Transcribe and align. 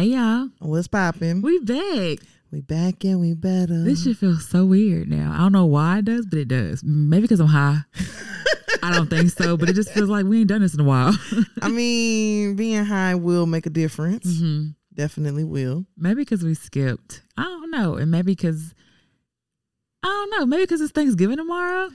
Hey 0.00 0.06
y'all, 0.06 0.48
What's 0.60 0.88
popping? 0.88 1.42
we 1.42 1.58
back. 1.58 2.20
We 2.50 2.62
back 2.62 3.04
and 3.04 3.20
we 3.20 3.34
better. 3.34 3.84
This 3.84 4.04
shit 4.04 4.16
feels 4.16 4.48
so 4.48 4.64
weird 4.64 5.10
now. 5.10 5.30
I 5.34 5.40
don't 5.40 5.52
know 5.52 5.66
why 5.66 5.98
it 5.98 6.06
does, 6.06 6.24
but 6.24 6.38
it 6.38 6.48
does. 6.48 6.82
Maybe 6.82 7.20
because 7.20 7.38
I'm 7.38 7.48
high. 7.48 7.80
I 8.82 8.94
don't 8.94 9.10
think 9.10 9.28
so, 9.28 9.58
but 9.58 9.68
it 9.68 9.74
just 9.74 9.90
feels 9.90 10.08
like 10.08 10.24
we 10.24 10.38
ain't 10.40 10.48
done 10.48 10.62
this 10.62 10.72
in 10.72 10.80
a 10.80 10.84
while. 10.84 11.14
I 11.60 11.68
mean, 11.68 12.56
being 12.56 12.86
high 12.86 13.14
will 13.14 13.44
make 13.44 13.66
a 13.66 13.68
difference. 13.70 14.40
hmm 14.40 14.68
Definitely 14.94 15.44
will. 15.44 15.84
Maybe 15.98 16.22
because 16.22 16.42
we 16.44 16.54
skipped. 16.54 17.20
I 17.36 17.42
don't 17.42 17.70
know, 17.70 17.96
and 17.96 18.10
maybe 18.10 18.32
because 18.32 18.72
I 20.02 20.06
don't 20.06 20.30
know. 20.30 20.46
Maybe 20.46 20.62
because 20.62 20.80
it's 20.80 20.92
Thanksgiving 20.92 21.36
tomorrow. 21.36 21.90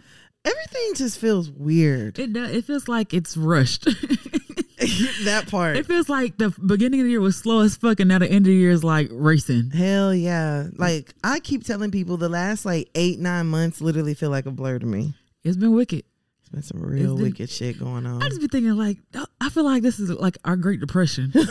Everything 0.45 0.91
just 0.93 1.17
feels 1.17 1.49
weird. 1.49 2.19
It 2.19 2.33
does. 2.33 2.51
It 2.51 2.65
feels 2.65 2.87
like 2.87 3.15
it's 3.15 3.35
rushed. 3.35 3.87
that 5.25 5.47
part. 5.49 5.77
it 5.77 5.85
feels 5.85 6.09
like 6.09 6.37
the 6.37 6.49
beginning 6.65 6.99
of 7.01 7.05
the 7.05 7.11
year 7.11 7.21
was 7.21 7.35
slow 7.37 7.61
as 7.61 7.75
fuck, 7.75 7.99
and 7.99 8.09
now 8.09 8.19
the 8.19 8.27
end 8.27 8.45
of 8.45 8.51
the 8.51 8.55
year 8.55 8.71
is 8.71 8.83
like 8.83 9.09
racing. 9.11 9.71
Hell 9.71 10.13
yeah. 10.13 10.67
Like 10.75 11.13
I 11.23 11.39
keep 11.39 11.63
telling 11.63 11.91
people 11.91 12.17
the 12.17 12.29
last 12.29 12.65
like 12.65 12.89
eight, 12.95 13.19
nine 13.19 13.47
months 13.47 13.81
literally 13.81 14.13
feel 14.13 14.29
like 14.29 14.45
a 14.45 14.51
blur 14.51 14.79
to 14.79 14.85
me. 14.85 15.13
It's 15.43 15.57
been 15.57 15.73
wicked. 15.73 16.03
It's 16.41 16.49
been 16.49 16.61
some 16.61 16.81
real 16.81 17.13
It's 17.13 17.21
wicked 17.21 17.49
shit 17.49 17.79
going 17.79 18.05
on. 18.05 18.21
I 18.21 18.29
just 18.29 18.41
be 18.41 18.47
thinking 18.47 18.75
like, 18.75 18.97
I 19.41 19.49
feel 19.49 19.63
like 19.63 19.81
this 19.83 19.99
is 19.99 20.09
like 20.11 20.37
our 20.45 20.55
Great 20.55 20.79
Depression. 20.79 21.31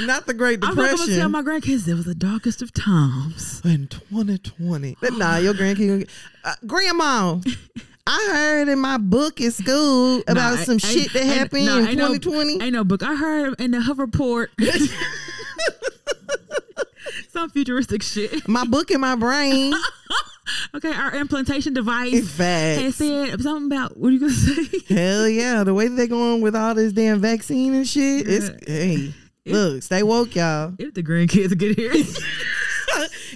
Not 0.00 0.26
the 0.26 0.34
Great 0.34 0.60
Depression. 0.60 0.90
I'm 0.90 0.96
gonna 0.96 1.16
tell 1.16 1.28
my 1.28 1.42
grandkids 1.42 1.86
it 1.86 1.94
was 1.94 2.06
the 2.06 2.14
darkest 2.14 2.62
of 2.62 2.72
times. 2.72 3.60
in 3.64 3.86
2020. 3.88 4.96
But 5.00 5.12
nah, 5.14 5.36
your 5.36 5.52
grandkid. 5.54 6.08
Uh, 6.44 6.54
grandma, 6.66 7.38
I 8.06 8.30
heard 8.32 8.68
in 8.68 8.78
my 8.80 8.98
book 8.98 9.40
at 9.40 9.52
school 9.54 10.22
about 10.26 10.58
Nah, 10.58 10.64
some 10.64 10.72
ain't- 10.74 10.82
shit 10.82 11.12
that 11.12 11.22
ain't- 11.22 11.32
happened 11.34 11.66
nah, 11.66 11.78
in 11.78 11.86
ain't 11.88 11.98
no- 11.98 12.08
2020. 12.08 12.60
Ain't 12.62 12.72
no 12.72 12.84
book. 12.84 13.02
I 13.02 13.14
heard 13.14 13.60
in 13.60 13.70
the 13.70 13.80
Huff 13.80 13.98
report 13.98 14.50
some 17.30 17.50
futuristic 17.50 18.02
shit. 18.02 18.46
my 18.48 18.64
book 18.64 18.90
in 18.90 19.00
my 19.00 19.14
brain. 19.16 19.72
Okay, 20.74 20.92
our 20.92 21.14
implantation 21.14 21.72
device 21.72 22.12
It's 22.12 22.36
had 22.36 22.82
facts. 22.84 22.96
said 22.96 23.40
something 23.40 23.66
about 23.66 23.96
what 23.96 24.08
are 24.08 24.10
you 24.10 24.20
gonna 24.20 24.32
say? 24.32 24.64
Hell 24.94 25.28
yeah, 25.28 25.62
the 25.62 25.72
way 25.72 25.86
they're 25.88 26.08
going 26.08 26.40
with 26.42 26.56
all 26.56 26.74
this 26.74 26.92
damn 26.92 27.20
vaccine 27.20 27.72
and 27.74 27.86
shit. 27.86 28.28
It's 28.28 28.48
Yeah. 28.48 28.74
hey, 28.74 29.14
look, 29.46 29.82
stay 29.84 30.02
woke, 30.02 30.34
y'all. 30.34 30.74
if 30.78 30.94
the 30.94 31.02
grandkids 31.02 31.56
get 31.56 31.78
here, 31.78 31.92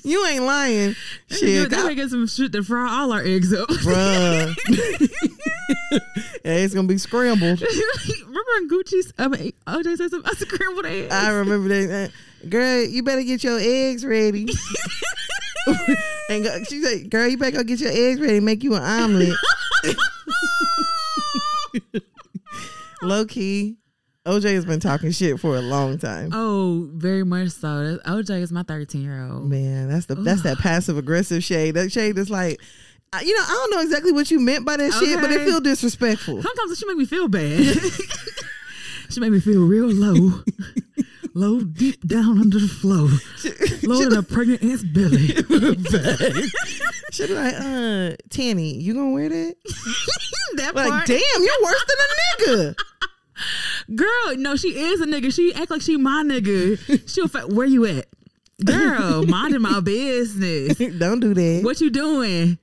You 0.02 0.26
ain't 0.26 0.44
lying, 0.44 0.94
shit, 1.30 1.72
I- 1.72 1.86
may 1.86 1.94
get 1.94 2.10
some 2.10 2.26
shit 2.26 2.52
to 2.52 2.62
fry 2.62 2.88
all 3.00 3.12
our 3.12 3.22
eggs 3.22 3.52
up. 3.52 3.68
bruh. 3.68 4.54
yeah, 6.44 6.44
it's 6.44 6.74
gonna 6.74 6.88
be 6.88 6.98
scrambled. 6.98 7.60
Remember 7.60 8.74
Gucci's? 8.74 9.12
I 9.18 9.28
mean, 9.28 9.52
OJ 9.66 9.96
said 9.96 10.10
something. 10.10 10.30
I 10.30 10.34
scrambled 10.34 10.86
eggs. 10.86 11.12
I 11.12 11.30
remember 11.30 11.68
that. 11.68 12.10
uh, 12.10 12.48
Girl, 12.48 12.84
you 12.84 13.02
better 13.02 13.22
get 13.22 13.42
your 13.42 13.58
eggs 13.60 14.04
ready. 14.04 14.46
and 16.28 16.44
go, 16.44 16.62
she 16.64 16.82
said, 16.82 17.10
"Girl, 17.10 17.26
you 17.26 17.38
better 17.38 17.56
go 17.56 17.64
get 17.64 17.80
your 17.80 17.90
eggs 17.92 18.20
ready. 18.20 18.40
Make 18.40 18.62
you 18.62 18.74
an 18.74 18.82
omelet." 18.82 19.36
Low 23.02 23.24
key, 23.26 23.76
OJ 24.26 24.54
has 24.54 24.64
been 24.64 24.80
talking 24.80 25.10
shit 25.12 25.38
for 25.40 25.56
a 25.56 25.60
long 25.60 25.98
time. 25.98 26.30
oh, 26.32 26.88
very 26.92 27.24
much 27.24 27.50
so. 27.50 27.98
OJ 28.06 28.40
is 28.42 28.50
my 28.52 28.62
13 28.64 29.02
year 29.02 29.24
old. 29.30 29.48
Man, 29.48 29.88
that's 29.88 30.06
the 30.06 30.14
that's 30.16 30.42
that 30.42 30.58
passive 30.58 30.98
aggressive 30.98 31.42
shade. 31.44 31.74
That 31.76 31.92
shade 31.92 32.16
that's 32.16 32.30
like, 32.30 32.60
you 33.22 33.34
know, 33.36 33.42
I 33.42 33.48
don't 33.50 33.70
know 33.70 33.80
exactly 33.82 34.12
what 34.12 34.30
you 34.30 34.40
meant 34.40 34.64
by 34.64 34.76
that 34.78 34.92
shit, 34.94 35.20
but 35.20 35.30
it 35.30 35.36
Okay. 35.36 35.44
feel 35.46 35.60
disrespectful. 35.60 36.42
Sometimes 36.42 36.78
she 36.78 36.86
make 36.86 36.96
me 36.96 37.06
feel 37.06 37.28
bad. 37.28 37.76
she 39.10 39.20
make 39.20 39.30
me 39.30 39.40
feel 39.40 39.64
real 39.64 39.86
low, 39.88 40.42
low 41.34 41.60
deep 41.60 42.04
down 42.06 42.38
under 42.40 42.58
the 42.58 42.66
flow, 42.68 43.08
low 43.88 44.02
in 44.02 44.12
a 44.16 44.22
pregnant 44.22 44.62
ant's 44.62 44.82
belly. 44.82 45.28
She 47.12 47.26
be 47.28 47.32
like, 47.34 47.54
uh, 47.54 48.16
Tanny, 48.28 48.74
you 48.74 48.92
gonna 48.92 49.10
wear 49.12 49.28
that? 49.28 49.54
that 50.56 50.74
Like, 50.74 50.88
part, 50.88 51.06
damn, 51.06 51.18
you're 51.18 51.62
worse 51.62 51.84
than 51.88 51.96
a 52.02 52.08
nigga. 52.66 52.74
Girl. 53.94 54.36
No, 54.36 54.56
she 54.56 54.78
is 54.78 55.00
a 55.00 55.06
nigga. 55.06 55.32
She 55.32 55.54
act 55.54 55.70
like 55.70 55.82
she 55.82 55.96
my 55.96 56.22
nigga. 56.24 57.08
She'll 57.08 57.28
fa- 57.28 57.46
where 57.46 57.66
you 57.66 57.86
at, 57.86 58.06
girl? 58.64 59.22
Minding 59.26 59.62
my 59.62 59.80
business. 59.80 60.78
don't 60.78 61.20
do 61.20 61.34
that. 61.34 61.60
What 61.62 61.80
you 61.80 61.90
doing? 61.90 62.58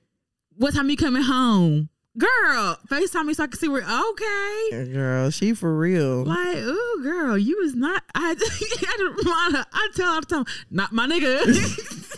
What 0.56 0.74
time 0.74 0.88
you 0.90 0.96
coming 0.96 1.22
home? 1.22 1.88
Girl, 2.16 2.78
FaceTime 2.86 3.24
me 3.24 3.34
so 3.34 3.42
I 3.42 3.46
can 3.48 3.58
see 3.58 3.66
where 3.66 3.82
okay. 3.82 4.92
Girl, 4.92 5.30
she 5.30 5.52
for 5.52 5.76
real. 5.76 6.22
Like, 6.22 6.58
ooh, 6.58 7.00
girl, 7.02 7.36
you 7.36 7.58
was 7.60 7.74
not. 7.74 8.04
I, 8.14 8.30
I, 8.30 8.34
just 8.34 9.24
remind 9.24 9.56
her, 9.56 9.66
I 9.72 9.88
tell 9.96 10.06
her 10.06 10.14
all 10.14 10.20
the 10.20 10.26
time, 10.26 10.44
not 10.70 10.92
my 10.92 11.08
nigga, 11.08 11.44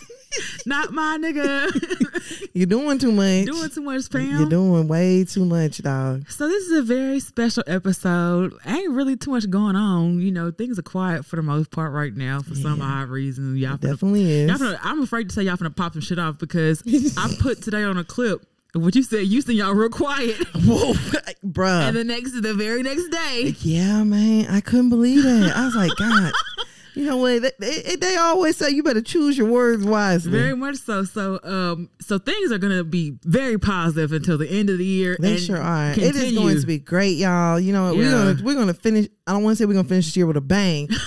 not 0.65 0.91
my 0.91 1.17
nigga. 1.19 2.49
You're 2.53 2.65
doing 2.65 2.97
too 2.99 3.11
much. 3.11 3.45
Doing 3.45 3.69
too 3.69 3.81
much, 3.81 4.09
Pam. 4.09 4.39
You're 4.39 4.49
doing 4.49 4.87
way 4.87 5.23
too 5.25 5.45
much, 5.45 5.77
dog. 5.79 6.29
So 6.29 6.47
this 6.47 6.63
is 6.65 6.79
a 6.79 6.81
very 6.81 7.19
special 7.19 7.63
episode. 7.67 8.53
Ain't 8.65 8.91
really 8.91 9.15
too 9.15 9.31
much 9.31 9.49
going 9.49 9.75
on. 9.75 10.19
You 10.19 10.31
know, 10.31 10.51
things 10.51 10.79
are 10.79 10.83
quiet 10.83 11.25
for 11.25 11.35
the 11.35 11.43
most 11.43 11.71
part 11.71 11.91
right 11.93 12.15
now 12.15 12.41
for 12.41 12.55
some 12.55 12.81
odd 12.81 13.09
reason. 13.09 13.55
Y'all 13.57 13.77
finna, 13.77 13.81
Definitely 13.91 14.31
is. 14.31 14.49
y'all 14.49 14.57
finna, 14.57 14.79
I'm 14.81 15.01
afraid 15.01 15.29
to 15.29 15.35
say 15.35 15.43
y'all 15.43 15.57
finna 15.57 15.75
pop 15.75 15.93
some 15.93 16.01
shit 16.01 16.19
off 16.19 16.37
because 16.39 16.81
I 17.17 17.33
put 17.39 17.61
today 17.61 17.83
on 17.83 17.97
a 17.97 18.03
clip 18.03 18.45
of 18.75 18.83
what 18.83 18.95
you 18.95 19.03
said. 19.03 19.25
Houston, 19.25 19.55
y'all 19.55 19.73
real 19.73 19.89
quiet, 19.89 20.35
Whoa, 20.55 20.93
bruh. 21.45 21.87
and 21.87 21.95
the 21.95 22.03
next, 22.03 22.39
the 22.41 22.53
very 22.53 22.83
next 22.83 23.07
day, 23.09 23.55
yeah, 23.61 24.03
man, 24.03 24.47
I 24.49 24.61
couldn't 24.61 24.89
believe 24.89 25.23
that. 25.23 25.53
I 25.55 25.65
was 25.65 25.75
like, 25.75 25.91
God, 25.97 26.31
you 26.97 27.05
know 27.05 27.17
what? 27.17 27.41
They, 27.59 27.81
they, 27.81 27.95
they 27.95 28.15
always 28.17 28.57
say 28.57 28.69
you 28.71 28.83
better 28.83 29.01
choose 29.01 29.37
your 29.37 29.47
words 29.49 29.83
wisely. 29.85 30.31
Very 30.31 30.55
much 30.55 30.77
so. 30.77 31.03
So, 31.03 31.39
um, 31.43 31.89
so 32.01 32.17
things 32.17 32.51
are 32.51 32.57
gonna 32.57 32.83
be 32.83 33.17
very 33.23 33.57
positive 33.57 34.11
until 34.11 34.37
the 34.37 34.47
end 34.49 34.69
of 34.69 34.77
the 34.77 34.85
year. 34.85 35.15
they 35.19 35.31
and 35.33 35.39
sure 35.39 35.57
are. 35.61 35.91
It 35.91 36.15
is 36.15 36.33
going 36.33 36.59
to 36.59 36.65
be 36.65 36.79
great, 36.79 37.17
y'all. 37.17 37.59
You 37.59 37.73
know, 37.73 37.93
we're 37.93 38.09
gonna 38.11 38.43
we're 38.43 38.55
gonna 38.55 38.73
finish. 38.73 39.07
I 39.27 39.33
don't 39.33 39.43
want 39.43 39.57
to 39.57 39.61
say 39.63 39.65
we're 39.65 39.73
gonna 39.73 39.87
finish 39.87 40.05
this 40.05 40.17
year 40.17 40.25
with 40.27 40.37
a 40.37 40.41
bang. 40.41 40.87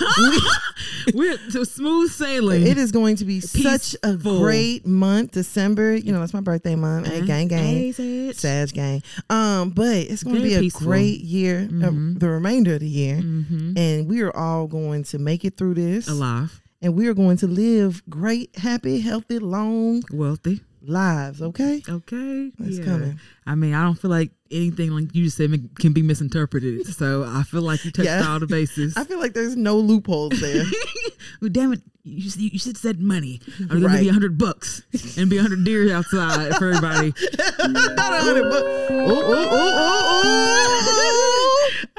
We're 1.15 1.37
to 1.51 1.65
smooth 1.65 2.11
sailing. 2.11 2.65
it 2.65 2.77
is 2.77 2.91
going 2.91 3.15
to 3.17 3.25
be 3.25 3.39
such 3.39 3.95
a 4.03 4.15
great 4.15 4.85
month. 4.85 5.31
December, 5.31 5.95
you 5.95 6.11
know, 6.11 6.19
that's 6.19 6.33
my 6.33 6.41
birthday 6.41 6.75
month. 6.75 7.07
Hey, 7.07 7.21
gang, 7.25 7.47
gang. 7.47 7.91
Hey, 7.93 8.31
Sag 8.33 8.71
gang. 8.73 9.01
Um, 9.29 9.71
but 9.71 9.95
it's 9.95 10.23
going 10.23 10.35
to 10.37 10.41
be 10.43 10.55
a 10.55 10.59
peaceful. 10.59 10.85
great 10.87 11.21
year, 11.21 11.67
uh, 11.71 11.89
Mhm. 11.89 12.19
the 12.19 12.29
remainder 12.29 12.75
of 12.75 12.81
the 12.81 12.87
year, 12.87 13.17
Mm-hmm. 13.17 13.77
and 13.77 14.07
we 14.07 14.21
are 14.21 14.35
all 14.35 14.67
going 14.67 15.03
to 15.05 15.17
make 15.17 15.43
it 15.43 15.57
through 15.57 15.73
this, 15.75 15.80
Alive, 16.07 16.61
and 16.81 16.95
we 16.95 17.07
are 17.07 17.13
going 17.13 17.37
to 17.37 17.47
live 17.47 18.01
great, 18.09 18.55
happy, 18.57 18.99
healthy, 19.01 19.39
long 19.39 20.03
wealthy. 20.11 20.61
lives. 20.83 21.41
Okay, 21.41 21.81
Okay, 21.87 22.51
It's 22.59 22.79
yeah. 22.79 22.85
coming. 22.85 23.19
I 23.45 23.55
mean, 23.55 23.73
I 23.73 23.83
don't 23.83 23.95
feel 23.95 24.11
like 24.11 24.31
anything 24.49 24.91
like 24.91 25.13
you 25.15 25.23
just 25.25 25.37
said 25.37 25.51
can 25.79 25.93
be 25.93 26.01
misinterpreted. 26.01 26.87
so 26.95 27.23
I 27.23 27.43
feel 27.43 27.61
like 27.61 27.85
you 27.85 27.91
touched 27.91 28.05
Yeah. 28.07 28.25
all 28.27 28.39
the 28.39 28.47
bases. 28.47 28.93
I 28.97 29.03
feel 29.03 29.19
like 29.19 29.33
there's 29.33 29.55
no 29.55 29.77
loopholes 29.77 30.39
there. 30.41 30.63
well, 31.41 31.49
damn 31.51 31.73
it, 31.73 31.81
you, 32.03 32.29
you 32.51 32.57
should 32.59 32.75
have 32.75 32.77
said 32.77 32.99
money. 32.99 33.39
I'm 33.59 33.67
gonna 33.67 33.85
Right. 33.87 34.03
you 34.03 34.09
a 34.09 34.13
hundred 34.13 34.37
bucks 34.39 34.81
and 35.17 35.29
be 35.29 35.37
a 35.37 35.41
hundred 35.43 35.63
deer 35.63 35.93
outside 35.95 36.55
for 36.55 36.69
everybody. 36.71 37.13
Not 37.59 38.13
a 38.13 38.21
hundred 38.21 38.49
bucks. 38.49 38.91
Ooh, 38.91 38.95
ooh, 38.95 39.35
ooh, 39.35 39.55
ooh, 39.55 39.61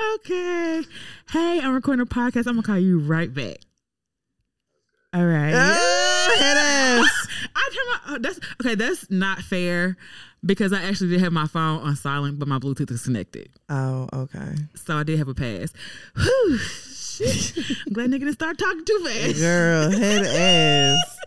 ooh. 0.03 0.15
okay. 0.17 0.83
Hey, 1.31 1.61
I'm 1.61 1.73
recording 1.75 2.03
a 2.03 2.07
podcast. 2.07 2.47
I'm 2.49 2.55
gonna 2.55 2.63
call 2.63 2.79
you 2.79 2.99
right 2.99 3.33
back. 3.33 3.59
All 5.15 5.25
right. 5.27 5.51
Head 6.39 6.57
ass. 6.57 7.29
I 7.57 7.71
turn 7.75 7.87
my 7.87 8.15
oh, 8.15 8.19
that's 8.21 8.41
okay. 8.61 8.75
That's 8.75 9.11
not 9.11 9.41
fair 9.41 9.97
because 10.45 10.73
I 10.73 10.83
actually 10.83 11.11
did 11.11 11.21
have 11.21 11.33
my 11.33 11.47
phone 11.47 11.81
on 11.83 11.95
silent, 11.97 12.39
but 12.39 12.49
my 12.49 12.59
Bluetooth 12.59 12.91
is 12.91 13.05
connected, 13.05 13.49
Oh, 13.69 14.09
okay. 14.13 14.55
so 14.75 14.97
I 14.97 15.03
did 15.05 15.19
have 15.19 15.29
a 15.29 15.35
pass. 15.35 15.73
Whew. 16.17 16.59
I'm 17.87 17.93
glad 17.93 18.11
nigga 18.11 18.21
didn't 18.21 18.33
start 18.33 18.59
talking 18.59 18.85
too 18.85 19.01
fast. 19.05 19.39
Girl, 19.39 19.91
head 19.91 20.25
ass. 20.25 21.19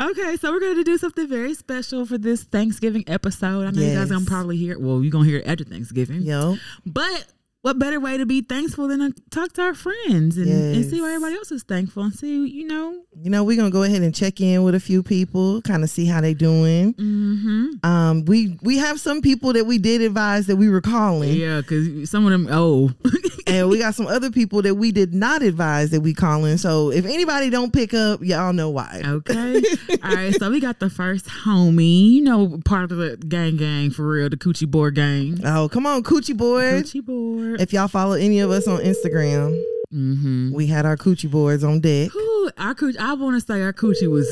Okay, 0.00 0.36
so 0.36 0.50
we're 0.50 0.60
going 0.60 0.76
to 0.76 0.84
do 0.84 0.98
something 0.98 1.28
very 1.28 1.54
special 1.54 2.04
for 2.04 2.18
this 2.18 2.42
Thanksgiving 2.44 3.04
episode. 3.06 3.66
I 3.66 3.70
know 3.70 3.80
you 3.82 3.94
guys 3.94 4.10
are 4.10 4.14
gonna 4.14 4.26
probably 4.26 4.56
hear. 4.56 4.78
Well, 4.78 5.02
you're 5.02 5.10
gonna 5.12 5.26
hear 5.28 5.38
it 5.38 5.46
after 5.46 5.64
Thanksgiving. 5.64 6.22
Yo, 6.22 6.56
But 6.84 7.26
what 7.62 7.78
better 7.78 8.00
way 8.00 8.18
to 8.18 8.26
be 8.26 8.42
thankful 8.42 8.88
than 8.88 8.98
to 8.98 9.22
talk 9.30 9.52
to 9.52 9.62
our 9.62 9.74
friends 9.74 10.36
and, 10.36 10.48
and 10.48 10.84
see 10.84 11.00
why 11.00 11.08
everybody 11.14 11.36
else 11.36 11.52
is 11.52 11.62
thankful 11.62 12.02
and 12.02 12.12
see, 12.12 12.46
you 12.48 12.66
know. 12.66 13.02
you 13.16 13.30
know 13.30 13.44
we're 13.44 13.56
gonna 13.56 13.70
go 13.70 13.84
ahead 13.84 14.02
and 14.02 14.14
check 14.14 14.40
in 14.40 14.64
with 14.64 14.74
a 14.74 14.80
few 14.80 15.02
people, 15.02 15.62
kind 15.62 15.84
of 15.84 15.90
see 15.90 16.04
how 16.04 16.20
they 16.20 16.34
doing. 16.34 16.92
Mm-hmm. 16.94 17.86
Um, 17.86 18.24
we 18.24 18.58
we 18.62 18.78
have 18.78 18.98
some 19.00 19.22
people 19.22 19.52
that 19.52 19.64
we 19.64 19.78
did 19.78 20.02
advise 20.02 20.48
that 20.48 20.56
we 20.56 20.68
were 20.68 20.80
calling, 20.80 21.34
Yeah, 21.34 21.60
because 21.60 22.10
some 22.10 22.26
of 22.26 22.32
them, 22.32 22.48
oh, 22.50 22.90
and 23.46 23.68
we 23.68 23.78
got 23.78 23.94
some 23.94 24.06
other 24.08 24.30
people 24.30 24.62
that 24.62 24.74
we 24.74 24.90
did 24.90 25.14
not 25.14 25.42
advise 25.42 25.90
that 25.90 26.00
we 26.00 26.14
calling. 26.14 26.56
So 26.56 26.90
if 26.90 27.04
anybody 27.04 27.48
don't 27.48 27.72
pick 27.72 27.94
up, 27.94 28.22
y'all 28.22 28.52
know 28.52 28.70
why. 28.70 29.02
Okay. 29.04 29.62
All 30.02 30.14
right. 30.14 30.34
So 30.34 30.50
we 30.50 30.58
got 30.58 30.80
the 30.80 30.90
first 30.90 31.26
homie, 31.26 32.10
you 32.10 32.22
know, 32.22 32.60
part 32.64 32.90
of 32.90 32.98
the 32.98 33.16
gang 33.16 33.56
gang 33.56 33.90
for 33.90 34.08
real, 34.08 34.28
the 34.28 34.36
Coochie 34.36 34.68
Boy 34.68 34.90
gang. 34.90 35.38
Oh, 35.44 35.68
come 35.68 35.86
on, 35.86 36.02
Coochie 36.02 36.36
Boy. 36.36 36.82
Coochie 36.82 37.04
Board. 37.52 37.60
If 37.60 37.72
y'all 37.72 37.88
follow 37.88 38.14
any 38.14 38.40
of 38.40 38.50
us 38.50 38.66
on 38.68 38.80
Instagram, 38.80 39.60
Mm-hmm. 39.92 40.54
We 40.54 40.66
had 40.68 40.86
our 40.86 40.96
coochie 40.96 41.30
boards 41.30 41.62
on 41.62 41.80
deck. 41.80 42.14
Ooh, 42.14 42.50
our 42.56 42.74
coochie. 42.74 42.96
I 42.96 43.12
want 43.12 43.38
to 43.38 43.46
say 43.46 43.60
our 43.60 43.74
coochie 43.74 44.10
was. 44.10 44.26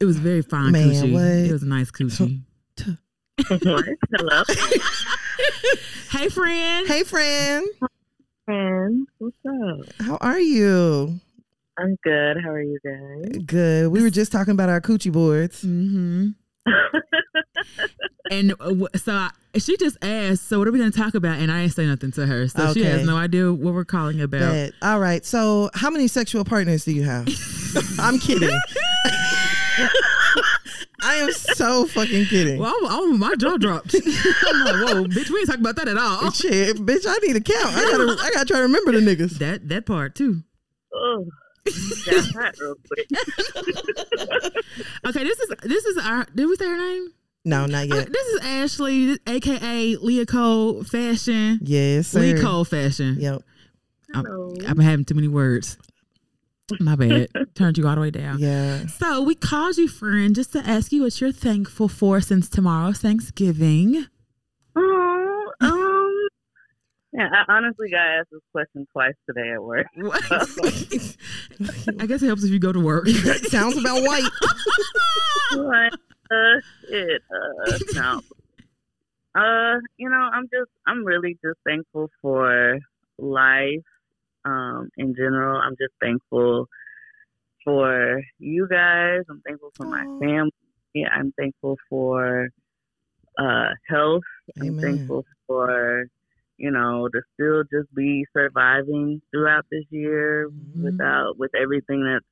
It 0.00 0.04
was 0.04 0.18
very 0.18 0.42
fine 0.42 0.72
Man, 0.72 0.88
coochie. 0.90 1.12
what? 1.12 1.22
It 1.22 1.52
was 1.52 1.62
a 1.62 1.66
nice 1.66 1.90
coochie. 1.92 2.40
Hello. 3.46 4.42
hey, 6.10 6.28
friend. 6.28 6.88
Hey, 6.88 7.04
friend. 7.04 7.66
friends. 8.44 9.08
What's 9.18 9.36
up? 9.46 9.86
How 10.00 10.16
are 10.20 10.40
you? 10.40 11.20
I'm 11.78 11.96
good. 12.02 12.38
How 12.42 12.50
are 12.50 12.62
you 12.62 12.78
guys? 12.84 13.38
Good. 13.46 13.92
We 13.92 14.02
were 14.02 14.10
just 14.10 14.32
talking 14.32 14.52
about 14.52 14.68
our 14.68 14.80
coochie 14.80 15.12
boards. 15.12 15.62
Mm-hmm. 15.62 16.30
And 18.30 18.54
uh, 18.58 18.86
so 18.96 19.12
I, 19.12 19.30
she 19.58 19.76
just 19.76 19.98
asked, 20.02 20.48
"So 20.48 20.58
what 20.58 20.66
are 20.66 20.72
we 20.72 20.78
going 20.78 20.90
to 20.90 20.98
talk 20.98 21.14
about?" 21.14 21.38
And 21.38 21.52
I 21.52 21.60
didn't 21.62 21.74
say 21.74 21.86
nothing 21.86 22.10
to 22.12 22.26
her, 22.26 22.48
so 22.48 22.72
she 22.72 22.82
has 22.84 23.06
no 23.06 23.16
idea 23.16 23.52
what 23.52 23.74
we're 23.74 23.84
calling 23.84 24.20
about. 24.20 24.40
Bet. 24.52 24.72
All 24.80 24.98
right. 24.98 25.24
So, 25.26 25.70
how 25.74 25.90
many 25.90 26.08
sexual 26.08 26.42
partners 26.44 26.84
do 26.86 26.92
you 26.92 27.02
have? 27.04 27.28
I'm 27.98 28.18
kidding. 28.18 28.48
I 31.02 31.16
am 31.16 31.32
so 31.32 31.86
fucking 31.86 32.24
kidding. 32.26 32.58
Well, 32.58 32.74
I'm, 32.80 32.86
I'm- 32.86 33.18
my 33.18 33.34
jaw 33.34 33.58
dropped. 33.58 33.94
I'm 34.46 34.64
like, 34.64 34.74
"Whoa, 34.88 35.04
bitch, 35.04 35.28
we 35.30 35.40
ain't 35.40 35.46
talking 35.48 35.60
about 35.60 35.76
that 35.76 35.88
at 35.88 35.98
all." 35.98 36.30
Shit, 36.30 36.78
bitch, 36.78 37.04
I 37.06 37.18
need 37.26 37.36
a 37.36 37.40
count. 37.42 37.74
I 37.76 37.82
gotta, 37.90 38.16
I 38.22 38.30
gotta 38.32 38.46
try 38.46 38.56
to 38.58 38.62
remember 38.62 38.92
the 38.92 39.00
niggas. 39.00 39.38
That 39.38 39.68
that 39.68 39.84
part 39.84 40.14
too. 40.14 40.42
oh, 40.94 41.26
got 41.64 42.26
hot 42.34 42.54
real 42.60 42.74
quick. 42.86 43.06
Okay, 45.06 45.22
this 45.22 45.38
is 45.38 45.48
this 45.62 45.84
is 45.84 45.98
our. 45.98 46.26
Did 46.34 46.46
we 46.46 46.56
say 46.56 46.66
her 46.66 46.76
name? 46.76 47.08
No, 47.44 47.66
not 47.66 47.86
yet. 47.86 48.10
this 48.10 48.26
is 48.28 48.40
Ashley, 48.42 49.18
aka 49.26 49.96
Leah 49.96 50.26
Cole 50.26 50.82
Fashion. 50.82 51.58
Yes, 51.62 52.08
sir. 52.08 52.20
Lee 52.20 52.40
Cole 52.40 52.64
Fashion. 52.64 53.16
Yep. 53.20 53.42
Hello. 54.14 54.54
I've 54.66 54.76
been 54.76 54.84
having 54.84 55.04
too 55.04 55.14
many 55.14 55.28
words. 55.28 55.76
My 56.80 56.96
bad. 56.96 57.28
Turned 57.54 57.76
you 57.76 57.86
all 57.86 57.94
the 57.94 58.00
way 58.00 58.10
down. 58.10 58.38
Yeah. 58.38 58.86
So 58.86 59.20
we 59.22 59.34
called 59.34 59.76
you, 59.76 59.88
friend, 59.88 60.34
just 60.34 60.52
to 60.54 60.60
ask 60.60 60.90
you 60.90 61.02
what 61.02 61.20
you're 61.20 61.32
thankful 61.32 61.88
for 61.88 62.20
since 62.22 62.48
tomorrow's 62.48 62.98
Thanksgiving. 62.98 64.06
Oh, 64.74 64.80
yeah. 67.14 67.28
I 67.32 67.44
honestly 67.52 67.90
got 67.90 68.06
asked 68.06 68.30
this 68.32 68.40
question 68.52 68.86
twice 68.92 69.14
today 69.26 69.52
at 69.52 69.62
work. 69.62 69.86
I 69.96 72.06
guess 72.06 72.22
it 72.22 72.26
helps 72.26 72.44
if 72.44 72.50
you 72.50 72.58
go 72.58 72.72
to 72.72 72.80
work. 72.80 73.06
Sounds 73.48 73.78
about 73.78 74.02
white. 74.02 74.28
Like, 75.56 75.92
uh, 76.32 76.58
it, 76.88 77.22
uh, 77.30 77.78
no. 77.94 78.20
Uh, 79.36 79.78
you 79.98 80.08
know, 80.08 80.30
I'm 80.32 80.44
just, 80.44 80.70
I'm 80.84 81.04
really 81.04 81.38
just 81.44 81.58
thankful 81.64 82.10
for 82.20 82.80
life, 83.18 83.84
um, 84.44 84.88
in 84.96 85.14
general. 85.14 85.60
I'm 85.60 85.76
just 85.80 85.92
thankful 86.00 86.66
for 87.64 88.20
you 88.40 88.66
guys. 88.68 89.20
I'm 89.30 89.42
thankful 89.46 89.70
for 89.76 89.86
my 89.86 90.02
family. 90.18 90.50
I'm 91.12 91.32
thankful 91.38 91.76
for, 91.88 92.48
uh, 93.38 93.68
health. 93.88 94.24
I'm 94.60 94.80
thankful 94.80 95.24
for, 95.46 96.06
you 96.56 96.70
know, 96.70 97.08
to 97.12 97.20
still 97.34 97.62
just 97.64 97.92
be 97.94 98.24
surviving 98.36 99.20
throughout 99.32 99.64
this 99.70 99.84
year 99.90 100.48
Mhm. 100.48 100.82
without, 100.84 101.38
with 101.38 101.50
everything 101.54 102.04
that's 102.04 102.24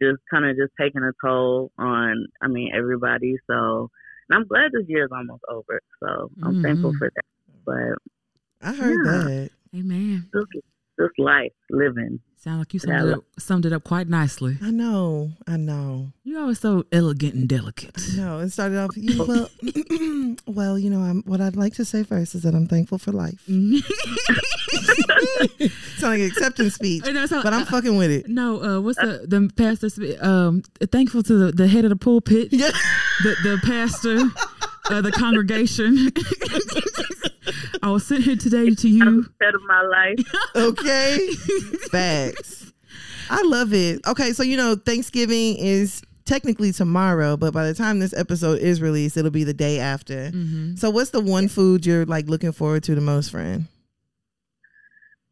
just 0.00 0.22
kind 0.30 0.44
of 0.44 0.56
just 0.56 0.72
taking 0.80 1.02
a 1.02 1.12
toll 1.24 1.72
on, 1.78 2.26
I 2.40 2.48
mean, 2.48 2.72
everybody. 2.74 3.36
So, 3.48 3.90
and 4.28 4.38
I'm 4.38 4.46
glad 4.46 4.72
this 4.72 4.86
year 4.88 5.04
is 5.04 5.10
almost 5.12 5.42
over. 5.48 5.80
So 6.00 6.30
I'm 6.42 6.62
thankful 6.62 6.92
Mhm. 6.92 6.98
for 6.98 7.10
that. 7.14 7.24
But 7.64 8.68
I 8.68 8.72
heard 8.74 8.98
Yeah. 9.04 9.10
that. 9.12 9.50
Amen. 9.74 10.28
just, 10.32 10.46
just 10.98 11.18
life, 11.18 11.52
living. 11.70 12.20
Sound 12.40 12.60
like 12.60 12.72
you 12.72 12.78
summed 12.78 13.08
it, 13.08 13.14
up, 13.14 13.24
summed 13.38 13.66
it 13.66 13.72
up 13.72 13.82
quite 13.82 14.08
nicely. 14.08 14.58
I 14.62 14.70
know. 14.70 15.32
I 15.48 15.56
know. 15.56 16.12
You're 16.22 16.40
always 16.40 16.60
so 16.60 16.84
elegant 16.92 17.34
and 17.34 17.48
delicate. 17.48 17.96
No, 18.16 18.38
it 18.38 18.50
started 18.50 18.78
off. 18.78 18.90
You, 18.96 19.24
well, 19.24 19.50
well, 20.46 20.78
you 20.78 20.88
know, 20.88 21.00
I'm, 21.00 21.22
what 21.24 21.40
I'd 21.40 21.56
like 21.56 21.74
to 21.74 21.84
say 21.84 22.04
first 22.04 22.36
is 22.36 22.42
that 22.42 22.54
I'm 22.54 22.68
thankful 22.68 22.98
for 22.98 23.10
life. 23.12 23.42
It's 25.60 26.02
like 26.02 26.20
an 26.20 26.26
acceptance 26.26 26.74
speech, 26.74 27.02
And 27.06 27.16
that's 27.16 27.30
but 27.32 27.52
I'm 27.52 27.66
fucking 27.66 27.96
with 27.96 28.10
it. 28.10 28.28
No, 28.28 28.62
uh, 28.62 28.80
what's 28.80 28.98
the 28.98 29.24
the 29.26 29.50
pastor? 29.56 29.88
sp- 29.90 30.20
Um, 30.22 30.62
thankful 30.92 31.22
to 31.24 31.34
the, 31.46 31.52
the 31.52 31.66
head 31.68 31.84
of 31.84 31.90
the 31.90 31.96
pulpit, 31.96 32.48
Yeah. 32.52 32.70
the 33.22 33.36
the 33.42 33.60
pastor, 33.64 34.18
uh, 34.90 35.00
the 35.00 35.10
congregation. 35.12 36.10
I 37.88 37.90
was 37.90 38.06
sent 38.06 38.24
here 38.24 38.36
today 38.36 38.68
to 38.68 38.88
you. 38.88 39.02
Instead 39.02 39.54
of 39.54 39.62
my 39.66 39.80
life. 39.80 40.18
Okay. 40.56 41.28
Facts. 41.90 42.70
I 43.30 43.40
love 43.42 43.72
it. 43.72 44.06
Okay, 44.06 44.32
so 44.32 44.42
you 44.42 44.58
know, 44.58 44.74
Thanksgiving 44.76 45.56
is 45.56 46.02
technically 46.26 46.72
tomorrow, 46.72 47.38
but 47.38 47.54
by 47.54 47.66
the 47.66 47.72
time 47.72 47.98
this 47.98 48.12
episode 48.12 48.58
is 48.58 48.82
released, 48.82 49.16
it'll 49.16 49.30
be 49.30 49.44
the 49.44 49.54
day 49.54 49.80
after. 49.80 50.30
Mm-hmm. 50.30 50.76
So 50.76 50.90
what's 50.90 51.10
the 51.10 51.20
one 51.20 51.48
food 51.48 51.86
you're 51.86 52.04
like 52.04 52.28
looking 52.28 52.52
forward 52.52 52.82
to 52.84 52.94
the 52.94 53.00
most, 53.00 53.30
friend? 53.30 53.64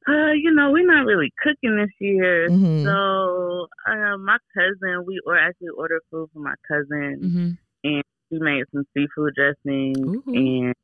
Uh, 0.09 0.33
you 0.33 0.55
know, 0.55 0.71
we're 0.71 0.87
not 0.87 1.05
really 1.05 1.33
cooking 1.43 1.77
this 1.77 1.91
year. 2.01 2.49
Mhm. 2.49 2.85
So, 2.85 3.67
uh, 3.87 4.17
my 4.17 4.39
cousin, 4.55 5.05
we 5.07 5.21
or 5.27 5.37
actually 5.37 5.69
ordered 5.77 6.01
food 6.11 6.31
for 6.33 6.39
my 6.39 6.55
cousin. 6.67 7.59
Mm-hmm. 7.85 8.01
She 8.33 8.39
made 8.39 8.65
some 8.73 8.85
seafood 8.95 9.35
dressing 9.35 9.95
Ooh. 9.99 10.23
and 10.29 10.75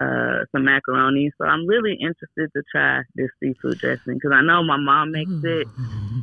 uh, 0.00 0.44
some 0.52 0.64
macaroni. 0.64 1.30
So 1.38 1.46
I'm 1.46 1.66
really 1.66 1.94
interested 1.94 2.50
to 2.54 2.62
try 2.70 3.02
this 3.14 3.28
seafood 3.42 3.78
dressing 3.78 4.14
because 4.14 4.32
I 4.34 4.42
know 4.42 4.62
my 4.62 4.76
mom 4.76 5.12
makes 5.12 5.30
it, 5.30 5.68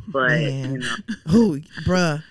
but 0.08 0.28
Man. 0.28 0.72
you 0.72 0.78
know, 0.78 0.94
Oh, 1.28 1.58
bruh. 1.84 2.22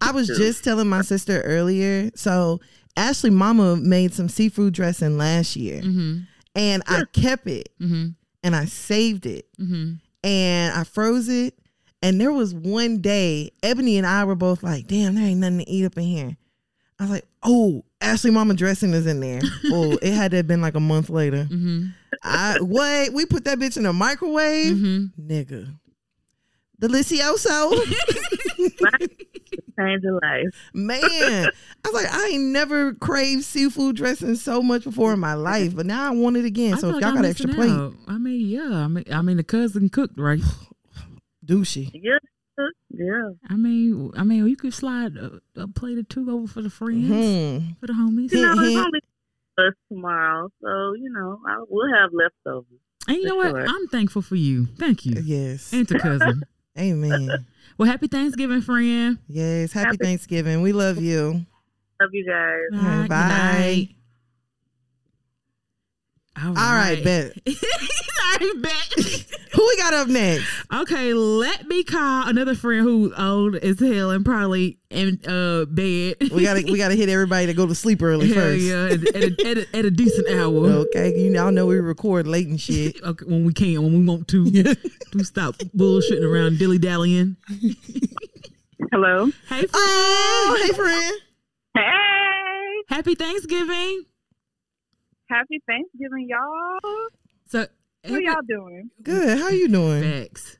I 0.00 0.12
was 0.12 0.28
just 0.28 0.62
telling 0.64 0.88
my 0.88 1.02
sister 1.02 1.40
earlier. 1.42 2.10
So 2.14 2.60
Ashley 2.96 3.30
Mama 3.30 3.76
made 3.76 4.12
some 4.14 4.28
seafood 4.28 4.74
dressing 4.74 5.18
last 5.18 5.56
year, 5.56 5.80
Mm-hmm. 5.82 6.18
and 6.54 6.82
I 6.86 7.04
kept 7.12 7.46
it 7.46 7.70
Mm-hmm. 7.80 8.08
and 8.42 8.56
I 8.56 8.64
saved 8.66 9.26
it 9.26 9.46
Mm-hmm. 9.60 9.94
and 10.24 10.74
I 10.74 10.84
froze 10.84 11.28
it. 11.28 11.54
And 12.00 12.20
there 12.20 12.32
was 12.32 12.54
one 12.54 13.00
day, 13.00 13.50
Ebony 13.62 13.98
and 13.98 14.06
I 14.06 14.24
were 14.24 14.36
both 14.36 14.62
like, 14.62 14.86
"Damn, 14.86 15.16
there 15.16 15.24
ain't 15.24 15.40
nothing 15.40 15.58
to 15.58 15.68
eat 15.68 15.84
up 15.84 15.96
in 15.96 16.04
here." 16.04 16.36
I 17.00 17.02
was 17.04 17.10
like, 17.10 17.24
"Oh, 17.42 17.84
Ashley 18.00 18.30
Mama 18.30 18.54
dressing 18.54 18.92
is 18.94 19.06
in 19.06 19.20
there." 19.20 19.40
oh, 19.66 19.98
it 20.02 20.12
had 20.12 20.30
to 20.32 20.38
have 20.38 20.46
been 20.46 20.60
like 20.60 20.74
a 20.74 20.80
month 20.80 21.10
later. 21.10 21.44
Mm-hmm. 21.50 21.86
I 22.22 22.58
wait, 22.60 23.12
We 23.12 23.26
put 23.26 23.44
that 23.44 23.58
bitch 23.58 23.76
in 23.76 23.86
a 23.86 23.92
microwave, 23.92 24.76
Mm-hmm. 24.76 25.30
nigga. 25.30 25.74
Delicioso. 26.80 27.72
change 29.78 30.02
your 30.02 30.18
life. 30.22 30.46
Man, 30.74 31.00
I 31.02 31.50
was 31.84 31.92
like, 31.94 32.12
I 32.12 32.28
ain't 32.32 32.44
never 32.44 32.94
craved 32.94 33.44
seafood 33.44 33.96
dressing 33.96 34.34
so 34.36 34.62
much 34.62 34.84
before 34.84 35.12
in 35.12 35.20
my 35.20 35.34
life, 35.34 35.74
but 35.74 35.86
now 35.86 36.06
I 36.06 36.10
want 36.14 36.36
it 36.36 36.44
again. 36.44 36.74
I 36.74 36.78
so 36.78 36.88
if 36.90 37.00
y'all 37.00 37.10
I'm 37.10 37.16
got 37.16 37.24
extra 37.24 37.48
missing 37.48 37.62
plate, 37.62 37.70
out. 37.72 37.94
I 38.06 38.18
mean, 38.18 38.46
yeah. 38.48 38.70
I 38.84 38.88
mean, 38.88 39.04
I 39.10 39.22
mean, 39.22 39.36
the 39.38 39.44
cousin 39.44 39.88
cooked 39.88 40.18
right. 40.18 40.40
douchey. 41.44 41.90
Yeah, 41.94 42.18
yeah. 42.90 43.30
I 43.48 43.56
mean, 43.56 44.10
I 44.16 44.24
mean, 44.24 44.46
you 44.46 44.56
could 44.56 44.74
slide 44.74 45.16
a, 45.16 45.40
a 45.56 45.68
plate 45.68 45.98
or 45.98 46.02
two 46.02 46.30
over 46.30 46.46
for 46.46 46.62
the 46.62 46.70
friends, 46.70 47.06
Hmm. 47.08 47.72
for 47.80 47.86
the 47.86 47.92
homies. 47.92 48.32
You 48.32 48.42
know, 48.42 48.54
Hint, 48.62 48.66
it's 48.66 48.76
only 48.76 49.00
us 49.58 49.74
tomorrow, 49.90 50.48
so 50.62 50.92
you 50.94 51.10
know, 51.12 51.40
I 51.46 51.62
will 51.68 51.92
have 51.94 52.10
leftovers. 52.12 52.66
And 53.06 53.16
you 53.16 53.24
know 53.24 53.36
what? 53.36 53.50
Sure. 53.50 53.66
I'm 53.66 53.86
thankful 53.88 54.22
for 54.22 54.36
you. 54.36 54.66
Thank 54.78 55.06
you. 55.06 55.20
Yes. 55.24 55.72
And 55.72 55.86
to 55.88 55.98
cousin. 55.98 56.42
Amen. 56.78 57.46
well, 57.76 57.88
happy 57.90 58.06
Thanksgiving, 58.06 58.60
friend. 58.60 59.18
Yes. 59.28 59.72
Happy 59.72 59.86
Happy- 59.86 59.96
Thanksgiving. 60.04 60.60
We 60.62 60.72
love 60.72 60.98
you. 61.02 61.44
Love 62.00 62.10
you 62.12 62.24
guys. 62.26 63.08
Bye. 63.08 63.88
Good 66.40 66.54
night. 66.54 66.60
All 66.60 66.68
All 66.68 66.74
right, 66.74 67.02
bet. 67.04 67.32
All 67.46 68.38
right, 68.38 68.62
bet. 68.62 68.94
Who 69.52 69.66
we 69.66 69.76
got 69.78 69.94
up 69.94 70.08
next? 70.08 70.46
okay, 70.72 71.14
let 71.14 71.66
me 71.66 71.82
call 71.82 72.28
another 72.28 72.54
friend 72.54 72.82
who 72.82 73.12
old 73.16 73.56
as 73.56 73.80
hell 73.80 74.10
and 74.10 74.24
probably 74.24 74.78
in 74.90 75.18
uh 75.26 75.64
bed. 75.64 76.16
We 76.32 76.42
gotta 76.44 76.62
we 76.70 76.76
gotta 76.82 76.94
hit 76.94 77.08
everybody 77.08 77.46
to 77.46 77.54
go 77.54 77.66
to 77.66 77.74
sleep 77.74 78.02
early 78.02 78.28
Hell 78.28 78.36
first. 78.44 78.62
yeah, 78.62 78.84
at, 78.84 79.16
at, 79.16 79.22
a, 79.24 79.48
at, 79.48 79.58
a, 79.58 79.76
at 79.78 79.84
a 79.86 79.90
decent 79.90 80.28
hour. 80.30 80.66
Okay, 80.88 81.18
you 81.18 81.36
all 81.40 81.50
know 81.50 81.66
we 81.66 81.76
record 81.80 82.26
late 82.26 82.46
and 82.46 82.60
shit. 82.60 83.02
Okay, 83.02 83.24
when 83.24 83.44
we 83.44 83.52
can, 83.52 83.82
when 83.82 83.92
we 83.92 84.04
want 84.04 84.28
to, 84.28 84.50
to 84.50 85.24
stop 85.24 85.56
bullshitting 85.76 86.22
around, 86.24 86.58
dilly 86.58 86.78
dallying. 86.78 87.36
Hello. 88.92 89.26
Hey, 89.48 89.66
friend. 89.66 89.70
Oh, 89.74 90.62
hey 90.62 90.72
friend. 90.72 91.16
Hey, 91.74 92.82
Happy 92.94 93.14
Thanksgiving. 93.14 94.04
Happy 95.28 95.60
Thanksgiving, 95.66 96.28
y'all. 96.28 97.08
So, 97.46 97.66
How 98.06 98.16
y'all 98.18 98.42
doing? 98.48 98.90
Good. 99.02 99.38
How 99.38 99.48
you 99.48 99.68
doing? 99.68 100.02
facts. 100.02 100.58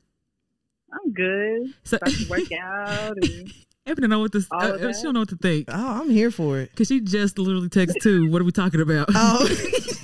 I'm 0.92 1.12
good. 1.12 1.74
So, 1.84 1.96
About 1.98 2.10
to 2.10 2.28
work 2.28 2.52
out. 2.62 3.16
And 3.22 3.52
Evan 3.86 4.02
don't 4.02 4.10
know 4.10 4.20
what 4.20 4.32
to. 4.32 4.44
Uh, 4.50 4.92
she 4.92 5.02
don't 5.02 5.14
know 5.14 5.20
what 5.20 5.28
to 5.30 5.36
think 5.36 5.66
Oh, 5.68 6.00
I'm 6.02 6.10
here 6.10 6.30
for 6.30 6.58
it. 6.58 6.70
because 6.70 6.88
she 6.88 7.00
just 7.00 7.38
literally 7.38 7.68
texted 7.68 8.00
too. 8.02 8.30
What 8.30 8.40
are 8.40 8.44
we 8.44 8.52
talking 8.52 8.80
about? 8.80 9.08
Oh. 9.14 9.48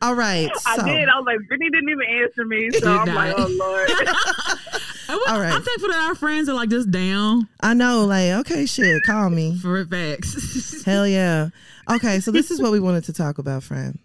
All 0.00 0.14
right. 0.14 0.48
I 0.66 0.76
did. 0.76 1.08
I 1.08 1.18
was 1.18 1.26
like, 1.26 1.38
Brittany 1.48 1.70
didn't 1.70 1.88
even 1.88 2.06
answer 2.22 2.44
me, 2.44 2.70
so 2.70 2.78
Did 2.80 2.86
I'm 2.88 3.06
not. 3.06 3.14
like, 3.16 3.34
oh 3.36 3.46
lord. 3.58 3.88
I 5.10 5.16
was- 5.16 5.28
All 5.28 5.40
right. 5.40 5.52
I'm 5.52 5.62
thankful 5.62 5.88
that 5.88 6.06
our 6.08 6.14
friends 6.14 6.48
are 6.48 6.54
like 6.54 6.68
just 6.68 6.90
down 6.90 7.48
I 7.60 7.74
know, 7.74 8.04
like, 8.04 8.30
okay, 8.40 8.66
shit, 8.66 9.02
call 9.04 9.30
me. 9.30 9.56
for 9.58 9.78
it 9.78 9.88
facts. 9.90 10.82
Hell 10.84 11.06
yeah. 11.08 11.48
Okay, 11.90 12.20
so 12.20 12.30
this 12.30 12.50
is 12.50 12.60
what 12.62 12.70
we 12.72 12.78
wanted 12.80 13.04
to 13.04 13.12
talk 13.12 13.38
about, 13.38 13.62
friend. 13.64 13.98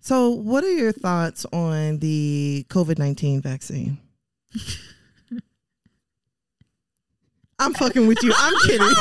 So, 0.00 0.30
what 0.30 0.64
are 0.64 0.72
your 0.72 0.92
thoughts 0.92 1.44
on 1.52 1.98
the 1.98 2.64
COVID 2.70 2.98
19 2.98 3.42
vaccine? 3.42 3.98
I'm 7.58 7.74
fucking 7.74 8.06
with 8.06 8.22
you. 8.22 8.32
I'm 8.34 8.54
kidding. 8.66 8.88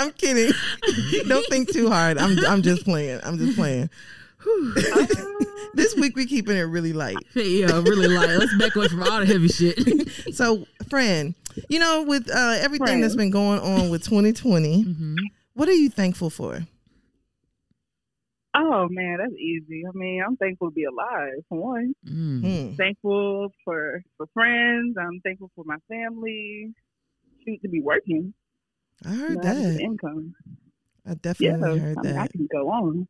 I'm 0.00 0.12
kidding. 0.12 0.52
Don't 1.28 1.46
think 1.48 1.70
too 1.72 1.90
hard. 1.90 2.18
I'm 2.18 2.38
I'm 2.46 2.62
just 2.62 2.84
playing. 2.84 3.20
I'm 3.22 3.38
just 3.38 3.56
playing. 3.56 3.90
this 5.74 5.94
week 5.96 6.16
we 6.16 6.26
keeping 6.26 6.56
it 6.56 6.62
really 6.62 6.92
light. 6.92 7.18
yeah, 7.34 7.72
really 7.80 8.08
light. 8.08 8.30
let's 8.38 8.56
back 8.56 8.74
away 8.76 8.88
from 8.88 9.02
all 9.02 9.20
the 9.20 9.26
heavy 9.26 9.48
shit. 9.48 10.34
So, 10.34 10.64
friend, 10.88 11.34
you 11.68 11.78
know, 11.78 12.02
with 12.02 12.28
uh, 12.30 12.56
everything 12.60 13.00
that's 13.02 13.16
been 13.16 13.30
going 13.30 13.60
on 13.60 13.90
with 13.90 14.02
2020, 14.04 14.82
hmm 14.82 15.16
what 15.54 15.68
are 15.68 15.72
you 15.72 15.90
thankful 15.90 16.30
for? 16.30 16.60
oh 18.54 18.88
man, 18.90 19.18
that's 19.18 19.34
easy. 19.34 19.82
I 19.86 19.90
mean, 19.96 20.22
I'm 20.26 20.36
thankful 20.36 20.70
to 20.70 20.74
be 20.74 20.84
alive. 20.84 21.44
For 21.48 21.58
one, 21.58 21.94
Mm. 22.08 22.40
Hmm. 22.70 22.74
thankful 22.76 23.52
for 23.64 24.02
for 24.16 24.26
friends. 24.32 24.96
I'm 24.98 25.20
thankful 25.22 25.50
for 25.54 25.64
my 25.66 25.76
family. 25.88 26.72
Shoot, 27.44 27.60
to 27.62 27.68
be 27.68 27.80
working. 27.80 28.32
I 29.04 29.10
You 29.10 29.16
heard 29.16 29.36
know, 29.38 29.48
having 29.48 29.62
that. 29.74 29.80
income. 29.80 30.34
I 31.06 31.10
Yeah, 31.10 31.16
definitely 31.22 31.78
heard 31.78 31.98
I, 31.98 32.02
mean, 32.02 32.16
I 32.16 32.26
can 32.26 32.48
go 32.52 32.70
on. 32.70 33.08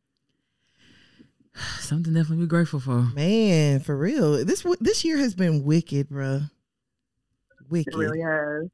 Something 1.79 2.13
definitely 2.13 2.45
be 2.45 2.49
grateful 2.49 2.79
for. 2.79 3.01
Man, 3.13 3.79
for 3.81 3.97
real. 3.97 4.43
This 4.45 4.65
this 4.79 5.03
year 5.03 5.17
has 5.17 5.35
been 5.35 5.63
wicked, 5.63 6.09
bruh. 6.09 6.49
Wicked. 7.69 7.93
It 7.93 7.97
really 7.97 8.21
has. 8.21 8.69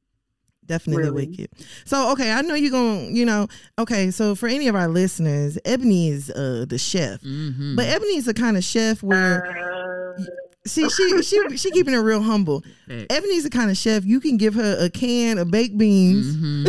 Definitely 0.65 1.03
really. 1.03 1.27
wicked. 1.27 1.49
So, 1.85 2.11
okay, 2.11 2.31
I 2.31 2.41
know 2.41 2.53
you're 2.53 2.71
going, 2.71 3.07
to 3.07 3.13
you 3.13 3.25
know, 3.25 3.47
okay, 3.79 4.11
so 4.11 4.35
for 4.35 4.47
any 4.47 4.67
of 4.67 4.75
our 4.75 4.89
listeners, 4.89 5.57
Ebony 5.63 6.09
is 6.09 6.29
uh 6.29 6.65
the 6.67 6.77
chef. 6.77 7.21
hmm 7.21 7.75
But 7.75 7.85
Ebony's 7.87 8.25
the 8.25 8.33
kind 8.33 8.57
of 8.57 8.63
chef 8.65 9.01
where 9.01 9.45
Uh, 9.45 10.23
see 10.67 10.87
she 10.89 11.21
she 11.23 11.57
she 11.57 11.71
keeping 11.71 11.93
it 11.93 11.97
real 11.97 12.21
humble. 12.21 12.63
Ebony's 12.89 13.43
the 13.43 13.49
kind 13.49 13.69
of 13.71 13.77
chef 13.77 14.05
you 14.05 14.19
can 14.19 14.37
give 14.37 14.53
her 14.55 14.77
a 14.79 14.89
can 14.89 15.37
of 15.37 15.49
baked 15.51 15.77
beans, 15.77 16.35
hmm 16.35 16.67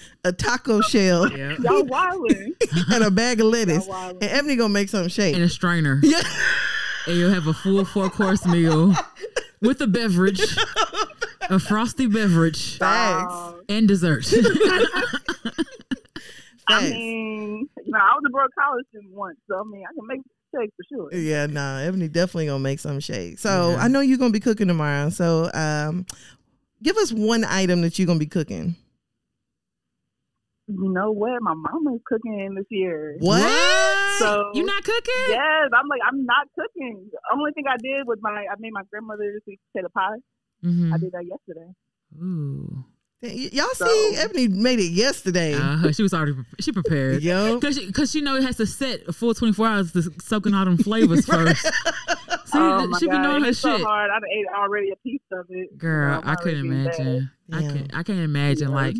a 0.24 0.32
taco 0.32 0.80
shell, 0.80 1.30
Yeah. 1.32 1.56
y'all 1.60 1.82
wildin'. 1.84 2.54
and 2.94 3.04
a 3.04 3.10
bag 3.10 3.40
of 3.40 3.46
lettuce. 3.46 3.86
And 3.88 4.22
Ebony 4.22 4.56
gonna 4.56 4.68
make 4.72 4.88
something 4.88 5.08
shake. 5.10 5.34
And 5.34 5.44
a 5.44 5.48
strainer. 5.48 6.00
Yeah. 6.02 6.22
And 7.06 7.16
you'll 7.18 7.32
have 7.32 7.46
a 7.46 7.52
full 7.54 7.84
four 7.84 8.10
course 8.10 8.44
meal 8.46 8.94
with 9.62 9.80
a 9.80 9.86
beverage, 9.86 10.40
a 11.48 11.58
frosty 11.58 12.06
beverage, 12.06 12.78
Facts. 12.78 13.34
And 13.68 13.88
dessert. 13.88 14.26
I 16.66 16.88
mean, 16.88 17.68
you 17.84 17.92
know, 17.92 17.98
I 17.98 18.12
was 18.14 18.22
a 18.26 18.30
broke 18.30 18.50
college 18.56 18.84
student 18.90 19.12
once, 19.12 19.38
so 19.48 19.58
I 19.58 19.62
mean, 19.64 19.82
I 19.88 19.92
can 19.94 20.06
make 20.06 20.20
shake 20.54 20.70
for 20.76 20.84
sure. 20.88 21.14
Yeah, 21.14 21.46
nah, 21.46 21.78
Ebony 21.78 22.08
definitely 22.08 22.46
gonna 22.46 22.58
make 22.58 22.78
some 22.80 23.00
shake. 23.00 23.38
So 23.38 23.70
Yeah. 23.70 23.76
I 23.76 23.88
know 23.88 24.00
you're 24.00 24.18
gonna 24.18 24.32
be 24.32 24.40
cooking 24.40 24.68
tomorrow. 24.68 25.10
So 25.10 25.50
um 25.54 26.06
give 26.82 26.96
us 26.96 27.12
one 27.12 27.44
item 27.44 27.82
that 27.82 27.98
you're 27.98 28.06
gonna 28.06 28.18
be 28.18 28.26
cooking. 28.26 28.74
You 30.68 30.92
know 30.92 31.10
what? 31.10 31.42
My 31.42 31.54
mama's 31.54 32.00
cooking 32.06 32.54
this 32.54 32.66
year. 32.70 33.16
What? 33.18 34.18
So- 34.18 34.50
you're 34.54 34.64
not 34.66 34.84
cooking? 34.84 35.24
Yes, 35.28 35.70
I'm 35.74 35.88
like, 35.88 36.00
I'm 36.06 36.24
not 36.24 36.46
cooking. 36.56 37.08
The 37.10 37.18
only 37.32 37.50
thing 37.52 37.64
I 37.68 37.76
did 37.82 38.06
was 38.06 38.18
my, 38.22 38.30
I 38.30 38.54
made 38.60 38.72
my 38.72 38.82
grandmother 38.90 39.32
this 39.34 39.42
week 39.48 39.58
potato 39.72 39.88
pie. 39.92 40.18
Mhm. 40.64 40.92
I 40.94 40.98
did 40.98 41.10
that 41.12 41.24
yesterday. 41.26 41.72
Ooh. 42.22 42.84
Y- 43.22 43.50
Y'all 43.52 43.66
So- 43.74 43.86
see, 43.86 44.16
Ebony 44.16 44.48
made 44.48 44.78
it 44.80 44.92
yesterday. 44.92 45.52
Uh, 45.54 45.92
she 45.92 46.02
was 46.02 46.14
already 46.14 46.32
pre- 46.34 46.44
she 46.60 46.72
prepared. 46.72 47.22
Yo. 47.22 47.60
Cause 47.60 47.76
she, 47.76 47.92
cause 47.92 48.10
she 48.10 48.20
know 48.22 48.36
it 48.36 48.42
has 48.44 48.56
to 48.56 48.66
set 48.66 49.02
a 49.08 49.12
full 49.12 49.34
twenty 49.34 49.52
four 49.52 49.66
hours 49.66 49.92
to 49.92 50.02
soak 50.22 50.46
in 50.46 50.54
all 50.54 50.64
them 50.64 50.78
flavors 50.78 51.26
first. 51.26 51.62
See, 51.62 52.58
oh 52.58 52.86
my 52.86 52.98
she 52.98 53.06
be 53.08 53.18
knowing 53.18 53.42
her 53.42 53.50
it's 53.50 53.60
shit. 53.60 53.80
hard. 53.82 54.10
I 54.10 54.14
done 54.20 54.28
ate 54.34 54.46
already 54.56 54.90
a 54.90 54.96
piece 54.96 55.20
of 55.32 55.46
it. 55.50 55.76
Girl, 55.76 56.16
You 56.18 56.24
know, 56.24 56.30
I 56.30 56.34
couldn't 56.36 56.66
already 56.66 56.88
bad. 56.88 56.98
imagine. 57.00 57.30
I 57.52 57.60
Yeah. 57.60 57.68
can 57.72 57.88
I 57.92 58.02
can't 58.02 58.18
imagine 58.20 58.68
Yeah. 58.70 58.74
like 58.74 58.96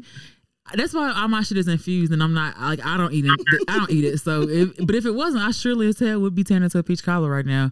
that's 0.74 0.92
why 0.94 1.12
all 1.12 1.28
my 1.28 1.42
shit 1.42 1.58
is 1.58 1.68
infused 1.68 2.12
and 2.12 2.22
I'm 2.22 2.34
not 2.34 2.58
like 2.60 2.84
I 2.84 2.96
don't 2.96 3.12
eat 3.12 3.24
it. 3.26 3.40
I 3.68 3.78
don't 3.78 3.90
eat 3.90 4.04
it. 4.04 4.18
So 4.18 4.42
if, 4.48 4.76
but 4.84 4.94
if 4.94 5.04
it 5.06 5.12
wasn't, 5.12 5.42
I 5.44 5.50
surely 5.50 5.88
as 5.88 5.98
hell 5.98 6.20
would 6.20 6.34
be 6.34 6.44
turning 6.44 6.64
into 6.64 6.78
a 6.78 6.82
peach 6.82 7.02
cobbler 7.04 7.30
right 7.30 7.46
now. 7.46 7.70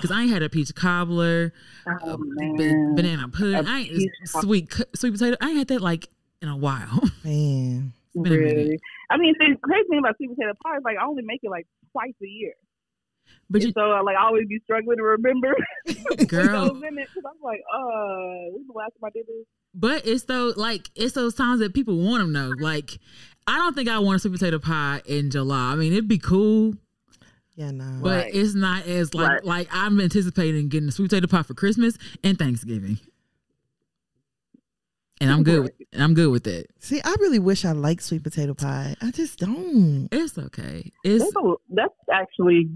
Cause 0.00 0.10
I 0.10 0.22
ain't 0.22 0.30
had 0.30 0.42
a 0.42 0.48
peach 0.48 0.74
cobbler, 0.74 1.52
Oh, 1.86 2.16
ba- 2.16 2.92
banana 2.96 3.28
pudding, 3.28 3.54
A 3.54 3.70
I 3.70 3.78
ain't 3.80 4.10
sweet 4.26 4.70
cu- 4.70 4.84
sweet 4.94 5.12
potato. 5.12 5.36
I 5.40 5.48
ain't 5.50 5.58
had 5.58 5.68
that 5.68 5.80
like 5.80 6.08
in 6.42 6.48
a 6.48 6.56
while. 6.56 7.00
Man. 7.24 7.92
It's 8.14 8.22
been 8.22 8.32
a 8.32 8.36
minute. 8.36 8.56
Really. 8.56 8.78
I 9.10 9.16
mean, 9.16 9.34
the 9.38 9.56
crazy 9.62 9.88
thing 9.90 9.98
about 9.98 10.16
sweet 10.16 10.30
potato 10.30 10.52
pie 10.62 10.76
is 10.78 10.82
like 10.84 10.96
I 11.00 11.04
only 11.06 11.22
make 11.22 11.40
it 11.42 11.50
like 11.50 11.66
twice 11.92 12.14
a 12.22 12.26
year. 12.26 12.52
But 13.50 13.62
you, 13.62 13.72
so 13.72 13.80
I 13.80 14.00
like 14.00 14.16
I 14.16 14.24
always 14.26 14.46
be 14.46 14.58
struggling 14.64 14.96
to 14.98 15.02
remember 15.02 15.54
girl, 16.26 16.68
those 16.72 16.82
in 16.82 16.98
it 16.98 17.08
because 17.14 17.24
I'm 17.26 17.40
like, 17.42 17.60
uh, 17.72 18.52
when 18.52 18.66
the 18.66 18.72
last 18.74 18.92
time 19.00 19.04
I 19.04 19.10
did 19.10 19.26
this? 19.26 19.46
But 19.80 20.06
it's 20.06 20.24
those 20.24 20.56
like 20.56 20.90
it's 20.96 21.12
those 21.14 21.34
times 21.34 21.60
that 21.60 21.72
people 21.72 21.96
want 21.98 22.20
them 22.22 22.32
though. 22.32 22.52
Like 22.58 22.98
I 23.46 23.56
don't 23.58 23.74
think 23.74 23.88
I 23.88 23.98
want 24.00 24.16
a 24.16 24.18
sweet 24.18 24.32
potato 24.32 24.58
pie 24.58 25.02
in 25.06 25.30
July. 25.30 25.72
I 25.72 25.76
mean, 25.76 25.92
it'd 25.92 26.08
be 26.08 26.18
cool, 26.18 26.74
Yeah, 27.54 27.70
no. 27.70 28.00
but 28.02 28.24
Right. 28.24 28.34
it's 28.34 28.54
not 28.54 28.86
as 28.86 29.14
like 29.14 29.28
Right. 29.28 29.44
like 29.44 29.68
I'm 29.70 30.00
anticipating 30.00 30.68
getting 30.68 30.88
a 30.88 30.92
sweet 30.92 31.10
potato 31.10 31.28
pie 31.28 31.42
for 31.44 31.54
Christmas 31.54 31.96
and 32.24 32.36
Thanksgiving. 32.38 32.98
And 35.20 35.30
I'm 35.32 35.42
good. 35.42 35.62
With, 35.64 35.72
and 35.92 36.02
I'm 36.02 36.14
good 36.14 36.30
with 36.30 36.44
that. 36.44 36.66
See, 36.78 37.00
I 37.04 37.14
really 37.18 37.40
wish 37.40 37.64
I 37.64 37.72
liked 37.72 38.02
sweet 38.02 38.22
potato 38.22 38.54
pie. 38.54 38.94
I 39.02 39.10
just 39.10 39.38
don't. 39.40 40.08
It's 40.12 40.38
okay. 40.38 40.92
It's 41.02 41.24
That's, 41.24 41.36
a, 41.36 41.54
that's 41.70 41.94
actually 42.12 42.68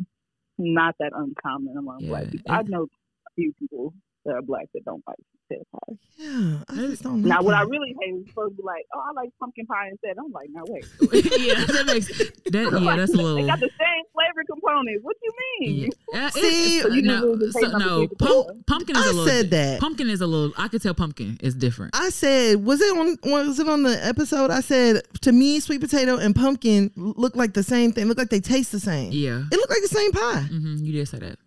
not 0.59 0.97
that 0.99 1.13
uncommon 1.15 1.77
among 1.77 2.01
Yeah, 2.01 2.09
black 2.09 2.31
people. 2.33 2.53
I 2.53 2.63
know 2.63 2.83
a 2.85 3.31
few 3.37 3.53
people 3.61 3.95
that 4.25 4.35
are 4.35 4.43
black 4.43 4.67
that 4.75 4.85
don't 4.85 5.03
like 5.07 5.17
potato 5.49 5.65
pie. 5.73 5.95
Yeah, 6.17 6.59
I 6.69 6.75
just 6.89 7.03
don't. 7.03 7.23
Now, 7.23 7.37
like 7.39 7.45
what 7.47 7.55
I 7.55 7.63
really 7.63 7.95
hate 8.01 8.15
is 8.15 8.29
supposed 8.29 8.57
to 8.57 8.63
be 8.63 8.67
like, 8.67 8.85
oh, 8.95 9.01
I 9.01 9.13
like 9.21 9.31
pumpkin 9.41 9.67
pie 9.67 9.89
instead. 9.91 10.17
I'm 10.19 10.31
like, 10.33 10.49
no, 10.51 10.63
wait. 10.69 10.85
yeah, 11.41 11.65
that 11.65 11.85
makes 11.87 12.07
that 12.07 12.33
yeah, 12.53 12.63
Like, 12.69 12.97
that's 12.99 13.13
a 13.13 13.17
little. 13.17 13.35
They 13.35 13.43
little 13.43 13.47
got 13.49 13.61
the 13.61 13.71
same 13.79 14.05
flavor 14.15 14.45
components. 14.49 15.01
What 15.03 15.17
do 15.21 15.27
you 15.27 15.33
mean? 15.61 15.85
yeah. 15.85 15.89
Uh, 16.15 16.31
See, 16.31 16.81
So 16.81 16.89
you 16.89 17.03
no, 17.03 17.21
never 17.33 17.37
just 17.39 17.55
so, 17.59 17.61
hate 17.71 17.79
no, 17.79 17.97
sweet 18.07 18.19
pump, 18.19 18.67
pumpkin 18.67 18.97
is 18.97 19.03
I 19.03 19.09
a 19.09 19.13
little 19.13 19.27
said 19.27 19.51
that. 19.51 19.81
pumpkin 19.81 20.11
is 20.11 20.21
a 20.21 20.27
little 20.27 20.53
I 20.59 20.69
could 20.69 20.83
tell 20.83 20.93
pumpkin 20.95 21.39
is 21.43 21.55
different. 21.55 21.97
I 21.97 22.11
said, 22.11 22.63
was 22.65 22.83
it 22.83 22.95
on 22.97 23.17
was 23.25 23.59
it 23.59 23.67
on 23.67 23.83
the 23.83 23.99
episode? 24.07 24.51
I 24.51 24.61
said 24.61 25.03
to 25.23 25.33
me, 25.33 25.59
sweet 25.61 25.81
potato 25.81 26.19
and 26.19 26.37
pumpkin 26.37 26.91
look 26.97 27.35
like 27.35 27.55
the 27.55 27.63
same 27.63 27.93
thing. 27.93 28.07
Look 28.09 28.19
like 28.19 28.29
they 28.29 28.41
taste 28.41 28.73
the 28.73 28.81
same. 28.81 29.11
yeah. 29.13 29.43
It 29.51 29.57
looked 29.57 29.71
like 29.71 29.81
the 29.83 29.89
same 29.89 30.13
pie. 30.13 30.43
hmm 30.51 30.77
you 30.85 30.93
did 30.93 31.09
say 31.09 31.19
that. 31.21 31.39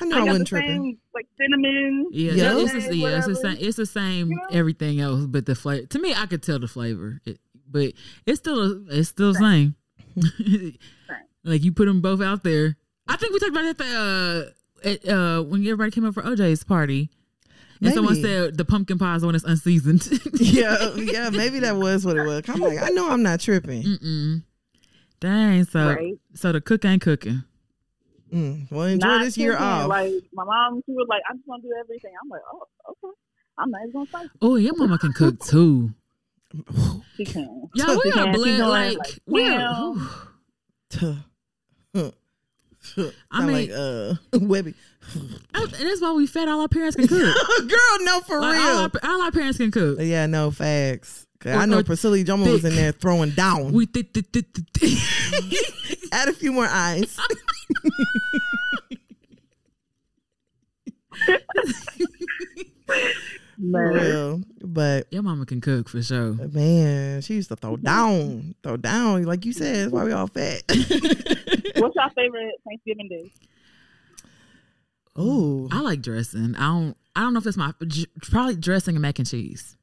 I 0.00 0.04
know 0.04 0.16
They 0.16 0.20
I 0.22 0.24
wasn't 0.24 0.48
tripping. 0.48 0.68
same, 0.68 0.98
like 1.14 1.26
cinnamon. 1.38 2.08
Yeah, 2.12 2.32
Yeah. 2.32 2.54
that- 2.54 2.74
it's, 2.76 2.86
the, 2.88 2.96
yeah, 2.96 3.18
it's 3.18 3.26
the 3.26 3.34
same. 3.36 3.56
It's 3.60 3.76
the 3.76 3.86
same. 3.86 4.28
You 4.30 4.36
know? 4.36 4.42
Everything 4.52 5.00
else, 5.00 5.26
but 5.26 5.46
the 5.46 5.54
flavor. 5.54 5.86
To 5.86 5.98
me, 5.98 6.14
I 6.14 6.26
could 6.26 6.42
tell 6.42 6.58
the 6.58 6.68
flavor, 6.68 7.20
it, 7.24 7.38
but 7.70 7.92
it's 8.26 8.38
still 8.38 8.60
a, 8.60 8.80
it's 8.90 9.08
still 9.08 9.32
the 9.32 9.38
same. 9.38 9.74
like 11.44 11.62
you 11.64 11.72
put 11.72 11.86
them 11.86 12.00
both 12.00 12.20
out 12.20 12.42
there. 12.44 12.76
I 13.08 13.16
think 13.16 13.32
we 13.32 13.38
talked 13.38 13.50
about 13.52 13.64
it 13.64 13.68
at 13.70 13.78
the 13.78 14.52
uh, 14.84 14.88
at, 14.88 15.08
uh, 15.08 15.42
when 15.42 15.62
everybody 15.62 15.90
came 15.90 16.04
up 16.04 16.14
for 16.14 16.22
OJ's 16.22 16.64
party, 16.64 17.10
and 17.80 17.92
someone 17.94 18.20
said 18.20 18.56
the 18.56 18.64
pumpkin 18.64 18.98
pie 18.98 19.14
is 19.16 19.22
the 19.22 19.26
one 19.26 19.34
that's 19.34 19.44
unseasoned. 19.44 20.06
yeah, 20.34 20.94
yeah, 20.96 21.30
maybe 21.30 21.60
that 21.60 21.76
was 21.76 22.04
what 22.04 22.16
it 22.16 22.24
was. 22.26 22.42
I'm 22.48 22.60
like, 22.60 22.80
I 22.82 22.88
know 22.90 23.10
I'm 23.10 23.22
not 23.22 23.40
tripping. 23.40 23.82
Mm-mm. 23.82 24.42
Dang. 25.20 25.64
So 25.64 25.86
Right. 25.94 26.14
so 26.34 26.52
the 26.52 26.60
cook 26.60 26.84
ain't 26.84 27.02
cooking. 27.02 27.42
Mm, 28.32 28.70
well, 28.70 28.82
enjoy 28.86 29.06
Not 29.06 29.24
this 29.24 29.36
year 29.38 29.56
off. 29.56 29.88
Like 29.88 30.12
my 30.32 30.44
mom, 30.44 30.82
she 30.86 30.92
was 30.92 31.06
like, 31.08 31.22
I 31.28 31.34
just 31.34 31.46
want 31.48 31.62
to 31.62 31.68
do 31.68 31.74
everything. 31.80 32.12
I'm 32.22 32.28
like, 32.28 32.42
oh, 32.52 32.66
okay. 32.88 33.14
I'm 33.58 33.70
not 33.70 33.80
even 33.82 33.92
gonna 33.92 34.06
fight. 34.06 34.28
Oh, 34.40 34.56
your 34.56 34.74
mama 34.76 34.98
can 34.98 35.12
cook 35.12 35.38
too. 35.40 35.92
She 37.16 37.24
can. 37.24 37.68
Y'all, 37.74 37.96
we 38.04 38.10
She 38.12 38.18
are 38.18 38.24
can. 38.24 38.34
She 38.34 38.40
blessed. 38.40 38.60
Like, 38.62 38.98
like, 38.98 39.18
we 39.26 39.48
are. 39.48 39.58
well. 39.58 40.26
Tuh. 40.90 41.14
Huh. 41.94 42.10
Huh. 42.96 43.10
I 43.30 43.38
Sound 43.38 43.46
mean- 43.52 43.56
like 43.56 43.70
uh 43.72 44.14
Webby. 44.46 44.74
And 45.54 45.70
that's 45.72 46.00
why 46.00 46.12
we 46.12 46.26
fat. 46.26 46.48
All 46.48 46.60
our 46.60 46.68
parents 46.68 46.96
can 46.96 47.06
cook. 47.08 47.36
Girl, 47.68 47.98
no, 48.04 48.20
for 48.20 48.40
Like, 48.40 48.54
real. 48.58 48.62
all, 48.68 48.78
our, 48.78 48.90
all 49.02 49.22
our 49.22 49.30
parents 49.32 49.58
can 49.58 49.70
cook. 49.70 49.98
yeah, 50.00 50.26
no 50.26 50.50
facts. 50.50 51.26
'Cause 51.40 51.54
Or- 51.54 51.58
I 51.58 51.66
know 51.66 51.78
or 51.78 51.84
Priscilla 51.84 52.18
Joma 52.18 52.50
was 52.52 52.64
in 52.64 52.74
there 52.74 52.92
throwing 52.92 53.30
down. 53.30 53.72
We 53.72 53.86
th- 53.86 54.12
th- 54.12 54.30
th- 54.30 54.44
th- 54.52 54.66
th- 54.74 56.08
Add 56.12 56.28
a 56.28 56.32
few 56.34 56.52
more 56.52 56.66
eyes. 56.68 57.16
For 63.60 63.66
Man. 63.66 63.92
real. 63.92 64.42
But 64.62 65.06
Your 65.12 65.22
mama 65.22 65.44
can 65.44 65.60
cook 65.60 65.88
for 65.88 66.02
sure. 66.02 66.32
man, 66.32 67.20
she 67.20 67.34
used 67.34 67.50
to 67.50 67.56
throw 67.56 67.76
mm-hmm. 67.76 67.84
down, 67.84 68.54
throw 68.62 68.76
down. 68.78 69.24
Like 69.24 69.44
you 69.44 69.52
said, 69.52 69.76
that's 69.76 69.92
why 69.92 70.04
we 70.04 70.12
all 70.12 70.28
fat. 70.28 70.62
What's 70.68 71.94
your 71.94 72.10
favorite 72.16 72.54
Thanksgiving 72.66 73.08
dish? 73.08 73.32
Oh, 75.14 75.68
I 75.70 75.80
like 75.80 76.00
dressing. 76.00 76.54
I 76.56 76.68
don't. 76.68 76.96
I 77.14 77.20
don't 77.20 77.34
know 77.34 77.38
if 77.38 77.44
that's 77.44 77.56
my 77.56 77.74
probably 78.22 78.56
dressing 78.56 78.94
and 78.94 79.02
mac 79.02 79.18
and 79.18 79.28
cheese. 79.28 79.76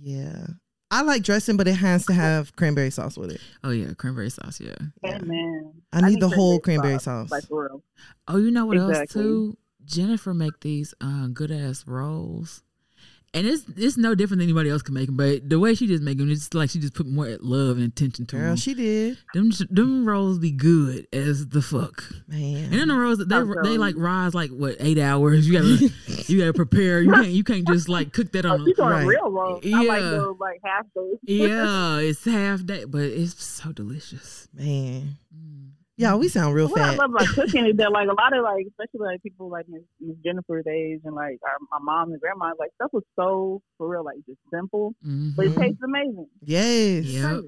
yeah. 0.00 0.46
I 0.90 1.02
like 1.02 1.22
dressing, 1.22 1.56
but 1.56 1.68
it 1.68 1.74
has 1.74 2.06
to 2.06 2.14
have 2.14 2.56
cranberry 2.56 2.90
sauce 2.90 3.16
with 3.16 3.30
it. 3.30 3.40
Oh 3.62 3.70
yeah, 3.70 3.92
cranberry 3.94 4.30
sauce. 4.30 4.60
Yeah. 4.60 4.74
Yeah. 5.04 5.18
Man, 5.18 5.72
I 5.92 6.00
need 6.08 6.20
the 6.20 6.28
whole 6.28 6.60
cranberry 6.60 6.98
sauce. 6.98 7.30
Like. 7.30 7.44
Oh, 8.26 8.36
you 8.36 8.50
know 8.50 8.66
what 8.66 8.78
else 8.78 9.12
too? 9.12 9.56
Jennifer 9.84 10.34
make 10.34 10.60
these 10.60 10.94
uh, 11.00 11.28
good 11.28 11.50
ass 11.50 11.86
rolls, 11.86 12.62
and 13.34 13.46
it's 13.46 13.64
it's 13.76 13.96
no 13.96 14.14
different 14.14 14.38
than 14.40 14.48
anybody 14.48 14.70
else 14.70 14.82
can 14.82 14.94
make 14.94 15.06
them. 15.06 15.16
But 15.16 15.48
the 15.48 15.58
way 15.58 15.74
she 15.74 15.86
just 15.86 16.02
make 16.02 16.18
them, 16.18 16.30
it's 16.30 16.52
like 16.54 16.70
she 16.70 16.78
just 16.78 16.94
put 16.94 17.06
more 17.06 17.28
love 17.40 17.76
and 17.76 17.86
attention 17.86 18.26
to 18.26 18.36
Girl, 18.36 18.46
them. 18.48 18.56
she 18.56 18.74
did. 18.74 19.18
them 19.34 19.50
them 19.70 20.06
rolls 20.08 20.38
be 20.38 20.50
good 20.50 21.06
as 21.12 21.48
the 21.48 21.60
fuck. 21.62 22.02
Man. 22.26 22.64
And 22.64 22.72
then 22.74 22.88
the 22.88 22.94
rolls 22.94 23.18
they 23.18 23.36
I'm 23.36 23.52
they 23.62 23.76
like 23.78 23.94
rise 23.98 24.34
like 24.34 24.50
what 24.50 24.76
eight 24.80 24.98
hours. 24.98 25.46
You 25.48 25.52
gotta 25.54 25.92
you 26.32 26.38
gotta 26.38 26.52
prepare. 26.54 27.00
You 27.02 27.12
can't 27.12 27.28
you 27.28 27.44
can't 27.44 27.66
just 27.68 27.88
like 27.88 28.12
cook 28.12 28.32
that 28.32 28.46
Oh, 28.46 28.52
on. 28.52 28.64
she's 28.66 28.78
on 28.78 28.90
Right. 28.92 29.02
a 29.04 29.06
real 29.06 29.30
roll. 29.30 29.60
I 29.64 29.68
like 29.84 30.00
Yeah. 30.02 30.10
those 30.10 30.36
like 30.40 30.60
half 30.64 30.86
days. 30.94 31.16
yeah, 31.22 31.96
it's 31.98 32.24
half 32.24 32.64
day, 32.64 32.84
but 32.84 33.02
it's 33.02 33.44
so 33.44 33.72
delicious. 33.72 34.48
Man. 34.54 35.16
Mm. 35.36 35.67
Yeah, 35.98 36.14
we 36.14 36.28
sound 36.28 36.54
real 36.54 36.68
What 36.68 36.80
I 36.80 36.94
love 36.94 37.10
about 37.10 37.26
cooking 37.34 37.66
is 37.66 37.76
that 37.76 37.90
like 37.90 38.08
a 38.08 38.12
lot 38.14 38.32
of 38.34 38.44
like 38.44 38.64
especially 38.68 39.06
like 39.12 39.22
people 39.22 39.50
like 39.50 39.66
Miss, 39.68 39.82
Miss 40.00 40.16
Jennifer's 40.24 40.64
age 40.66 41.00
and 41.04 41.14
like 41.14 41.38
our, 41.42 41.56
my 41.72 41.78
mom 41.82 42.12
and 42.12 42.20
grandma 42.20 42.52
like 42.58 42.70
stuff 42.76 42.92
was 42.92 43.02
so 43.16 43.60
for 43.76 43.88
real 43.88 44.04
like 44.04 44.18
just 44.24 44.38
simple 44.54 44.94
but 45.02 45.46
it 45.46 45.54
Mhm. 45.56 45.60
tastes 45.60 45.82
amazing. 45.82 46.28
Yes. 46.40 47.04
Yeah. 47.04 47.40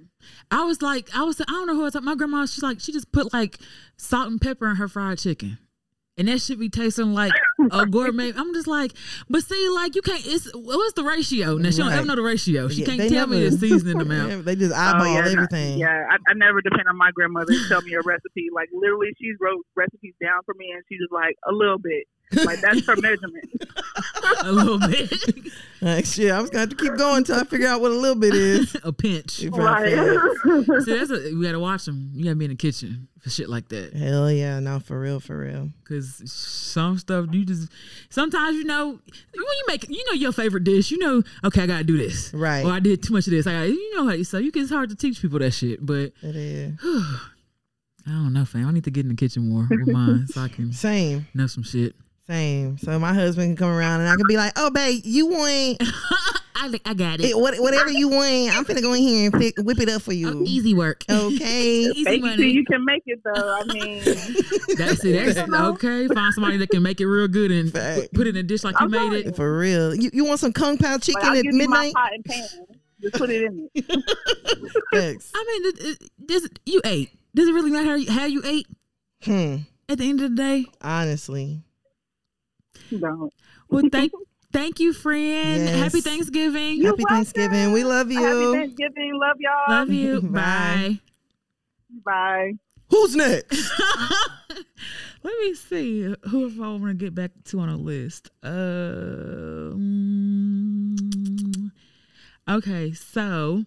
I 0.50 0.64
was 0.64 0.82
like, 0.82 1.08
I 1.16 1.22
was, 1.22 1.40
I 1.40 1.44
don't 1.44 1.68
know 1.68 1.74
who 1.76 1.82
I 1.82 1.84
was. 1.84 2.02
My 2.02 2.16
grandma, 2.16 2.44
she's 2.46 2.62
like, 2.62 2.80
she 2.80 2.92
just 2.92 3.10
put 3.12 3.32
like 3.32 3.58
salt 3.96 4.28
and 4.28 4.40
pepper 4.40 4.68
in 4.68 4.76
her 4.76 4.88
fried 4.88 5.18
chicken, 5.18 5.58
and 6.18 6.26
that 6.28 6.42
should 6.42 6.58
be 6.58 6.68
tasting 6.68 7.14
like 7.14 7.32
a 7.70 7.86
gourmet. 7.86 8.32
I'm 8.36 8.52
just 8.54 8.66
like, 8.66 8.92
but 9.28 9.42
see, 9.44 9.68
like 9.70 9.94
you 9.94 10.02
can't. 10.02 10.22
It's 10.26 10.50
what's 10.54 10.94
the 10.94 11.04
ratio? 11.04 11.56
Now 11.56 11.70
she 11.70 11.78
don't 11.78 11.88
Right. 11.88 11.98
ever 11.98 12.06
know 12.06 12.16
the 12.16 12.22
ratio. 12.22 12.68
She 12.68 12.80
Yeah, 12.80 12.86
can't 12.86 12.98
they 12.98 13.08
tell 13.08 13.26
me 13.26 13.38
the 13.44 13.50
never- 13.50 13.56
seasoning 13.58 14.00
amount. 14.00 14.44
they 14.46 14.56
just 14.56 14.72
oh, 14.72 14.76
eyeball 14.76 15.02
Oh, 15.02 15.04
yeah, 15.14 15.20
no- 15.20 15.30
everything. 15.32 15.78
Yeah, 15.78 16.06
I, 16.10 16.16
I 16.28 16.34
never 16.34 16.60
depend 16.62 16.88
on 16.88 16.96
my 16.96 17.10
grandmother 17.12 17.52
to 17.52 17.68
tell 17.68 17.82
me 17.82 17.94
a 17.94 18.00
recipe. 18.02 18.48
Like 18.52 18.68
literally, 18.72 19.08
she 19.20 19.32
wrote 19.40 19.64
recipes 19.76 20.14
down 20.22 20.40
for 20.46 20.54
me, 20.54 20.70
and 20.74 20.82
she 20.88 20.96
just 20.98 21.12
like 21.12 21.36
a 21.48 21.52
little 21.52 21.78
bit. 21.78 22.04
Like 22.32 22.60
that's 22.60 22.86
her 22.86 22.96
measurement. 22.96 23.50
a 24.42 24.52
little 24.52 24.78
bit, 24.78 25.12
Like, 25.82 26.04
shit, 26.04 26.30
I 26.30 26.40
was 26.40 26.50
gonna 26.50 26.60
have 26.60 26.68
to 26.70 26.76
keep 26.76 26.94
going 26.96 27.18
until 27.18 27.36
I 27.40 27.44
figure 27.44 27.66
out 27.66 27.80
what 27.80 27.90
a 27.90 27.94
little 27.94 28.14
bit 28.20 28.34
is. 28.34 28.76
a 28.84 28.92
pinch. 28.92 29.42
If 29.42 29.52
Right. 29.56 29.90
See, 30.84 30.96
that's 30.98 31.10
a, 31.10 31.34
we 31.34 31.42
gotta 31.42 31.58
watch 31.58 31.86
them. 31.86 32.10
You 32.14 32.24
gotta 32.24 32.36
be 32.36 32.44
in 32.44 32.50
the 32.50 32.56
kitchen 32.56 33.08
for 33.18 33.30
shit 33.30 33.48
like 33.48 33.68
that. 33.70 33.94
Hell 33.94 34.30
yeah, 34.30 34.60
no, 34.60 34.78
for 34.78 35.00
real, 35.00 35.18
for 35.20 35.38
real. 35.38 35.70
Cause 35.88 36.22
some 36.30 36.98
stuff 36.98 37.26
you 37.32 37.44
just 37.44 37.68
sometimes 38.10 38.56
you 38.56 38.64
know 38.64 38.88
when 38.90 38.98
you 39.34 39.64
make 39.66 39.88
you 39.88 40.04
know 40.06 40.12
your 40.12 40.30
favorite 40.32 40.62
dish 40.64 40.90
you 40.92 40.98
know 40.98 41.22
okay 41.44 41.62
I 41.62 41.66
gotta 41.66 41.84
do 41.84 41.96
this 41.98 42.32
Right. 42.32 42.64
or 42.64 42.70
I 42.70 42.78
did 42.78 43.02
too 43.02 43.12
much 43.12 43.26
of 43.26 43.32
this 43.32 43.46
I 43.46 43.52
got 43.52 43.62
you 43.68 43.96
know 43.96 44.08
how 44.08 44.22
so 44.22 44.38
you 44.38 44.52
can 44.52 44.62
it's 44.62 44.70
hard 44.70 44.88
to 44.90 44.94
teach 44.96 45.20
people 45.20 45.40
that 45.40 45.50
shit 45.50 45.84
but 45.84 46.12
It 46.22 46.36
is. 46.36 46.78
I 48.06 48.10
don't 48.12 48.32
know 48.32 48.44
fam 48.44 48.68
I 48.68 48.72
need 48.72 48.84
to 48.84 48.90
get 48.90 49.00
in 49.04 49.08
the 49.08 49.16
kitchen 49.16 49.48
more 49.48 49.66
with 49.68 49.88
mine 49.88 50.26
so 50.28 50.42
I 50.42 50.48
can 50.48 50.72
Same. 50.72 51.26
know 51.34 51.46
some 51.48 51.64
shit 51.64 51.94
Same. 52.30 52.78
So 52.78 52.98
my 52.98 53.12
husband 53.12 53.48
can 53.50 53.56
come 53.56 53.74
around 53.76 54.00
and 54.00 54.08
I 54.08 54.14
can 54.16 54.26
be 54.28 54.36
like, 54.36 54.52
"Oh, 54.56 54.70
babe, 54.70 55.02
you 55.04 55.26
want 55.26 55.78
I 56.54 56.78
I 56.84 56.94
got 56.94 57.20
it, 57.20 57.30
it 57.30 57.36
what, 57.36 57.58
whatever 57.58 57.90
you 57.90 58.08
want. 58.08 58.56
I'm 58.56 58.64
finna 58.64 58.82
go 58.82 58.92
in 58.92 59.02
here 59.02 59.30
and 59.30 59.40
pick, 59.40 59.54
whip 59.58 59.80
it 59.80 59.88
up 59.88 60.02
for 60.02 60.12
Oh, 60.12 60.14
you." 60.14 60.44
easy 60.46 60.72
work 60.74 61.02
Okay. 61.10 61.62
easy 61.94 62.04
Make 62.04 62.20
money 62.22 62.46
you 62.50 62.64
can 62.64 62.84
make 62.84 63.02
it 63.06 63.20
though. 63.24 63.32
I 63.60 63.64
mean, 63.64 63.98
that's 64.78 65.04
it 65.04 65.34
that's 65.34 65.50
okay 65.52 66.06
find 66.08 66.32
somebody 66.34 66.56
that 66.58 66.70
can 66.70 66.82
make 66.82 67.00
it 67.00 67.06
real 67.06 67.26
good 67.28 67.50
and 67.50 67.72
Fact. 67.72 68.12
put 68.14 68.26
it 68.26 68.36
in 68.36 68.36
a 68.36 68.42
dish 68.44 68.62
like 68.62 68.78
you 68.78 68.84
I'm 68.84 68.90
made 68.92 68.98
sorry. 68.98 69.24
it 69.24 69.36
For 69.36 69.58
real. 69.58 69.94
You, 69.94 70.10
you 70.12 70.24
want 70.24 70.38
some 70.38 70.52
kung 70.52 70.78
pao 70.78 70.98
chicken 70.98 71.22
I'll 71.24 71.36
at 71.36 71.42
give 71.42 71.52
you 71.54 71.58
my 71.58 71.64
midnight? 71.66 71.94
pot 71.94 72.12
and 72.12 72.24
pan. 72.24 72.48
Just 73.00 73.14
put 73.14 73.30
it 73.30 73.42
in 73.42 73.68
it. 73.74 74.04
Thanks. 74.92 75.32
I 75.34 75.44
mean 75.48 75.64
it, 75.66 76.02
it, 76.02 76.10
does 76.26 76.48
you 76.66 76.80
ate 76.84 77.10
does 77.34 77.48
it 77.48 77.52
really 77.52 77.70
matter 77.70 77.88
how 77.88 77.94
you, 77.96 78.10
how 78.12 78.26
you 78.26 78.42
ate 78.44 78.66
Hmm. 79.24 79.56
at 79.88 79.98
the 79.98 80.08
end 80.08 80.20
of 80.20 80.30
the 80.30 80.36
day 80.36 80.66
Honestly. 80.80 81.62
Don't. 82.90 83.32
Well, 83.68 83.84
thank 83.90 84.12
thank 84.52 84.80
you, 84.80 84.92
friend. 84.92 85.62
Yes. 85.62 85.76
Happy 85.76 86.00
Thanksgiving. 86.00 86.82
Happy 86.82 87.04
Thanksgiving. 87.08 87.72
We 87.72 87.84
love 87.84 88.10
you. 88.10 88.22
Happy. 88.22 88.52
Thanksgiving. 88.58 89.12
Love 89.14 89.36
y'all. 89.38 89.68
Love 89.68 89.90
you. 89.90 90.20
Bye. 90.24 91.00
Bye. 91.90 92.02
Bye. 92.04 92.52
Who's 92.90 93.14
next? 93.14 93.70
Let 95.22 95.34
me 95.40 95.54
see 95.54 96.14
who 96.28 96.46
if 96.46 96.58
I 96.60 96.68
want 96.68 96.86
to 96.86 96.94
get 96.94 97.14
back 97.14 97.30
to 97.46 97.60
on 97.60 97.68
a 97.68 97.76
list. 97.76 98.30
Uh, 98.42 99.74
mm, 99.76 100.96
okay, 102.48 102.92
so 102.92 103.64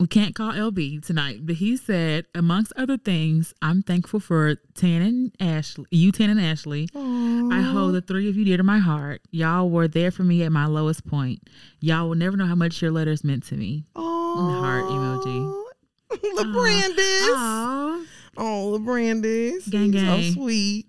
we 0.00 0.06
can't 0.06 0.34
call 0.34 0.52
LB 0.52 1.04
tonight, 1.04 1.40
but 1.42 1.56
he 1.56 1.76
said, 1.76 2.24
amongst 2.34 2.72
other 2.74 2.96
things, 2.96 3.52
I'm 3.60 3.82
thankful 3.82 4.18
for 4.18 4.56
Tan 4.74 5.02
and 5.02 5.36
Ashley, 5.38 5.84
you, 5.90 6.10
Tan 6.10 6.30
and 6.30 6.40
Ashley. 6.40 6.88
I 6.94 7.60
hold 7.60 7.92
the 7.92 8.00
three 8.00 8.26
of 8.30 8.34
you 8.34 8.46
dear 8.46 8.56
to 8.56 8.62
my 8.62 8.78
heart. 8.78 9.20
Y'all 9.30 9.68
were 9.68 9.88
there 9.88 10.10
for 10.10 10.22
me 10.22 10.42
at 10.42 10.52
my 10.52 10.64
lowest 10.64 11.06
point. 11.06 11.40
Y'all 11.80 12.08
will 12.08 12.16
never 12.16 12.34
know 12.38 12.46
how 12.46 12.54
much 12.54 12.80
your 12.80 12.90
letters 12.90 13.22
meant 13.22 13.44
to 13.48 13.56
me. 13.56 13.84
Oh, 13.94 14.60
heart 14.62 14.84
emoji. 14.84 15.64
LeBrandis. 16.38 17.36
Aw. 17.36 18.04
Oh, 18.38 18.78
LeBrandis. 18.78 19.68
Gang, 19.68 19.90
gang. 19.90 20.32
So 20.32 20.40
sweet. 20.40 20.86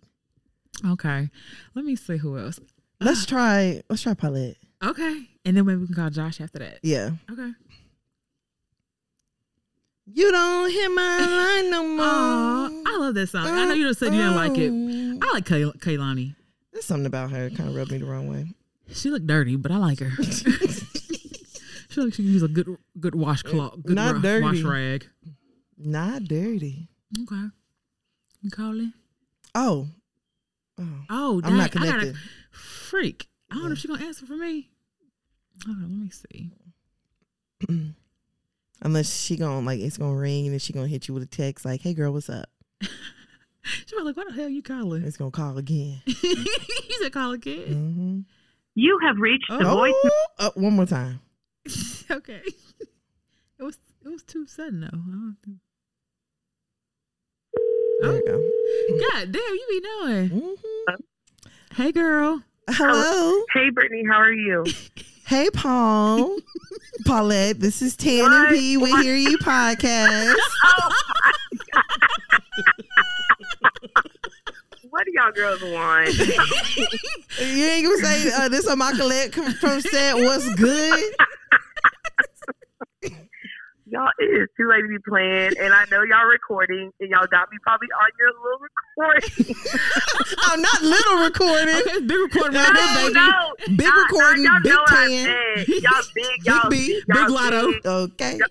Okay. 0.87 1.29
Let 1.75 1.83
me 1.83 1.97
see 1.97 2.15
who 2.15 2.37
else. 2.37 2.61
Let's 3.01 3.25
try. 3.25 3.81
Let's 3.89 4.03
try 4.03 4.13
Paulette. 4.13 4.55
Okay. 4.81 5.27
And 5.43 5.57
then 5.57 5.65
maybe 5.65 5.81
we 5.81 5.87
can 5.87 5.95
call 5.95 6.09
Josh 6.09 6.39
after 6.39 6.59
that. 6.59 6.79
Yeah. 6.81 7.09
Okay. 7.29 7.51
You 10.13 10.31
don't 10.31 10.71
hit 10.71 10.89
my 10.91 11.19
line 11.19 11.71
no 11.71 11.83
more. 11.87 12.05
Aw, 12.05 12.81
I 12.85 12.97
love 12.97 13.13
that 13.15 13.27
song. 13.27 13.45
I 13.47 13.65
know 13.65 13.73
you 13.73 13.87
just 13.87 13.99
said 13.99 14.13
you 14.13 14.19
didn't 14.19 14.35
like 14.35 14.57
it. 14.57 14.71
I 15.23 15.33
like 15.33 15.45
Kay- 15.45 15.63
Kehlani. 15.63 16.35
There's 16.73 16.85
something 16.85 17.05
about 17.05 17.31
her 17.31 17.49
that 17.49 17.57
kind 17.57 17.69
of 17.69 17.75
rubbed 17.75 17.91
me 17.91 17.97
the 17.99 18.05
wrong 18.05 18.27
way. 18.27 18.47
She 18.91 19.09
looked 19.09 19.27
dirty, 19.27 19.55
but 19.55 19.71
I 19.71 19.77
like 19.77 19.99
her. 19.99 20.09
she 20.23 20.49
looks 20.49 21.97
like 21.97 22.13
she 22.13 22.23
can 22.23 22.31
use 22.33 22.43
a 22.43 22.47
good 22.47 22.77
good 22.99 23.15
washcloth, 23.15 23.83
good 23.83 23.95
Not 23.95 24.15
ra- 24.15 24.21
dirty. 24.21 24.43
wash 24.43 24.61
rag. 24.63 25.07
Not 25.77 26.25
dirty. 26.25 26.87
Okay. 27.23 27.45
You 28.41 28.49
call 28.51 28.79
it? 28.79 28.89
Oh. 29.55 29.87
Oh. 30.79 30.87
Oh, 31.09 31.41
I'm 31.43 31.57
not 31.57 31.71
dang, 31.71 31.83
I 31.83 31.85
gotta- 31.85 31.99
connected. 31.99 32.15
freak. 32.51 33.27
I 33.51 33.55
don't 33.55 33.65
know 33.65 33.71
if 33.73 33.77
she's 33.79 33.91
gonna 33.91 34.05
answer 34.05 34.25
for 34.25 34.35
me. 34.37 34.69
Hold 35.65 35.77
on, 35.77 35.81
let 35.83 35.91
me 35.91 36.09
see. 36.09 36.51
Unless 38.83 39.21
she 39.21 39.37
gonna 39.37 39.65
like 39.65 39.79
it's 39.79 39.97
gonna 39.97 40.15
ring 40.15 40.45
and 40.45 40.53
then 40.53 40.59
she 40.59 40.73
gonna 40.73 40.87
hit 40.87 41.07
you 41.07 41.13
with 41.13 41.23
a 41.23 41.27
text 41.27 41.65
like, 41.65 41.81
"Hey 41.81 41.93
girl, 41.93 42.11
what's 42.13 42.29
up?" 42.29 42.49
She 43.85 43.95
was 43.95 44.05
like, 44.05 44.17
"What 44.17 44.27
the 44.27 44.33
hell 44.33 44.49
you 44.49 44.63
calling?" 44.63 45.03
It's 45.03 45.17
gonna 45.17 45.29
call 45.29 45.55
again. 45.59 46.01
he 46.05 46.95
said, 46.99 47.11
"Call 47.13 47.31
again." 47.33 47.67
hmm 47.67 48.19
You 48.73 48.97
have 49.05 49.17
reached 49.19 49.45
the 49.49 49.59
Oh. 49.67 49.75
voice. 49.75 49.93
Oh, 50.39 50.51
one 50.55 50.73
more 50.73 50.87
time. 50.87 51.19
okay. 52.11 52.41
It 53.59 53.63
was 53.63 53.77
it 54.03 54.09
was 54.09 54.23
too 54.23 54.47
sudden 54.47 54.79
though. 54.81 54.87
I 54.87 55.11
don't 55.11 55.37
think- 55.45 55.57
There 58.01 58.15
you 58.15 58.25
go. 58.25 59.09
God 59.11 59.31
damn, 59.31 59.53
you 59.53 59.65
be 59.69 59.81
knowing. 59.87 60.29
Mhm. 60.29 60.95
Hey, 61.75 61.91
girl. 61.91 62.41
Hello. 62.67 63.43
Hey, 63.53 63.69
Brittany, 63.69 64.03
how 64.09 64.17
are 64.17 64.31
you? 64.33 64.65
Hey, 65.31 65.49
Paul. 65.49 66.35
Paulette, 67.05 67.61
this 67.61 67.81
is 67.81 67.95
Tan 67.95 68.29
and 68.29 68.49
P. 68.49 68.75
We 68.75 68.91
Hear 69.01 69.15
You 69.15 69.37
podcast. 69.37 70.35
What 74.89 75.05
do 75.05 75.13
y'all 75.13 75.31
girls 75.31 75.61
want? 75.61 76.13
You 77.39 77.65
ain't 77.65 77.85
gonna 77.87 77.97
say 78.05 78.29
uh, 78.33 78.49
this 78.49 78.67
on 78.67 78.77
my 78.77 78.91
collect 78.91 79.35
from 79.35 79.79
set. 79.79 80.17
What's 80.17 80.53
good? 80.55 81.15
Y'all, 83.91 84.09
it 84.17 84.23
is 84.25 84.47
too 84.57 84.67
late 84.67 84.81
to 84.81 84.87
be 84.87 84.97
playing, 85.07 85.53
and 85.59 85.73
I 85.73 85.85
know 85.91 86.01
y'all 86.03 86.25
recording, 86.25 86.91
and 86.99 87.09
y'all 87.09 87.27
got 87.29 87.51
me 87.51 87.57
probably 87.61 87.87
on 87.91 88.09
your 88.17 88.31
little 88.39 88.59
recording. 88.63 89.55
I'm 90.47 90.61
not 90.61 90.81
little 90.81 91.23
recording. 91.23 91.75
Okay, 91.75 91.99
big 91.99 92.17
recording 92.17 92.57
right 92.57 92.73
there, 92.73 92.95
baby. 93.03 93.13
no, 93.13 93.53
Big 93.75 93.87
y'all, 93.87 94.01
recording, 94.03 94.43
y'all 94.47 94.59
big 94.63 94.71
know 94.71 94.81
what 94.81 94.91
I 94.91 95.07
tan. 95.07 95.65
Y'all 95.67 96.03
big, 96.15 96.45
y'all 96.45 96.69
B, 96.69 96.87
big, 96.87 97.05
big 97.05 97.15
y'all 97.15 97.31
lotto. 97.31 97.71
big. 97.71 97.85
Okay. 97.85 98.39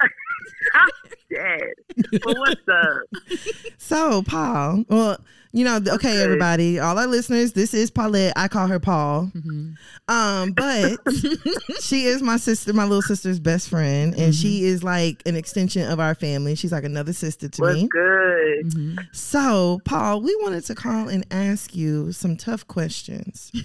I'm 0.75 0.89
dead. 1.31 2.21
But 2.25 2.39
what's 2.39 2.69
up? 2.69 3.39
So, 3.79 4.23
Paul, 4.23 4.85
well, 4.89 5.19
You 5.53 5.65
know, 5.65 5.77
okay, 5.79 5.91
Okay. 5.95 6.23
everybody, 6.23 6.79
all 6.79 6.97
our 6.97 7.09
listeners, 7.09 7.55
this 7.55 7.75
is 7.75 7.91
Paulette. 7.91 8.35
I 8.37 8.47
call 8.47 8.69
her 8.69 8.79
Paul. 8.79 9.33
Mhm. 9.35 9.75
Um, 10.07 10.53
but 10.53 10.97
she 11.83 12.05
is 12.05 12.23
my 12.23 12.37
sister, 12.37 12.73
my 12.73 12.85
little 12.85 13.03
sister's 13.03 13.41
best 13.41 13.69
friend, 13.69 14.15
and 14.15 14.33
she 14.33 14.63
is 14.65 14.85
like 14.85 15.23
an 15.27 15.35
extension 15.35 15.91
of 15.91 15.99
our 15.99 16.15
family. 16.15 16.55
She's 16.55 16.71
like 16.71 16.85
another 16.85 17.13
sister 17.13 17.49
to 17.49 17.63
What's 17.63 17.83
me. 17.83 17.89
good? 17.91 18.67
Mhm. 18.73 18.99
So, 19.13 19.81
Paul, 19.85 20.23
we 20.23 20.37
wanted 20.41 20.65
to 20.67 20.75
call 20.77 21.09
and 21.09 21.27
ask 21.33 21.75
you 21.75 22.13
some 22.13 22.37
tough 22.37 22.69
questions. 22.69 23.51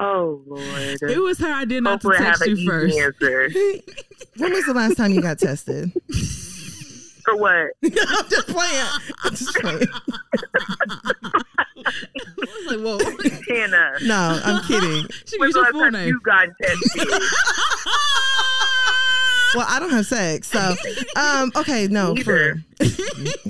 Oh 0.00 0.42
Lord. 0.46 1.02
It 1.02 1.18
was 1.18 1.38
her 1.38 1.52
idea 1.52 1.82
not 1.82 2.00
to 2.00 2.08
Hopefully, 2.08 2.26
I 2.26 2.30
have 2.30 2.38
text 2.38 2.48
you 2.48 2.66
first. 2.66 2.96
when 4.38 4.52
was 4.52 4.64
the 4.64 4.72
last 4.72 4.96
time 4.96 5.12
you 5.12 5.20
got 5.20 5.38
tested? 5.38 5.92
For 7.24 7.36
what? 7.36 7.72
I'm 7.84 8.30
just 8.30 8.48
playing. 8.48 8.86
I'm 9.22 9.34
just 9.34 9.54
playing. 9.56 9.88
I 11.76 11.92
was 12.38 12.66
like, 12.66 12.80
whoa. 12.80 12.98
Hannah. 13.54 13.92
No, 14.02 14.40
I'm 14.42 14.64
kidding. 14.64 15.06
she 15.26 15.36
the 15.38 15.52
your 15.54 15.70
full 15.70 15.90
name. 15.90 16.08
you 16.08 16.18
got 16.20 16.48
tested? 16.62 17.08
Well, 19.54 19.66
I 19.68 19.80
don't 19.80 19.90
have 19.90 20.06
sex, 20.06 20.48
so 20.48 20.74
um, 21.16 21.50
okay, 21.56 21.88
no, 21.88 22.14
for 22.14 22.62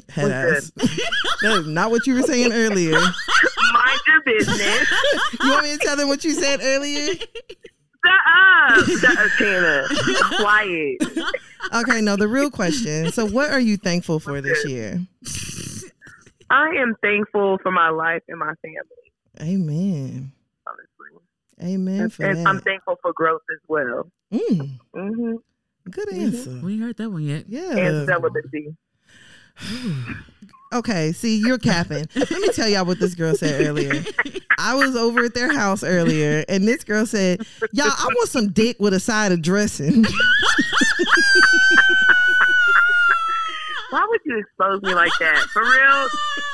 head 0.09 0.31
ass. 0.31 0.73
That 1.43 1.59
is 1.61 1.67
not 1.67 1.91
what 1.91 2.07
you 2.07 2.15
were 2.15 2.23
saying 2.23 2.53
earlier. 2.53 2.99
Mind 4.27 4.37
your 4.37 4.57
business. 4.57 4.89
You 5.43 5.51
want 5.53 5.65
me 5.65 5.73
to 5.73 5.79
tell 5.79 5.97
them 5.97 6.09
what 6.09 6.25
you 6.25 6.35
said 6.35 6.61
earlier? 6.63 7.15
Shut 7.15 8.13
up. 8.29 8.89
Shut 8.89 9.19
up, 9.19 9.31
Hannah. 9.39 9.89
Quiet. 10.37 10.99
Okay, 11.75 12.01
no, 12.01 12.17
the 12.17 12.29
real 12.29 12.51
question. 12.51 13.11
So, 13.11 13.25
what 13.27 13.51
are 13.51 13.61
you 13.61 13.77
thankful 13.77 14.19
for 14.19 14.41
this 14.41 14.65
year? 14.65 15.01
I 16.51 16.67
am 16.81 16.95
thankful 17.03 17.59
for 17.63 17.71
my 17.71 17.91
life 17.91 18.23
and 18.29 18.39
my 18.39 18.53
family, 18.63 19.51
Amen. 19.55 20.33
honestly. 20.67 21.73
Amen 21.75 22.09
for 22.11 22.25
and 22.25 22.49
I'm 22.49 22.61
thankful 22.63 22.97
for 23.03 23.13
growth 23.13 23.43
as 23.53 23.61
well. 23.69 24.11
Mm, 24.33 24.79
hmm 24.95 25.33
good 25.91 26.13
answer. 26.13 26.61
We 26.63 26.75
ain't 26.75 26.83
heard 26.83 26.97
that 26.97 27.11
one 27.11 27.23
yet. 27.23 27.45
And 27.47 27.49
Yeah. 27.49 28.07
celibacy. 28.07 28.75
Okay, 30.73 31.11
see, 31.13 31.37
you're 31.39 31.59
capping. 31.59 32.07
Let 32.15 32.31
me 32.31 32.49
tell 32.53 32.69
y'all 32.69 32.85
what 32.85 33.01
this 33.01 33.15
girl 33.17 33.35
said 33.35 33.67
earlier. 33.67 34.05
I 34.57 34.75
was 34.77 34.95
over 34.95 35.25
at 35.25 35.35
their 35.35 35.53
house 35.53 35.83
earlier, 35.83 36.45
and 36.49 36.67
this 36.69 36.85
girl 36.85 37.07
said, 37.07 37.45
Y'all, 37.73 37.89
I 37.91 38.07
want 38.07 38.29
some 38.29 38.51
dick 38.51 38.77
with 38.79 38.95
a 38.95 39.01
side 39.01 39.33
of 39.33 39.43
dressing. 39.43 40.05
Why 43.91 44.07
would 44.09 44.21
you 44.25 44.39
expose 44.39 44.81
me 44.83 44.95
like 44.95 45.11
that? 45.19 45.39
For 45.53 45.63
real? 45.63 46.07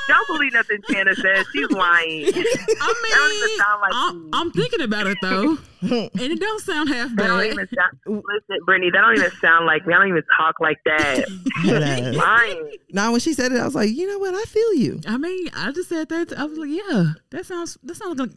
Don't 0.07 0.27
believe 0.29 0.53
nothing 0.53 0.79
Hannah 0.89 1.13
says. 1.13 1.45
She's 1.53 1.69
lying. 1.69 2.25
I 2.25 2.31
That 2.31 3.11
don't 3.11 3.31
even 3.35 3.47
mean, 3.47 3.57
sound 3.59 3.81
like 3.81 3.91
I'm, 3.93 4.15
you. 4.15 4.29
I'm 4.33 4.51
thinking 4.51 4.81
about 4.81 5.05
it 5.05 5.17
though, 5.21 5.57
and 5.81 6.11
it 6.15 6.39
don't 6.39 6.61
sound 6.61 6.89
half 6.89 7.09
That 7.15 7.27
don't 7.27 7.37
bad. 7.39 7.51
even 7.53 7.67
sound. 7.67 8.23
Listen, 8.25 8.63
Brittany, 8.65 8.89
that 8.91 9.01
don't 9.01 9.15
even 9.17 9.31
sound 9.39 9.65
like 9.65 9.85
me. 9.85 9.93
I 9.93 9.97
don't 9.99 10.07
even 10.09 10.23
talk 10.35 10.55
like 10.59 10.77
that. 10.85 11.25
Head 11.63 12.15
lying. 12.15 12.71
Now, 12.91 13.11
when 13.11 13.19
she 13.19 13.33
said 13.33 13.51
it, 13.51 13.59
I 13.59 13.65
was 13.65 13.75
like, 13.75 13.89
You 13.91 14.07
know 14.07 14.17
what? 14.17 14.33
I 14.33 14.43
feel 14.43 14.73
you. 14.73 14.99
I 15.07 15.17
mean, 15.17 15.49
I 15.55 15.71
just 15.71 15.89
said 15.89 16.09
that. 16.09 16.33
I 16.37 16.45
was 16.45 16.57
like, 16.57 16.69
yeah, 16.69 17.13
that 17.29 17.45
sounds 17.45 17.77
that 17.83 17.95
sounds 17.95 18.19
like 18.19 18.31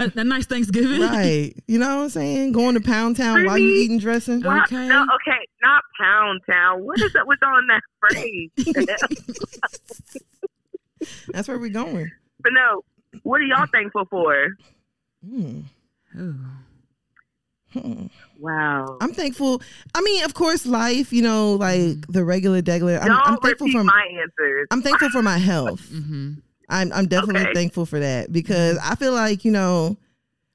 a, 0.00 0.12
a 0.20 0.24
nice 0.24 0.46
Thanksgiving. 0.46 1.00
Right. 1.02 1.54
You 1.66 1.78
know 1.78 1.96
what 1.96 2.02
I'm 2.04 2.08
saying? 2.10 2.52
Going 2.52 2.74
to 2.74 2.80
Pound 2.80 3.16
Town 3.16 3.44
while 3.44 3.58
you 3.58 3.68
eating 3.74 3.98
dressing. 3.98 4.40
What? 4.42 4.62
Okay. 4.64 4.88
No, 4.88 5.02
okay, 5.02 5.46
not 5.62 5.82
Pound 6.00 6.40
Town. 6.48 6.84
What 6.84 7.00
is 7.00 7.12
that? 7.12 7.26
What's 7.26 7.42
on 7.42 7.66
that 7.66 7.82
phrase? 8.00 8.50
That's 11.28 11.46
where 11.48 11.58
we're 11.58 11.68
going. 11.68 12.10
but 12.40 12.52
no, 12.52 12.82
what 13.22 13.40
are 13.40 13.44
y'all 13.44 13.66
thankful 13.70 14.06
for? 14.06 14.56
Mm. 15.28 15.64
Ooh. 17.76 17.80
Hmm. 18.38 18.42
Wow. 18.42 18.98
I'm 19.00 19.12
thankful. 19.14 19.62
I 19.94 20.02
mean, 20.02 20.22
of 20.24 20.34
course, 20.34 20.66
life, 20.66 21.12
you 21.12 21.22
know, 21.22 21.54
like 21.54 22.06
the 22.08 22.22
regular 22.24 22.60
degular. 22.60 23.00
I'm, 23.00 23.06
don't 23.08 23.16
I'm 23.26 23.36
thankful 23.38 23.66
repeat 23.66 23.78
for 23.78 23.84
my 23.84 24.06
answers. 24.22 24.68
I'm 24.70 24.82
thankful 24.82 25.08
for 25.10 25.22
my 25.22 25.38
health. 25.38 25.80
Mm-hmm. 25.92 26.32
I'm 26.68 26.92
I'm 26.92 27.06
definitely 27.06 27.42
Okay. 27.42 27.54
thankful 27.54 27.86
for 27.86 28.00
that 28.00 28.32
because 28.32 28.76
I 28.82 28.96
feel 28.96 29.12
like, 29.12 29.44
you 29.44 29.52
know, 29.52 29.96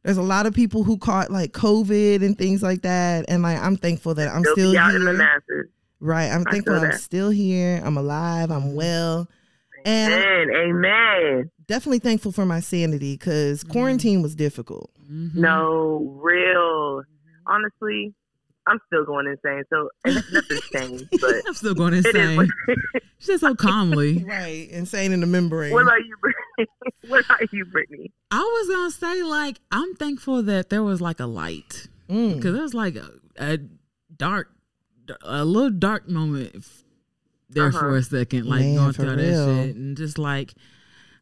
there's 0.03 0.17
a 0.17 0.21
lot 0.21 0.45
of 0.45 0.53
people 0.53 0.83
who 0.83 0.97
caught 0.97 1.31
like 1.31 1.53
COVID 1.53 2.23
and 2.23 2.37
things 2.37 2.61
like 2.61 2.81
that. 2.81 3.25
And 3.29 3.41
like 3.43 3.57
I'm 3.59 3.77
thankful 3.77 4.13
that 4.15 4.27
I'm 4.27 4.43
They'll 4.43 4.53
still 4.53 4.71
be 4.73 4.77
the 4.77 5.15
here. 5.47 5.69
Right. 6.01 6.29
I'm 6.29 6.43
I 6.47 6.51
thankful 6.51 6.75
I'm 6.75 6.91
still 6.93 7.29
here. 7.29 7.81
I'm 7.85 7.95
alive. 7.97 8.51
I'm 8.51 8.75
well. 8.75 9.27
And 9.85 10.13
Amen. 10.13 10.49
Amen. 10.55 11.51
definitely 11.65 11.99
thankful 11.99 12.31
for 12.33 12.45
my 12.45 12.59
sanity 12.59 13.13
because 13.17 13.63
Mm-hmm. 13.63 13.71
quarantine 13.71 14.21
was 14.21 14.35
difficult. 14.35 14.91
Mm-hmm. 15.09 15.39
No, 15.41 16.19
real. 16.21 17.03
Honestly, 17.47 18.13
I'm 18.67 18.79
still 18.87 19.05
going 19.05 19.27
insane. 19.27 19.63
So 19.69 19.89
nothing's 20.05 20.69
changed. 20.73 21.05
But 21.19 21.35
I'm 21.47 21.53
still 21.53 21.73
going 21.73 21.93
insane. 21.95 22.49
She 23.19 23.25
said 23.31 23.39
so 23.39 23.55
calmly. 23.55 24.23
Right. 24.27 24.67
Insane 24.71 25.11
in 25.11 25.19
the 25.21 25.27
membrane. 25.27 25.71
what 25.73 25.87
are 25.87 25.99
you, 25.99 26.15
Brittany? 26.21 26.37
What 27.07 27.25
are 27.29 27.39
you, 27.51 27.65
Brittany? 27.65 28.11
I 28.29 28.39
was 28.39 28.67
gonna 28.69 28.91
say 28.91 29.23
like 29.23 29.59
I'm 29.71 29.95
thankful 29.95 30.43
that 30.43 30.69
there 30.69 30.83
was 30.83 31.01
like 31.01 31.19
a 31.19 31.25
light 31.25 31.87
Mm. 32.09 32.35
because 32.35 32.53
there 32.53 32.61
was 32.61 32.73
like 32.73 32.95
a, 32.97 33.09
a 33.37 33.57
dark, 34.15 34.49
a 35.23 35.45
little 35.45 35.69
dark 35.71 36.09
moment 36.09 36.65
there 37.49 37.67
Uh-huh. 37.67 37.79
for 37.79 37.95
a 37.95 38.03
second, 38.03 38.45
like 38.47 38.59
Man, 38.61 38.75
going 38.75 38.93
through 38.93 39.15
real. 39.15 39.47
that 39.47 39.65
shit 39.65 39.75
and 39.75 39.95
just 39.97 40.17
like 40.19 40.53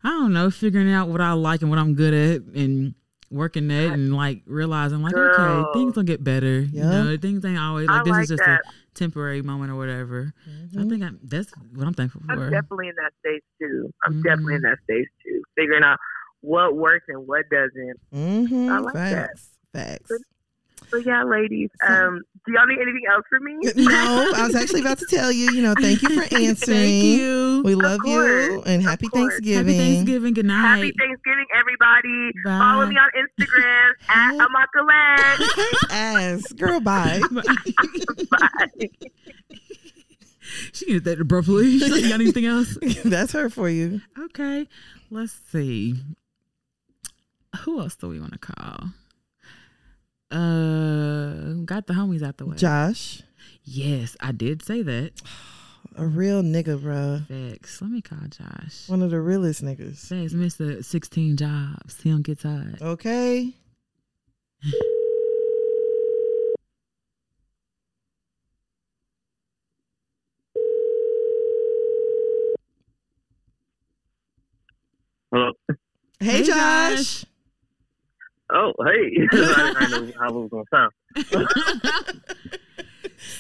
I 0.04 0.10
don't 0.10 0.34
know, 0.34 0.50
figuring 0.50 0.92
out 0.92 1.08
what 1.10 1.22
I 1.22 1.34
like 1.34 1.62
and 1.62 1.70
what 1.70 1.78
I'm 1.80 1.94
good 1.94 2.14
at 2.14 2.42
and 2.60 2.96
working 3.32 3.68
that 3.68 3.94
and 3.94 4.14
like 4.16 4.42
realizing 4.46 5.02
like 5.02 5.14
okay, 5.14 5.34
Girl. 5.36 5.70
things 5.74 5.96
will 5.96 6.04
get 6.04 6.24
better. 6.24 6.60
You 6.62 6.82
know, 6.82 7.18
things 7.18 7.44
ain't 7.46 7.60
always 7.60 7.90
I 7.90 7.98
like 7.98 8.04
this 8.06 8.12
like 8.12 8.24
is 8.24 8.30
just 8.30 8.44
that. 8.46 8.62
a 8.66 8.72
temporary 8.96 9.42
moment 9.42 9.72
or 9.72 9.76
whatever. 9.76 10.34
So 10.74 10.82
I 10.82 10.84
think 10.86 11.04
I'm, 11.04 11.20
that's 11.24 11.52
what 11.76 11.88
I'm 11.88 11.94
thankful 11.94 12.22
for 12.22 12.32
I'm 12.34 12.52
definitely 12.52 12.88
in 12.90 12.96
that 12.96 13.12
stage 13.20 13.42
too. 13.60 13.92
I'm 14.04 14.14
Mhm. 14.16 14.24
definitely 14.24 14.56
in 14.56 14.62
that 14.62 14.78
stage 14.84 15.08
too. 15.26 15.44
Figuring 15.56 15.84
out 15.84 15.98
what 16.42 16.76
works 16.76 17.06
and 17.10 17.28
what 17.28 17.46
doesn't. 17.50 18.00
Mhm. 18.14 18.70
I 18.70 18.80
like 18.80 18.94
that. 18.96 19.28
Facts. 19.30 19.50
Facts. 19.74 20.08
Good. 20.10 20.22
But 20.92 21.06
yeah, 21.06 21.24
ladies, 21.24 21.70
um, 21.88 22.24
do 22.46 22.54
y'all 22.54 22.66
need 22.66 22.80
anything 22.82 23.04
else 23.12 23.26
from 23.30 23.44
me? 23.44 23.60
no, 23.76 24.32
I 24.36 24.48
was 24.48 24.56
actually 24.56 24.82
about 24.82 24.98
to 25.00 25.06
tell 25.06 25.32
you, 25.32 25.52
you 25.52 25.62
know, 25.62 25.74
thank 25.80 26.02
you 26.02 26.10
for 26.10 26.36
answering. 26.36 26.56
Thank 26.80 27.04
you. 27.20 27.62
We 27.64 27.76
love 27.76 28.00
you 28.06 28.64
and 28.66 28.82
happy. 28.82 29.08
Thanksgiving. 29.08 29.76
Happy 29.76 29.78
Thanksgiving. 29.78 30.34
Good 30.34 30.46
night. 30.46 30.62
Happy 30.62 30.94
Thanksgiving, 30.98 31.46
everybody. 31.58 32.32
Bye. 32.46 32.58
Follow 32.58 32.86
me 32.88 32.96
on 32.96 33.10
Instagram 33.18 33.92
at 34.10 34.34
Amakalette. 34.38 35.92
Ass. 35.92 36.52
Girl, 36.54 36.80
bye. 36.80 37.22
Bye. 37.32 38.90
she 40.74 40.86
did 40.86 41.04
that 41.04 41.20
abruptly. 41.22 41.80
She's 41.80 41.92
like, 41.92 42.02
you 42.02 42.10
got 42.10 42.22
anything 42.22 42.46
else? 42.46 42.78
That's 43.04 43.34
her 43.34 43.50
for 43.50 43.70
you. 43.70 44.02
Okay. 44.18 44.68
Let's 45.12 45.40
see. 45.52 45.96
Who 47.62 47.80
else 47.80 47.96
do 47.96 48.10
we 48.10 48.20
want 48.20 48.34
to 48.34 48.40
call? 48.40 48.90
Uh, 50.32 51.54
got 51.66 51.88
the 51.88 51.94
homies 51.94 52.22
out 52.24 52.38
the 52.38 52.46
way. 52.46 52.56
Josh, 52.56 53.24
yes, 53.64 54.16
I 54.20 54.32
did 54.32 54.64
say 54.64 54.82
that. 54.84 55.12
a 55.96 56.06
real 56.06 56.44
nigga, 56.44 56.80
bro. 56.82 57.22
Facts. 57.28 57.82
Let 57.82 57.90
me 57.92 58.02
call 58.02 58.20
Josh. 58.30 58.88
One 58.88 59.02
of 59.02 59.10
the 59.12 59.20
realest 59.20 59.64
niggas. 59.64 59.98
Facts, 60.08 60.34
Mister 60.34 60.84
Sixteen 60.84 61.36
Jobs. 61.36 62.00
He 62.02 62.12
don't 62.12 62.22
get 62.22 62.40
tired. 62.42 62.82
Okay. 62.82 63.54
Hello. 75.32 75.52
Hey, 76.20 76.26
Hey, 76.40 76.44
Josh. 76.44 76.96
Josh. 76.98 77.26
Oh, 78.52 78.74
hey. 78.86 79.28
I 79.32 79.76
didn't 79.90 80.08
know 80.08 80.14
how 80.20 80.28
it 80.30 80.34
was 80.34 80.50
going 80.50 80.66
to 80.66 80.70
sound. 80.72 82.20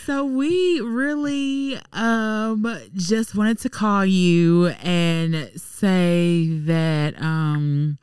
So 0.05 0.25
we 0.25 0.81
really 0.81 1.79
um 1.93 2.79
just 2.95 3.33
wanted 3.35 3.59
to 3.59 3.69
call 3.69 4.05
you 4.05 4.67
and 4.83 5.51
say 5.55 6.47
that 6.63 7.19
um 7.21 7.97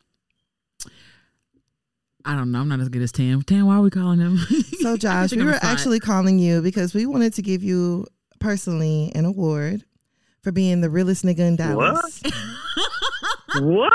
I 2.25 2.35
don't 2.35 2.51
know, 2.51 2.61
I'm 2.61 2.69
not 2.69 2.81
as 2.81 2.89
good 2.89 3.03
as 3.03 3.13
Tam. 3.13 3.43
Tam, 3.43 3.67
why 3.67 3.77
are 3.77 3.83
we 3.83 3.91
calling 3.91 4.19
him? 4.21 4.39
So, 4.81 4.97
Josh, 4.97 5.33
we 5.33 5.45
were 5.45 5.59
actually 5.63 6.01
calling 6.01 6.39
you 6.39 6.63
because 6.63 6.95
we 6.95 7.07
wanted 7.07 7.35
to 7.35 7.43
give 7.43 7.63
you 7.63 8.07
personally 8.41 9.13
an 9.15 9.25
award 9.25 9.85
for 10.43 10.51
being 10.53 10.81
the 10.81 10.91
realest 10.91 11.25
nigga 11.25 11.41
in 11.41 11.57
Dallas. 11.57 12.23
What? 13.61 13.93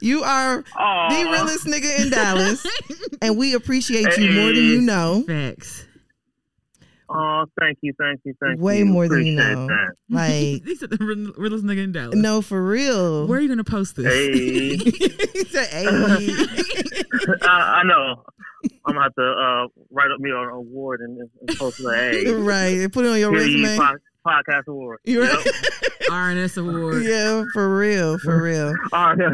You 0.00 0.22
are 0.22 0.64
Aw. 0.76 1.08
the 1.24 1.30
realest 1.30 1.66
nigga 1.66 2.00
in 2.04 2.10
Dallas, 2.10 2.66
and 3.22 3.36
we 3.38 3.54
appreciate 3.54 4.16
you 4.18 4.32
more 4.32 4.46
than 4.52 4.56
you 4.64 4.80
know. 4.80 5.24
Facts. 5.26 5.84
Oh, 7.08 7.44
thank 7.60 7.78
you, 7.82 7.92
thank 8.00 8.20
you, 8.24 8.34
thank 8.42 8.60
Way 8.60 8.78
you. 8.78 8.84
Way 8.86 8.90
more 8.90 9.08
than 9.08 9.24
you 9.24 9.36
know. 9.36 9.66
that. 9.68 9.92
Like, 10.08 10.64
he 10.64 10.74
said 10.76 10.90
the 10.90 10.96
real- 10.98 11.32
realest 11.36 11.64
nigga 11.64 11.84
in 11.84 11.92
Dallas. 11.92 12.14
no, 12.16 12.42
for 12.42 12.64
real. 12.64 13.26
Where 13.26 13.38
are 13.38 13.42
you 13.42 13.48
gonna 13.48 13.64
post 13.64 13.96
this? 13.96 14.06
Hey, 14.06 14.76
he 14.76 15.44
said, 15.44 15.66
"Hey." 15.68 15.86
I, 17.42 17.80
I 17.80 17.82
know. 17.84 18.22
I'm 18.84 18.94
gonna 18.94 19.02
have 19.02 19.14
to 19.14 19.22
uh, 19.22 19.66
write 19.90 20.10
up 20.12 20.20
me 20.20 20.30
an 20.30 20.36
award 20.52 21.00
and, 21.00 21.18
and 21.48 21.58
post 21.58 21.80
it. 21.80 22.24
Hey, 22.26 22.32
right. 22.32 22.78
and 22.78 22.92
Put 22.92 23.04
it 23.04 23.08
on 23.10 23.18
your 23.20 23.32
here 23.32 23.46
you 23.46 23.62
resume. 23.64 23.78
pod, 23.78 23.96
podcast 24.26 24.66
award. 24.66 24.98
You 25.04 25.22
Yep. 25.24 25.38
RNS 26.10 26.56
award. 26.58 27.04
yeah, 27.04 27.44
for 27.52 27.78
real, 27.78 28.18
for 28.18 28.42
real. 28.42 28.74
All 28.92 29.14
right. 29.14 29.32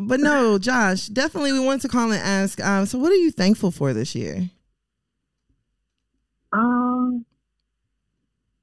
But 0.00 0.20
no, 0.20 0.58
Josh, 0.58 1.06
definitely 1.06 1.52
we 1.52 1.60
want 1.60 1.82
to 1.82 1.88
call 1.88 2.10
and 2.10 2.20
ask. 2.20 2.60
Um, 2.60 2.86
so 2.86 2.98
what 2.98 3.12
are 3.12 3.16
you 3.16 3.30
thankful 3.30 3.70
for 3.70 3.92
this 3.92 4.14
year? 4.14 4.50
Um, 6.52 7.24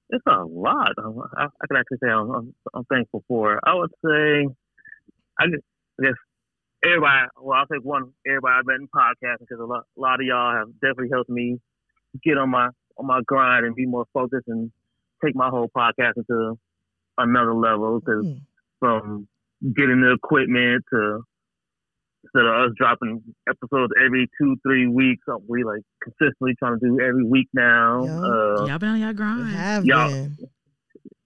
it's 0.10 0.24
a 0.28 0.44
lot. 0.44 0.92
Um, 0.98 1.22
I, 1.38 1.46
I 1.46 1.68
can 1.68 1.78
actually 1.78 1.98
say 2.04 2.10
I'm, 2.10 2.30
I'm, 2.32 2.56
I'm 2.74 2.84
thankful 2.86 3.24
for. 3.28 3.60
I 3.64 3.74
would 3.76 3.92
say, 4.06 4.48
I 5.40 5.48
guess, 5.48 5.60
I 6.00 6.04
guess 6.04 6.14
everybody. 6.86 7.28
Well, 7.42 7.58
I'll 7.60 7.66
take 7.68 7.84
one. 7.84 8.12
Everybody 8.28 8.54
I've 8.60 8.66
met 8.66 8.76
in 8.78 8.88
podcasting 8.88 9.40
because 9.42 9.60
a 9.60 9.66
lot, 9.66 9.84
a 9.98 10.00
lot 10.00 10.20
of 10.20 10.26
y'all 10.26 10.56
have 10.56 10.68
definitely 10.76 11.10
helped 11.12 11.30
me 11.30 11.60
get 12.24 12.38
on 12.38 12.50
my 12.50 12.70
on 12.98 13.08
my 13.08 13.22
grind 13.26 13.66
and 13.66 13.76
be 13.76 13.86
more 13.86 14.06
focused 14.14 14.48
and 14.48 14.72
take 15.24 15.36
my 15.36 15.50
whole 15.50 15.70
podcast 15.76 16.14
to 16.28 16.58
another 17.18 17.54
level. 17.54 18.00
Because 18.00 18.26
Mm. 18.26 18.42
from 18.80 19.28
getting 19.76 20.02
the 20.02 20.14
equipment 20.14 20.84
to 20.92 21.24
instead 22.24 22.46
of 22.46 22.70
us 22.70 22.72
dropping 22.78 23.22
episodes 23.50 23.92
every 24.04 24.30
two, 24.40 24.56
three 24.64 24.88
weeks, 24.88 25.24
uh, 25.28 25.38
we 25.48 25.64
like 25.64 25.82
consistently 26.04 26.54
trying 26.60 26.80
to 26.80 26.86
do 26.88 27.00
every 27.00 27.24
week 27.26 27.48
now. 27.54 28.04
Yeah. 28.06 28.20
Uh, 28.20 28.66
Y'all 28.68 28.78
been 28.80 28.90
on 28.90 29.00
y'all 29.00 29.14
grind. 29.14 29.48
have 29.50 29.86
Y'all- 29.86 30.10
been. 30.10 30.38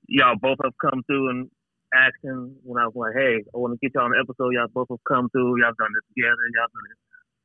Y'all 0.07 0.35
both 0.39 0.57
have 0.63 0.73
come 0.79 1.01
through 1.07 1.29
and 1.31 1.49
asking 1.93 2.55
when 2.63 2.81
I 2.81 2.85
was 2.87 2.95
like, 2.95 3.13
"Hey, 3.15 3.43
I 3.53 3.57
want 3.57 3.73
to 3.73 3.77
get 3.81 3.93
y'all 3.95 4.05
on 4.05 4.11
the 4.11 4.19
episode." 4.19 4.51
Y'all 4.51 4.67
both 4.67 4.87
have 4.89 5.03
come 5.07 5.29
through. 5.29 5.59
Y'all 5.59 5.73
done 5.77 5.91
this 5.93 6.03
together. 6.15 6.37
Y'all 6.55 6.67
done 6.73 6.91
it 6.91 6.97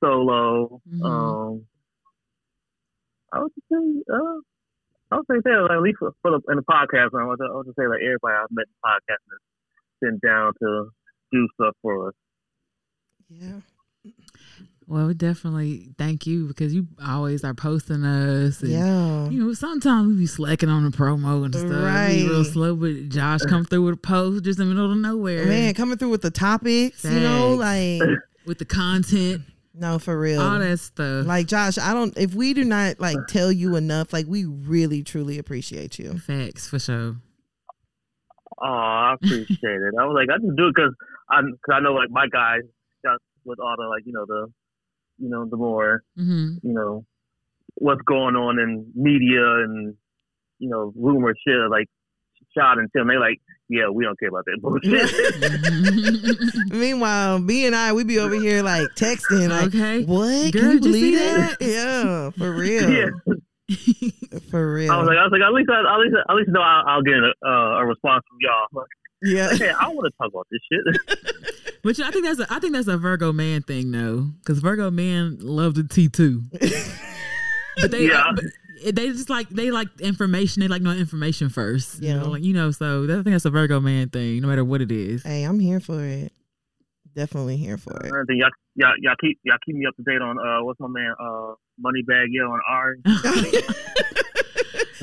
solo. 0.04 0.80
Mhm. 0.88 1.04
Um, 1.04 1.66
I 3.32 3.38
would 3.40 3.52
just 3.54 3.68
say, 3.68 4.02
uh, 4.12 4.40
I 5.10 5.16
would 5.16 5.26
say 5.30 5.40
that 5.44 5.66
like, 5.68 5.72
at 5.72 5.82
least 5.82 5.98
for, 5.98 6.12
for 6.22 6.30
the, 6.32 6.40
in 6.50 6.56
the 6.56 6.62
podcast, 6.62 7.10
I 7.18 7.24
would, 7.26 7.40
I 7.40 7.54
would 7.54 7.66
just 7.66 7.76
say 7.76 7.86
like 7.86 8.00
everybody 8.00 8.34
I've 8.34 8.50
met 8.50 8.66
in 8.66 8.78
podcasting 8.84 9.32
has 9.32 9.40
been 10.00 10.20
down 10.24 10.52
to 10.62 10.90
do 11.32 11.48
stuff 11.54 11.74
for 11.82 12.08
us. 12.08 12.14
Yeah. 13.28 13.60
Well, 14.86 15.06
we 15.06 15.14
definitely 15.14 15.90
thank 15.98 16.26
you 16.26 16.46
because 16.46 16.74
you 16.74 16.88
always 17.04 17.44
are 17.44 17.54
posting 17.54 18.04
us. 18.04 18.60
And, 18.60 18.72
Yeah. 18.72 19.28
You 19.28 19.44
know, 19.44 19.52
sometimes 19.52 20.08
we 20.08 20.14
be 20.16 20.26
slacking 20.26 20.68
on 20.68 20.84
the 20.84 20.90
promo 20.90 21.44
and 21.44 21.54
stuff. 21.54 21.70
We 21.70 22.22
be 22.24 22.28
real 22.28 22.44
slow, 22.44 22.74
but 22.74 23.08
Josh 23.08 23.40
come 23.42 23.64
through 23.64 23.84
with 23.84 23.94
a 23.94 23.98
post 23.98 24.44
just 24.44 24.58
in 24.58 24.68
the 24.68 24.74
middle 24.74 24.90
of 24.90 24.98
nowhere. 24.98 25.46
Man, 25.46 25.74
coming 25.74 25.96
through 25.96 26.08
with 26.08 26.22
the 26.22 26.30
topics, 26.32 27.04
you 27.04 27.20
know, 27.20 27.54
like 27.54 28.02
With 28.46 28.58
the 28.58 28.64
content, 28.64 29.42
no, 29.74 29.98
for 29.98 30.18
real. 30.18 30.40
all 30.40 30.59
that 30.59 30.78
stuff. 30.78 31.26
Like 31.26 31.46
Josh, 31.46 31.78
I 31.78 31.92
don't. 31.92 32.16
If 32.16 32.35
we 32.35 32.54
do 32.54 32.64
not 32.64 33.00
like 33.00 33.16
tell 33.28 33.52
you 33.52 33.76
enough, 33.76 34.12
like 34.12 34.26
we 34.26 34.44
really 34.44 35.02
truly 35.02 35.38
appreciate 35.38 35.98
you. 35.98 36.18
Facts 36.18 36.68
for 36.68 36.78
sure. 36.78 37.16
Oh, 38.62 38.66
I 38.66 39.14
appreciate 39.14 39.48
it. 39.62 39.94
I 39.98 40.04
was 40.04 40.14
like, 40.14 40.28
I 40.28 40.38
just 40.38 40.56
do 40.56 40.68
it 40.68 40.74
because 40.74 40.94
I, 41.30 41.40
cause 41.40 41.74
I 41.74 41.80
know 41.80 41.94
like 41.94 42.11
my 42.11 42.26
guys 42.30 42.61
got 43.04 43.18
with 43.44 43.59
all 43.59 43.74
the 43.78 43.85
like 43.85 44.02
you 44.04 44.12
know 44.12 44.26
the, 44.26 44.46
you 45.18 45.30
know 45.30 45.46
the 45.48 45.56
more 45.56 46.02
hmm 46.16 46.56
you 46.62 46.74
know 46.74 47.06
what's 47.76 48.02
going 48.02 48.37
on 48.37 48.59
in 48.59 48.92
media 48.94 49.64
and 49.64 49.94
you 50.59 50.68
know 50.68 50.92
rumor 50.94 51.35
shit 51.46 51.70
like 51.70 51.88
shot 52.56 52.78
and 52.78 52.88
Tim. 52.94 53.09
They 53.09 53.16
like, 53.16 53.40
yeah, 53.70 53.88
we 53.88 54.04
don't 54.04 54.18
care 54.18 54.28
about 54.28 54.44
that 54.46 54.59
bullshit. 54.61 55.09
Meanwhile, 56.72 57.38
B 57.40 57.64
and 57.66 57.76
I, 57.76 57.92
we 57.92 58.02
be 58.02 58.18
over 58.18 58.35
here 58.35 58.62
like 58.62 58.88
texting, 58.96 59.48
like, 59.48 59.68
okay. 59.68 60.02
what? 60.04 60.52
Girl, 60.52 60.62
Can 60.62 60.70
you 60.72 60.80
did 60.80 60.85
you 60.87 60.92
see 60.92 61.11
believe 61.12 61.18
that? 61.18 61.56
Yeah, 61.61 62.30
for 62.30 62.50
real, 62.52 62.90
yeah. 62.90 63.11
for 64.50 64.74
real. 64.74 64.90
I 64.90 64.96
was 64.98 65.06
like, 65.06 65.16
I 65.18 65.22
was 65.22 65.30
like, 65.30 65.42
at 65.42 65.52
least, 65.52 65.70
I, 65.70 65.80
at 65.94 66.00
least, 66.00 66.16
at 66.28 66.35
least 66.35 66.48
know 66.50 66.61
I'll, 66.61 66.85
I'll 66.88 67.02
get 67.02 67.14
a, 67.14 67.33
uh, 67.46 67.78
a 67.80 67.87
response 67.87 68.24
from 68.28 68.38
y'all. 68.40 68.66
Like, 68.72 68.88
yeah, 69.22 69.54
hey, 69.54 69.70
I 69.70 69.87
want 69.88 70.12
to 70.12 70.18
talk 70.18 70.30
about 70.33 70.48
this 70.50 70.61
shit. 70.70 70.83
But 71.85 71.96
you 71.96 72.02
know, 72.04 72.09
I 72.09 72.11
think 72.11 72.24
that's 72.26 72.40
a, 72.40 72.52
I 72.52 72.59
think 72.59 72.72
that's 72.74 72.88
a 72.88 72.98
Virgo 72.98 73.33
man 73.33 73.62
thing 73.62 73.92
though, 73.92 74.30
because 74.40 74.59
Virgo 74.59 74.90
men 74.90 75.38
love 75.40 75.76
the 75.76 75.85
T 75.85 76.09
too. 76.09 76.42
But 77.80 77.92
they 77.92 78.09
Yeah. 78.09 78.33
but 78.35 78.44
they 78.84 79.08
just 79.08 79.28
like 79.30 79.48
they 79.50 79.70
like 79.70 79.88
information. 80.00 80.60
They 80.60 80.68
like 80.68 80.82
know 80.82 80.92
information 80.92 81.48
first. 81.48 82.02
You 82.02 82.14
know, 82.14 82.28
like 82.30 82.42
you 82.42 82.52
know. 82.54 82.70
So 82.70 83.06
that, 83.06 83.18
I 83.18 83.22
think 83.22 83.34
that's 83.34 83.44
a 83.44 83.50
Virgo 83.50 83.80
man 83.80 84.08
thing, 84.10 84.40
no 84.40 84.48
matter 84.48 84.64
what 84.64 84.80
it 84.80 84.90
is. 84.92 85.22
hey, 85.22 85.42
I'm 85.44 85.58
here 85.60 85.80
for 85.80 86.04
it. 86.04 86.32
Definitely 87.14 87.56
here 87.56 87.76
for 87.76 87.96
it. 87.96 88.12
And 88.12 88.26
then 88.28 88.36
y'all, 88.36 88.50
y'all, 88.76 88.94
y'all 89.00 89.14
keep 89.20 89.38
y'all 89.44 89.56
keep 89.66 89.74
me 89.74 89.84
up 89.86 89.96
to 89.96 90.02
date 90.02 90.22
on 90.22 90.38
uh, 90.38 90.62
what's 90.64 90.78
my 90.80 90.86
man 90.88 91.12
uh, 91.18 91.54
Moneybagg 91.84 92.26
Yo 92.30 92.52
and 92.52 92.62
Ari. 92.68 93.00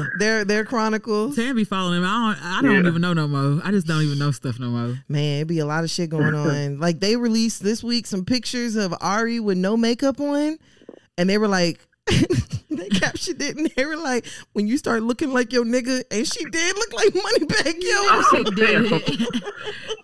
their 0.19 0.45
their 0.45 0.63
chronicles, 0.63 1.35
Tam 1.35 1.55
be 1.55 1.63
following 1.63 1.99
him. 1.99 2.05
I 2.05 2.33
don't. 2.35 2.45
I 2.45 2.61
don't 2.61 2.83
Yeah. 2.83 2.89
even 2.89 3.01
know 3.01 3.13
no 3.13 3.27
more. 3.27 3.61
I 3.63 3.71
just 3.71 3.87
don't 3.87 4.01
even 4.03 4.19
know 4.19 4.31
stuff 4.31 4.59
no 4.59 4.69
more. 4.69 4.95
man, 5.09 5.41
it 5.41 5.45
be 5.47 5.59
a 5.59 5.65
lot 5.65 5.83
of 5.83 5.89
shit 5.89 6.09
going 6.09 6.33
on. 6.35 6.79
like 6.79 6.99
they 6.99 7.15
released 7.15 7.63
this 7.63 7.83
week 7.83 8.05
some 8.07 8.23
pictures 8.25 8.75
of 8.75 8.93
Ari 9.01 9.39
with 9.39 9.57
no 9.57 9.75
makeup 9.75 10.19
on, 10.19 10.57
and 11.17 11.29
they 11.29 11.37
were 11.37 11.47
like. 11.47 11.79
they 12.69 12.89
captioned 12.89 13.41
it 13.41 13.57
and 13.57 13.71
they 13.75 13.85
were 13.85 13.97
like, 13.97 14.25
when 14.53 14.67
you 14.67 14.77
start 14.77 15.03
looking 15.03 15.33
like 15.33 15.51
your 15.53 15.65
nigga, 15.65 16.03
and 16.11 16.27
she 16.27 16.43
did 16.45 16.75
look 16.75 16.93
like 16.93 17.09
Moneybagg 17.13 17.75
Yo. 17.81 17.89
Oh, 17.89 18.23
She 18.35 18.43
did. 18.43 18.55
damn. 18.55 18.89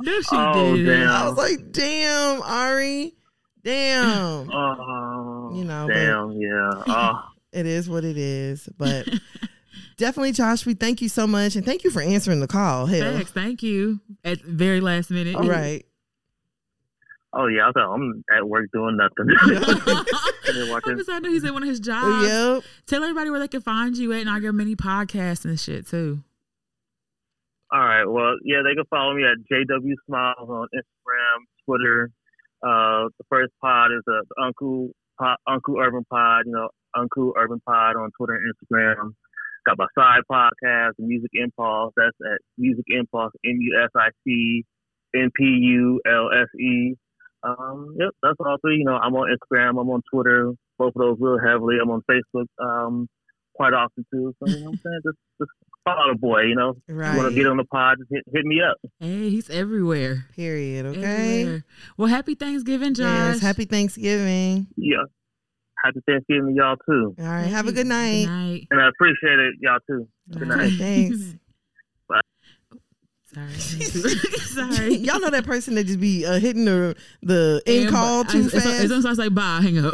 no, 0.01 0.21
she 0.21 0.27
Oh, 0.31 0.75
did. 0.75 0.85
damn. 0.85 1.09
I 1.09 1.27
was 1.29 1.37
like, 1.37 1.71
damn, 1.71 2.41
Ari, 2.41 3.15
damn. 3.63 4.49
Oh, 4.51 5.51
You 5.55 5.63
know, 5.65 5.87
but- 5.87 5.93
damn, 5.93 6.31
yeah. 6.33 6.83
Oh, 6.87 7.21
It 7.51 7.65
is 7.65 7.89
what 7.89 8.03
it 8.03 8.17
is. 8.17 8.67
But 8.77 9.07
definitely, 9.97 10.31
Josh, 10.31 10.65
we 10.65 10.73
thank 10.73 11.01
you 11.01 11.09
so 11.09 11.27
much. 11.27 11.55
And 11.55 11.65
thank 11.65 11.83
you 11.83 11.91
for 11.91 12.01
answering 12.01 12.39
the 12.39 12.47
call. 12.47 12.85
Hell. 12.87 13.13
Thanks. 13.13 13.31
Thank 13.31 13.61
you. 13.63 13.99
At 14.23 14.41
the 14.43 14.51
very 14.51 14.81
last 14.81 15.09
minute. 15.11 15.35
All 15.35 15.43
right. 15.47 15.85
Oh 17.34 17.48
yeah. 17.48 17.69
I 17.69 17.72
thought 17.72 17.93
I'm 17.93 18.24
at 18.36 18.48
work 18.48 18.65
doing 18.74 18.98
nothing. 18.98 19.28
I 19.39 20.69
watching. 20.69 20.98
was 20.98 21.10
I 21.10 21.19
knew 21.19 21.32
he's 21.32 21.46
at 21.46 21.54
one 21.54 21.63
of 21.63 21.69
his 21.69 21.80
jobs. 21.80 22.28
Yep. 22.28 22.63
Tell 22.88 23.04
everybody 23.04 23.30
where 23.30 23.39
they 23.39 23.48
can 23.48 23.62
find 23.62 23.98
you 23.98 24.12
at 24.13 24.22
and 24.22 24.30
all 24.30 24.39
your 24.41 24.54
mini 24.54 24.76
podcasts 24.76 25.46
and 25.46 25.60
shit 25.60 25.88
too. 25.88 26.24
All 27.72 27.80
right. 27.80 28.06
Well, 28.06 28.36
yeah, 28.43 28.62
they 28.63 28.76
can 28.76 28.86
follow 28.89 29.15
me 29.15 29.24
at 29.24 29.38
JW 29.52 29.93
Smiles 30.06 30.48
on 30.50 30.67
Instagram, 30.76 31.38
Twitter. 31.65 32.12
Uh, 32.62 33.10
the 33.17 33.26
first 33.30 33.52
pod 33.62 33.91
is 33.91 34.04
uh, 34.08 34.22
the 34.30 34.43
Uncle 34.43 34.91
pod, 35.19 35.38
Uncle 35.48 35.80
Urban 35.80 36.06
Pod. 36.10 36.43
You 36.46 36.52
know, 36.52 36.69
Uncle 36.96 37.34
Urban 37.38 37.60
Pod 37.65 37.96
on 37.96 38.12
Twitter 38.15 38.36
and 38.36 38.54
Instagram. 38.54 39.13
Got 39.65 39.78
my 39.78 39.88
side 39.98 40.22
podcast, 40.30 40.91
the 41.00 41.06
Music 41.06 41.32
Impulse. 41.34 41.93
That's 41.96 42.15
at 42.32 42.39
Music 42.58 42.86
Impulse, 42.89 43.32
M 43.46 43.58
U 43.60 43.82
S 43.84 43.89
I 43.96 44.10
C 44.24 44.63
N 45.15 45.30
P 45.36 45.43
U 45.43 46.00
L 46.06 46.30
S 46.32 46.48
E. 46.60 46.96
Um, 47.43 47.95
yep, 47.99 48.12
that's 48.21 48.38
all 48.39 48.58
three. 48.62 48.77
You 48.77 48.86
know, 48.86 48.95
I'm 48.95 49.13
on 49.15 49.27
Instagram, 49.29 49.71
I'm 49.82 49.89
on 49.89 50.01
Twitter, 50.13 50.51
both 50.77 50.93
of 50.95 51.01
those 51.01 51.17
real 51.19 51.39
heavily. 51.39 51.75
I'm 51.82 51.89
on 51.91 52.01
Facebook 52.10 52.45
um, 52.63 53.08
quite 53.53 53.73
often 53.73 54.06
too. 54.13 54.34
So 54.39 54.49
you 54.49 54.60
know 54.60 54.69
what 54.69 54.73
I'm 54.73 54.82
saying? 54.84 54.99
Just, 55.06 55.17
just 55.39 55.51
follow 55.84 56.13
the 56.13 56.19
boy, 56.19 56.43
you 56.43 56.56
know. 56.56 56.73
You 56.88 56.95
want 56.95 57.29
to 57.29 57.36
get 57.36 57.47
on 57.47 57.58
the 57.58 57.65
pod, 57.65 57.97
just 57.99 58.10
hit, 58.12 58.23
hit 58.34 58.45
me 58.45 58.62
up. 58.62 58.77
Hey, 58.99 59.29
he's 59.29 59.49
everywhere. 59.49 60.25
Period. 60.36 60.86
Okay. 60.86 61.41
Everywhere. 61.41 61.65
Well, 61.97 62.08
happy 62.08 62.36
Thanksgiving, 62.36 62.93
Josh. 62.93 63.03
Yes. 63.34 63.41
Happy 63.41 63.65
Thanksgiving. 63.65 64.67
Yeah. 64.77 65.03
Happy 65.84 65.99
Thanksgiving 66.08 66.56
to 66.56 66.62
y'all 66.62 66.77
too. 66.89 67.13
All 67.19 67.25
right. 67.25 67.41
Have 67.47 67.65
a 67.67 67.71
good 67.71 67.75
Good 67.84 67.88
night. 67.88 68.25
night. 68.25 68.67
And 68.71 68.82
I 68.82 68.88
appreciate 68.88 69.38
it, 69.39 69.56
y'all 69.60 69.79
too. 69.86 70.08
Good 70.32 70.47
night. 70.47 70.71
Thanks. 70.77 71.36
Sorry. 73.34 73.50
Sorry. 74.74 74.96
Y'all 74.98 75.19
know 75.19 75.30
that 75.30 75.46
person 75.46 75.76
that 75.76 75.86
just 75.86 76.00
be 76.00 76.26
uh, 76.26 76.39
hitting 76.39 76.65
the 76.65 76.96
the 77.22 77.62
end 77.65 77.89
call 77.89 78.24
too 78.24 78.39
as, 78.39 78.54
as- 78.54 78.63
fast. 78.63 78.67
As 78.84 78.89
soon 78.89 79.00
as 79.00 79.06
I 79.06 79.13
say 79.24 79.30
bye, 79.30 79.60
hang 79.62 79.80
up. 79.80 79.93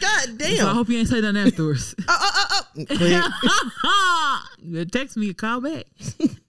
God 0.00 0.38
damn. 0.38 0.56
So 0.56 0.68
I 0.68 0.72
hope 0.74 0.88
you 0.88 0.98
ain't 0.98 1.08
say 1.08 1.20
nothing 1.20 1.46
afterwards. 1.46 1.94
Oh, 2.08 2.64
oh, 2.78 2.88
oh, 2.90 3.70
oh. 3.84 4.44
You 4.62 4.84
text 4.84 5.16
me, 5.16 5.32
call 5.34 5.60
back. 5.60 5.86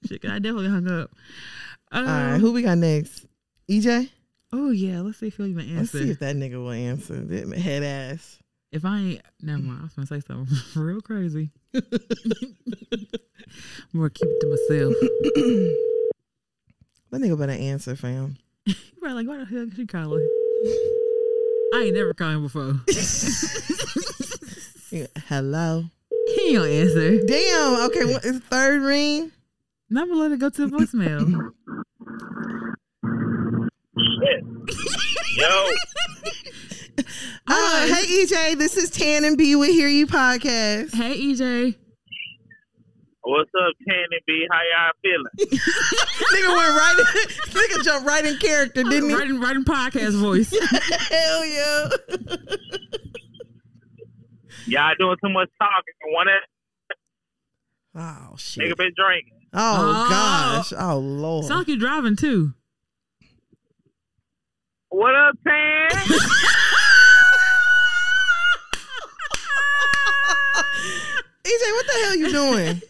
Shit, 0.08 0.26
I 0.26 0.40
definitely 0.40 0.70
hung 0.70 0.88
up. 0.88 1.12
Um, 1.92 2.08
All 2.08 2.14
right. 2.14 2.40
Who 2.40 2.52
we 2.52 2.64
got 2.64 2.78
next? 2.78 3.26
EJ? 3.70 4.10
oh 4.56 4.70
yeah, 4.70 5.02
let's 5.02 5.18
see 5.18 5.28
if 5.28 5.38
he'll 5.38 5.48
even 5.48 5.76
Let's 5.76 5.92
see 5.92 6.12
if 6.12 6.20
that 6.20 6.36
nigga 6.36 6.56
will 6.56 6.72
answer. 6.72 7.16
That 7.16 7.58
Head 7.58 7.84
ass. 7.84 8.40
If 8.74 8.84
I 8.86 8.98
ain't, 8.98 9.22
never 9.40 9.62
mind. 9.62 9.82
I 9.82 9.84
was 9.84 9.94
gonna 9.94 10.08
say 10.08 10.20
something 10.20 10.58
real 10.84 11.00
crazy. 11.00 11.52
I'm 11.76 11.82
gonna 13.94 14.10
keep 14.10 14.28
it 14.28 14.40
to 14.42 14.48
myself. 14.50 14.96
That 17.12 17.22
nigga 17.22 17.38
better 17.38 17.52
answer, 17.52 17.96
fam. 17.96 18.38
You 18.66 18.74
probably 19.00 19.26
like, 19.26 19.28
why 19.28 19.38
the 19.38 19.46
hell 19.46 19.68
is 19.68 19.74
she 19.76 19.86
calling? 19.86 20.28
I 21.76 21.84
ain't 21.84 21.96
never 21.96 22.14
called 22.14 22.36
him 22.36 22.44
before. 22.44 22.74
Yeah, 24.92 25.08
Hello. 25.28 25.86
He 26.36 26.54
don't 26.54 26.68
answer. 26.70 27.24
Damn. 27.26 27.86
Okay, 27.88 28.06
what 28.06 28.24
is 28.24 28.40
third 28.42 28.82
ring? 28.84 29.32
Now 29.90 30.02
I'm 30.04 30.10
gonna 30.10 30.22
let 30.22 30.32
it 30.32 30.40
go 30.40 30.50
to 30.50 30.68
the 30.68 30.76
voicemail. 30.76 31.52
Shit. 33.98 34.44
Yo, 35.36 35.70
Uh, 37.48 37.88
hey 37.88 38.24
EJ, 38.24 38.58
this 38.58 38.78
is 38.78 38.90
Tan 38.90 39.26
and 39.26 39.38
B 39.38 39.56
with 39.56 39.70
Hear 39.72 39.88
You 39.90 40.08
podcast. 40.08 40.94
hey 40.94 41.18
EJ. 41.20 41.76
what's 43.24 43.50
up, 43.50 43.74
Tan 43.88 44.06
and 44.12 44.22
B? 44.26 44.48
How 44.52 44.60
y'all 44.72 44.94
feeling? 45.02 45.26
nigga 46.34 46.56
went 46.56 46.70
right. 46.70 46.96
In, 47.00 47.06
nigga 47.52 47.84
jumped 47.84 48.08
right 48.08 48.26
in 48.26 48.38
character, 48.38 48.84
didn't 48.84 49.10
he? 49.10 49.16
Writing, 49.16 49.40
writing 49.42 49.64
podcast 49.66 50.20
voice. 50.22 50.52
Hell 51.10 51.46
yeah. 51.46 51.90
Y'all 54.68 54.94
doing 54.98 55.18
too 55.24 55.30
much 55.30 55.50
talking. 55.60 55.94
One 56.14 56.28
that 56.28 56.44
Oh 58.32 58.36
shit. 58.38 58.64
nigga 58.64 58.78
been 58.78 58.94
drinking. 58.96 59.34
Oh 59.54 60.06
Oh. 60.06 60.10
gosh. 60.10 60.74
Oh 60.80 60.98
lord. 61.00 61.46
Sound 61.46 61.60
like 61.60 61.68
you 61.68 61.78
driving 61.78 62.16
too. 62.16 62.54
What 64.90 65.16
up, 65.16 65.36
Tan? 65.46 65.90
EJ, 70.70 71.33
what 71.46 71.86
the 71.88 71.94
hell 72.04 72.16
you 72.16 72.32
doing? 72.32 72.82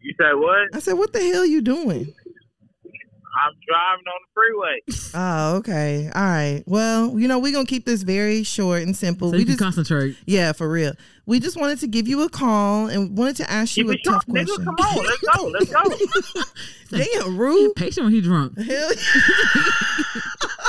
you 0.00 0.14
said 0.18 0.32
what? 0.34 0.68
I 0.74 0.78
said, 0.78 0.94
what 0.94 1.12
the 1.12 1.20
hell 1.20 1.44
you 1.46 1.60
doing? 1.62 2.12
I'm 3.38 3.52
driving 3.68 4.06
on 4.06 4.20
the 4.22 4.28
freeway. 4.32 4.80
Oh, 5.14 5.56
okay. 5.58 6.10
All 6.14 6.22
right. 6.22 6.62
Well, 6.66 7.18
you 7.18 7.28
know, 7.28 7.38
we're 7.38 7.52
gonna 7.52 7.66
keep 7.66 7.84
this 7.84 8.02
very 8.02 8.42
short 8.44 8.82
and 8.82 8.96
simple. 8.96 9.28
So 9.28 9.32
we 9.32 9.40
you 9.40 9.44
can 9.44 9.52
just 9.58 9.62
concentrate. 9.62 10.16
Yeah, 10.24 10.52
for 10.52 10.66
real. 10.70 10.94
We 11.26 11.38
just 11.38 11.60
wanted 11.60 11.78
to 11.80 11.86
give 11.86 12.08
you 12.08 12.22
a 12.22 12.30
call 12.30 12.86
and 12.86 13.14
wanted 13.16 13.36
to 13.36 13.50
ask 13.50 13.74
Keep 13.74 13.86
you 13.86 13.92
a 13.92 13.94
it 13.94 14.00
short, 14.04 14.14
tough 14.16 14.26
nigga. 14.26 14.46
question. 14.46 14.64
Come 14.64 14.74
on, 14.76 15.04
let's 15.04 15.20
go. 15.20 15.46
Let's 15.48 16.32
go. 16.32 16.42
Damn, 17.20 17.36
rude. 17.36 17.74
Patient 17.76 18.04
when 18.04 18.14
he 18.14 18.22
drunk. 18.22 18.56
Hell 18.58 18.90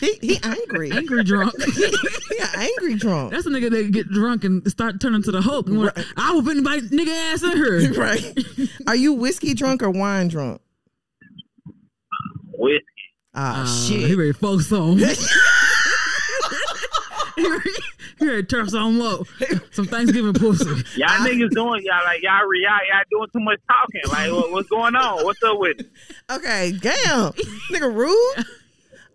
he 0.00 0.18
he 0.20 0.38
angry. 0.42 0.90
Angry 0.96 1.22
drunk. 1.24 1.54
he 1.74 2.38
got 2.38 2.56
angry 2.56 2.94
drunk. 2.94 3.32
That's 3.32 3.46
a 3.46 3.50
nigga 3.50 3.70
that 3.70 3.90
get 3.92 4.08
drunk 4.08 4.44
and 4.44 4.66
start 4.70 5.00
turning 5.00 5.22
to 5.24 5.30
the 5.30 5.40
Hulk. 5.42 5.66
And 5.68 5.78
want, 5.78 5.96
Right. 5.96 6.06
I 6.16 6.32
will 6.32 6.42
put 6.42 6.52
anybody 6.56 6.80
nigga 6.88 7.32
ass 7.32 7.42
in 7.42 7.56
her. 7.56 7.92
right. 8.00 8.38
Are 8.86 8.96
you 8.96 9.12
whiskey 9.12 9.54
drunk 9.54 9.82
or 9.82 9.90
wine 9.90 10.28
drunk? 10.28 10.60
Whiskey. 12.58 12.84
Ah 13.34 13.62
Uh, 13.62 13.66
shit. 13.66 14.08
He 14.08 14.14
ready 14.14 14.32
to 14.32 14.38
focus 14.38 14.72
on. 14.72 14.98
he 14.98 15.04
ready, 17.48 17.70
he 18.18 18.26
ready 18.26 18.42
to 18.42 18.48
turn 18.48 18.68
some 18.68 18.98
low. 18.98 19.24
Some 19.70 19.86
Thanksgiving 19.86 20.34
pussy. 20.34 20.64
Y'all 20.96 21.08
niggas 21.26 21.50
doing 21.50 21.82
y'all 21.84 22.04
like 22.04 22.22
y'all 22.22 22.44
re- 22.46 22.62
y'all, 22.62 22.78
y'all 22.90 23.04
doing 23.10 23.28
too 23.32 23.40
much 23.40 23.60
talking. 23.68 24.02
Like 24.10 24.32
what, 24.32 24.50
what's 24.52 24.68
going 24.68 24.96
on? 24.96 25.24
What's 25.24 25.42
up 25.42 25.58
with 25.58 25.80
it? 25.80 25.90
Okay, 26.30 26.72
damn. 26.80 27.32
Nigga 27.72 27.94
rude. 27.94 28.46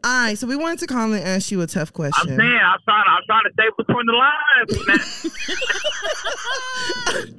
All 0.06 0.12
right, 0.12 0.38
so 0.38 0.46
we 0.46 0.56
wanted 0.56 0.78
to 0.82 0.86
call 0.86 1.12
and 1.13 1.24
ask 1.24 1.50
you 1.50 1.62
a 1.62 1.68
tough 1.68 1.91
question. 1.91 2.34
I'm 2.34 2.38
saying 2.38 2.60
I'm 2.63 2.78
trying 2.84 3.06
I'm 3.08 3.24
trying 3.26 3.41
to 3.46 3.52
stay 3.54 3.65
between 3.76 4.06
the 4.06 4.13
lines. 4.13 4.72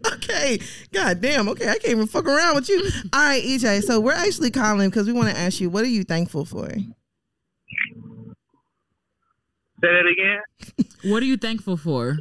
man. 0.05 0.13
okay. 0.15 0.59
God 0.93 1.21
damn. 1.21 1.49
Okay, 1.51 1.69
I 1.69 1.79
can't 1.79 1.93
even 1.93 2.09
fuck 2.09 2.25
around 2.27 2.57
with 2.57 2.69
you. 2.69 2.83
All 3.13 3.23
right, 3.23 3.41
EJ. 3.41 3.85
So 3.85 4.01
we're 4.01 4.15
actually 4.15 4.51
calling 4.51 4.91
because 4.91 5.07
we 5.07 5.13
want 5.13 5.29
to 5.29 5.39
ask 5.39 5.61
you, 5.61 5.71
what 5.71 5.85
are 5.85 5.89
you 5.89 6.03
thankful 6.03 6.45
for? 6.45 6.69
Say 6.69 6.85
that 9.83 10.07
again. 10.11 10.41
What 11.13 11.23
are 11.23 11.27
you 11.27 11.37
thankful 11.37 11.77
for? 11.77 12.19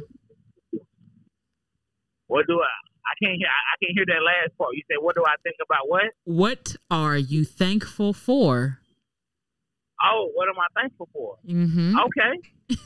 What 2.28 2.46
do 2.46 2.60
I? 2.60 2.64
I 2.64 3.14
can't 3.20 3.36
hear. 3.36 3.48
I 3.48 3.84
can't 3.84 3.96
hear 3.96 4.04
that 4.06 4.22
last 4.22 4.56
part. 4.56 4.70
You 4.74 4.82
said, 4.86 5.02
"What 5.02 5.16
do 5.16 5.24
I 5.26 5.34
think 5.42 5.56
about 5.64 5.88
what?" 5.88 6.04
What 6.22 6.76
are 6.88 7.16
you 7.16 7.44
thankful 7.44 8.12
for? 8.12 8.78
Oh, 10.08 10.30
what 10.34 10.48
am 10.48 10.54
I 10.58 10.66
thankful 10.80 11.08
for? 11.12 11.36
Mm-hmm. 11.48 11.98
Okay. 11.98 12.40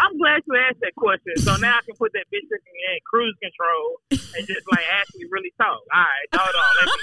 I'm 0.00 0.16
glad 0.18 0.42
you 0.46 0.56
asked 0.56 0.80
that 0.80 0.94
question. 0.96 1.36
So 1.36 1.54
now 1.56 1.76
I 1.76 1.80
can 1.84 1.94
put 1.96 2.12
that 2.14 2.24
bitch 2.32 2.48
in 2.50 2.98
cruise 3.04 3.36
control 3.42 4.00
and 4.10 4.46
just 4.46 4.66
like 4.72 4.86
actually 5.00 5.26
really 5.30 5.52
talk. 5.60 5.80
All 5.94 6.00
right, 6.00 6.28
hold 6.34 6.54
on. 6.54 6.76
Let 6.80 6.86
me 6.96 7.02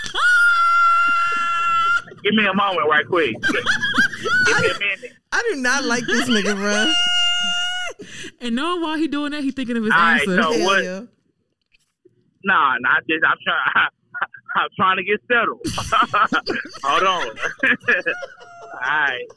give 2.24 2.34
me 2.34 2.46
a 2.48 2.54
moment 2.54 2.88
right 2.90 3.06
quick. 3.08 3.36
Give 3.42 3.54
me 4.60 4.70
a 4.72 4.80
minute. 4.80 5.14
I 5.32 5.42
do 5.54 5.62
not 5.62 5.84
like 5.86 6.06
this 6.06 6.28
nigga, 6.30 6.56
bro. 6.56 6.92
And 8.42 8.56
knowing 8.56 8.82
why 8.84 8.98
he 9.00 9.08
doing 9.08 9.32
that, 9.32 9.42
he 9.44 9.50
thinking 9.52 9.76
of 9.78 9.84
his 9.84 9.92
All 9.92 9.98
right, 10.00 10.22
answer. 10.22 10.40
so- 10.42 10.52
Hell 10.54 10.66
what? 10.66 10.84
yeah. 10.84 11.02
Nah, 12.44 12.78
nah. 12.80 12.90
I 12.90 13.00
just 13.10 13.24
I'm 13.28 13.38
trying. 13.44 13.90
I'm 14.56 14.70
trying 14.76 14.98
to 14.98 15.04
get 15.04 15.20
settled. 15.28 15.62
Hold 16.84 17.04
on. 17.04 17.36
All 18.78 18.90
right. 18.90 19.28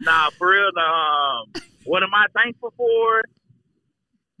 Nah, 0.00 0.30
for 0.38 0.50
real. 0.50 0.70
Um, 0.78 1.52
what 1.84 2.02
am 2.02 2.14
I 2.14 2.26
thankful 2.34 2.72
for? 2.76 3.22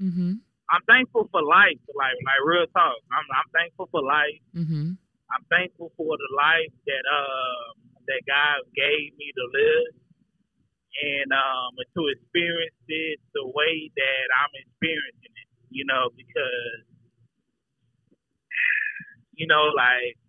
mm-hmm. 0.00 0.32
I'm 0.68 0.84
thankful 0.84 1.28
for 1.32 1.42
life. 1.42 1.80
Like, 1.96 2.18
like 2.20 2.42
real 2.44 2.68
talk. 2.76 3.00
I'm 3.10 3.26
I'm 3.32 3.50
thankful 3.56 3.88
for 3.90 4.02
life. 4.04 4.42
Mm-hmm. 4.54 5.00
I'm 5.32 5.44
thankful 5.48 5.92
for 5.96 6.16
the 6.16 6.30
life 6.36 6.72
that 6.86 7.04
uh 7.08 7.64
that 8.08 8.20
God 8.28 8.64
gave 8.76 9.16
me 9.16 9.32
to 9.32 9.44
live, 9.48 9.92
and 11.02 11.28
um 11.32 11.72
to 11.72 12.02
experience 12.12 12.78
it 12.88 13.20
the 13.32 13.48
way 13.48 13.90
that 13.96 14.26
I'm 14.36 14.52
experiencing 14.60 15.34
it. 15.34 15.48
You 15.72 15.84
know, 15.88 16.12
because 16.12 16.84
you 19.32 19.46
know, 19.46 19.72
like 19.72 20.20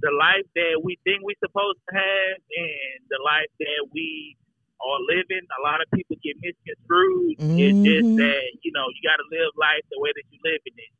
the 0.00 0.12
life 0.16 0.46
that 0.56 0.80
we 0.84 0.98
think 1.04 1.22
we're 1.24 1.38
supposed 1.40 1.80
to 1.88 1.92
have, 1.96 2.36
and 2.40 2.96
the 3.08 3.20
life 3.24 3.50
that 3.60 3.82
we 3.92 4.36
are 4.82 5.00
living, 5.08 5.44
a 5.56 5.60
lot 5.64 5.80
of 5.80 5.88
people 5.96 6.16
get 6.20 6.36
misconstrued. 6.42 7.36
It's 7.56 7.78
just 7.80 8.08
Mhm. 8.12 8.16
that 8.20 8.42
you 8.62 8.72
know 8.72 8.86
you 8.92 9.00
got 9.02 9.16
to 9.16 9.26
live 9.32 9.52
life 9.56 9.84
the 9.90 9.98
way 10.00 10.12
that 10.12 10.24
you're 10.30 10.44
living 10.52 10.76
it. 10.76 10.92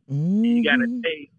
You 0.57 0.63
got 0.65 0.81
to 0.81 0.89
take 1.05 1.31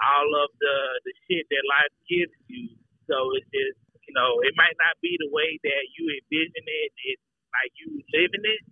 all 0.00 0.30
of 0.44 0.50
the 0.60 0.76
the 1.04 1.12
shit 1.28 1.46
that 1.50 1.64
life 1.68 1.94
gives 2.08 2.34
you. 2.48 2.76
So 3.08 3.16
it's 3.36 3.48
just 3.52 3.78
you 4.08 4.12
know 4.14 4.40
it 4.44 4.54
might 4.56 4.76
not 4.80 4.96
be 5.00 5.16
the 5.20 5.30
way 5.32 5.58
that 5.64 5.82
you 5.96 6.04
envision 6.08 6.64
it. 6.66 6.90
It's 7.14 7.24
like 7.56 7.72
you 7.80 7.88
living 8.12 8.44
it, 8.44 8.62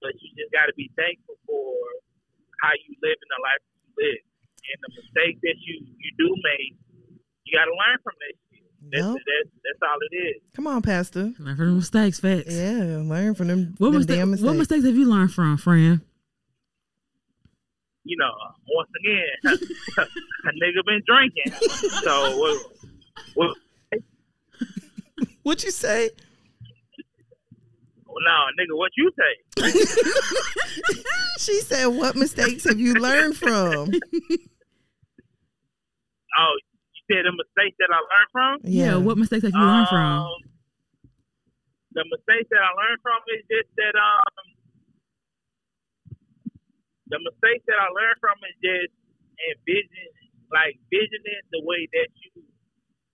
but 0.00 0.14
you 0.22 0.28
just 0.38 0.52
got 0.52 0.66
to 0.66 0.74
be 0.74 0.90
thankful 0.96 1.38
for 1.46 1.74
how 2.62 2.72
you 2.86 2.94
live 3.02 3.18
in 3.18 3.28
the 3.30 3.40
life 3.42 3.62
that 3.62 3.78
you 3.82 3.92
live. 3.98 4.22
And 4.68 4.78
the 4.84 4.90
mistakes 5.02 5.40
that 5.42 5.58
you 5.62 5.74
you 5.98 6.10
do 6.18 6.28
make, 6.42 6.74
you 7.50 7.58
got 7.58 7.64
to 7.64 7.72
learn 7.72 7.98
from 8.02 8.12
that 8.20 8.34
shit. 8.50 8.64
That's, 8.92 9.02
Yup. 9.02 9.14
that's 9.16 9.50
that's 9.64 9.82
all 9.90 9.98
it 10.10 10.14
is. 10.16 10.42
Come 10.54 10.66
on, 10.66 10.82
Pastor. 10.82 11.32
Learn 11.38 11.56
from 11.56 11.66
them 11.66 11.76
mistakes, 11.76 12.20
facts. 12.20 12.54
Yeah, 12.54 13.00
learn 13.04 13.34
from 13.34 13.48
them, 13.48 13.74
What, 13.78 13.90
them 13.90 13.98
mista- 14.00 14.14
damn 14.16 14.30
mistakes. 14.30 14.46
what 14.46 14.56
mistakes 14.56 14.84
have 14.84 14.94
you 14.96 15.06
learned 15.10 15.32
from, 15.32 15.56
friend? 15.56 16.00
You 18.04 18.16
know, 18.16 18.30
once 18.74 18.90
again, 19.00 19.68
a 20.46 20.50
nigga 20.52 20.82
been 20.86 21.02
drinking. 21.06 21.52
So 22.02 22.38
what? 22.38 22.66
what 23.34 23.56
What 25.42 25.64
you 25.64 25.70
say? 25.70 26.10
no, 28.20 28.36
nigga, 28.58 28.74
what 28.76 28.90
you 28.96 29.10
say? 29.18 29.32
She 31.38 31.60
said, 31.60 31.86
"What 31.86 32.16
mistakes 32.16 32.64
have 32.64 32.80
you 32.80 32.94
learned 32.94 33.36
from?" 33.36 33.90
Oh, 36.40 36.54
you 36.56 36.67
said 37.08 37.24
the 37.24 37.32
mistakes 37.34 37.76
that 37.80 37.90
I 37.90 38.00
learned 38.00 38.30
from? 38.32 38.54
Yeah. 38.68 38.96
What 39.00 39.16
mistakes 39.18 39.44
have 39.44 39.56
you 39.56 39.64
learned 39.64 39.88
from? 39.88 40.28
Um, 40.28 40.40
The 41.96 42.04
mistakes 42.04 42.48
that 42.52 42.62
I 42.62 42.70
learned 42.76 43.00
from 43.02 43.20
is 43.34 43.42
just 43.48 43.70
that 43.80 43.96
um 43.96 44.44
the 47.08 47.18
mistakes 47.24 47.64
that 47.66 47.80
I 47.80 47.88
learned 47.96 48.20
from 48.20 48.36
is 48.44 48.56
just 48.60 48.92
envision 49.48 50.08
like 50.52 50.76
visioning 50.92 51.44
the 51.52 51.60
way 51.64 51.88
that 51.96 52.08
you 52.20 52.44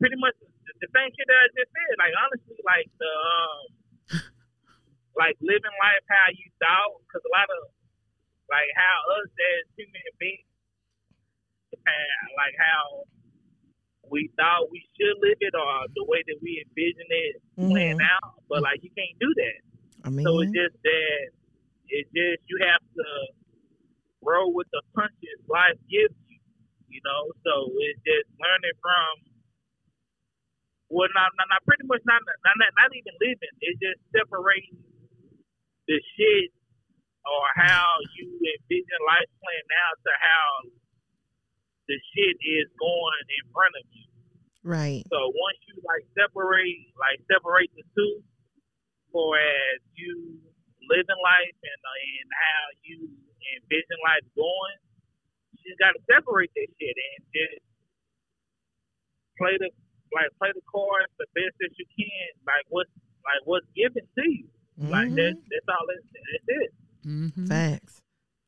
pretty 0.02 0.18
much 0.18 0.34
the, 0.42 0.50
the 0.82 0.90
same 0.90 1.10
shit 1.14 1.26
that 1.30 1.38
I 1.38 1.48
just 1.54 1.70
said. 1.70 1.94
Like 1.98 2.14
honestly, 2.18 2.58
like 2.66 2.88
the 2.98 3.12
um 3.14 3.62
like 5.22 5.38
living 5.38 5.76
life 5.78 6.04
how 6.10 6.28
you 6.34 6.50
thought 6.58 6.98
because 7.06 7.22
a 7.22 7.32
lot 7.32 7.46
of 7.46 7.70
like 8.50 8.70
how 8.74 8.96
us 9.22 9.30
as 9.30 9.62
human 9.78 10.02
beings 10.18 10.50
and 11.74 12.26
like 12.38 12.54
how 12.58 13.06
we 14.10 14.30
thought 14.36 14.70
we 14.70 14.80
should 14.96 15.16
live 15.22 15.38
it 15.40 15.54
or 15.54 15.86
the 15.94 16.04
way 16.04 16.20
that 16.26 16.38
we 16.42 16.62
envision 16.64 17.08
it 17.08 17.34
playing 17.56 17.98
Mhm. 17.98 18.10
out, 18.22 18.34
but 18.48 18.62
like 18.62 18.82
you 18.82 18.90
can't 18.90 19.18
do 19.18 19.32
that. 19.34 19.60
I 20.04 20.10
mean, 20.10 20.24
So 20.26 20.40
it's 20.40 20.52
just 20.52 20.76
that 20.82 21.20
it's 21.88 22.10
just 22.12 22.42
you 22.48 22.58
have 22.64 22.82
to 22.96 23.06
roll 24.22 24.52
with 24.52 24.68
the 24.72 24.82
punches 24.94 25.40
life 25.48 25.78
gives 25.88 26.16
you, 26.28 26.40
you 26.88 27.00
know. 27.04 27.32
So 27.44 27.72
it's 27.78 28.00
just 28.04 28.28
learning 28.40 28.76
from 28.80 29.12
well, 30.90 31.08
not 31.14 31.32
not, 31.36 31.48
not 31.50 31.64
pretty 31.64 31.84
much 31.88 32.02
not, 32.04 32.20
not 32.22 32.54
not 32.60 32.72
not 32.76 32.90
even 32.94 33.14
living. 33.20 33.54
It's 33.60 33.80
just 33.80 34.00
separating 34.12 34.78
the 35.88 35.98
shit 36.16 36.52
or 37.24 37.44
how 37.56 37.88
you 38.16 38.28
envision 38.36 39.00
life 39.08 39.28
playing 39.40 39.70
out 39.88 39.96
to 40.04 40.12
how 40.20 40.48
the 41.88 41.96
shit 42.14 42.36
is 42.40 42.66
going 42.80 43.24
in 43.28 43.44
front 43.52 43.74
of 43.76 43.84
you. 43.92 44.08
Right. 44.64 45.04
So 45.12 45.20
once 45.28 45.60
you 45.68 45.76
like 45.84 46.04
separate, 46.16 46.88
like 46.96 47.20
separate 47.28 47.68
the 47.76 47.84
two, 47.92 48.24
for 49.12 49.36
as 49.36 49.78
you 49.94 50.40
living 50.88 51.20
life 51.20 51.56
and 51.60 51.80
uh, 51.84 52.00
and 52.20 52.28
how 52.32 52.62
you 52.84 52.98
envision 53.60 53.98
life 54.04 54.24
going, 54.32 54.78
you 55.52 55.60
just 55.68 55.78
got 55.80 55.92
to 55.92 56.02
separate 56.08 56.48
that 56.56 56.68
shit 56.80 56.96
and 56.96 57.20
just 57.32 57.60
play 59.38 59.54
the 59.60 59.68
like 60.16 60.30
play 60.38 60.50
the 60.54 60.64
cards 60.70 61.10
the 61.18 61.26
best 61.36 61.54
that 61.60 61.72
you 61.76 61.86
can, 61.92 62.30
like 62.46 62.64
what's 62.72 62.90
like 63.24 63.42
what's 63.44 63.66
given 63.76 64.02
to 64.16 64.24
you. 64.30 64.48
Like 64.78 65.08
Mhm. 65.12 65.16
that's 65.16 65.40
that's 65.52 65.68
all. 65.68 65.84
That's, 65.86 66.06
that's 66.08 66.46
it. 66.64 66.70
Mm-hmm. 67.06 67.46
Facts. 67.46 68.00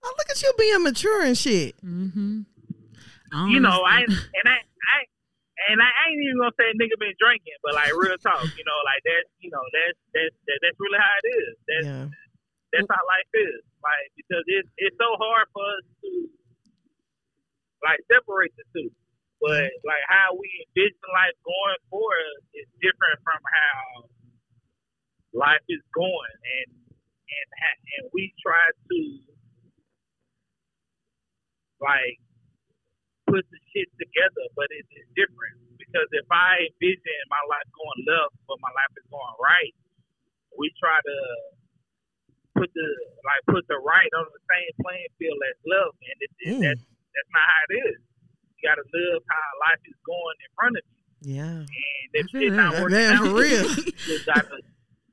Oh, 0.02 0.14
look 0.16 0.30
at 0.30 0.40
you 0.42 0.52
being 0.58 0.82
mature 0.82 1.22
and 1.22 1.36
shit. 1.36 1.76
Mm-hmm. 1.84 2.42
You 3.32 3.60
know, 3.60 3.82
I 3.82 4.06
and 4.06 4.46
I 4.46 4.58
I 4.62 4.98
and 5.72 5.78
I 5.82 5.90
ain't 6.06 6.20
even 6.22 6.38
gonna 6.38 6.54
say 6.58 6.70
nigga 6.78 6.94
been 7.00 7.16
drinking, 7.18 7.58
but 7.62 7.74
like 7.74 7.90
real 7.96 8.18
talk, 8.22 8.44
you 8.54 8.64
know, 8.66 8.78
like 8.86 9.02
that's 9.02 9.30
you 9.42 9.50
know 9.50 9.62
that's 9.74 9.98
that's 10.14 10.36
that, 10.46 10.58
that's 10.62 10.78
really 10.78 11.00
how 11.00 11.14
it 11.22 11.26
is. 11.34 11.54
That's 11.66 11.86
Yeah. 11.86 12.06
that's 12.72 12.88
how 12.90 13.02
life 13.02 13.32
is. 13.34 13.62
Like 13.82 14.06
because 14.14 14.44
it's 14.46 14.70
it's 14.78 14.96
so 15.00 15.10
hard 15.18 15.46
for 15.50 15.64
us 15.64 15.84
to 16.04 16.10
like 17.82 18.00
separate 18.10 18.54
the 18.56 18.64
two. 18.74 18.90
But 19.42 19.68
like 19.84 20.04
how 20.08 20.32
we 20.38 20.48
envision 20.64 21.06
life 21.12 21.36
going 21.44 21.80
forward 21.92 22.40
is 22.56 22.68
different 22.80 23.20
from 23.20 23.40
how 23.42 24.08
life 25.36 25.64
is 25.68 25.84
going, 25.92 26.36
and 26.62 26.70
and 26.72 27.48
and 27.98 28.02
we 28.14 28.32
try 28.40 28.64
to 28.72 28.98
like 31.80 32.16
put 33.26 33.42
the 33.50 33.60
shit 33.74 33.88
together, 33.98 34.44
but 34.54 34.70
it 34.70 34.86
is 34.94 35.06
different 35.18 35.56
because 35.78 36.06
if 36.14 36.26
I 36.30 36.66
envision 36.70 37.18
my 37.30 37.42
life 37.50 37.68
going 37.74 38.00
left, 38.06 38.34
but 38.46 38.58
my 38.62 38.70
life 38.74 38.92
is 38.98 39.06
going 39.10 39.36
right, 39.42 39.74
we 40.58 40.70
try 40.80 40.96
to 40.98 41.16
put 42.56 42.70
the 42.72 42.88
like 43.26 43.42
put 43.52 43.64
the 43.68 43.76
right 43.84 44.08
on 44.16 44.26
the 44.32 44.42
same 44.48 44.70
playing 44.80 45.12
field 45.20 45.36
as 45.50 45.58
left, 45.68 45.96
and 46.00 46.16
it, 46.24 46.30
it, 46.40 46.52
Mm. 46.56 46.62
that's 46.64 46.82
that's 46.86 47.30
not 47.32 47.44
how 47.46 47.62
it 47.68 47.72
is. 47.92 47.98
You 48.56 48.60
got 48.64 48.76
to 48.80 48.86
live 48.88 49.20
how 49.28 49.46
life 49.68 49.82
is 49.84 49.98
going 50.06 50.36
in 50.40 50.50
front 50.56 50.74
of 50.80 50.84
you, 50.88 51.34
Yeah. 51.36 51.60
and 51.66 52.10
if 52.16 52.26
I 52.26 52.32
feel 52.32 52.40
shit 52.40 52.52
not 52.56 52.72
working 52.80 53.04
out, 53.12 53.24
for 53.28 53.34
real. 53.36 53.66
you 53.68 53.92
just 54.08 54.24
gotta 54.26 54.56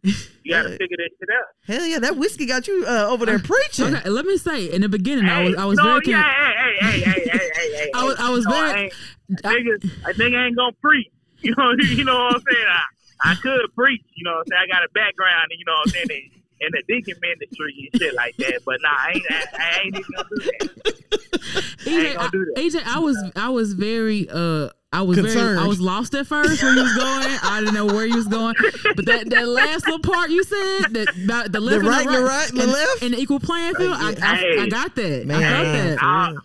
you 0.03 0.51
gotta 0.53 0.69
figure 0.69 0.97
that 0.97 1.09
shit 1.19 1.29
out. 1.31 1.45
Hell 1.65 1.85
yeah, 1.85 1.99
that 1.99 2.17
whiskey 2.17 2.45
got 2.45 2.67
you 2.67 2.85
uh, 2.87 3.07
over 3.09 3.25
there 3.25 3.39
preaching. 3.39 3.95
Okay, 3.95 4.09
let 4.09 4.25
me 4.25 4.37
say 4.37 4.65
in 4.65 4.81
the 4.81 4.89
beginning, 4.89 5.25
I 5.29 5.43
was 5.43 5.55
I 5.55 5.65
was 5.65 5.77
no, 5.77 5.83
very 5.85 6.01
yeah, 6.07 6.23
hey, 6.23 6.75
hey, 6.79 6.99
hey, 6.99 6.99
hey, 7.01 7.29
hey, 7.29 7.51
hey, 7.55 7.75
hey. 7.77 7.91
I 7.95 8.03
was- 8.03 8.17
I 8.19 8.29
was 8.29 8.45
no, 8.45 8.51
very- 8.51 8.71
I 8.71 8.83
ain't, 8.83 8.93
nigga, 9.41 10.09
a 10.09 10.13
nigga 10.13 10.47
ain't 10.47 10.57
gonna 10.57 10.71
preach. 10.81 11.07
You 11.43 11.53
know, 11.57 11.71
you 11.77 12.05
know 12.05 12.15
what 12.15 12.35
I'm 12.35 12.41
saying? 12.49 12.65
I, 12.69 13.31
I 13.31 13.35
could 13.35 13.75
preach. 13.75 14.01
You 14.15 14.23
know 14.23 14.31
what 14.31 14.39
I'm 14.39 14.45
saying? 14.47 14.61
I 14.63 14.67
got 14.73 14.83
a 14.85 14.89
background, 14.93 15.47
you 15.51 15.65
know 15.65 15.73
what 15.83 15.87
I'm 15.87 15.91
saying, 16.07 16.07
in, 16.09 16.67
in 16.67 16.71
the 16.71 16.83
deacon 16.87 17.19
ministry 17.19 17.89
and 17.91 18.01
shit 18.01 18.13
like 18.15 18.37
that. 18.37 18.61
But 18.65 18.77
nah, 18.81 18.89
I 18.89 19.11
ain't, 19.13 19.25
I, 19.29 19.45
I 19.59 19.81
ain't 19.83 19.95
even 19.97 20.11
gonna 20.15 20.29
do 20.29 20.39
that. 20.39 21.19
I 21.85 21.89
ain't 21.89 22.07
EJ, 22.07 22.15
gonna 22.15 22.29
do 22.31 22.45
that. 22.45 22.53
I, 22.57 22.61
EJ, 22.61 22.83
I 22.85 22.99
was 22.99 23.31
I 23.35 23.49
was 23.49 23.73
very 23.73 24.27
uh 24.29 24.69
I 24.91 25.01
was 25.01 25.17
very 25.17 25.31
Concerned. 25.31 25.59
I 25.59 25.65
was 25.67 25.81
lost 25.81 26.13
at 26.13 26.27
first 26.27 26.61
where 26.61 26.73
he 26.75 26.79
was 26.81 26.93
going. 26.95 27.37
I 27.41 27.59
didn't 27.61 27.73
know 27.73 27.87
where 27.87 28.05
he 28.05 28.13
was 28.15 28.27
going. 28.27 28.53
But 28.95 29.05
that, 29.07 29.27
that 29.31 29.47
last 29.47 29.87
little 29.87 29.99
part 29.99 30.29
you 30.29 30.43
said 30.43 30.93
that 30.93 31.15
about 31.25 31.51
the 31.51 31.59
left 31.59 31.83
The 31.83 31.89
right 31.89 32.05
and 32.05 32.15
and 32.15 32.23
the 32.23 32.27
right 32.29 32.49
and 32.49 32.59
the 32.59 32.63
and, 32.63 32.71
left? 32.71 33.01
and 33.01 33.13
the 33.15 33.19
equal 33.19 33.39
playing 33.39 33.73
field. 33.73 33.97
I, 33.99 34.09
I, 34.21 34.35
Hey. 34.35 34.59
I 34.59 34.67
got 34.69 34.93
that. 34.95 35.25
Man. 35.25 35.37
I 35.37 35.41
got 35.41 35.63
that. 35.71 35.99
For 35.99 36.05
All, 36.05 36.27
all, 36.27 36.35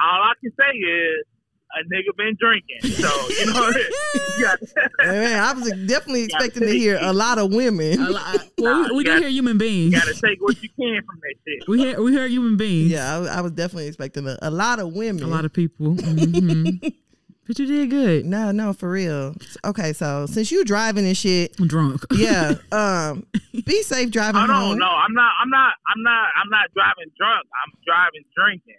all 0.00 0.22
I 0.22 0.32
can 0.40 0.50
say 0.58 0.78
is 0.78 1.26
a 1.74 1.84
nigga 1.94 2.16
been 2.16 2.36
drinking. 2.38 2.80
So 2.82 3.28
you 3.28 3.46
know, 3.46 3.68
you 4.38 4.44
got, 4.44 4.58
Hey, 5.00 5.06
man, 5.06 5.42
I 5.42 5.52
was 5.52 5.70
definitely 5.86 6.24
expecting 6.24 6.62
to 6.62 6.70
hear 6.72 6.98
a 7.00 7.12
lot 7.12 7.38
of 7.38 7.52
women. 7.52 8.00
A 8.00 8.10
lot- 8.10 8.48
well, 8.58 8.88
we, 8.90 8.96
we 8.98 9.04
can 9.04 9.20
hear 9.22 9.28
human 9.30 9.58
beings. 9.58 9.94
gotta 9.94 10.14
take 10.14 10.40
what 10.42 10.62
you 10.62 10.68
can 10.78 11.02
from 11.04 11.20
that 11.20 11.34
shit. 11.46 11.68
We 11.68 11.78
hear 11.78 12.02
we 12.02 12.12
hear 12.12 12.26
human 12.26 12.56
beings. 12.56 12.90
Yeah, 12.90 13.18
I, 13.18 13.38
I 13.38 13.40
was 13.40 13.52
definitely 13.52 13.86
expecting 13.88 14.26
a, 14.28 14.38
a 14.42 14.50
lot 14.50 14.78
of 14.78 14.92
women. 14.94 15.22
a 15.24 15.26
lot 15.26 15.44
of 15.44 15.52
people. 15.52 15.94
hmm 15.94 16.70
but 17.46 17.58
you 17.58 17.66
did 17.66 17.90
good. 17.90 18.24
no, 18.24 18.52
no, 18.52 18.72
for 18.72 18.90
real. 18.90 19.34
Okay, 19.64 19.92
so 19.92 20.26
since 20.26 20.52
you 20.52 20.64
driving 20.64 21.04
and 21.06 21.16
shit, 21.16 21.54
I'm 21.58 21.66
drunk. 21.66 22.02
yeah, 22.12 22.54
um, 22.70 23.26
be 23.64 23.82
safe 23.82 24.10
driving 24.10 24.46
no, 24.46 24.52
home. 24.52 24.78
no, 24.78 24.86
I'm 24.86 25.12
not. 25.14 25.32
I'm 25.40 25.50
not. 25.50 25.72
I'm 25.88 26.02
not. 26.02 26.28
I'm 26.42 26.50
not 26.50 26.72
driving 26.74 27.10
drunk. 27.18 27.46
I'm 27.64 27.72
driving 27.84 28.24
drinking. 28.36 28.76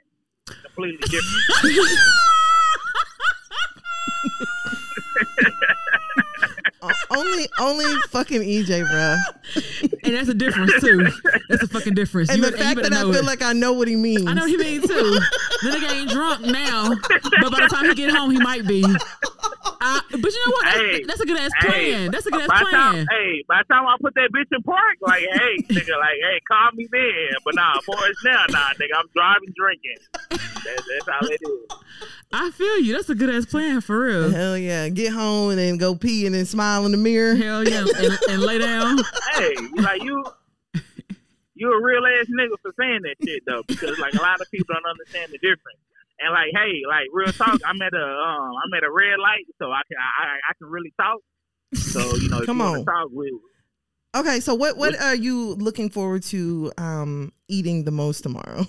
Completely 0.66 1.08
different. 1.08 2.00
Only, 7.10 7.47
only 7.62 7.86
fucking 8.10 8.41
EJ, 8.41 8.89
bro. 8.89 9.16
and 10.04 10.16
that's 10.16 10.28
a 10.28 10.34
difference 10.34 10.74
too. 10.82 11.08
That's 11.47 11.64
a 11.64 11.68
fucking 11.68 11.93
difference. 11.93 12.30
And 12.30 12.39
You 12.39 12.45
the 12.45 12.51
better- 12.51 12.64
fact 12.64 12.82
that 12.84 12.91
I 12.91 13.01
feel 13.04 13.16
it. 13.16 13.24
like 13.26 13.41
I 13.41 13.54
know 13.54 13.72
what 13.72 13.88
he 13.88 13.95
means. 13.95 14.26
I 14.28 14.34
know 14.34 14.41
what 14.41 14.49
he 14.49 14.58
means 14.58 14.86
too. 14.88 14.93
The 15.62 15.70
nigga 15.70 15.91
ain't 15.93 16.10
drunk 16.10 16.41
now, 16.41 16.89
but 17.41 17.51
by 17.51 17.62
the 17.62 17.70
time 17.72 17.86
he 17.86 17.95
get 17.95 18.10
home, 18.10 18.32
he 18.32 18.39
might 18.39 18.68
be. 18.68 18.84
I, 19.84 20.02
but 20.10 20.32
you 20.32 20.46
know 20.46 20.52
what? 20.54 20.64
That's, 20.66 20.78
Hey, 20.78 21.04
that's 21.04 21.20
a 21.20 21.26
good 21.26 21.40
ass 21.40 21.52
hey, 21.60 21.68
plan. 21.68 22.12
That's 22.12 22.26
a 22.26 22.32
good 22.32 22.48
by 22.48 22.56
ass 22.56 22.64
the 22.64 22.72
time, 22.72 22.94
plan. 22.94 23.08
hey, 23.12 23.44
by 23.48 23.62
the 23.68 23.74
time 23.74 23.86
I 23.86 23.96
put 24.00 24.16
that 24.16 24.30
bitch 24.32 24.56
in 24.56 24.64
park, 24.64 24.98
like, 25.02 25.22
hey, 25.22 25.58
nigga, 25.70 26.00
like, 26.00 26.18
hey, 26.22 26.40
call 26.48 26.72
me 26.74 26.88
then. 26.92 27.34
But 27.44 27.56
nah, 27.56 27.74
boys, 27.86 28.16
now, 28.24 28.46
nah, 28.50 28.74
nigga, 28.80 28.96
I'm 28.98 29.08
driving, 29.14 29.54
drinking. 29.56 29.98
That, 30.30 30.84
that's 30.88 31.10
how 31.10 31.28
it 31.28 31.40
is. 31.42 31.78
I 32.32 32.52
feel 32.52 32.80
you. 32.80 32.94
That's 32.94 33.10
a 33.10 33.16
good 33.16 33.30
ass 33.30 33.46
plan 33.46 33.82
for 33.82 34.00
real. 34.00 34.32
Hell 34.32 34.58
yeah, 34.58 34.90
get 34.90 35.12
home 35.14 35.50
and 35.52 35.60
then 35.60 35.78
go 35.78 35.96
pee 35.96 36.26
and 36.26 36.34
then 36.34 36.46
smile 36.46 36.86
in 36.86 36.92
the 36.92 36.98
mirror. 36.98 37.36
Hell 37.36 37.68
yeah, 37.68 37.86
and, 37.98 38.18
and 38.30 38.42
lay 38.42 38.58
down. 38.60 39.00
Hey, 39.34 39.54
like 39.76 40.02
you, 40.04 40.24
you 41.56 41.72
a 41.72 41.82
real 41.84 42.04
ass 42.06 42.28
nigga 42.28 42.56
for 42.62 42.74
saying 42.80 43.02
that 43.04 43.16
shit 43.24 43.44
though, 43.46 43.64
because 43.68 44.00
like 44.00 44.14
a 44.14 44.22
lot 44.22 44.40
of 44.42 44.50
people 44.50 44.74
don't 44.74 44.90
understand 44.90 45.32
the 45.32 45.38
difference. 45.38 45.80
And 46.20 46.32
like, 46.32 46.51
hey, 46.53 46.82
like 46.88 47.07
real 47.11 47.34
talk, 47.34 47.59
I'm 47.66 47.82
at 47.82 47.93
a, 47.93 48.05
um, 48.05 48.51
I'm 48.64 48.74
at 48.78 48.84
a 48.84 48.91
red 48.91 49.20
light, 49.20 49.45
so 49.59 49.72
I 49.72 49.82
can, 49.88 49.97
I, 49.97 50.24
I, 50.26 50.30
I 50.49 50.53
can 50.57 50.68
really 50.68 50.93
talk. 50.99 51.20
So 51.74 52.16
you 52.16 52.30
know, 52.30 52.39
if 52.39 52.45
Come 52.47 52.59
you 52.59 52.66
on. 52.66 52.86
talk 52.86 53.09
with, 53.11 53.32
Okay, 54.16 54.39
so 54.41 54.53
what 54.53 54.78
what 54.78 54.99
are 55.01 55.16
you 55.16 55.55
looking 55.55 55.89
forward 55.89 56.22
to 56.24 56.72
um 56.78 57.34
eating 57.47 57.84
the 57.84 57.91
most 57.91 58.22
tomorrow? 58.22 58.68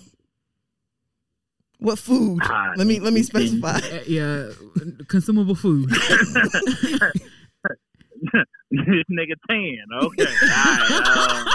What 1.78 1.98
food? 1.98 2.40
Ah, 2.44 2.72
let 2.76 2.86
me 2.86 2.98
let 2.98 3.12
me 3.12 3.22
specify. 3.30 3.76
Uh, 3.76 4.00
yeah, 4.06 4.48
consumable 5.08 5.54
food. 5.54 5.90
this 5.90 6.00
nigga 9.12 9.36
tan. 9.46 9.76
Okay. 10.02 10.24
All 10.24 10.48
right. 10.48 10.90
Um, 11.06 11.46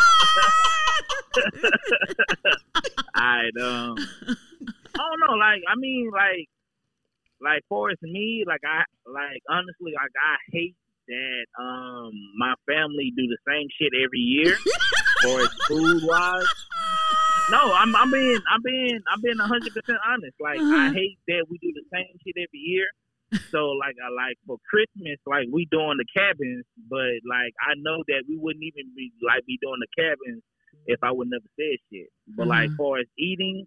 all 3.16 3.24
right. 3.24 3.58
Um, 3.60 3.96
I 5.00 5.02
don't 5.08 5.22
know. 5.24 5.36
Like, 5.40 5.64
I 5.64 5.76
mean, 5.80 6.12
like, 6.12 6.46
like 7.40 7.64
for 7.70 7.90
it's 7.90 8.02
me, 8.04 8.44
like 8.46 8.60
I, 8.68 8.84
like 9.08 9.40
honestly, 9.48 9.96
like 9.96 10.12
I 10.20 10.36
hate 10.52 10.76
that 11.08 11.46
um 11.58 12.12
my 12.38 12.54
family 12.68 13.14
do 13.16 13.26
the 13.32 13.40
same 13.48 13.68
shit 13.80 13.96
every 13.96 14.20
year, 14.20 14.60
or 15.24 15.42
it's 15.42 15.56
food 15.68 16.04
wise. 16.04 16.52
No, 17.48 17.72
I'm 17.74 17.96
I'm 17.96 18.12
being 18.12 18.44
I'm 18.52 18.62
being 18.62 19.00
I'm 19.08 19.22
being 19.24 19.40
hundred 19.40 19.72
percent 19.74 20.04
honest. 20.06 20.36
Like 20.40 20.60
I 20.68 20.84
Uh-huh. 20.84 20.92
hate 20.94 21.18
that 21.32 21.48
we 21.50 21.58
do 21.64 21.72
the 21.74 21.88
same 21.96 22.12
shit 22.22 22.36
every 22.38 22.60
year. 22.60 22.88
So 23.56 23.74
like 23.80 23.96
I 23.98 24.12
like 24.14 24.38
for 24.46 24.58
Christmas, 24.70 25.18
like 25.26 25.48
we 25.50 25.66
doing 25.72 25.98
the 25.98 26.06
cabins, 26.14 26.68
but 26.92 27.24
like 27.26 27.56
I 27.64 27.74
know 27.80 28.04
that 28.12 28.28
we 28.28 28.38
wouldn't 28.38 28.64
even 28.68 28.92
be 28.94 29.16
like 29.26 29.48
be 29.48 29.58
doing 29.64 29.80
the 29.82 29.90
cabins 29.98 30.44
if 30.86 31.00
I 31.02 31.12
would 31.12 31.32
never 31.32 31.48
said 31.58 31.80
shit. 31.90 32.12
But 32.36 32.48
like 32.48 32.70
Mhm. 32.70 32.78
far 32.78 33.00
as 33.00 33.08
eating, 33.18 33.66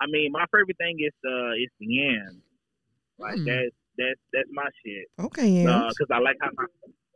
I 0.00 0.06
mean 0.06 0.32
my 0.32 0.44
favorite 0.52 0.76
thing 0.78 0.96
is 1.00 1.14
uh 1.24 1.52
is 1.58 1.70
the 1.80 1.86
yams. 1.86 2.42
Like 3.18 3.38
Mm. 3.38 3.46
that's 3.46 3.74
that's 3.98 4.20
that's 4.34 4.50
my 4.52 4.66
shit. 4.84 5.06
Okay, 5.18 5.48
yeah. 5.62 5.86
Because 5.90 6.10
I 6.10 6.18
like 6.18 6.36
how 6.42 6.50
my 6.56 6.66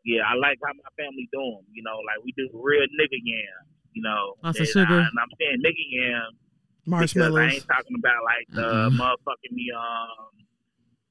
yeah 0.05 0.22
I 0.31 0.35
like 0.39 0.59
how 0.64 0.72
my 0.72 0.91
family 0.97 1.26
do 1.33 1.43
'em, 1.43 1.66
You 1.74 1.83
know, 1.83 1.99
like 2.07 2.22
we 2.24 2.31
do 2.39 2.47
real 2.55 2.87
nigga 3.01 3.18
yams. 3.18 3.68
You 3.95 4.03
know, 4.03 4.35
Lots 4.45 4.61
of 4.61 4.68
sugar. 4.68 4.95
I, 4.95 5.09
and 5.11 5.16
I'm 5.18 5.33
saying 5.41 5.59
nigga 5.64 5.85
yams 5.91 6.37
because 6.87 7.35
I 7.35 7.51
ain't 7.59 7.66
talking 7.66 7.97
about 7.99 8.22
like 8.24 8.47
the 8.55 8.62
Uh-uh. 8.66 8.91
motherfucking 8.95 9.53
me 9.53 9.66
um 9.74 10.31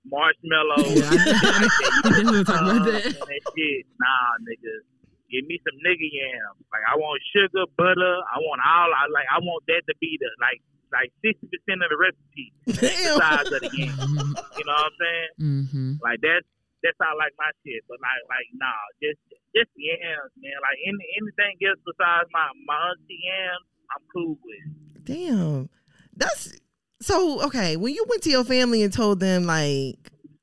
marshmallows. 0.05 0.88
Yeah, 0.97 1.09
I- 1.11 1.68
I 1.68 2.09
definitely 2.09 2.43
talk 2.45 2.61
about 2.61 2.86
that. 2.86 3.05
and 3.05 3.15
that 3.15 3.41
shit. 3.55 3.86
Nah, 3.99 4.32
niggas. 4.47 4.84
Give 5.28 5.43
me 5.45 5.59
some 5.63 5.75
nigga 5.84 6.07
yams. 6.07 6.63
Like 6.71 6.86
I 6.88 6.95
want 6.95 7.19
sugar, 7.36 7.67
butter. 7.75 8.15
I 8.32 8.38
want 8.39 8.61
all. 8.63 8.91
I 8.91 9.05
like. 9.11 9.28
I 9.28 9.39
want 9.43 9.63
that 9.67 9.84
to 9.88 9.95
be 9.99 10.15
the 10.19 10.32
like 10.39 10.63
like 10.91 11.11
sixty 11.19 11.47
percent 11.51 11.84
of 11.84 11.91
the 11.91 11.99
recipe. 11.99 12.47
The 12.63 13.19
size 13.19 13.51
of 13.51 13.61
the 13.61 13.71
yam. 13.75 14.36
You 14.57 14.65
know 14.65 14.73
what 14.73 14.89
I'm 14.89 14.97
saying? 14.97 15.32
Mm-hmm. 15.38 15.91
Like 16.01 16.19
that's 16.23 16.47
that's 16.82 16.97
how 16.99 17.13
I 17.13 17.15
like 17.19 17.36
my 17.38 17.51
shit. 17.61 17.84
But 17.91 17.99
like 17.99 18.23
like 18.32 18.47
nah, 18.55 18.84
just 19.03 19.19
just 19.51 19.71
yams, 19.75 20.34
man. 20.39 20.57
Like 20.63 20.80
any 20.82 21.03
anything 21.19 21.55
else 21.67 21.82
besides 21.84 22.32
my 22.32 22.47
my 22.65 22.78
auntie 22.95 23.19
yams, 23.19 23.67
I'm 23.91 24.03
cool 24.11 24.39
with. 24.41 25.05
Damn. 25.05 25.69
That's 26.15 26.53
so 27.01 27.43
okay. 27.45 27.78
When 27.78 27.93
you 27.93 28.05
went 28.09 28.23
to 28.23 28.30
your 28.30 28.43
family 28.43 28.84
and 28.84 28.91
told 28.91 29.19
them 29.19 29.45
like, 29.45 29.95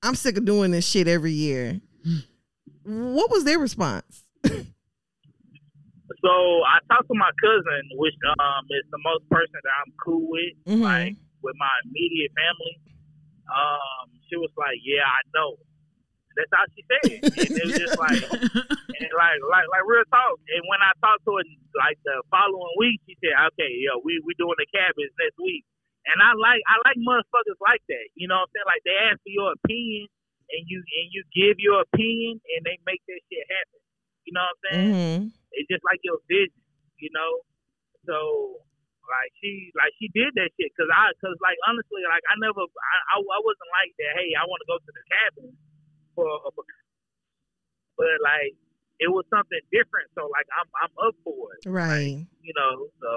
I'm 0.02 0.14
sick 0.14 0.36
of 0.36 0.44
doing 0.44 0.70
this 0.70 0.86
shit 0.86 1.08
every 1.08 1.32
year, 1.32 1.80
what 2.84 3.30
was 3.30 3.44
their 3.44 3.58
response? 3.58 4.24
So 6.24 6.32
I 6.64 6.80
talked 6.88 7.06
to 7.12 7.16
my 7.20 7.28
cousin, 7.36 7.84
which 8.00 8.16
um 8.40 8.64
is 8.72 8.88
the 8.88 9.00
most 9.04 9.28
person 9.28 9.60
that 9.60 9.74
I'm 9.84 9.92
cool 10.00 10.24
with, 10.32 10.56
Mhm. 10.64 10.80
like 10.80 11.14
with 11.44 11.56
my 11.60 11.68
immediate 11.84 12.32
family. 12.32 12.80
Um, 13.44 14.08
she 14.28 14.36
was 14.40 14.48
like, 14.56 14.80
"Yeah, 14.80 15.04
I 15.04 15.20
know." 15.36 15.60
That's 16.34 16.50
how 16.50 16.64
she 16.74 16.82
said, 16.90 17.04
it. 17.14 17.20
and 17.22 17.50
it 17.54 17.62
was 17.62 17.76
just 17.78 17.94
like, 18.08 18.18
and 18.24 19.10
like, 19.14 19.38
like, 19.52 19.68
like 19.70 19.84
real 19.86 20.02
talk. 20.10 20.34
And 20.50 20.64
when 20.66 20.80
I 20.82 20.90
talked 21.04 21.22
to 21.28 21.36
her, 21.38 21.44
like 21.78 22.00
the 22.08 22.24
following 22.32 22.72
week, 22.80 22.98
she 23.06 23.14
said, 23.20 23.36
"Okay, 23.52 23.70
yo, 23.84 24.00
we 24.02 24.18
we 24.24 24.32
doing 24.40 24.56
the 24.56 24.66
cabins 24.72 25.12
next 25.20 25.36
week." 25.38 25.62
And 26.08 26.20
I 26.24 26.32
like, 26.36 26.60
I 26.68 26.80
like 26.88 26.96
motherfuckers 27.00 27.60
like 27.64 27.80
that. 27.88 28.06
You 28.16 28.28
know 28.28 28.40
what 28.40 28.48
I'm 28.48 28.52
saying? 28.56 28.68
Like 28.72 28.82
they 28.88 28.96
ask 29.12 29.20
for 29.22 29.30
your 29.32 29.52
opinion, 29.60 30.08
and 30.50 30.62
you 30.66 30.80
and 30.80 31.06
you 31.12 31.20
give 31.36 31.60
your 31.60 31.84
opinion, 31.84 32.40
and 32.56 32.60
they 32.64 32.80
make 32.88 33.04
that 33.12 33.20
shit 33.28 33.44
happen. 33.46 33.80
You 34.24 34.32
know 34.32 34.40
what 34.40 34.56
I'm 34.56 34.64
saying? 34.72 34.88
hmm 34.88 35.43
it's 35.58 35.70
just 35.70 35.84
like 35.86 36.00
your 36.02 36.18
vision, 36.30 36.60
you 36.98 37.10
know. 37.14 37.32
So 38.08 38.16
like 39.04 39.30
she 39.40 39.68
like 39.76 39.92
she 40.00 40.08
did 40.16 40.32
that 40.36 40.48
shit 40.56 40.72
because 40.72 40.88
I 40.92 41.12
because 41.16 41.36
like 41.44 41.56
honestly 41.68 42.00
like 42.08 42.24
I 42.28 42.34
never 42.40 42.64
I, 42.64 42.96
I 43.12 43.16
I 43.20 43.38
wasn't 43.44 43.70
like 43.72 43.92
that. 44.00 44.12
Hey, 44.20 44.32
I 44.36 44.44
want 44.48 44.60
to 44.64 44.68
go 44.68 44.76
to 44.80 44.90
the 44.92 45.04
cabin 45.08 45.48
for, 46.16 46.28
but 47.96 48.16
like 48.24 48.54
it 49.00 49.10
was 49.10 49.24
something 49.28 49.60
different. 49.74 50.08
So 50.14 50.26
like 50.30 50.48
I'm 50.54 50.68
I'm 50.80 50.94
up 51.04 51.16
for 51.24 51.52
it, 51.58 51.68
Right. 51.68 52.20
you 52.42 52.54
know. 52.56 52.88
So 53.02 53.10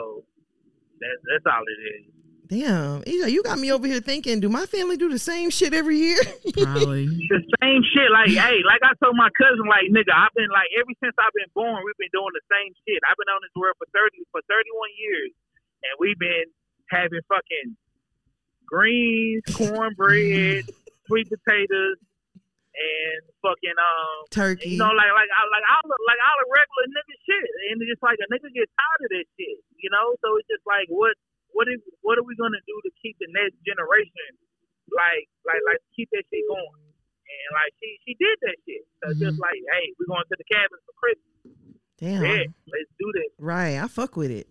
that's 0.99 1.21
that's 1.29 1.45
all 1.47 1.63
it 1.63 1.79
is. 2.01 2.05
Damn. 2.47 3.03
EJ, 3.03 3.31
you 3.31 3.43
got 3.43 3.59
me 3.59 3.71
over 3.71 3.85
here 3.87 3.99
thinking, 3.99 4.39
do 4.39 4.47
my 4.47 4.65
family 4.65 4.95
do 4.95 5.09
the 5.11 5.19
same 5.19 5.49
shit 5.49 5.73
every 5.73 5.99
year? 5.99 6.19
Probably. 6.55 7.07
The 7.27 7.43
same 7.59 7.83
shit. 7.91 8.07
Like 8.07 8.31
hey, 8.31 8.63
like 8.63 8.79
I 8.87 8.95
told 9.03 9.19
my 9.19 9.27
cousin, 9.35 9.67
like 9.67 9.91
nigga, 9.91 10.15
I've 10.15 10.31
been 10.31 10.47
like 10.47 10.71
ever 10.79 10.95
since 11.03 11.15
I've 11.19 11.35
been 11.35 11.51
born, 11.51 11.83
we've 11.83 11.99
been 11.99 12.13
doing 12.15 12.31
the 12.31 12.45
same 12.47 12.71
shit. 12.87 13.03
I've 13.03 13.19
been 13.19 13.27
on 13.27 13.43
this 13.43 13.51
world 13.51 13.75
for 13.75 13.87
thirty 13.91 14.23
for 14.31 14.39
thirty 14.47 14.71
one 14.71 14.91
years, 14.95 15.35
and 15.83 15.93
we've 15.99 16.19
been 16.19 16.47
having 16.87 17.19
fucking 17.27 17.75
greens, 18.63 19.43
cornbread, 19.51 20.71
sweet 21.11 21.27
potatoes, 21.27 21.99
and 21.99 23.19
fucking 23.43 23.75
um, 23.75 24.17
Turkey. 24.31 24.77
you 24.77 24.79
know, 24.79 24.95
like 24.95 25.11
like 25.11 25.31
I 25.35 25.41
like 25.51 25.67
all 25.67 25.83
the, 25.83 25.97
like 26.07 26.21
all 26.23 26.37
the 26.39 26.47
regular 26.47 26.85
nigga 26.95 27.15
shit, 27.27 27.49
and 27.67 27.83
it's 27.83 27.91
just 27.91 28.03
like 28.05 28.23
a 28.23 28.27
nigga 28.31 28.47
get 28.55 28.71
tired 28.71 29.01
of 29.03 29.11
this 29.11 29.27
shit, 29.35 29.59
you 29.83 29.91
know. 29.91 30.15
So 30.23 30.39
it's 30.39 30.47
just 30.47 30.63
like 30.63 30.87
what 30.87 31.19
what 31.57 31.65
is 31.73 31.81
what 32.05 32.21
are 32.21 32.27
we 32.29 32.37
gonna 32.37 32.61
do 32.69 32.75
to 32.85 32.91
keep 33.01 33.17
the 33.17 33.25
next 33.33 33.57
generation 33.65 34.37
like 34.93 35.25
like 35.49 35.57
like 35.65 35.81
keep 35.97 36.05
that 36.13 36.21
shit 36.29 36.45
going? 36.45 36.85
And 36.85 37.49
like 37.57 37.73
she 37.81 37.89
she 38.05 38.13
did 38.21 38.37
that 38.45 38.57
shit. 38.63 38.85
So 39.01 39.05
just 39.17 39.35
Mhm. 39.35 39.43
like 39.43 39.57
hey, 39.73 39.85
we're 39.97 40.07
going 40.13 40.23
to 40.29 40.37
the 40.37 40.45
cabin 40.47 40.77
for 40.85 40.93
Christmas. 41.01 41.33
Damn. 41.97 42.21
Yeah, 42.21 42.45
let's 42.69 42.91
do 43.01 43.09
this. 43.17 43.33
Right. 43.41 43.81
I 43.81 43.89
fuck 43.89 44.13
with 44.15 44.29
it. 44.29 44.45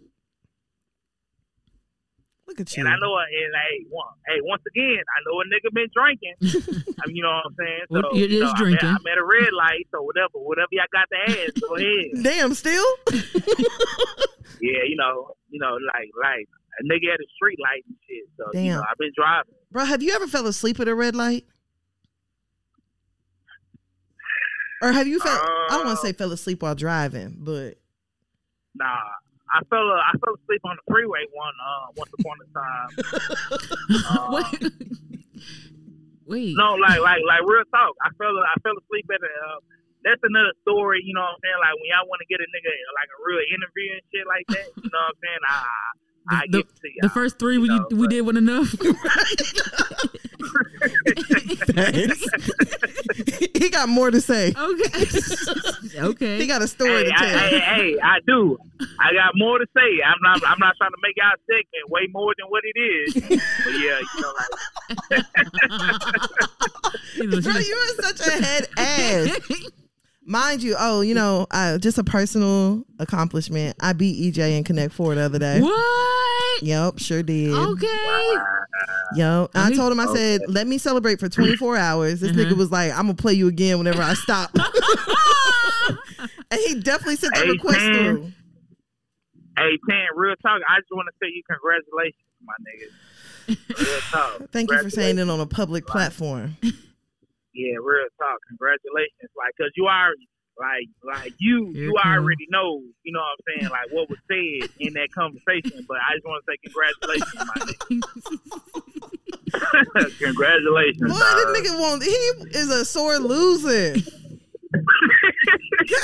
Look 2.46 2.60
at 2.60 2.70
you. 2.76 2.80
And 2.82 2.86
I 2.88 2.94
know, 3.02 3.10
uh, 3.14 3.26
and 3.26 3.52
hey, 3.58 3.86
one, 3.90 4.06
hey, 4.30 4.38
once 4.42 4.62
again, 4.70 5.02
I 5.02 5.18
know 5.26 5.42
a 5.42 5.44
nigga 5.50 5.70
been 5.74 5.90
drinking. 5.90 6.34
I 6.42 7.02
mean, 7.10 7.16
you 7.18 7.22
know 7.22 7.34
what 7.42 7.50
I'm 7.50 7.56
saying? 7.58 7.84
So, 7.90 7.94
Well, 8.06 8.14
it 8.22 8.30
you 8.30 8.38
know, 8.38 8.50
I'm 8.50 8.54
drinking. 8.62 8.86
at, 8.88 8.94
I'm 9.02 9.06
at 9.10 9.18
a 9.18 9.24
red 9.26 9.50
light, 9.52 9.82
so 9.90 10.02
whatever, 10.02 10.38
whatever 10.38 10.68
y'all 10.70 10.86
got 10.94 11.10
to 11.10 11.18
ask, 11.26 11.58
go 11.58 11.74
ahead. 11.74 12.06
Damn, 12.22 12.54
still? 12.54 12.86
Yeah, 14.58 14.82
you 14.88 14.96
know, 14.96 15.36
you 15.50 15.60
know, 15.60 15.76
like 15.92 16.08
like 16.16 16.48
a 16.78 16.82
nigga 16.84 17.12
at 17.14 17.20
a 17.20 17.26
street 17.34 17.58
light 17.62 17.84
and 17.86 17.96
shit. 18.08 18.24
So 18.36 18.44
you 18.52 18.70
Damn. 18.70 18.76
know, 18.80 18.84
I've 18.90 18.98
been 18.98 19.12
driving. 19.16 19.54
Bro, 19.72 19.84
have 19.86 20.02
you 20.02 20.12
ever 20.14 20.26
fell 20.26 20.46
asleep 20.46 20.78
at 20.80 20.88
a 20.88 20.94
red 20.94 21.14
light? 21.16 21.44
Or 24.82 24.92
have 24.92 25.06
you 25.06 25.18
fell 25.20 25.32
I 25.32 25.66
don't 25.70 25.86
want 25.86 25.98
Uh, 25.98 26.00
to 26.02 26.06
say 26.06 26.12
fell 26.12 26.32
asleep 26.32 26.62
while 26.62 26.74
driving, 26.74 27.36
but 27.40 27.80
Nah, 28.76 28.84
I 29.48 29.64
fell 29.72 29.88
uh, 29.88 30.04
I 30.04 30.12
fell 30.20 30.36
asleep 30.36 30.60
on 30.68 30.76
the 30.76 30.84
freeway 30.92 31.24
one 31.32 31.54
uh 31.56 31.86
once 31.96 32.12
upon 32.12 32.36
a 32.44 32.48
time. 32.52 32.90
Uh, 34.06 34.28
Wait. 34.34 34.72
Wait. 36.26 36.54
No, 36.58 36.74
like 36.74 36.98
like 37.00 37.22
like 37.24 37.42
real 37.46 37.62
talk. 37.72 37.94
I 38.04 38.10
fell 38.18 38.34
I 38.36 38.54
fell 38.62 38.74
asleep 38.76 39.06
at 39.14 39.22
a. 39.22 39.30
Uh, 39.30 39.58
that's 40.04 40.20
another 40.22 40.52
story. 40.62 41.00
You 41.02 41.14
know 41.14 41.22
what 41.22 41.38
I'm 41.38 41.42
saying? 41.42 41.58
Like 41.62 41.74
when 41.78 41.86
y'all 41.90 42.06
want 42.06 42.20
to 42.22 42.28
get 42.30 42.38
a 42.42 42.46
nigga 42.52 42.70
like 42.98 43.10
a 43.10 43.18
real 43.26 43.42
interview 43.46 43.88
and 43.96 44.04
shit 44.12 44.26
like 44.26 44.46
that. 44.54 44.68
You 44.78 44.90
know 44.92 45.02
what 45.06 45.14
I'm 45.16 45.18
saying? 45.22 45.42
I 45.46 45.58
I 46.28 46.42
The- 46.50 46.58
get 46.58 46.68
to 46.68 46.74
y'all. 46.88 46.92
The 47.02 47.08
first 47.10 47.38
three 47.38 47.58
we, 47.58 47.68
know, 47.68 47.86
we 47.90 47.98
but- 48.02 48.10
did 48.10 48.20
one 48.22 48.36
enough. 48.36 48.74
he 53.54 53.70
got 53.70 53.88
more 53.88 54.10
to 54.10 54.20
say. 54.20 54.52
okay. 54.56 55.04
okay. 55.98 56.38
He 56.38 56.46
got 56.46 56.62
a 56.62 56.68
story 56.68 57.04
Hey, 57.04 57.04
to 57.04 57.14
I, 57.14 57.18
tell. 57.18 57.38
hey, 57.38 57.58
hey, 57.60 57.96
I 58.02 58.18
do. 58.26 58.58
I 59.00 59.12
got 59.12 59.32
more 59.34 59.58
to 59.58 59.66
say. 59.76 60.00
I'm 60.04 60.16
not. 60.22 60.40
I'm 60.46 60.58
not 60.58 60.74
trying 60.76 60.90
to 60.90 60.96
make 61.02 61.16
y'all 61.16 61.32
segment 61.46 61.88
way 61.90 62.06
more 62.12 62.34
than 62.38 62.46
what 62.48 62.62
it 62.64 62.78
is. 62.78 63.14
But 63.14 63.72
yeah, 63.72 64.00
you 64.00 64.20
know, 64.20 64.32
like 67.34 67.44
Bro, 67.44 67.58
you 67.58 67.76
are 67.76 68.02
such 68.02 68.20
a 68.26 68.30
head 68.44 68.68
ass. 68.76 69.40
Mind 70.28 70.60
you, 70.62 70.74
oh, 70.78 71.02
you 71.02 71.14
know, 71.14 71.46
uh, 71.52 71.78
just 71.78 71.98
a 71.98 72.04
personal 72.04 72.84
accomplishment. 72.98 73.76
I 73.80 73.92
beat 73.92 74.34
EJ 74.34 74.58
in 74.58 74.64
Connect 74.64 74.92
Four 74.92 75.14
the 75.14 75.20
other 75.22 75.38
day. 75.38 75.60
what? 75.60 76.62
Yep, 76.62 76.98
sure 76.98 77.22
did. 77.22 77.52
Okay. 77.54 78.34
Yep. 79.14 79.50
And 79.54 79.62
I 79.62 79.70
told 79.76 79.92
him, 79.92 80.00
I 80.00 80.06
said, 80.12 80.40
let 80.48 80.66
me 80.66 80.78
celebrate 80.78 81.20
for 81.20 81.28
24 81.28 81.76
hours. 81.78 82.20
This 82.20 82.32
nigga 82.32 82.46
Uh-huh. 82.46 82.56
was 82.56 82.72
like, 82.72 82.90
I'm 82.92 83.04
going 83.04 83.16
to 83.16 83.22
play 83.22 83.34
you 83.34 83.46
again 83.46 83.78
whenever 83.78 84.02
I 84.02 84.14
stop. 84.14 84.50
and 86.50 86.60
he 86.66 86.80
definitely 86.80 87.16
sent 87.16 87.34
the 87.34 87.40
Hey, 87.42 87.50
request 87.50 87.78
man. 87.78 87.92
through. 87.94 88.32
hey, 89.58 89.78
Tan, 89.88 90.06
real 90.16 90.34
talk. 90.42 90.60
I 90.68 90.80
just 90.80 90.90
want 90.90 91.08
to 91.08 91.14
say 91.24 91.30
you 91.32 91.42
congratulations, 91.48 92.16
my 92.42 92.54
nigga. 92.66 93.86
Real 93.86 94.00
talk. 94.10 94.42
Thank 94.52 94.70
you 94.72 94.78
for 94.78 94.90
saying 94.90 95.16
Congratulations. 95.18 95.30
it 95.30 95.30
on 95.30 95.40
a 95.40 95.46
public 95.46 95.86
platform. 95.86 96.56
Yeah, 97.56 97.80
real 97.80 98.04
talk. 98.20 98.36
Congratulations, 98.52 99.32
like, 99.32 99.56
cause 99.56 99.72
you 99.80 99.88
already, 99.88 100.28
like, 100.60 100.92
like 101.00 101.32
you, 101.40 101.72
Here 101.72 101.88
you 101.88 101.96
it 101.96 102.02
come. 102.04 102.12
already 102.20 102.44
know, 102.52 102.84
you 103.02 103.12
know 103.16 103.24
what 103.24 103.32
I'm 103.32 103.40
saying, 103.48 103.70
like 103.72 103.88
what 103.96 104.12
was 104.12 104.20
said 104.28 104.68
in 104.78 104.92
that 104.92 105.08
conversation. 105.16 105.88
But 105.88 105.96
I 106.04 106.20
just 106.20 106.26
want 106.28 106.44
to 106.44 106.52
say 106.52 106.60
congratulations, 106.60 107.32
my 107.48 107.56
nigga. 107.64 107.80
congratulations. 110.20 111.08
Boy, 111.08 111.16
dog. 111.16 111.36
this 111.36 111.48
nigga 111.56 111.72
won't, 111.80 112.04
he 112.04 112.12
is 112.52 112.68
a 112.68 112.84
sore 112.84 113.16
loser. 113.18 113.96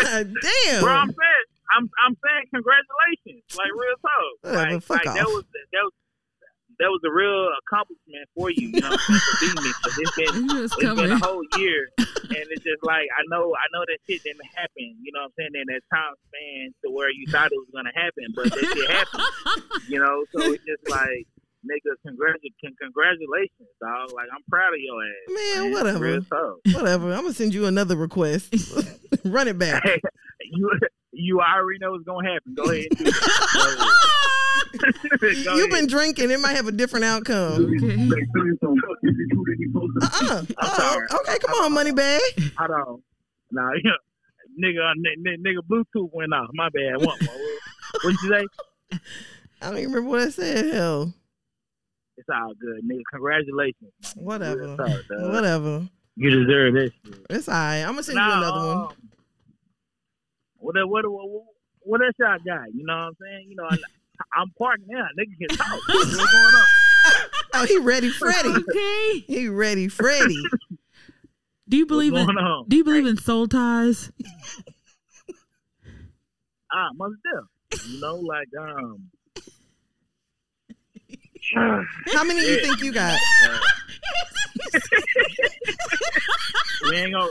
God 0.00 0.32
damn. 0.40 0.80
Bro, 0.80 0.92
I'm 0.92 1.12
saying, 1.12 1.44
I'm, 1.76 1.84
I'm 2.00 2.16
saying 2.16 2.48
congratulations, 2.48 3.44
like 3.61 3.72
real 3.76 3.96
talk. 4.00 4.40
Whatever, 4.40 4.72
Like, 4.72 4.82
fuck 4.82 5.05
like 5.05 5.14
that 5.20 5.28
was 5.28 5.44
that 5.53 5.84
was 5.84 5.92
that 6.80 6.88
was 6.88 7.00
a 7.05 7.12
real 7.12 7.48
accomplishment 7.62 8.01
for 8.34 8.50
you, 8.50 8.68
you 8.74 8.80
know, 8.80 8.90
what 8.90 9.00
I'm 9.08 9.18
saying, 9.18 9.20
for 9.20 9.36
beating 9.40 9.62
me. 9.64 9.72
'Cause 9.82 9.96
it's 9.98 10.16
been 10.16 10.32
It's 10.64 10.74
it's 10.76 10.94
been 11.00 11.12
a 11.12 11.18
whole 11.18 11.44
year, 11.58 11.88
and 11.98 12.44
it's 12.52 12.64
just 12.64 12.82
like 12.84 13.06
I 13.12 13.22
know, 13.28 13.52
I 13.54 13.66
know 13.72 13.82
that 13.86 13.98
shit 14.08 14.22
didn't 14.22 14.44
happen. 14.54 14.96
You 15.02 15.10
know 15.12 15.20
what 15.26 15.32
I'm 15.38 15.50
saying? 15.50 15.54
In 15.54 15.66
that 15.74 15.82
time 15.92 16.14
span 16.28 16.74
to 16.84 16.90
where 16.90 17.10
you 17.10 17.26
thought 17.30 17.50
it 17.52 17.58
was 17.58 17.68
gonna 17.74 17.92
happen, 17.94 18.26
but 18.34 18.44
that 18.52 18.64
shit 18.76 18.90
happened. 18.90 19.24
You 19.88 19.98
know, 20.00 20.24
so 20.34 20.52
it's 20.52 20.64
just 20.64 20.88
like, 20.88 21.26
nigga, 21.66 21.94
congratu- 22.06 22.74
congratulations, 22.80 23.68
dog. 23.80 24.12
Like 24.12 24.28
I'm 24.32 24.42
proud 24.48 24.72
of 24.74 24.80
your 24.80 25.02
ass. 25.02 25.28
Man, 25.28 25.72
whatever. 25.72 26.20
Whatever. 26.74 27.12
I'm 27.12 27.20
going 27.22 27.32
to 27.32 27.34
send 27.34 27.54
you 27.54 27.66
another 27.66 27.96
request. 27.96 28.54
Run 29.24 29.48
it 29.48 29.58
back. 29.58 29.82
Hey, 29.84 30.00
you 30.50 30.70
you 31.12 31.40
already 31.40 31.78
know 31.78 31.92
what's 31.92 32.04
gonna 32.04 32.28
happen. 32.32 32.54
Go 32.54 32.64
ahead. 32.64 32.88
And 34.72 34.80
do 34.82 34.88
it. 34.88 35.20
Go 35.20 35.26
ahead. 35.28 35.44
Go 35.44 35.54
You've 35.56 35.70
been 35.70 35.86
drinking. 35.86 36.30
It 36.30 36.40
might 36.40 36.54
have 36.56 36.66
a 36.68 36.72
different 36.72 37.04
outcome. 37.04 37.64
Okay. 37.64 38.42
Uh-uh. 40.02 40.42
Uh-uh. 40.58 41.16
Okay, 41.20 41.38
come 41.38 41.54
on, 41.62 41.72
money 41.72 41.92
bag. 41.92 42.20
Hold 42.58 42.70
on. 42.70 43.02
Nah, 43.50 43.70
yeah. 43.84 43.90
Nigga, 44.62 44.80
uh, 44.86 44.90
n- 44.92 45.24
n- 45.26 45.42
nigga, 45.42 45.60
Bluetooth 45.66 46.10
went 46.12 46.34
off. 46.34 46.50
My 46.52 46.68
bad. 46.68 46.98
What? 47.02 47.18
What'd 48.02 48.18
you 48.22 48.28
say? 48.30 48.98
I 49.62 49.70
don't 49.70 49.78
even 49.78 49.92
remember 49.92 50.10
what 50.10 50.20
I 50.20 50.28
said. 50.28 50.74
Hell, 50.74 51.14
It's 52.18 52.28
all 52.28 52.52
good, 52.60 52.84
nigga. 52.84 53.00
Congratulations. 53.12 53.90
whatever. 54.16 54.76
Real. 54.76 55.32
Whatever. 55.32 55.88
You 56.16 56.30
deserve 56.44 56.74
this. 56.74 56.90
Shit. 57.06 57.26
It's 57.30 57.48
all 57.48 57.54
right. 57.54 57.78
I'm 57.80 57.92
going 57.92 57.96
to 57.98 58.02
send 58.04 58.16
you 58.16 58.20
Nah, 58.22 58.38
another 58.38 58.66
one. 58.66 58.76
um, 58.76 58.88
What, 60.58 60.74
what, 60.88 61.04
what, 61.10 61.44
what 61.80 62.00
else 62.04 62.14
y'all 62.18 62.36
got? 62.44 62.74
You 62.74 62.84
know 62.84 62.92
what 62.94 63.02
I'm 63.04 63.16
saying? 63.22 63.46
You 63.48 63.56
know, 63.56 63.64
I, 63.64 63.76
I'm 64.36 64.50
parking 64.58 64.86
now. 64.88 65.06
Nigga 65.18 65.48
can 65.48 65.56
talk. 65.56 65.80
What's 65.88 66.16
going 66.16 66.26
on? 66.26 66.64
Oh, 67.54 67.66
he 67.66 67.76
ready, 67.78 68.08
Freddy. 68.10 68.48
Okay. 68.48 69.18
he 69.26 69.46
ready, 69.48 69.88
Freddy. 69.88 70.40
Do 71.68 71.76
you 71.76 71.82
What's 71.82 71.88
believe 71.88 72.14
in 72.14 72.38
on? 72.38 72.64
Do 72.68 72.76
you 72.76 72.84
believe 72.84 73.04
in 73.04 73.18
soul 73.18 73.46
ties? 73.46 74.10
Ah, 76.72 76.88
most 76.94 77.16
definitely. 77.22 77.94
You 77.94 78.00
know, 78.00 78.14
like 78.16 78.48
um, 78.58 79.10
How 82.14 82.24
many 82.24 82.40
do 82.40 82.46
you 82.46 82.60
think 82.62 82.80
you 82.80 82.92
got? 82.92 83.18
we 86.88 86.96
ain't 86.96 87.12
gonna, 87.12 87.30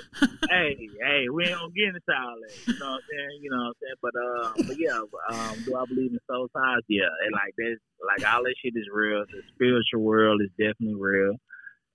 hey, 0.50 0.90
hey, 1.02 1.30
we 1.30 1.46
ain't 1.46 1.60
gonna 1.60 1.72
get 1.76 1.90
into 1.90 2.00
all 2.10 2.36
that. 2.42 2.54
You 2.68 2.74
know 2.80 2.92
what 2.92 2.96
I'm 2.96 3.02
saying? 3.10 3.40
You 3.42 3.50
know 3.50 3.58
what 3.58 3.68
I'm 3.68 3.74
saying? 3.82 4.00
But, 4.02 4.16
uh, 4.16 4.54
but 4.68 4.78
yeah, 4.80 5.02
um, 5.32 5.56
do 5.66 5.76
I 5.76 5.86
believe 5.86 6.12
in 6.12 6.20
soul 6.30 6.48
ties? 6.56 6.84
Yeah, 6.88 7.10
and 7.26 7.34
like 7.34 7.54
that, 7.58 7.78
like 8.06 8.24
all 8.34 8.44
that 8.44 8.56
shit 8.64 8.74
is 8.76 8.88
real. 8.92 9.26
The 9.32 9.42
spiritual 9.56 10.02
world 10.02 10.42
is 10.42 10.50
definitely 10.52 10.96
real, 11.00 11.36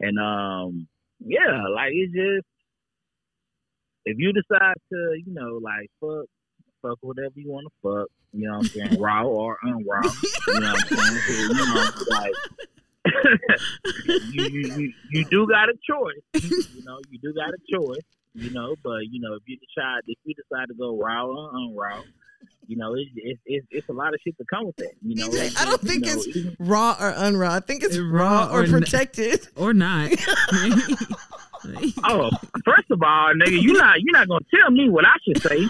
and 0.01 0.19
um, 0.19 0.89
yeah, 1.21 1.63
like 1.75 1.93
it's 1.93 2.13
just 2.13 2.47
if 4.07 4.17
you 4.19 4.33
decide 4.33 4.75
to, 4.93 5.19
you 5.25 5.35
know, 5.35 5.59
like 5.63 5.91
fuck, 6.01 6.27
fuck 6.81 6.99
whatever 7.01 7.35
you 7.35 7.51
want 7.51 7.67
to 7.67 7.73
fuck. 7.83 8.09
You 8.33 8.49
know 8.49 8.59
what 8.59 8.67
I'm 8.67 8.73
saying? 8.91 9.01
raw 9.01 9.23
or 9.25 9.59
unraw. 9.65 10.05
You 10.47 10.61
know 10.61 10.73
what 10.73 10.93
I'm 10.93 10.99
saying? 10.99 11.21
You 11.49 11.55
know, 11.55 11.91
like. 12.11 12.35
you, 14.33 14.45
you, 14.45 14.93
you 15.11 15.25
do 15.27 15.47
got 15.47 15.69
a 15.69 15.75
choice. 15.89 16.45
You 16.75 16.85
know, 16.85 16.99
you 17.11 17.19
do 17.23 17.33
got 17.35 17.51
a 17.51 17.59
choice. 17.73 18.03
You 18.35 18.51
know, 18.51 18.75
but 18.83 19.09
you 19.11 19.21
know, 19.21 19.35
if 19.35 19.43
you 19.47 19.57
decide 19.57 20.03
if 20.07 20.19
you 20.25 20.35
decide 20.35 20.69
to 20.69 20.75
go 20.75 20.99
raw 20.99 21.25
or 21.25 21.53
unraw, 21.53 22.03
you 22.69 22.77
know, 22.77 22.95
it's 22.95 23.11
it's 23.17 23.41
it's, 23.47 23.67
it's 23.71 23.89
a 23.89 23.93
lot 23.93 24.13
of 24.15 24.21
shit 24.25 24.37
to 24.39 24.45
come 24.53 24.67
with 24.67 24.77
that. 24.77 24.93
You 25.03 25.15
know, 25.17 25.29
DJ, 25.29 25.57
I 25.61 25.65
don't 25.65 25.81
think 25.81 26.05
you 26.07 26.13
know, 26.15 26.19
it's 26.19 26.37
even- 26.37 26.57
raw 26.59 26.97
or 26.99 27.13
unraw. 27.13 27.49
I 27.51 27.61
think 27.61 27.83
it's 27.85 27.95
It's 27.97 28.03
raw, 28.05 28.47
raw 28.47 28.51
or, 28.53 28.61
or 28.61 28.65
n- 28.65 28.71
protected. 28.71 29.47
or 29.57 29.73
not. 29.75 30.11
Oh, 32.05 32.31
first 32.65 32.89
of 32.93 33.03
all, 33.03 33.33
nigga, 33.35 33.61
you 33.61 33.73
not 33.73 34.01
you 34.01 34.13
not 34.13 34.29
gonna 34.29 34.45
tell 34.55 34.71
me 34.71 34.89
what 34.89 35.05
I 35.05 35.15
should 35.25 35.43
say. 35.43 35.67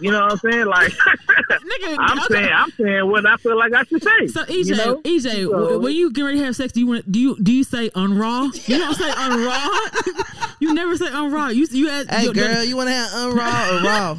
You 0.00 0.10
know 0.10 0.22
what 0.22 0.32
I'm 0.32 0.38
saying? 0.38 0.64
Like 0.64 0.90
Nigga, 1.50 1.96
I'm 1.98 2.18
okay. 2.20 2.34
saying 2.34 2.50
I'm 2.54 2.70
saying 2.70 3.10
what 3.10 3.26
I 3.26 3.36
feel 3.36 3.58
like 3.58 3.74
I 3.74 3.82
should 3.84 4.02
say. 4.02 4.26
So 4.28 4.44
EJ, 4.44 4.64
you 4.64 4.76
know? 4.76 5.02
EJ, 5.02 5.44
So- 5.50 5.78
when 5.80 5.92
you 5.94 6.10
get 6.12 6.22
ready 6.22 6.38
to 6.38 6.44
have 6.46 6.56
sex, 6.56 6.72
do 6.72 6.80
you 6.80 6.86
want 6.86 7.12
do 7.12 7.20
you 7.20 7.36
do 7.42 7.52
you 7.52 7.62
say 7.64 7.90
unraw? 7.90 8.66
You 8.68 8.78
don't 8.78 8.94
say 8.94 9.10
unraw. 9.10 10.54
you 10.60 10.72
never 10.72 10.96
say 10.96 11.06
unraw. 11.08 11.54
You 11.54 11.66
you 11.70 11.90
ask, 11.90 12.08
Hey, 12.08 12.24
you- 12.24 12.32
girl, 12.32 12.64
you 12.64 12.76
want 12.78 12.88
to 12.88 12.94
have 12.94 13.10
unraw 13.10 13.82
or 13.82 13.84
raw? 13.86 14.18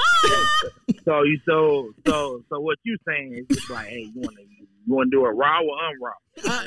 So 1.04 1.22
you 1.22 1.40
so 1.46 1.92
so 2.06 2.42
so 2.48 2.60
what 2.60 2.78
you 2.84 2.96
saying 3.06 3.32
is 3.32 3.56
just 3.56 3.70
like, 3.70 3.88
hey, 3.88 4.10
you 4.14 4.20
wanna 4.20 4.42
you 4.42 4.66
wanna 4.86 5.10
do 5.10 5.24
it 5.26 5.30
raw 5.30 5.60
or 5.60 5.76
unraw? 5.78 6.12
Uh, 6.46 6.64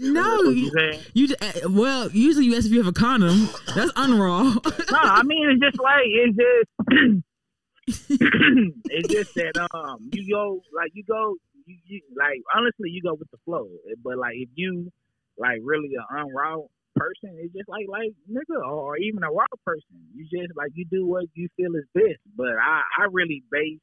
no, 0.00 0.42
you 0.42 0.70
you-? 1.14 1.28
You 1.28 1.34
uh, 1.40 1.70
well, 1.70 2.10
usually 2.10 2.46
you 2.46 2.56
ask 2.56 2.66
if 2.66 2.72
you 2.72 2.78
have 2.78 2.88
a 2.88 2.92
condom. 2.92 3.48
That's 3.74 3.92
unraw. 3.92 4.56
No, 4.92 4.98
I 4.98 5.22
mean 5.22 5.50
it's 5.50 5.60
just 5.62 5.80
like 5.80 6.04
it's 6.06 6.36
just 6.36 8.10
it's 8.90 9.08
just 9.08 9.34
that 9.34 9.68
um 9.72 10.10
you 10.12 10.34
go 10.34 10.60
like 10.74 10.90
you 10.94 11.04
go 11.04 11.34
you, 11.66 11.76
you 11.86 12.00
like 12.16 12.40
honestly 12.54 12.90
you 12.90 13.02
go 13.02 13.14
with 13.14 13.30
the 13.30 13.38
flow. 13.44 13.68
But 14.02 14.18
like 14.18 14.34
if 14.34 14.48
you 14.56 14.90
like 15.38 15.60
really 15.62 15.90
an 15.94 16.26
unraw 16.26 16.66
person, 16.96 17.36
it's 17.38 17.52
just 17.54 17.68
like 17.68 17.86
like 17.88 18.12
nigga 18.30 18.58
or 18.66 18.96
even 18.96 19.22
a 19.22 19.30
raw 19.30 19.46
person. 19.64 19.96
You 20.14 20.24
just 20.24 20.56
like 20.56 20.72
you 20.74 20.84
do 20.90 21.06
what 21.06 21.24
you 21.34 21.48
feel 21.56 21.74
is 21.76 21.84
best. 21.94 22.20
But 22.36 22.56
I 22.60 22.82
I 22.98 23.06
really 23.12 23.42
base 23.50 23.78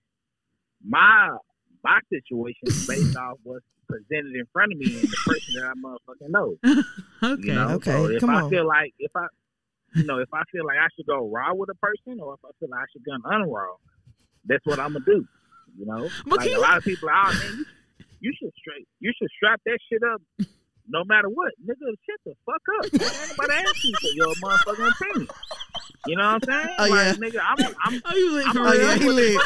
my 0.83 1.37
my 1.83 1.99
situation 2.09 2.67
based 2.87 3.15
off 3.23 3.37
what's 3.43 3.65
presented 3.87 4.33
in 4.35 4.45
front 4.51 4.71
of 4.71 4.77
me 4.79 4.99
and 4.99 5.03
the 5.09 5.17
person 5.25 5.53
that 5.55 5.65
I 5.65 5.73
motherfucking 5.79 6.29
know. 6.29 6.55
okay. 7.23 7.41
You 7.47 7.53
know, 7.53 7.69
Okay, 7.75 7.91
so 7.91 8.05
if 8.09 8.19
come 8.21 8.29
I 8.31 8.41
on. 8.41 8.49
feel 8.49 8.65
like 8.67 8.93
if 8.99 9.11
I, 9.15 9.27
you 9.95 10.05
know, 10.05 10.19
if 10.19 10.29
I 10.33 10.41
feel 10.51 10.65
like 10.65 10.77
I 10.77 10.87
should 10.95 11.05
go 11.05 11.29
raw 11.29 11.53
with 11.53 11.69
a 11.69 11.75
person, 11.75 12.19
or 12.19 12.33
if 12.35 12.39
I 12.45 12.49
feel 12.59 12.69
like 12.69 12.81
I 12.81 12.85
should 12.91 13.03
go 13.05 13.11
unraw, 13.29 13.75
that's 14.45 14.65
what 14.65 14.79
I'm 14.79 14.93
gonna 14.93 15.05
do. 15.05 15.25
You 15.77 15.85
know, 15.85 16.09
But 16.25 16.39
like 16.39 16.51
a 16.51 16.59
lot 16.59 16.77
of 16.77 16.83
people, 16.83 17.09
are, 17.09 17.29
oh 17.29 17.33
man, 17.33 17.57
you, 17.57 17.65
you 18.21 18.33
should 18.39 18.51
straight, 18.57 18.87
you 18.99 19.11
should 19.19 19.29
strap 19.35 19.59
that 19.65 19.79
shit 19.91 20.01
up, 20.03 20.21
no 20.87 21.03
matter 21.05 21.29
what, 21.29 21.51
nigga. 21.65 21.87
Shut 22.05 22.19
the 22.25 22.33
fuck 22.45 22.61
up. 22.79 22.93
Man, 22.93 23.09
ain't 23.09 23.37
nobody 23.37 23.53
ask 23.67 23.83
you 23.83 23.93
for 24.01 24.15
your 24.15 24.35
motherfucking 24.35 24.91
opinion. 24.91 25.27
You 26.05 26.17
know 26.17 26.33
what 26.33 26.49
I'm 26.49 26.63
saying? 26.65 26.75
Oh, 26.79 26.87
like, 26.87 26.91
yeah. 26.91 27.13
nigga, 27.13 27.39
I'm, 27.41 27.75
I'm, 27.85 28.01
Oh, 28.05 28.15
you 28.15 28.33
lit 28.33 28.47
I'm 28.47 28.53
for 28.53 28.59
Oh, 28.59 28.71
real? 28.71 28.81
yeah, 28.81 28.95
he 28.97 29.09
lit. 29.09 29.41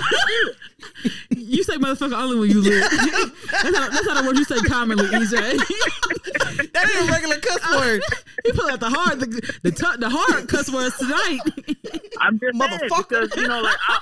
You 1.30 1.64
say 1.64 1.76
motherfucker 1.78 2.20
only 2.20 2.40
when 2.40 2.50
you 2.50 2.62
lit. 2.62 2.82
that's, 3.52 3.78
how, 3.78 3.90
that's 3.90 4.08
how 4.10 4.22
the 4.22 4.28
word 4.28 4.38
you 4.38 4.44
say 4.44 4.58
commonly, 4.62 5.06
EJ. 5.06 5.34
That 6.74 6.90
ain't 6.90 7.10
a 7.10 7.12
regular 7.12 7.40
cuss 7.40 7.72
word. 7.80 8.02
he 8.44 8.52
put 8.52 8.72
out 8.72 8.80
the 8.80 8.90
hard, 8.90 9.20
the 9.20 9.28
the, 9.64 9.72
t- 9.72 9.98
the 10.00 10.10
hard 10.10 10.48
cuss 10.48 10.72
words 10.72 10.98
tonight. 10.98 11.40
I'm 12.20 12.40
just 12.40 12.58
saying 12.58 12.80
Motherfucker. 12.90 13.22
because 13.22 13.36
you 13.36 13.48
know, 13.48 13.62
like, 13.62 13.78
I, 13.88 14.00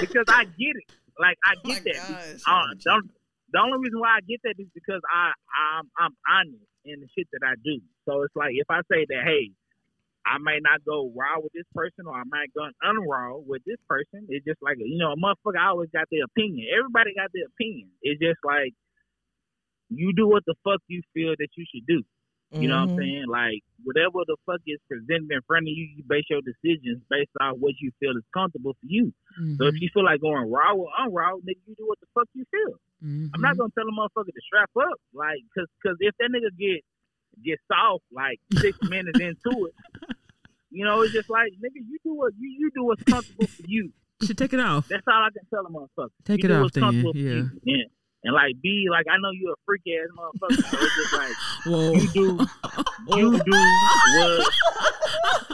because 0.00 0.24
I 0.28 0.44
get 0.44 0.74
it. 0.76 0.84
Like, 1.18 1.36
I 1.44 1.54
my 1.64 1.74
get 1.74 1.84
that. 1.84 1.94
gosh. 2.08 2.42
Uh, 2.46 2.74
don't, 2.84 3.10
the 3.54 3.62
only 3.62 3.78
reason 3.78 4.02
why 4.02 4.18
I 4.18 4.22
get 4.26 4.42
that 4.44 4.58
is 4.58 4.66
because 4.74 5.00
I 5.06 5.30
I'm 5.54 5.86
I'm 5.94 6.14
honest 6.26 6.66
in 6.84 6.98
the 7.00 7.08
shit 7.14 7.30
that 7.32 7.46
I 7.46 7.54
do. 7.62 7.78
So 8.04 8.26
it's 8.26 8.34
like 8.34 8.58
if 8.58 8.66
I 8.68 8.82
say 8.90 9.06
that, 9.06 9.22
hey, 9.24 9.54
I 10.26 10.38
may 10.42 10.58
not 10.60 10.84
go 10.84 11.12
raw 11.14 11.38
with 11.38 11.54
this 11.54 11.68
person, 11.74 12.06
or 12.10 12.18
I 12.18 12.26
might 12.26 12.50
go 12.52 12.66
unraw 12.82 13.46
with 13.46 13.62
this 13.64 13.78
person. 13.88 14.26
It's 14.28 14.44
just 14.44 14.60
like 14.62 14.76
you 14.82 14.98
know, 14.98 15.14
a 15.14 15.18
motherfucker 15.20 15.62
always 15.62 15.90
got 15.94 16.10
their 16.10 16.26
opinion. 16.26 16.66
Everybody 16.74 17.14
got 17.14 17.30
their 17.32 17.46
opinion. 17.48 17.94
It's 18.02 18.20
just 18.20 18.42
like 18.44 18.74
you 19.90 20.12
do 20.16 20.28
what 20.28 20.44
the 20.46 20.56
fuck 20.64 20.82
you 20.88 21.02
feel 21.14 21.34
that 21.38 21.50
you 21.56 21.64
should 21.70 21.86
do. 21.86 22.02
You 22.60 22.68
know 22.68 22.76
what 22.86 22.90
I'm 22.90 22.96
Mhm. 22.96 22.96
saying? 23.02 23.24
Like 23.28 23.60
whatever 23.82 24.22
the 24.26 24.36
fuck 24.46 24.60
is 24.66 24.78
presented 24.88 25.30
in 25.30 25.42
front 25.42 25.64
of 25.66 25.74
you, 25.74 25.84
you 25.96 26.04
base 26.06 26.24
your 26.30 26.40
decisions 26.42 27.02
based 27.10 27.30
off 27.40 27.56
what 27.58 27.74
you 27.80 27.90
feel 28.00 28.16
is 28.16 28.24
comfortable 28.32 28.74
for 28.74 28.86
you. 28.86 29.12
So 29.58 29.66
if 29.66 29.74
you 29.80 29.88
feel 29.92 30.04
like 30.04 30.20
going 30.20 30.50
raw 30.50 30.72
or 30.72 30.88
unraw, 31.00 31.40
nigga, 31.42 31.58
you 31.66 31.74
do 31.76 31.86
what 31.86 31.98
the 32.00 32.06
fuck 32.14 32.28
you 32.34 32.44
feel. 32.50 32.78
I'm 33.34 33.40
not 33.40 33.56
gonna 33.58 33.72
tell 33.74 33.84
a 33.88 33.92
motherfucker 33.92 34.32
to 34.32 34.40
strap 34.46 34.70
up, 34.76 35.00
like, 35.12 35.40
cause, 35.58 35.66
cause 35.84 35.96
if 36.00 36.14
that 36.20 36.30
nigga 36.30 36.56
get 36.56 36.84
get 37.42 37.58
soft 37.66 38.04
like 38.12 38.38
six 38.60 38.78
minutes 38.82 39.18
into 39.18 39.66
it, 39.66 39.74
you 40.70 40.84
know, 40.84 41.02
it's 41.02 41.12
just 41.12 41.28
like, 41.28 41.52
nigga, 41.54 41.82
you 41.88 41.98
do 42.04 42.14
what 42.14 42.32
you 42.38 42.48
you 42.58 42.70
do 42.74 42.84
what's 42.84 43.02
comfortable 43.02 43.46
for 43.48 43.62
you. 43.66 43.92
should 44.22 44.38
take 44.38 44.52
it 44.52 44.60
off. 44.60 44.86
That's 44.88 45.02
all 45.08 45.24
I 45.24 45.28
can 45.36 45.44
tell 45.50 45.66
a 45.66 45.70
motherfucker. 45.70 46.10
Take 46.24 46.42
you 46.44 46.48
it 46.50 46.52
off 46.52 46.62
what's 46.62 46.74
then, 46.74 46.82
comfortable 46.84 47.12
for 47.12 47.18
yeah. 47.18 47.42
Yeah. 47.64 47.84
And 48.26 48.32
like, 48.34 48.54
B, 48.62 48.86
like, 48.90 49.04
I 49.10 49.18
know 49.18 49.30
you're 49.32 49.52
a 49.52 49.56
freak 49.66 49.82
ass 49.86 50.08
motherfucker. 50.16 50.62
So 50.70 50.78
it's 50.80 50.96
just 50.96 51.12
like 51.12 51.32
Whoa. 51.66 51.92
you 51.92 52.08
do, 52.08 52.46
you 53.16 53.38
do 53.44 53.50
what, 53.52 54.52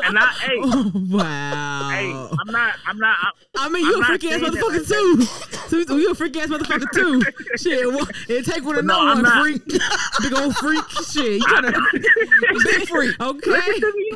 and 0.04 0.18
I, 0.18 0.26
hey, 0.40 0.56
Oh, 0.62 0.92
wow. 1.10 1.88
hey, 1.90 2.10
I'm 2.12 2.52
not, 2.52 2.74
I'm 2.86 2.98
not. 2.98 3.16
I'm, 3.20 3.32
I 3.58 3.68
mean, 3.68 3.84
you 3.84 3.94
I'm 3.94 3.96
a 3.96 4.00
not 4.00 4.06
freaky 4.06 4.28
ass 4.30 4.40
motherfucker 4.40 4.88
too. 4.88 5.22
So 5.86 5.96
you 5.96 6.10
a 6.10 6.14
freak 6.14 6.36
ass 6.36 6.48
motherfucker 6.48 6.90
too. 6.94 7.22
Shit, 7.56 7.92
wha- 7.92 8.06
it 8.28 8.44
take 8.44 8.64
one 8.64 8.76
to 8.76 8.82
know 8.82 8.98
one 9.04 9.24
freak. 9.42 9.64
Big 10.22 10.32
old 10.38 10.54
freak. 10.56 10.88
Shit, 11.12 11.40
you 11.40 11.62
to 11.62 11.72
big 12.64 12.88
freak? 12.88 13.20
Okay. 13.20 13.50
Listen 13.50 13.80
to 13.80 13.92
me. 13.96 14.12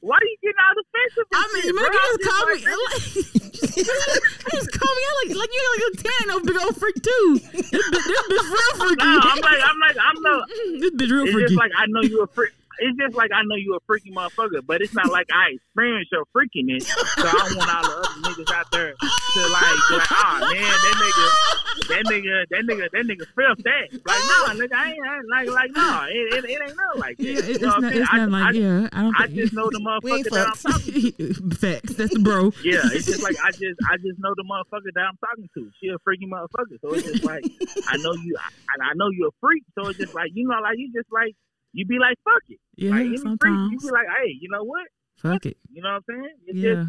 Why 0.00 0.16
are 0.16 0.24
you 0.24 0.36
getting 0.42 0.58
all 0.58 0.74
defensive? 0.74 1.26
I 1.32 1.46
mean, 1.54 1.62
shit, 1.62 1.74
you 1.74 1.82
just 1.92 2.22
call 2.26 2.46
me. 2.46 2.54
like, 2.54 3.38
Like, 3.58 4.52
just 4.52 4.72
call 4.72 4.92
me 4.94 5.02
out 5.06 5.16
like 5.22 5.36
like 5.36 5.50
you 5.52 5.62
like 5.70 5.84
a 5.86 6.02
ten 6.02 6.30
of 6.36 6.42
big 6.44 6.56
old 6.58 6.76
freak 6.76 6.96
too. 7.02 7.40
This 7.52 7.52
bitch, 7.52 7.70
this 7.70 8.16
bitch 8.28 8.50
real 8.50 8.74
freaky. 8.88 9.04
No, 9.04 9.20
I'm 9.22 9.40
like, 9.40 9.62
I'm 9.62 9.78
like, 9.78 9.96
I'm 10.00 10.22
no. 10.22 10.44
this 10.80 10.90
bitch 10.92 11.10
real 11.12 11.24
It's 11.24 11.32
freaky. 11.32 11.48
just 11.48 11.58
like 11.58 11.72
I 11.76 11.86
know 11.88 12.00
you 12.02 12.22
a 12.22 12.26
freak. 12.26 12.52
It's 12.80 12.96
just 12.98 13.14
like 13.16 13.30
I 13.34 13.42
know 13.44 13.56
you 13.56 13.74
a 13.74 13.80
freaky 13.86 14.10
motherfucker, 14.12 14.60
but 14.66 14.80
it's 14.82 14.94
not 14.94 15.10
like 15.10 15.26
I 15.32 15.50
experience 15.54 16.08
your 16.12 16.24
freakiness. 16.34 16.82
So 16.84 17.26
I 17.26 17.52
want 17.56 17.74
all 17.74 17.82
the 17.82 17.96
other 17.98 18.20
niggas 18.42 18.52
out 18.54 18.70
there 18.70 18.94
to 18.94 19.40
like, 19.48 19.76
be 19.88 19.96
like, 19.96 20.12
oh 20.12 20.38
man, 20.52 20.78
that 20.84 20.94
nigga, 20.98 21.88
that 21.88 22.04
nigga, 22.06 22.44
that 22.50 22.64
nigga, 22.66 22.90
that 22.92 23.04
nigga 23.06 23.26
felt 23.34 23.58
that. 23.64 23.86
Like, 24.06 24.22
no, 24.28 24.64
nigga, 24.64 24.74
I 24.74 24.90
ain't, 24.92 25.06
I 25.06 25.16
ain't 25.16 25.28
like, 25.28 25.48
like, 25.48 25.70
no, 25.72 26.06
it, 26.08 26.34
it, 26.34 26.44
it 26.44 26.60
ain't 26.62 26.76
nothing 26.76 27.00
like 27.00 27.16
that. 27.18 27.24
yeah, 27.24 27.40
You 27.46 27.58
know 27.58 27.76
not. 27.78 27.92
It's 27.94 28.08
I- 28.12 28.16
not 28.18 28.30
like 28.30 28.42
I, 28.44 28.50
yeah. 28.58 28.88
I 28.92 29.02
don't. 29.02 29.20
I 29.20 29.26
just 29.26 29.52
know 29.52 29.68
the 29.70 29.78
motherfucker 29.86 30.30
that 30.30 30.46
I'm 30.48 30.72
talking 30.72 31.12
to. 31.12 31.50
facts. 31.58 31.94
That's 31.94 32.14
the 32.14 32.20
bro. 32.20 32.52
Yeah, 32.64 32.80
it's 32.92 33.06
just 33.06 33.22
like 33.22 33.36
I 33.42 33.50
just 33.52 33.78
I 33.90 33.96
just 33.98 34.18
know 34.18 34.32
the 34.36 34.44
motherfucker 34.44 34.92
that 34.94 35.00
I'm 35.02 35.16
talking 35.18 35.48
to. 35.54 35.70
She 35.80 35.88
a 35.88 35.98
freaky 36.04 36.26
motherfucker. 36.26 36.78
So 36.82 36.94
it's 36.94 37.04
just 37.10 37.24
like 37.24 37.44
I 37.88 37.96
know 37.98 38.12
you 38.14 38.36
I, 38.38 38.90
I 38.90 38.94
know 38.94 39.08
you 39.10 39.26
a 39.28 39.30
freak. 39.40 39.64
So 39.78 39.88
it's 39.88 39.98
just 39.98 40.14
like 40.14 40.30
you 40.34 40.46
know 40.46 40.56
like 40.62 40.76
you 40.78 40.90
just 40.94 41.10
like 41.12 41.34
you 41.78 41.86
be 41.86 41.98
like 41.98 42.16
fuck 42.24 42.42
it. 42.48 42.58
Yeah, 42.76 42.90
like 42.90 43.18
sometimes. 43.18 43.70
you 43.72 43.78
be 43.78 43.90
like, 43.92 44.06
hey, 44.20 44.36
you 44.40 44.48
know 44.50 44.64
what? 44.64 44.86
Fuck 45.16 45.46
it. 45.46 45.56
You 45.70 45.82
know 45.82 45.90
what 45.90 46.02
I'm 46.16 46.22
saying? 46.22 46.34
It's 46.46 46.58
Yeah. 46.58 46.70
it, 46.82 46.86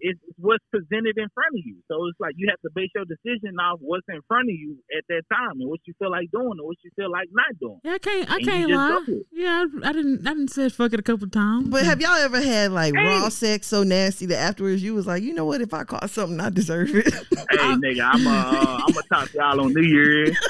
it's 0.00 0.20
what's 0.36 0.64
presented 0.70 1.16
in 1.16 1.28
front 1.34 1.52
of 1.56 1.62
you. 1.64 1.76
So 1.88 2.06
it's 2.06 2.20
like 2.20 2.34
you 2.36 2.48
have 2.50 2.60
to 2.60 2.70
base 2.74 2.90
your 2.94 3.04
decision 3.04 3.58
off 3.58 3.78
what's 3.80 4.06
in 4.08 4.20
front 4.28 4.48
of 4.48 4.54
you 4.54 4.76
at 4.96 5.04
that 5.08 5.22
time 5.32 5.60
and 5.60 5.68
what 5.68 5.80
you 5.86 5.94
feel 5.98 6.10
like 6.10 6.30
doing 6.30 6.56
and 6.58 6.66
what 6.66 6.76
you 6.84 6.90
feel 6.96 7.10
like 7.10 7.28
not 7.32 7.58
doing. 7.60 7.80
Yeah, 7.84 7.94
I 7.94 7.98
can't. 7.98 8.30
I 8.30 8.36
And 8.36 8.44
can't 8.44 8.70
lie. 8.70 8.88
go 8.88 8.98
with 9.00 9.08
it. 9.08 9.26
Yeah, 9.32 9.64
I, 9.82 9.88
I 9.88 9.92
didn't. 9.92 10.26
I 10.26 10.30
didn't 10.34 10.48
say 10.48 10.68
fuck 10.68 10.92
it 10.92 11.00
a 11.00 11.02
couple 11.02 11.28
times. 11.28 11.68
But 11.68 11.84
have 11.84 12.00
y'all 12.00 12.12
ever 12.16 12.40
had 12.40 12.72
like 12.72 12.94
Hey. 12.94 13.04
raw 13.20 13.28
sex 13.30 13.66
so 13.66 13.82
nasty 13.82 14.26
that 14.26 14.38
afterwards 14.38 14.82
you 14.82 14.94
was 14.94 15.06
like, 15.06 15.22
you 15.22 15.32
know 15.34 15.44
what? 15.44 15.60
If 15.60 15.72
I 15.74 15.84
caught 15.84 16.08
something, 16.10 16.40
I 16.40 16.50
deserve 16.50 16.94
it. 16.94 17.12
Hey 17.12 17.56
nigga, 17.82 18.08
I'm 18.12 18.26
uh 18.26 18.84
I'm 18.86 18.92
gonna 18.92 19.06
talk 19.12 19.30
to 19.30 19.36
y'all 19.38 19.60
on 19.60 19.72
New 19.72 19.82
Year's. 19.82 20.36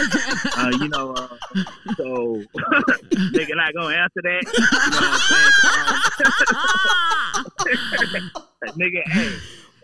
Uh, 0.57 0.71
you 0.81 0.89
know, 0.89 1.13
uh, 1.13 1.29
so 1.97 2.05
nigga 3.33 3.55
not 3.57 3.73
gonna 3.75 3.95
answer 3.97 4.21
that. 4.23 4.43
You 7.65 8.31
know 8.35 8.41
what 8.61 8.73
I'm 8.73 8.79
saying? 8.79 8.93
Um, 9.07 9.13
nigga, 9.13 9.13
hey, 9.13 9.39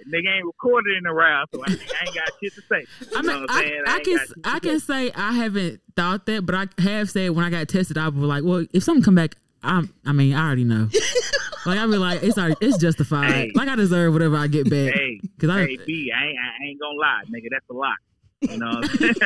nigga 0.09 0.37
ain't 0.37 0.47
recorded 0.47 0.97
in 0.97 1.05
the 1.05 1.13
round, 1.13 1.49
so 1.55 1.63
I, 1.63 1.67
I 1.67 1.71
ain't 1.71 2.15
got 2.15 2.31
shit 2.41 2.55
to 2.55 2.63
say. 2.63 2.85
You 3.01 3.17
I 3.17 3.23
know 3.23 3.33
mean, 3.33 3.41
what 3.43 3.51
I'm 3.51 3.57
I, 3.57 3.61
saying? 3.63 3.83
I 3.87 4.01
can 4.01 4.17
got 4.17 4.27
shit 4.29 4.37
I 4.45 4.59
can 4.59 4.81
say. 4.81 5.09
say 5.09 5.13
I 5.15 5.33
haven't 5.33 5.81
thought 5.95 6.27
that, 6.27 6.47
but 6.47 6.55
I 6.55 6.67
have 6.83 7.11
said 7.11 7.31
when 7.31 7.45
I 7.45 7.51
got 7.51 7.69
tested, 7.69 7.99
I 7.99 8.09
was 8.09 8.17
like, 8.17 8.45
well, 8.45 8.65
if 8.73 8.83
something 8.83 9.03
come 9.03 9.15
back, 9.15 9.37
I'm. 9.63 9.93
I 10.05 10.13
mean, 10.13 10.35
I 10.35 10.47
already 10.47 10.65
know. 10.65 10.89
like 11.67 11.79
I 11.79 11.87
be 11.87 11.97
like, 11.97 12.23
it's 12.23 12.39
already, 12.39 12.57
it's 12.61 12.79
justified. 12.79 13.33
Hey. 13.33 13.53
Like 13.55 13.69
I 13.69 13.75
deserve 13.75 14.13
whatever 14.13 14.37
I 14.37 14.47
get 14.47 14.65
back. 14.71 14.95
Hey, 14.95 15.21
Cause 15.41 15.51
I, 15.51 15.67
hey, 15.67 15.79
B, 15.85 16.13
I 16.15 16.25
ain't, 16.27 16.39
I 16.39 16.65
ain't 16.67 16.81
gonna 16.81 16.99
lie, 16.99 17.23
nigga. 17.29 17.49
That's 17.51 17.69
a 17.71 17.75
lot. 17.75 17.97
You 18.43 18.59
know, 18.59 18.67
what 18.67 18.91
I'm 19.01 19.17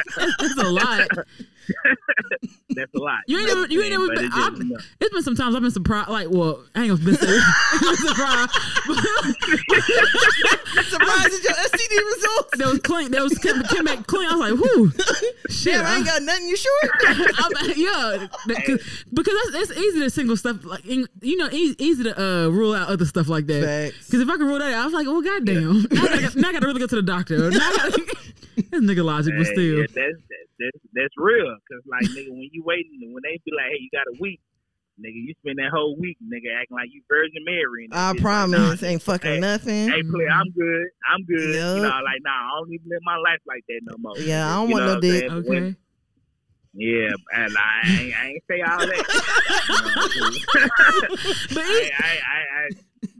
it's 0.40 0.56
a 0.62 0.70
lot. 0.70 1.08
that's 2.70 2.94
a 2.94 2.98
lot. 2.98 3.18
You 3.26 3.38
ain't 3.38 3.48
know 3.48 3.54
never- 3.62 3.72
you 3.72 3.82
ain't 3.82 3.92
saying? 3.92 4.00
never 4.00 4.14
been- 4.14 4.24
it's 4.26 4.34
just, 4.36 4.56
you 4.58 4.64
know, 4.64 4.78
It's 5.00 5.12
been 5.14 5.22
sometimes 5.24 5.54
I've 5.56 5.62
been 5.62 5.70
surprised. 5.72 6.08
Like, 6.10 6.28
well, 6.30 6.62
I 6.76 6.84
ain't 6.84 6.90
gonna 6.90 7.04
been 7.04 7.16
surprised. 7.16 8.52
Surprised 10.90 11.34
at 11.34 11.42
your 11.42 11.52
STD 11.52 11.96
results. 12.14 12.58
that 12.58 12.68
was 12.70 12.78
clean. 12.80 13.10
That 13.10 13.22
was 13.22 13.36
came, 13.38 13.60
came 13.64 13.84
back 13.84 14.06
clean. 14.06 14.28
I 14.30 14.34
was 14.36 14.50
like, 14.50 14.60
whoo, 14.60 14.90
shit. 15.48 15.74
Damn, 15.74 15.86
I 15.86 15.96
ain't 15.96 16.06
got 16.06 16.22
nothing. 16.22 16.46
You 16.48 16.56
sure? 16.56 16.80
I'm, 17.08 17.52
yeah, 17.76 18.26
that- 18.46 18.62
'cause- 18.66 19.04
because 19.12 19.34
that's, 19.52 19.70
it's 19.70 19.80
easy 19.80 20.00
to 20.00 20.10
single 20.10 20.36
stuff 20.36 20.64
like 20.64 20.84
you 20.84 21.06
know 21.36 21.48
easy, 21.50 21.74
easy 21.84 22.04
to 22.04 22.20
uh, 22.20 22.48
rule 22.48 22.74
out 22.74 22.88
other 22.88 23.04
stuff 23.04 23.28
like 23.28 23.46
that. 23.46 23.92
Because 24.06 24.20
if 24.20 24.28
I 24.28 24.36
can 24.36 24.46
rule 24.46 24.58
that 24.60 24.72
out, 24.72 24.82
I 24.82 24.84
was 24.84 24.94
like, 24.94 25.06
well, 25.06 25.20
goddamn, 25.20 25.82
now, 25.90 26.02
I 26.02 26.20
gotta, 26.22 26.40
now 26.40 26.48
I 26.48 26.52
gotta 26.52 26.66
really 26.66 26.80
go 26.80 26.86
to 26.86 26.96
the 26.96 27.02
doctor. 27.02 27.50
Now 28.72 28.78
I 28.78 28.80
gotta, 28.80 28.86
that's 28.86 28.88
nigga 28.92 29.04
logic, 29.04 29.34
but 29.36 29.46
hey, 29.46 29.52
still, 29.52 29.78
yeah, 29.78 29.86
that's, 29.94 30.16
that's 30.28 30.50
that's 30.58 30.78
that's 30.92 31.14
real. 31.16 31.56
Cause 31.70 31.82
like 31.86 32.02
nigga, 32.10 32.30
when 32.30 32.48
you 32.52 32.62
waiting, 32.64 33.12
when 33.12 33.22
they 33.22 33.38
be 33.44 33.52
like, 33.56 33.66
hey, 33.70 33.78
you 33.80 33.88
got 33.92 34.06
a 34.06 34.16
week, 34.20 34.40
nigga, 35.00 35.14
you 35.14 35.34
spend 35.40 35.58
that 35.58 35.70
whole 35.72 35.96
week, 35.96 36.18
nigga, 36.22 36.52
acting 36.60 36.76
like 36.76 36.88
you 36.92 37.02
Virgin 37.08 37.44
Mary. 37.44 37.84
And 37.84 37.94
I 37.94 38.10
it's 38.10 38.16
like, 38.18 38.22
promise, 38.22 38.82
nah, 38.82 38.88
ain't 38.88 39.02
fucking 39.02 39.30
Hey, 39.30 39.40
nothing. 39.40 39.88
Hey, 39.88 40.02
play, 40.02 40.26
I'm 40.28 40.46
mm-hmm. 40.46 40.60
good. 40.60 40.86
I'm 41.08 41.24
good. 41.24 41.54
Yup. 41.56 41.76
You 41.76 41.82
know, 41.82 42.00
like, 42.04 42.20
nah, 42.22 42.30
I 42.30 42.50
don't 42.58 42.72
even 42.72 42.88
live 42.88 43.00
my 43.04 43.16
life 43.16 43.40
like 43.46 43.64
that 43.68 43.80
no 43.82 43.96
more. 43.98 44.18
Yeah, 44.18 44.48
I 44.50 44.54
don't 44.56 44.68
You 44.68 44.74
want 44.74 44.86
no 44.86 45.00
dick. 45.00 45.20
saying? 45.20 45.28
But 45.42 45.48
when- 45.48 45.62
okay. 45.64 45.76
Yeah, 46.72 47.10
and 47.34 47.52
I 47.58 47.80
ain't, 47.88 48.14
I 48.14 48.26
ain't 48.28 48.44
say 48.48 48.60
all 48.62 48.78
that. 48.78 49.06
But 51.50 51.58
I, 51.58 51.90
I, 51.98 52.06
I, 52.06 52.38
I, 52.38 52.70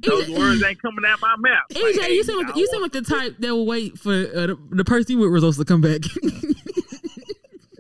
those 0.03 0.29
words 0.31 0.63
ain't 0.67 0.81
coming 0.83 1.05
out 1.07 1.19
my 1.21 1.35
mouth. 1.39 1.59
EJ, 1.71 1.83
Like, 1.83 2.01
hey, 2.07 2.15
you 2.15 2.25
seem 2.25 2.37
nigga, 2.43 2.47
like 2.49 2.57
you 2.57 2.67
seem 2.67 2.83
like 2.83 2.93
the 2.93 3.03
type 3.03 3.37
that 3.39 3.55
will 3.55 3.67
wait 3.67 3.99
for 3.99 4.13
uh, 4.13 4.47
the, 4.47 4.59
the 4.71 4.85
person 4.85 5.19
with 5.19 5.31
results 5.31 5.59
to 5.59 5.65
come 5.65 5.81
back. 5.81 6.01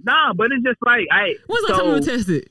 Nah, 0.02 0.32
but 0.32 0.46
it's 0.50 0.64
just 0.64 0.78
like 0.80 1.06
I. 1.12 1.34
When's 1.46 1.66
the 1.66 1.74
so, 1.74 1.74
last 1.74 1.78
time 1.78 1.86
you 1.86 1.92
were 1.92 2.00
tested? 2.00 2.48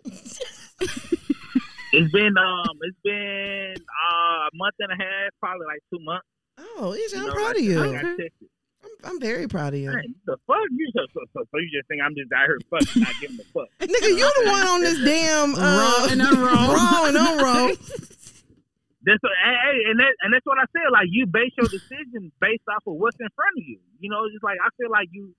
It's 1.92 2.12
been 2.12 2.38
um, 2.38 2.78
it's 2.84 2.98
been 3.04 3.74
uh, 3.74 4.46
a 4.46 4.50
month 4.54 4.76
and 4.80 4.92
a 4.92 4.96
half, 4.96 5.32
probably 5.42 5.66
like 5.66 5.80
two 5.92 5.98
months. 6.06 6.28
Oh, 6.60 6.96
EJ, 6.96 7.14
You 7.14 7.22
I'm 7.22 7.26
know, 7.28 7.34
proud 7.34 7.46
like, 7.48 7.56
of 7.58 7.62
you. 7.64 7.80
I 7.82 7.86
got 7.88 7.96
Okay. 8.06 8.10
tested. 8.30 8.50
I'm, 8.84 8.90
I'm 9.12 9.20
very 9.20 9.48
proud 9.48 9.74
of 9.74 9.80
you. 9.80 9.90
Man, 9.90 10.14
the 10.28 10.38
fuck 10.46 10.58
you 10.72 10.92
just 10.96 11.12
so, 11.14 11.22
so, 11.34 11.44
so 11.52 11.58
you 11.58 11.70
just 11.76 11.88
think 11.88 12.02
I'm 12.06 12.14
just 12.16 12.32
out 12.32 12.46
here 12.46 12.60
fucking 12.70 13.02
not 13.02 13.16
giving 13.20 13.40
a 13.40 13.44
fuck. 13.52 13.70
Nigga, 13.82 14.08
you 14.08 14.32
the 14.44 14.44
one 14.52 14.68
on 14.68 14.82
this 14.82 15.00
damn 15.00 15.56
uh, 15.56 15.58
Raw 15.58 16.06
and 16.12 16.22
unraw. 16.22 16.68
raw 16.70 17.06
and 17.06 17.18
unraw. 17.18 18.19
That's 19.04 19.24
what, 19.24 19.32
hey, 19.32 19.56
hey, 19.56 19.78
and 19.92 19.98
that 20.00 20.12
and 20.20 20.30
that's 20.36 20.44
what 20.44 20.60
I 20.60 20.68
said. 20.76 20.92
Like 20.92 21.08
you 21.08 21.24
base 21.24 21.56
your 21.56 21.72
decision 21.72 22.36
based 22.44 22.68
off 22.68 22.84
of 22.84 23.00
what's 23.00 23.16
in 23.16 23.32
front 23.32 23.56
of 23.56 23.64
you. 23.64 23.80
You 24.00 24.12
know, 24.12 24.28
it's 24.28 24.36
just 24.36 24.44
like 24.44 24.60
I 24.60 24.68
feel 24.76 24.92
like 24.92 25.08
you, 25.16 25.32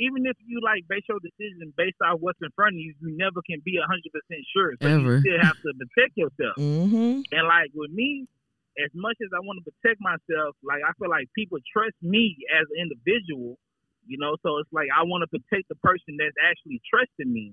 even 0.00 0.24
if 0.24 0.36
you 0.40 0.64
like 0.64 0.88
base 0.88 1.04
your 1.04 1.20
decision 1.20 1.76
based 1.76 2.00
off 2.00 2.24
what's 2.24 2.40
in 2.40 2.48
front 2.56 2.72
of 2.72 2.80
you, 2.80 2.96
you 3.04 3.12
never 3.12 3.44
can 3.44 3.60
be 3.60 3.76
hundred 3.76 4.08
percent 4.16 4.40
sure. 4.48 4.72
So 4.80 4.88
Ever. 4.88 5.20
you 5.20 5.28
still 5.28 5.40
have 5.44 5.60
to 5.60 5.70
protect 5.76 6.16
yourself. 6.16 6.56
Mm-hmm. 6.56 7.28
And 7.36 7.44
like 7.44 7.68
with 7.76 7.92
me, 7.92 8.24
as 8.80 8.88
much 8.96 9.20
as 9.20 9.28
I 9.36 9.44
want 9.44 9.60
to 9.60 9.64
protect 9.68 10.00
myself, 10.00 10.56
like 10.64 10.80
I 10.80 10.96
feel 10.96 11.12
like 11.12 11.28
people 11.36 11.60
trust 11.68 12.00
me 12.00 12.40
as 12.48 12.64
an 12.72 12.88
individual, 12.88 13.60
you 14.08 14.16
know. 14.16 14.40
So 14.40 14.56
it's 14.56 14.72
like 14.72 14.88
I 14.88 15.04
want 15.04 15.20
to 15.20 15.28
protect 15.28 15.68
the 15.68 15.76
person 15.84 16.16
that's 16.16 16.38
actually 16.40 16.80
trusting 16.88 17.28
me 17.28 17.52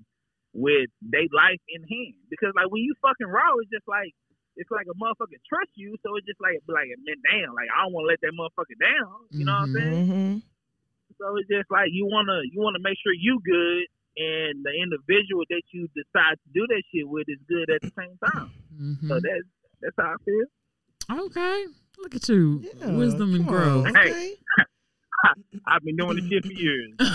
with 0.55 0.87
their 1.03 1.27
life 1.35 1.59
in 1.67 1.83
hand. 1.83 2.15
Because 2.31 2.55
like 2.55 2.71
when 2.71 2.79
you 2.79 2.95
fucking 3.03 3.27
raw, 3.27 3.59
it's 3.59 3.67
just 3.67 3.87
like 3.91 4.15
it's 4.59 4.69
like 4.69 4.85
a 4.91 4.95
motherfucker 4.99 5.39
trust 5.47 5.71
you. 5.79 5.95
So 6.03 6.15
it's 6.19 6.27
just 6.27 6.41
like 6.43 6.59
be 6.67 6.73
like 6.75 6.91
man, 7.07 7.15
damn, 7.23 7.55
like 7.55 7.71
I 7.71 7.87
don't 7.87 7.93
want 7.95 8.03
to 8.05 8.09
let 8.11 8.19
that 8.27 8.35
motherfucker 8.35 8.75
down. 8.77 9.15
You 9.31 9.45
know 9.47 9.55
what 9.55 9.71
I'm 9.71 9.73
saying? 9.73 10.03
Mm-hmm. 10.05 10.33
So 11.17 11.25
it's 11.39 11.47
just 11.49 11.71
like 11.71 11.89
you 11.95 12.05
wanna 12.05 12.43
you 12.51 12.59
wanna 12.61 12.79
make 12.83 12.99
sure 13.01 13.13
you 13.15 13.39
good. 13.43 13.87
And 14.19 14.65
the 14.67 14.73
individual 14.75 15.45
that 15.49 15.63
you 15.71 15.87
decide 15.95 16.35
to 16.43 16.47
do 16.53 16.67
that 16.67 16.83
shit 16.91 17.07
with 17.07 17.29
is 17.29 17.39
good 17.47 17.69
at 17.71 17.79
the 17.81 17.91
same 17.95 18.19
time. 18.19 18.51
Mhm. 18.75 19.07
So 19.07 19.15
that's 19.15 19.47
that's 19.79 19.95
how 19.95 20.15
I 20.15 20.17
feel. 20.27 20.45
Okay, 21.25 21.65
look 21.99 22.15
at 22.15 22.27
you, 22.27 22.61
Yeah, 22.79 22.91
wisdom 22.97 23.33
and 23.33 23.47
growth. 23.47 23.87
on, 23.87 23.95
Hey. 23.95 24.35
okay. 25.25 25.41
I've 25.67 25.83
been 25.83 25.97
doing 25.97 26.15
this 26.15 26.25
shit 26.27 26.45
for 26.45 26.51
years. 26.53 26.91
See, 26.99 27.05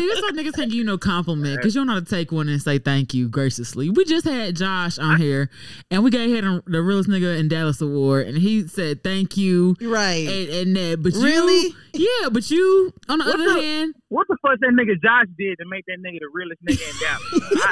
this 0.00 0.20
why 0.20 0.30
niggas 0.34 0.54
can't 0.54 0.70
give 0.70 0.74
you 0.74 0.84
no 0.84 0.98
compliment 0.98 1.56
because 1.56 1.74
you 1.74 1.80
don't 1.80 1.86
know 1.86 1.94
how 1.94 2.00
to 2.00 2.04
take 2.04 2.30
one 2.32 2.48
and 2.48 2.60
say 2.60 2.78
thank 2.78 3.14
you 3.14 3.28
graciously. 3.28 3.88
We 3.90 4.04
just 4.04 4.26
had 4.26 4.56
Josh 4.56 4.98
on 4.98 5.18
here, 5.20 5.50
and 5.90 6.02
we 6.04 6.10
gave 6.10 6.30
him 6.34 6.62
the 6.66 6.82
realest 6.82 7.08
nigga 7.08 7.38
in 7.38 7.48
Dallas 7.48 7.80
award, 7.80 8.26
and 8.26 8.36
he 8.36 8.66
said 8.68 9.02
thank 9.02 9.36
you 9.36 9.76
Right. 9.80 10.28
and, 10.28 10.48
and 10.50 10.76
that. 10.76 11.02
But 11.02 11.14
Really? 11.14 11.74
you, 11.94 12.08
yeah, 12.22 12.28
but 12.28 12.50
you, 12.50 12.92
on 13.08 13.18
the 13.18 13.24
What 13.24 13.34
other 13.40 13.54
the- 13.54 13.62
hand, 13.62 13.94
what 14.08 14.26
the 14.28 14.36
fuck 14.42 14.58
that 14.60 14.72
nigga 14.72 15.00
Josh 15.02 15.26
did 15.38 15.56
to 15.58 15.64
make 15.68 15.84
that 15.86 15.98
nigga 16.04 16.18
the 16.20 16.28
realest 16.32 16.62
nigga 16.64 16.82
in 16.90 16.96
Dallas? 17.00 17.64
I, 17.64 17.66
I, 17.66 17.68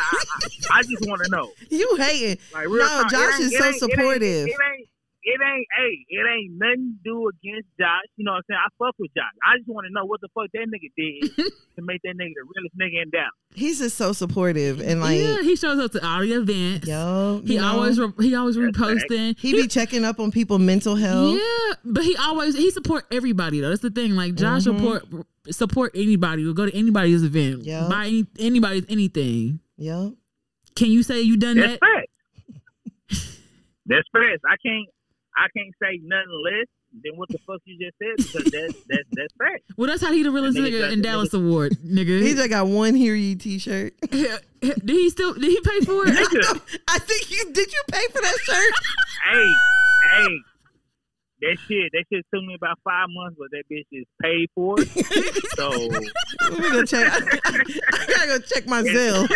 I, 0.77 0.79
I 0.79 0.83
just 0.83 1.07
want 1.07 1.23
to 1.25 1.31
know. 1.31 1.51
You 1.71 1.97
hating. 1.99 2.39
Like, 2.55 2.67
real 2.69 2.85
No, 2.85 3.03
talk, 3.03 3.07
it 3.07 3.11
Josh 3.11 3.35
ain't- 3.35 3.41
is 3.43 3.53
it 3.53 3.59
so 3.59 3.65
ain't- 3.65 3.65
it 3.65 3.69
ain't- 3.69 3.81
supportive. 3.93 4.47
It 4.47 4.51
ain't, 4.51 4.89
it 5.29 5.41
ain't, 5.43 5.67
hey, 5.77 6.07
it 6.09 6.25
ain't 6.25 6.53
nothing 6.55 6.95
to 7.03 7.11
do 7.11 7.29
against 7.29 7.67
Josh. 7.81 8.07
You 8.17 8.25
know 8.25 8.33
what 8.33 8.37
I'm 8.39 8.43
saying? 8.49 8.61
I 8.65 8.69
fuck 8.79 8.95
with 8.99 9.11
Josh. 9.13 9.35
I 9.43 9.59
just 9.59 9.69
want 9.69 9.87
to 9.89 9.93
know 9.93 10.05
what 10.05 10.21
the 10.21 10.29
fuck 10.33 10.47
that 10.55 10.67
nigga 10.71 10.89
did 10.97 11.35
to 11.77 11.83
make 11.83 12.01
that 12.03 12.15
nigga 12.17 12.31
the 12.39 12.47
realest 12.47 12.79
nigga 12.79 13.03
in 13.03 13.11
Dallas. 13.11 13.33
He's 13.53 13.81
just 13.81 13.97
so 13.97 14.13
supportive 14.13 14.81
and 14.81 15.01
like, 15.01 15.19
yeah, 15.19 15.43
he 15.43 15.57
shows 15.57 15.81
up 15.81 15.91
to 15.93 16.07
all 16.07 16.21
the 16.21 16.33
events. 16.33 16.87
yo, 16.87 17.43
he 17.45 17.57
know, 17.59 17.67
always 17.67 17.99
re- 17.99 18.13
he 18.21 18.35
always 18.37 18.55
That's 18.57 18.77
reposting. 18.79 19.37
he 19.39 19.53
be 19.53 19.67
checking 19.67 20.05
up 20.05 20.21
on 20.21 20.31
people 20.31 20.61
mental 20.61 20.95
health. 20.95 21.35
Yeah, 21.35 21.75
but 21.85 22.05
he 22.05 22.15
always 22.17 22.57
he 22.57 22.71
support 22.71 23.05
everybody 23.11 23.61
though. 23.61 23.71
That's 23.71 23.83
the 23.83 23.91
thing. 23.91 24.15
Like 24.15 24.37
Josh 24.37 24.63
Mhm. 24.63 24.79
support 24.79 25.05
support 25.51 25.91
anybody. 25.97 26.45
Will 26.45 26.55
go 26.55 26.67
to 26.67 26.75
anybody's 26.77 27.25
event. 27.25 27.65
Yeah. 27.65 27.89
Buy 27.91 28.07
any, 28.07 28.27
anybody's 28.39 28.85
anything. 28.89 29.59
Yo, 29.77 30.15
Can 30.77 30.91
you 30.93 31.03
say 31.03 31.21
you 31.23 31.37
done 31.37 31.57
that? 31.57 31.81
That's 31.81 31.81
that? 31.81 32.07
facts. 33.11 33.27
That's 33.87 34.09
facts. 34.13 34.43
I 34.49 34.57
can't, 34.65 34.89
I 35.37 35.47
can't 35.57 35.75
say 35.83 36.01
nothing 36.03 36.43
less 36.45 36.67
than 37.05 37.17
what 37.17 37.29
the 37.29 37.39
fuck 37.47 37.61
you 37.65 37.79
just 37.79 37.97
said 37.99 38.17
because 38.17 38.45
that's 38.53 38.85
that's 38.89 39.09
that's 39.13 39.35
facts. 39.39 39.65
Well, 39.77 39.89
that's 39.89 40.03
how 40.03 40.13
he 40.13 40.23
the 40.23 40.31
realest 40.31 40.57
nigga 40.57 40.71
nigga 40.71 40.93
in 40.93 40.99
the 40.99 41.05
Dallas 41.05 41.35
award, 41.35 41.77
nigga. 41.85 42.23
he 42.23 42.35
just 42.35 42.49
got 42.49 42.67
one 42.67 42.95
"Hear 42.95 43.15
You" 43.15 43.37
T-shirt. 43.37 43.95
did 44.11 44.41
he 44.85 45.11
still? 45.11 45.35
Did 45.35 45.45
he 45.45 45.61
pay 45.61 45.81
for 45.85 46.07
it? 46.07 46.15
Nigga, 46.15 46.79
I 46.89 46.99
think 46.99 47.31
you 47.31 47.53
did. 47.53 47.73
You 47.73 47.83
pay 47.91 48.07
for 48.13 48.23
that 48.23 48.37
shirt? 48.45 48.75
hey, 49.31 49.53
hey, 50.13 50.39
that 51.43 51.59
shit, 51.69 51.93
that 51.93 52.05
shit 52.11 52.25
took 52.33 52.43
me 52.45 52.55
about 52.55 52.79
five 52.83 53.09
months, 53.11 53.37
but 53.39 53.49
that 53.51 53.65
bitch 53.71 53.85
is 53.93 54.07
paid 54.23 54.49
for. 54.55 54.79
So 55.57 55.69
Let 55.71 56.59
me 56.59 56.71
go 56.71 56.85
check. 56.85 57.13
I 57.13 58.07
gotta 58.09 58.27
go 58.27 58.39
check 58.39 58.67
my 58.67 58.83
Zelle. 58.83 59.29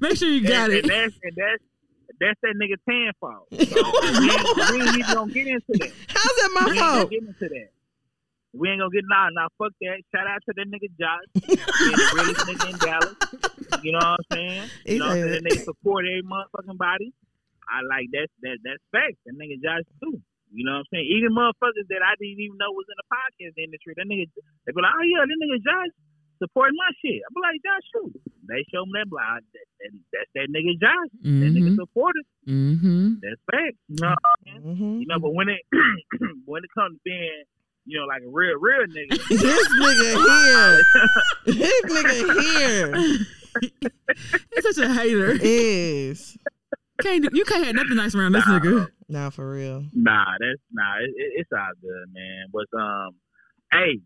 Make 0.00 0.16
sure 0.16 0.28
you 0.28 0.46
got 0.46 0.70
and, 0.70 0.72
it. 0.72 0.84
and 0.84 0.90
that's 0.90 1.14
and 1.22 1.32
that's 1.36 1.62
that's 2.20 2.40
that 2.42 2.54
nigga 2.56 2.76
tan 2.88 3.12
fault. 3.20 3.48
So, 3.66 3.82
we, 4.20 4.30
ain't, 4.30 4.46
we 4.56 4.76
ain't 4.80 4.98
even 4.98 5.14
gonna 5.14 5.32
get 5.32 5.46
into 5.46 5.72
that. 5.80 5.92
How's 6.08 6.36
that 6.40 6.50
my 6.54 6.64
We 6.64 6.78
my 6.78 6.86
ain't 6.86 6.96
gonna 6.96 7.10
get 7.10 7.22
into 7.22 7.48
that. 7.48 7.68
We 8.56 8.70
ain't 8.70 8.80
gonna 8.80 8.94
get 8.94 9.04
nah, 9.04 9.28
nah. 9.30 9.48
Fuck 9.58 9.72
that. 9.80 10.00
Shout 10.14 10.24
out 10.24 10.40
to 10.48 10.52
that 10.56 10.68
nigga 10.70 10.88
Josh, 10.96 11.28
the 11.34 12.04
realest 12.16 12.46
nigga 12.48 12.66
in 12.72 12.78
Dallas. 12.80 13.16
You 13.84 13.92
know 13.92 14.00
what 14.00 14.16
I'm 14.16 14.26
saying? 14.32 14.64
You 14.86 14.98
know 14.98 15.12
what 15.12 15.18
I'm 15.18 15.28
saying? 15.28 15.44
Nigga 15.44 15.64
support 15.64 16.04
every 16.08 16.24
motherfucking 16.24 16.78
body. 16.78 17.12
I 17.68 17.84
like 17.84 18.08
that. 18.16 18.28
That 18.42 18.56
that's 18.64 18.84
facts. 18.94 19.20
That 19.26 19.36
nigga 19.36 19.60
Josh 19.60 19.84
too. 20.00 20.16
You 20.54 20.64
know 20.64 20.80
what 20.80 20.88
I'm 20.88 20.90
saying? 20.94 21.08
Even 21.10 21.36
motherfuckers 21.36 21.84
that 21.90 22.00
I 22.00 22.16
didn't 22.16 22.40
even 22.40 22.56
know 22.56 22.72
was 22.72 22.88
in 22.88 22.96
the 22.96 23.08
podcast 23.10 23.56
industry, 23.60 23.92
that 23.98 24.08
nigga, 24.08 24.30
they 24.64 24.72
be 24.72 24.80
like, 24.80 24.94
oh 24.94 25.04
yeah, 25.04 25.26
that 25.26 25.36
nigga 25.36 25.58
Josh 25.60 25.92
supporting 26.38 26.76
my 26.76 26.90
shit. 27.04 27.20
I 27.22 27.28
be 27.34 27.40
like, 27.42 27.60
Josh, 27.64 27.86
shoot. 27.92 28.20
They 28.48 28.64
show 28.72 28.84
me 28.86 28.92
that, 29.00 29.10
like, 29.10 29.42
that, 29.52 29.66
that, 29.80 29.90
that's 30.12 30.30
that 30.34 30.48
nigga 30.52 30.78
Josh. 30.80 31.10
That 31.22 31.28
nigga 31.52 31.74
Mm-hmm. 31.74 31.74
supported. 31.76 32.24
Mm-hmm. 32.46 33.08
That's 33.22 33.40
facts. 33.50 33.80
You 33.88 33.96
know 34.00 34.08
what 34.08 34.18
I'm 34.22 34.62
saying? 34.62 34.76
Mhm. 34.76 35.00
You 35.00 35.06
know, 35.06 35.18
but 35.20 35.30
when 35.34 35.48
it 35.48 35.62
when 36.46 36.62
it 36.64 36.70
comes 36.76 36.96
to 36.96 37.00
being, 37.04 37.44
you 37.86 37.98
know, 37.98 38.06
like 38.06 38.22
a 38.22 38.28
real 38.30 38.56
real 38.58 38.86
nigga, 38.86 39.16
This 39.28 39.68
nigga 39.80 40.10
here. 40.26 40.82
This 41.46 41.82
nigga 41.86 42.42
here 42.58 43.26
He's 44.54 44.64
such 44.76 44.84
a 44.84 44.92
hater. 44.92 45.38
is. 45.40 46.36
Can't 47.00 47.22
do, 47.22 47.28
you 47.32 47.44
can't 47.44 47.64
have 47.64 47.74
nothing 47.74 47.96
nice 47.96 48.14
around 48.14 48.32
this 48.32 48.44
nigga. 48.44 48.88
Nah, 49.08 49.30
for 49.30 49.50
real. 49.50 49.84
nah, 49.92 50.24
that's 50.40 50.60
nah, 50.72 50.96
it, 51.00 51.10
it, 51.16 51.32
it's 51.40 51.50
all 51.52 51.68
good, 51.80 52.12
man. 52.12 52.46
But 52.52 52.66
um, 52.78 53.10
hey, 53.72 54.00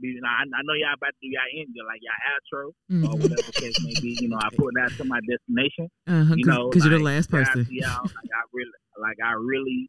you 0.00 0.20
know, 0.20 0.28
I, 0.28 0.42
I 0.44 0.60
know 0.64 0.74
y'all 0.74 0.94
about 0.96 1.14
to 1.14 1.20
do 1.22 1.28
y'all 1.30 1.50
end 1.54 1.70
like 1.86 2.00
y'all 2.02 2.22
outro 2.32 2.64
or 2.68 2.72
Mm-hmm. 2.92 3.22
whatever 3.22 3.42
the 3.46 3.56
case 3.60 3.76
may 3.80 3.94
be. 4.00 4.16
You 4.20 4.28
know, 4.28 4.38
I 4.38 4.48
put 4.56 4.72
that 4.76 4.90
to 4.98 5.04
my 5.04 5.20
destination. 5.26 5.88
Uh-huh, 6.06 6.34
You 6.36 6.44
know, 6.46 6.68
because 6.70 6.84
you're 6.84 6.98
the 6.98 7.04
last 7.04 7.30
person. 7.30 7.66
y'all. 7.70 8.06
Like 8.14 8.30
I 8.32 8.42
really, 8.52 8.80
like 9.00 9.18
I 9.24 9.32
really, 9.38 9.88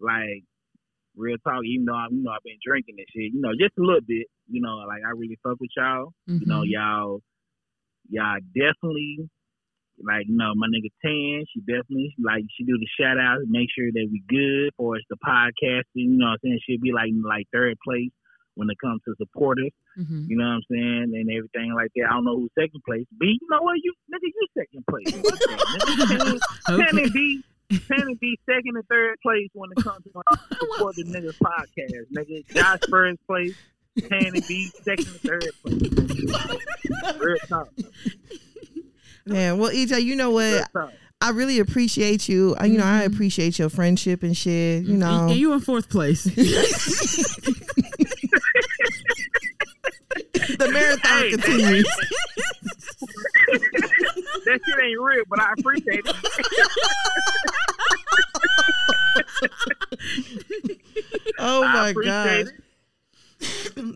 like 0.00 0.42
Real 1.16 1.36
talk. 1.44 1.64
Even 1.64 1.86
though 1.86 1.94
I'm, 1.96 2.12
you 2.12 2.22
know, 2.22 2.30
I've 2.30 2.44
been 2.44 2.60
drinking 2.60 2.96
and 2.98 3.06
shit. 3.08 3.32
You 3.32 3.40
know, 3.40 3.52
just 3.58 3.72
a 3.78 3.82
little 3.82 4.04
bit. 4.06 4.26
You 4.52 4.60
know, 4.60 4.84
like 4.86 5.00
I 5.06 5.10
really 5.16 5.38
fuck 5.42 5.56
with 5.60 5.70
y'all. 5.76 6.12
You 6.26 6.44
know, 6.46 6.60
Mhm. 6.60 6.70
y'all, 6.76 7.20
y'all 8.10 8.38
definitely. 8.54 9.28
Like 10.04 10.28
you 10.28 10.36
know, 10.36 10.52
my 10.54 10.66
nigga 10.68 10.92
Tan, 11.00 11.44
she 11.48 11.60
definitely 11.60 12.12
like 12.22 12.44
she 12.52 12.64
do 12.64 12.76
the 12.76 12.86
shout 13.00 13.16
out, 13.16 13.40
make 13.48 13.68
sure 13.72 13.88
that 13.90 14.06
we 14.12 14.20
good 14.28 14.74
for 14.76 14.96
us 14.96 15.02
the 15.08 15.16
podcasting. 15.24 16.04
You 16.12 16.18
know 16.20 16.26
what 16.26 16.32
I'm 16.32 16.38
saying? 16.44 16.60
She'll 16.68 16.80
be 16.84 16.92
like 16.92 17.08
like 17.24 17.46
third 17.50 17.78
place 17.82 18.12
when 18.56 18.68
it 18.70 18.76
comes 18.82 19.00
to 19.04 19.14
supporters. 19.16 19.70
Mhm. 19.98 20.28
You 20.28 20.36
know 20.36 20.44
what 20.44 20.50
I'm 20.58 20.62
saying? 20.70 21.12
And 21.14 21.30
everything 21.30 21.72
like 21.74 21.92
that. 21.96 22.06
I 22.10 22.14
don't 22.14 22.24
know 22.24 22.36
who's 22.40 22.50
second 22.58 22.82
place. 22.84 23.06
B, 23.20 23.38
you 23.40 23.46
know 23.48 23.62
what? 23.62 23.76
You 23.82 23.92
nigga, 24.12 24.26
you 24.26 24.46
second 24.58 24.84
place. 24.90 25.10
Fuck 25.14 25.38
that, 25.38 25.60
nigga. 26.18 26.40
Tan 26.66 26.80
Okay. 26.80 27.02
and 27.04 27.12
B, 27.12 27.42
Tan 27.88 28.00
and 28.02 28.20
B 28.20 28.38
second 28.46 28.76
and 28.76 28.86
third 28.88 29.16
place 29.22 29.48
when 29.54 29.70
it 29.76 29.82
comes 29.84 30.02
to 30.04 30.10
like, 30.14 30.40
support 30.58 30.96
the 30.96 31.04
niggas 31.04 31.38
podcast. 31.38 32.06
Nigga, 32.12 32.46
Josh 32.54 32.80
first 32.90 33.18
place. 33.26 33.54
Tan 34.08 34.26
and 34.34 34.46
B 34.46 34.70
second 34.82 35.06
and 35.06 35.20
third 35.20 35.44
place. 35.62 37.16
Real 37.20 37.36
talk. 37.48 37.68
Yeah. 39.26 39.52
Well, 39.54 39.70
EJ, 39.70 40.02
you 40.02 40.16
know 40.16 40.36
Real 40.38 40.60
what? 40.60 40.72
talk. 40.72 40.92
I 41.22 41.30
really 41.30 41.58
appreciate 41.60 42.28
you. 42.28 42.54
I- 42.58 42.66
You 42.66 42.76
know, 42.78 42.84
I 42.84 43.02
Mhm. 43.08 43.14
appreciate 43.14 43.58
your 43.58 43.70
friendship 43.70 44.22
and 44.22 44.36
shit. 44.36 44.84
You 44.84 44.98
know, 44.98 45.28
and 45.28 45.36
you 45.36 45.52
in 45.54 45.60
fourth 45.60 45.88
place. 45.88 46.26
The 50.58 50.68
marathon 50.72 51.22
Hey, 51.22 51.30
continues. 51.36 51.86
That 54.44 54.60
shit 54.64 54.84
ain't 54.84 55.00
real, 55.00 55.24
but 55.28 55.40
I 55.40 55.52
appreciate 55.58 56.06
it. 56.06 56.16
Oh 61.38 61.62
my 61.62 61.92
god. 61.92 62.46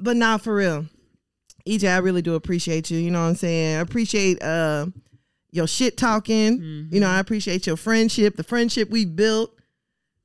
But 0.02 0.16
nah, 0.16 0.36
for 0.36 0.54
real. 0.54 0.86
EJ, 1.66 1.88
I 1.92 1.98
really 1.98 2.22
do 2.22 2.34
appreciate 2.34 2.90
you. 2.90 2.98
You 2.98 3.10
know 3.10 3.22
what 3.22 3.28
I'm 3.28 3.34
saying? 3.36 3.76
I 3.76 3.80
appreciate 3.80 4.42
uh 4.42 4.86
your 5.50 5.66
shit 5.66 5.96
talking. 5.96 6.60
Mhm. 6.60 6.92
You 6.92 7.00
know, 7.00 7.08
I 7.08 7.18
appreciate 7.18 7.66
your 7.66 7.76
friendship, 7.76 8.36
the 8.36 8.44
friendship 8.44 8.90
we 8.90 9.04
built. 9.04 9.54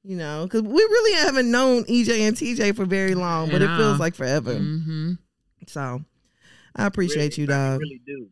You 0.04 0.18
know, 0.18 0.44
because 0.44 0.62
we 0.62 0.74
really 0.76 1.14
haven't 1.26 1.50
known 1.50 1.84
EJ 1.86 2.28
and 2.28 2.38
TJ 2.38 2.76
for 2.76 2.86
very 2.86 3.16
long, 3.16 3.50
but 3.50 3.64
At 3.64 3.72
it 3.72 3.78
feels 3.78 4.00
like 4.00 4.14
forever. 4.14 4.54
hmm 4.56 5.14
So 5.68 6.04
I 6.76 6.86
appreciate 6.86 7.38
really, 7.38 7.42
you, 7.42 7.48
like, 7.48 7.58
I 7.58 7.70
dog. 7.70 7.80
really 7.80 8.02
do. 8.06 8.30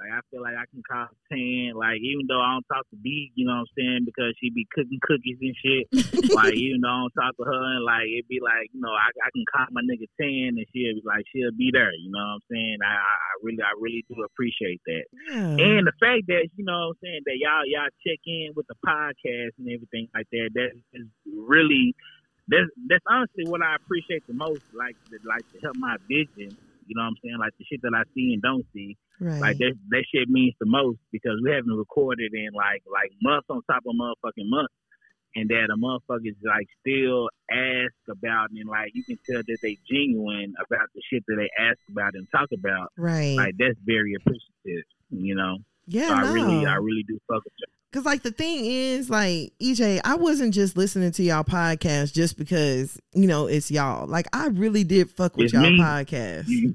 Like 0.00 0.16
I 0.16 0.24
feel 0.32 0.40
like 0.40 0.56
I 0.56 0.64
can 0.72 0.80
call 0.80 1.12
Tan. 1.28 1.76
Like 1.76 2.00
even 2.00 2.24
though 2.24 2.40
I 2.40 2.56
don't 2.56 2.64
talk 2.72 2.88
to 2.88 2.96
B, 2.96 3.28
you 3.36 3.44
know 3.44 3.60
what 3.60 3.68
I'm 3.68 3.76
saying, 3.76 4.08
because 4.08 4.32
she 4.40 4.48
be 4.48 4.64
cooking 4.72 4.96
cookies 5.04 5.36
and 5.44 5.56
shit. 5.60 5.84
like 6.32 6.56
even 6.56 6.80
though 6.80 6.88
I 6.88 7.04
don't 7.04 7.12
talk 7.20 7.36
to 7.36 7.44
her, 7.44 7.62
and 7.76 7.84
like 7.84 8.08
it 8.08 8.24
be 8.24 8.40
like 8.40 8.72
you 8.72 8.80
know 8.80 8.96
I, 8.96 9.12
I 9.12 9.28
can 9.28 9.44
call 9.44 9.68
my 9.76 9.84
nigga 9.84 10.08
Tan, 10.16 10.56
and 10.56 10.64
she'll 10.72 10.96
be 10.96 11.04
like 11.04 11.28
she'll 11.28 11.52
be 11.52 11.68
there. 11.68 11.92
You 11.92 12.08
know 12.08 12.40
what 12.40 12.40
I'm 12.40 12.44
saying? 12.48 12.80
I, 12.80 12.96
I 12.96 13.30
really 13.44 13.60
I 13.60 13.76
really 13.76 14.04
do 14.08 14.24
appreciate 14.24 14.80
that. 14.88 15.04
Yeah. 15.28 15.60
And 15.60 15.84
the 15.84 15.96
fact 16.00 16.32
that 16.32 16.48
you 16.56 16.64
know 16.64 16.96
what 16.96 16.96
I'm 16.96 17.04
saying 17.04 17.22
that 17.28 17.36
y'all 17.36 17.68
y'all 17.68 17.92
check 18.00 18.24
in 18.24 18.56
with 18.56 18.72
the 18.72 18.80
podcast 18.80 19.52
and 19.60 19.68
everything 19.68 20.08
like 20.16 20.32
that 20.32 20.48
that 20.56 20.72
is 20.96 21.12
really 21.28 21.92
that's 22.48 22.72
that's 22.88 23.04
honestly 23.04 23.44
what 23.44 23.60
I 23.60 23.76
appreciate 23.76 24.24
the 24.26 24.32
most 24.32 24.64
like 24.72 24.96
to, 25.12 25.20
like 25.28 25.44
to 25.52 25.60
help 25.60 25.76
my 25.76 26.00
vision 26.08 26.56
you 26.90 26.98
know 26.98 27.06
what 27.06 27.14
I'm 27.14 27.22
saying 27.22 27.38
like 27.38 27.54
the 27.54 27.64
shit 27.70 27.80
that 27.86 27.94
I 27.94 28.02
see 28.14 28.34
and 28.34 28.42
don't 28.42 28.66
see 28.74 28.98
right. 29.22 29.38
like 29.38 29.58
that 29.62 29.78
that 29.94 30.04
shit 30.10 30.26
means 30.28 30.58
the 30.58 30.66
most 30.66 30.98
because 31.14 31.38
we 31.38 31.54
haven't 31.54 31.70
recorded 31.70 32.34
in 32.34 32.50
like 32.50 32.82
like 32.90 33.14
months 33.22 33.46
on 33.48 33.62
top 33.70 33.86
of 33.86 33.94
motherfucking 33.94 34.50
months 34.50 34.74
and 35.36 35.48
that 35.50 35.70
a 35.70 35.78
motherfuckers 35.78 36.34
like 36.42 36.66
still 36.82 37.30
ask 37.50 37.94
about 38.10 38.50
and 38.50 38.68
like 38.68 38.90
you 38.94 39.04
can 39.04 39.18
tell 39.28 39.42
that 39.46 39.58
they 39.62 39.78
genuine 39.88 40.54
about 40.58 40.88
the 40.94 41.02
shit 41.10 41.22
that 41.28 41.36
they 41.38 41.50
ask 41.62 41.78
about 41.90 42.14
and 42.14 42.26
talk 42.34 42.48
about 42.52 42.90
right. 42.96 43.36
like 43.36 43.54
that's 43.58 43.78
very 43.86 44.14
appreciative, 44.14 44.84
you 45.10 45.34
know. 45.34 45.58
yeah, 45.86 46.08
So 46.08 46.14
I 46.14 46.22
no. 46.24 46.32
really, 46.34 46.66
I 46.66 46.74
really 46.74 47.04
do 47.06 47.18
fuck 47.28 47.44
with 47.44 47.54
Cause 47.92 48.04
like 48.04 48.22
the 48.22 48.30
thing 48.30 48.64
is, 48.64 49.10
like 49.10 49.52
EJ, 49.60 50.00
I 50.04 50.14
wasn't 50.14 50.54
just 50.54 50.76
listening 50.76 51.10
to 51.12 51.22
y'all 51.24 51.42
podcast 51.42 52.12
just 52.12 52.38
because 52.38 53.00
you 53.14 53.26
know 53.26 53.46
it's 53.48 53.68
y'all. 53.70 54.06
Like 54.06 54.26
I 54.32 54.46
really 54.46 54.84
did 54.84 55.10
fuck 55.10 55.36
with 55.36 55.46
It's 55.46 55.52
y'all 55.54 55.62
me. 55.62 55.78
podcast. 55.80 56.44
you. 56.46 56.72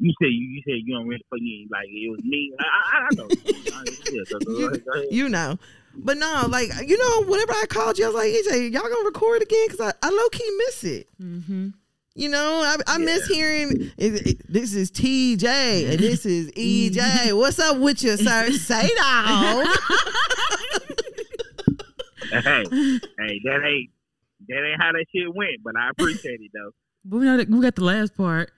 You 0.00 0.12
said 0.20 0.26
you, 0.30 0.46
you 0.48 0.62
said 0.64 0.74
you 0.84 0.94
don't 0.94 1.06
really 1.08 1.24
fuck 1.28 1.40
you 1.40 1.66
like 1.72 1.86
it 1.88 2.10
was 2.10 2.20
me. 2.22 2.52
I, 2.58 2.64
I, 2.64 2.98
I 3.06 3.08
know. 3.14 3.28
Yeah, 4.10 4.22
so 4.28 4.38
go 4.40 4.66
ahead, 4.66 4.84
go 4.84 4.92
ahead. 4.92 5.06
you 5.10 5.28
know. 5.28 5.58
But 5.96 6.16
no, 6.18 6.46
like 6.48 6.68
you 6.86 6.96
know, 6.98 7.28
whenever 7.30 7.52
I 7.52 7.64
called 7.68 7.98
you, 7.98 8.04
I 8.04 8.08
was 8.08 8.14
like, 8.16 8.32
EJ, 8.32 8.72
y'all 8.72 8.82
gonna 8.82 9.04
record 9.04 9.42
again? 9.42 9.68
Cause 9.70 9.80
I, 9.80 9.92
I 10.02 10.10
low 10.10 10.28
key 10.30 10.50
miss 10.66 10.84
it. 10.84 11.08
hmm 11.18 11.68
You 12.18 12.28
know, 12.28 12.62
I, 12.64 12.76
I 12.88 12.98
miss 12.98 13.26
hearing 13.28 13.92
it, 13.96 14.26
it- 14.26 14.52
this 14.52 14.74
is 14.74 14.90
TJ 14.90 15.90
and 15.90 15.98
this 16.00 16.26
is 16.26 16.50
EJ. 16.52 17.32
What's 17.38 17.60
up 17.60 17.78
with 17.78 18.02
you, 18.02 18.16
sir? 18.16 18.50
Say 18.50 18.88
dog. 18.96 19.66
hey, 22.30 22.64
hey, 22.70 23.40
that 23.44 23.60
ain't 23.64 23.90
that 24.48 24.64
ain't 24.66 24.80
how 24.82 24.92
that 24.92 25.04
shit 25.14 25.32
went, 25.34 25.62
but 25.62 25.74
I 25.76 25.90
appreciate 25.90 26.40
it 26.40 26.50
though. 26.52 26.70
But 27.04 27.18
we 27.18 27.24
know 27.24 27.36
that 27.36 27.48
we 27.48 27.60
got 27.60 27.74
the 27.76 27.84
last 27.84 28.16
part. 28.16 28.50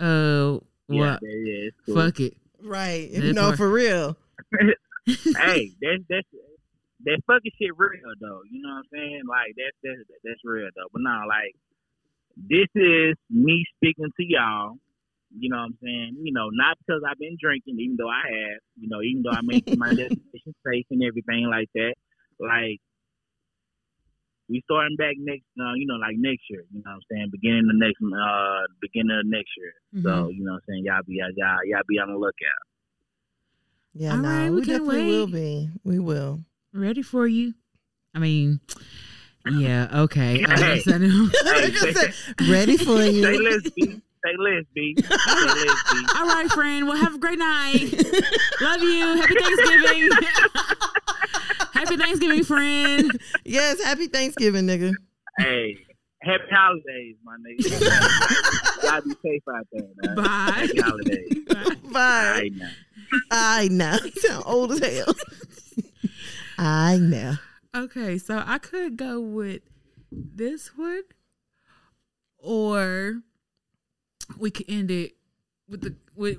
Uh, 0.00 0.58
Yeah, 0.88 1.12
what? 1.12 1.20
that, 1.20 1.42
yeah, 1.44 1.70
cool. 1.86 1.94
Fuck 1.96 2.20
it. 2.20 2.36
right. 2.62 3.12
That 3.12 3.22
You 3.24 3.32
know, 3.34 3.46
part. 3.48 3.56
for 3.58 3.70
real. 3.70 4.16
hey, 5.06 5.72
that's 5.82 6.02
that's 6.08 6.28
that 7.04 7.20
fucking 7.26 7.52
shit 7.60 7.76
real 7.76 7.90
though. 8.20 8.40
You 8.50 8.62
know 8.62 8.70
what 8.70 8.78
I'm 8.78 8.84
saying? 8.92 9.22
Like 9.28 9.54
that's 9.56 9.76
that's 9.82 10.20
that's 10.24 10.40
real 10.44 10.68
though. 10.74 10.88
But 10.92 11.02
no, 11.02 11.24
like 11.28 11.54
this 12.36 12.68
is 12.74 13.16
me 13.30 13.64
speaking 13.76 14.10
to 14.16 14.24
y'all. 14.24 14.76
You 15.32 15.48
know 15.48 15.56
what 15.56 15.72
I'm 15.72 15.78
saying? 15.82 16.16
You 16.22 16.32
know, 16.32 16.50
not 16.52 16.76
because 16.78 17.02
I've 17.08 17.18
been 17.18 17.38
drinking, 17.40 17.80
even 17.80 17.96
though 17.96 18.10
I 18.10 18.24
have. 18.28 18.60
You 18.76 18.88
know, 18.88 19.00
even 19.00 19.22
though 19.22 19.32
I 19.32 19.40
made 19.42 19.64
my 19.78 19.88
destination 19.96 20.54
safe 20.66 20.86
and 20.90 21.02
everything 21.02 21.48
like 21.48 21.68
that. 21.74 21.94
Like 22.38 22.80
we 24.48 24.60
starting 24.64 24.96
back 24.96 25.14
next, 25.16 25.44
uh, 25.58 25.72
you 25.76 25.86
know, 25.86 25.96
like 25.96 26.16
next 26.18 26.42
year. 26.50 26.64
You 26.72 26.82
know 26.84 26.92
what 26.92 27.00
I'm 27.00 27.06
saying? 27.10 27.28
Beginning 27.32 27.68
of 27.70 27.76
next, 27.76 27.96
uh, 28.04 28.68
beginning 28.80 29.16
of 29.16 29.26
next 29.26 29.50
year. 29.56 29.72
Mhm. 29.96 30.02
So 30.02 30.28
you 30.28 30.44
know 30.44 30.52
what 30.52 30.62
I'm 30.68 30.68
saying? 30.68 30.84
Y'all 30.84 31.00
be 31.06 31.16
y'all 31.16 31.64
y'all 31.64 31.86
be 31.88 31.98
on 31.98 32.12
the 32.12 32.18
lookout. 32.18 32.62
Yeah, 33.94 34.12
All 34.12 34.16
no, 34.18 34.28
right, 34.28 34.50
we, 34.50 34.60
we 34.60 34.66
can't 34.66 34.84
definitely 34.84 35.06
will 35.08 35.26
be. 35.26 35.70
We 35.84 35.98
will. 35.98 36.40
Ready 36.72 37.02
for 37.02 37.26
you? 37.26 37.54
I 38.14 38.18
mean, 38.18 38.60
yeah. 39.50 39.88
Okay. 40.02 40.44
I 40.44 40.58
Hey. 40.58 40.76
guess 40.76 40.88
I 40.94 40.98
know. 40.98 41.30
Like 41.44 41.64
I 41.82 41.92
said, 41.92 42.14
Ready 42.50 42.76
for 42.76 42.96
Say 42.98 43.10
you. 43.10 43.42
less, 43.50 43.62
B. 43.74 44.00
Say 44.24 44.36
less, 44.38 44.64
B. 44.74 44.94
Say 44.96 45.08
less, 45.08 45.82
B. 45.92 46.06
All 46.16 46.26
right, 46.26 46.48
friend. 46.52 46.86
Well, 46.86 46.96
have 46.96 47.14
a 47.16 47.18
great 47.18 47.38
night. 47.38 47.92
Love 48.60 48.82
you. 48.82 49.16
Happy 49.16 49.34
Thanksgiving. 49.34 50.10
Happy 51.72 51.96
Thanksgiving, 51.96 52.44
friend. 52.44 53.20
yes, 53.44 53.82
happy 53.82 54.06
Thanksgiving, 54.06 54.66
nigga. 54.66 54.92
Hey, 55.38 55.76
happy 56.22 56.44
holidays, 56.52 57.16
my 57.24 57.34
nigga. 57.38 58.84
Y'all 58.84 59.00
be 59.00 59.10
safe 59.24 59.42
out 59.52 59.66
there, 59.72 59.82
man. 60.04 60.14
Bye. 60.14 60.22
Happy 60.54 60.80
holidays. 60.80 61.32
All 61.56 61.90
Bye. 61.92 62.30
right, 62.32 62.52
now. 62.54 62.70
I 63.32 63.68
know. 63.68 63.98
You 64.04 64.10
sound 64.20 64.44
old 64.46 64.72
as 64.72 64.78
hell. 64.78 65.14
I 66.58 66.98
know. 66.98 67.34
Okay, 67.74 68.18
so 68.18 68.42
I 68.44 68.58
could 68.58 68.96
go 68.96 69.18
with 69.20 69.62
this 70.10 70.76
one, 70.76 71.02
or 72.38 73.22
we 74.38 74.50
could 74.50 74.66
end 74.68 74.90
it 74.90 75.12
with 75.68 75.80
the 75.80 75.94
with 76.14 76.38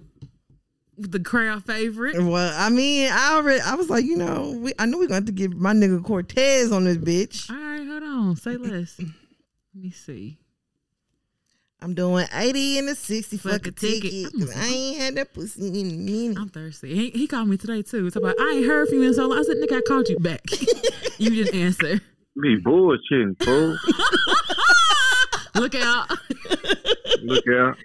with 0.95 1.11
the 1.11 1.19
crowd 1.19 1.65
favorite. 1.65 2.21
Well, 2.21 2.53
I 2.55 2.69
mean, 2.69 3.09
I 3.11 3.35
already, 3.35 3.61
I 3.61 3.73
was 3.73 3.89
like, 3.89 4.05
you 4.05 4.15
know, 4.15 4.59
we, 4.61 4.73
I 4.77 4.85
know 4.85 4.97
we're 4.99 5.07
going 5.07 5.25
to 5.25 5.25
have 5.25 5.25
to 5.25 5.31
get 5.31 5.51
my 5.51 5.73
nigga 5.73 6.03
Cortez 6.03 6.71
on 6.71 6.83
this 6.83 6.97
bitch. 6.97 7.49
All 7.49 7.55
right, 7.55 7.87
hold 7.87 8.03
on. 8.03 8.35
Say 8.35 8.57
less. 8.57 8.99
Let 8.99 9.09
me 9.73 9.89
see. 9.89 10.37
I'm 11.83 11.93
doing 11.93 12.25
80 12.33 12.79
and 12.79 12.89
a 12.89 12.95
60 12.95 13.37
Fuck 13.37 13.51
fuck 13.51 13.65
a 13.65 13.69
a 13.69 13.71
ticket. 13.73 14.11
ticket. 14.11 14.31
'cause 14.33 14.55
I 14.55 14.65
ain't 14.67 14.97
had 14.97 15.15
that 15.15 15.33
pussy 15.33 15.67
in 15.67 15.91
a 15.91 15.93
minute. 15.95 16.37
I'm 16.39 16.47
thirsty. 16.49 16.95
He, 16.95 17.09
he 17.09 17.27
called 17.27 17.49
me 17.49 17.57
today 17.57 17.81
too. 17.81 18.07
It's 18.07 18.15
about 18.15 18.35
I 18.39 18.53
ain't 18.55 18.65
heard 18.65 18.87
from 18.87 18.99
you 18.99 19.07
in 19.09 19.13
so 19.13 19.27
long. 19.27 19.37
I 19.39 19.43
said, 19.43 19.57
nigga, 19.57 19.77
I 19.77 19.81
called 19.81 20.07
you 20.07 20.17
back. 20.19 20.41
you 21.17 21.29
didn't 21.43 21.59
answer. 21.59 21.99
Be 22.41 22.57
bullshitting, 22.61 23.43
fool. 23.43 23.77
Look 25.61 25.75
out. 25.75 26.09
Look 27.21 27.43
out. 27.53 27.77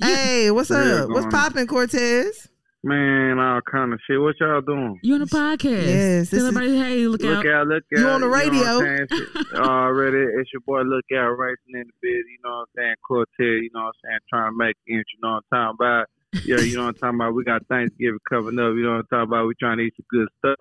Hey, 0.00 0.50
what's 0.50 0.70
Yeah, 0.70 0.76
up? 1.04 1.08
What's 1.10 1.26
popping, 1.34 1.66
Cortez? 1.66 2.48
Man, 2.84 3.38
all 3.38 3.60
kind 3.60 3.92
of 3.92 4.00
shit. 4.08 4.20
What 4.20 4.34
y'all 4.40 4.60
doing? 4.60 4.98
You 5.02 5.14
on 5.14 5.22
a 5.22 5.26
podcast. 5.26 5.86
Yes, 5.86 6.30
this 6.30 6.42
Tell 6.42 6.56
is- 6.62 6.82
hey, 6.82 7.06
look, 7.06 7.22
Look 7.22 7.46
out. 7.46 7.52
out, 7.54 7.66
look 7.68 7.84
out. 7.94 8.00
You 8.00 8.08
on 8.08 8.20
the 8.22 8.28
radio. 8.28 8.60
I'm 8.64 8.80
saying? 8.80 9.06
Shit, 9.10 9.46
Already, 9.54 10.18
it's 10.18 10.52
your 10.52 10.62
boy 10.66 10.80
Look 10.82 11.04
Out 11.14 11.30
racing 11.38 11.74
in 11.74 11.84
the 11.86 11.92
biz. 12.02 12.24
You 12.26 12.38
know 12.44 12.50
what 12.50 12.60
I'm 12.60 12.66
saying? 12.76 12.94
Cortez, 13.06 13.28
you 13.38 13.70
know 13.72 13.82
what 13.84 13.86
I'm 13.86 13.92
saying? 14.10 14.18
Trying 14.30 14.50
to 14.52 14.56
make 14.58 14.76
ends, 14.88 15.04
you 15.14 15.20
know 15.22 15.34
what 15.34 15.44
I'm 15.56 15.76
talking 15.76 15.76
about? 15.78 16.06
Yeah, 16.44 16.58
you 16.60 16.76
know 16.76 16.86
what 16.86 16.88
I'm 16.88 16.94
talking 16.94 17.20
about? 17.20 17.34
We 17.34 17.44
got 17.44 17.66
Thanksgiving 17.68 18.18
coming 18.28 18.58
up. 18.58 18.74
You 18.74 18.82
know 18.82 18.90
what 18.90 18.96
I'm 18.98 19.06
talking 19.10 19.28
about? 19.32 19.46
We 19.46 19.54
trying 19.60 19.78
to 19.78 19.84
eat 19.84 19.94
some 19.96 20.06
good 20.10 20.28
stuff. 20.38 20.56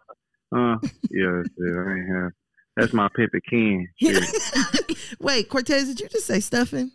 Uh, 0.54 0.78
yeah, 1.10 1.42
shit, 1.42 1.78
I 1.78 1.92
ain't 1.96 2.16
have. 2.16 2.32
That's 2.78 2.94
my 2.94 3.08
pimpin' 3.18 3.42
King. 3.50 3.88
Wait, 5.20 5.50
Cortez, 5.50 5.88
did 5.88 6.00
you 6.00 6.08
just 6.08 6.28
say 6.28 6.40
stuffing? 6.40 6.92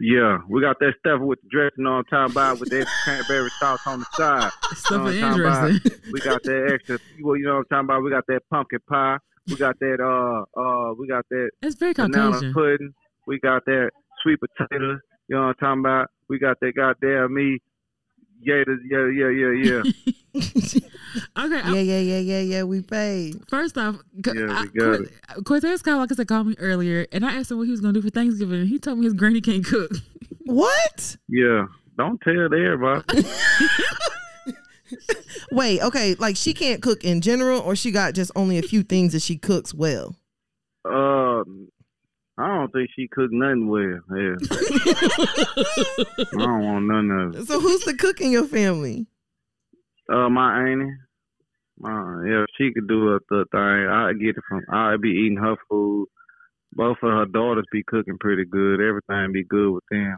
Yeah, 0.00 0.38
we 0.48 0.60
got 0.60 0.78
that 0.80 0.94
stuff 0.98 1.20
with 1.20 1.40
the 1.42 1.48
dressing 1.50 1.86
on 1.86 2.04
top 2.06 2.32
about 2.32 2.58
with 2.60 2.70
that 2.70 2.86
cranberry 3.04 3.48
sauce 3.60 3.86
on 3.86 4.00
the 4.00 4.06
side. 4.14 4.50
Stuff 4.74 5.04
talking 5.04 5.22
about- 5.40 5.70
interesting. 5.70 6.00
We 6.12 6.20
got 6.20 6.42
that 6.42 6.70
extra. 6.74 6.98
Well, 7.22 7.36
you 7.36 7.44
know 7.46 7.54
what 7.56 7.66
I'm 7.70 7.84
talking 7.84 7.84
about. 7.86 8.02
We 8.02 8.10
got 8.10 8.24
that 8.28 8.40
pumpkin 8.50 8.80
pie. 8.88 9.18
We 9.48 9.56
got 9.56 9.78
that. 9.78 10.00
Uh, 10.00 10.60
uh, 10.60 10.94
we 10.98 11.06
got 11.06 11.24
that 11.30 11.50
It's 11.62 11.76
very 11.76 11.94
Caucasian. 11.94 12.52
pudding. 12.52 12.92
We 13.26 13.38
got 13.40 13.64
that 13.66 13.90
sweet 14.22 14.38
potatoes. 14.40 14.98
You 15.28 15.36
know 15.36 15.42
what 15.42 15.48
I'm 15.48 15.54
talking 15.54 15.80
about. 15.80 16.08
We 16.28 16.38
got 16.38 16.58
that 16.60 16.72
goddamn 16.76 17.32
me. 17.34 17.60
Yeah, 18.40 18.62
the- 18.66 18.78
yeah, 18.84 19.08
yeah, 19.08 19.30
yeah, 19.30 19.82
yeah. 19.82 19.82
Okay, 21.38 21.60
I- 21.60 21.72
Yeah, 21.74 21.80
yeah, 21.80 22.00
yeah, 22.00 22.18
yeah, 22.18 22.40
yeah. 22.40 22.62
We 22.64 22.82
paid. 22.82 23.36
First 23.48 23.78
off, 23.78 23.96
c- 24.24 24.32
Yeah, 24.34 24.46
we 24.46 24.52
I- 24.52 24.66
got 24.66 24.98
Cor- 25.34 25.42
Cortez 25.44 25.80
called 25.82 25.98
like 26.00 26.10
I 26.12 26.14
said 26.16 26.26
called 26.28 26.48
me 26.48 26.56
earlier, 26.58 27.06
and 27.12 27.24
I 27.24 27.34
asked 27.36 27.50
him 27.52 27.58
what 27.58 27.64
he 27.64 27.70
was 27.70 27.80
gonna 27.80 27.92
do 27.92 28.02
for 28.02 28.10
Thanksgiving, 28.10 28.60
and 28.60 28.68
he 28.68 28.78
told 28.78 28.98
me 28.98 29.04
his 29.04 29.14
granny 29.14 29.40
can't 29.40 29.64
cook. 29.64 29.90
What? 30.46 31.16
yeah. 31.28 31.66
Don't 31.96 32.20
tell 32.22 32.34
everybody. 32.44 33.24
Wait, 35.52 35.80
okay, 35.82 36.14
like 36.18 36.36
she 36.36 36.52
can't 36.54 36.82
cook 36.82 37.04
in 37.04 37.20
general, 37.20 37.60
or 37.60 37.76
she 37.76 37.90
got 37.90 38.14
just 38.14 38.30
only 38.36 38.58
a 38.58 38.62
few 38.62 38.82
things 38.82 39.12
that 39.12 39.22
she 39.22 39.36
cooks 39.36 39.72
well. 39.72 40.16
Um, 40.84 41.68
I 42.36 42.48
don't 42.48 42.72
think 42.72 42.90
she 42.96 43.06
cooked 43.06 43.32
nothing 43.32 43.68
well. 43.68 44.00
Yeah. 44.10 44.34
I 46.18 46.44
don't 46.44 46.64
want 46.64 46.86
none 46.86 47.10
of 47.10 47.36
it. 47.36 47.46
So 47.46 47.60
who's 47.60 47.84
the 47.84 47.94
cook 47.94 48.20
in 48.20 48.32
your 48.32 48.46
family? 48.46 49.06
Uh, 50.12 50.28
my 50.28 50.68
auntie. 50.68 50.96
My, 51.78 52.24
yeah, 52.26 52.44
she 52.56 52.72
could 52.72 52.88
do 52.88 53.14
a 53.14 53.18
the 53.30 53.44
thing. 53.50 53.60
I 53.60 54.12
get 54.12 54.36
it 54.36 54.44
from. 54.48 54.62
I 54.70 54.96
be 54.96 55.10
eating 55.10 55.38
her 55.38 55.56
food. 55.68 56.08
Both 56.72 56.98
of 57.02 57.10
her 57.10 57.26
daughters 57.26 57.66
be 57.72 57.82
cooking 57.84 58.18
pretty 58.18 58.44
good. 58.44 58.80
Everything 58.80 59.32
be 59.32 59.44
good 59.44 59.70
with 59.72 59.84
them. 59.90 60.16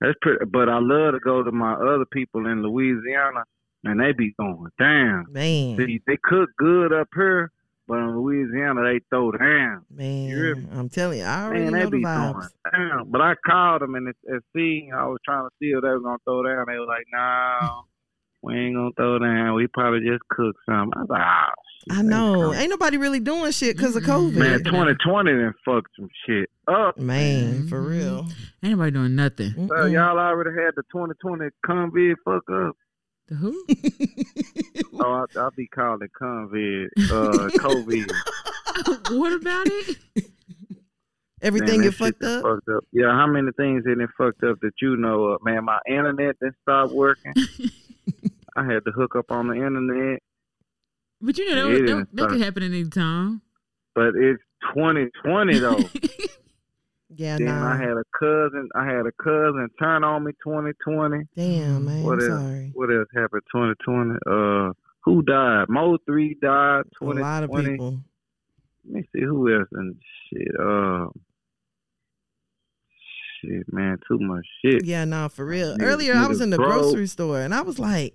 That's 0.00 0.16
pretty. 0.20 0.44
But 0.46 0.68
I 0.68 0.78
love 0.80 1.14
to 1.14 1.20
go 1.20 1.42
to 1.42 1.52
my 1.52 1.74
other 1.74 2.06
people 2.12 2.46
in 2.46 2.62
Louisiana, 2.62 3.44
and 3.84 4.00
they 4.00 4.12
be 4.12 4.34
going 4.38 4.68
damn. 4.78 5.26
Man, 5.30 5.76
See, 5.78 6.00
they 6.06 6.18
cook 6.22 6.50
good 6.58 6.92
up 6.92 7.08
here, 7.14 7.50
but 7.88 7.98
in 7.98 8.18
Louisiana 8.18 8.82
they 8.82 9.00
throw 9.10 9.30
down. 9.32 9.84
man, 9.90 10.68
I'm 10.72 10.88
telling 10.88 11.18
you, 11.18 11.24
I 11.24 11.44
already 11.44 11.64
Man, 11.64 11.72
know 11.72 11.78
they 11.78 11.84
the 11.84 11.90
be 11.90 12.02
vibes. 12.04 12.32
throwing 12.32 12.88
down. 12.90 13.10
But 13.10 13.20
I 13.20 13.34
called 13.46 13.82
them 13.82 13.94
and, 13.94 14.12
and 14.26 14.42
see, 14.54 14.88
I 14.94 15.06
was 15.06 15.18
trying 15.24 15.44
to 15.48 15.50
see 15.60 15.66
if 15.70 15.82
they 15.82 15.88
were 15.88 16.00
gonna 16.00 16.18
throw 16.24 16.42
down. 16.42 16.64
They 16.68 16.78
were 16.78 16.86
like, 16.86 17.06
"No, 17.12 17.82
we 18.42 18.54
ain't 18.54 18.74
gonna 18.74 18.90
throw 18.96 19.18
down. 19.18 19.54
We 19.54 19.66
probably 19.68 20.00
just 20.00 20.22
cook 20.30 20.56
some." 20.68 20.90
I 20.96 21.00
was 21.00 21.08
like, 21.10 21.22
"Ah, 21.22 21.52
shit, 21.88 21.98
I 21.98 22.02
know. 22.02 22.50
come." 22.52 22.54
Ain't 22.54 22.70
nobody 22.70 22.96
really 22.96 23.20
doing 23.20 23.50
shit 23.52 23.76
because 23.76 23.94
of. 23.96 24.02
COVID. 24.02 24.34
Man, 24.34 24.64
2020 24.64 25.30
done 25.32 25.54
fucked 25.64 25.90
some 25.98 26.08
shit 26.26 26.50
up. 26.68 26.98
Man, 26.98 27.68
for 27.68 27.80
real. 27.80 28.26
Ain't 28.62 28.72
nobody 28.78 28.90
doing 28.90 29.14
nothing. 29.14 29.52
So 29.52 29.74
Mm-mm. 29.74 29.92
y'all 29.92 30.18
already 30.18 30.50
had 30.50 30.72
the 30.76 30.82
2020 30.92 31.44
COVID 31.66 32.14
fuck 32.24 32.42
up. 32.50 32.76
The 33.28 33.34
who? 33.34 33.66
Oh, 34.98 35.26
I, 35.36 35.38
I 35.38 35.48
be 35.54 35.66
calling 35.68 36.00
it 36.02 36.10
COVID, 36.18 36.86
uh, 37.10 37.48
COVID. 37.58 38.10
what 39.18 39.32
about 39.34 39.66
it? 39.66 39.98
Everything 41.42 41.80
Man, 41.80 41.90
get 41.90 41.94
fucked 41.94 42.22
up. 42.22 42.42
Fucked 42.42 42.68
up. 42.74 42.84
Yeah, 42.92 43.10
how 43.12 43.26
many 43.26 43.50
things 43.58 43.82
it 43.86 44.08
fucked 44.16 44.42
up 44.42 44.58
that 44.62 44.72
you 44.80 44.96
know 44.96 45.24
of? 45.26 45.44
Man, 45.44 45.64
my 45.66 45.78
internet 45.86 46.38
done 46.40 46.54
stopped 46.62 46.92
working. 46.94 47.34
I 48.56 48.64
had 48.64 48.84
to 48.86 48.90
hook 48.90 49.14
up 49.16 49.30
on 49.30 49.48
the 49.48 49.54
internet, 49.54 50.22
But 51.20 51.36
you 51.36 51.54
know 51.54 51.68
that, 51.70 51.82
It 51.82 51.86
that, 51.86 52.06
that 52.14 52.28
could 52.30 52.40
happen 52.40 52.62
at 52.62 52.70
any 52.70 52.88
time. 52.88 53.42
but 53.94 54.14
it's 54.16 54.42
2020 54.74 55.58
though. 55.58 55.78
Yeah, 57.14 57.36
then 57.38 57.46
nah. 57.46 57.72
I 57.72 57.76
had 57.76 57.96
a 57.96 58.04
cousin. 58.18 58.68
I 58.74 58.84
had 58.84 59.06
a 59.06 59.12
cousin 59.22 59.68
turn 59.78 60.02
on 60.04 60.24
me 60.24 60.32
2020. 60.42 61.24
Damn, 61.36 61.84
man. 61.84 62.02
What 62.02 62.14
I'm 62.22 62.30
else? 62.30 62.40
sorry. 62.42 62.70
What 62.74 62.90
else 62.90 63.08
happened 63.14 63.42
2020? 63.54 64.18
Uh, 64.26 64.72
who 65.04 65.22
died? 65.22 65.68
Mo3 65.68 66.40
died. 66.40 66.80
A 66.80 67.04
2020. 67.04 67.20
lot 67.20 67.42
of 67.44 67.50
people. 67.64 67.98
Let 68.86 68.94
me 68.94 69.08
see 69.14 69.22
who 69.22 69.54
else 69.56 69.68
and 69.72 69.94
shit. 70.32 70.48
Uh, 70.60 71.06
shit, 73.40 73.72
man, 73.72 73.98
too 74.08 74.18
much 74.18 74.46
shit. 74.64 74.84
Yeah, 74.84 75.04
nah, 75.04 75.28
for 75.28 75.44
real. 75.46 75.76
Niggas- 75.76 75.82
Earlier, 75.82 76.14
I 76.14 76.26
was 76.26 76.40
in 76.40 76.50
the 76.50 76.56
broke. 76.56 76.72
grocery 76.82 77.06
store 77.06 77.40
and 77.40 77.54
I 77.54 77.62
was 77.62 77.78
like, 77.78 78.14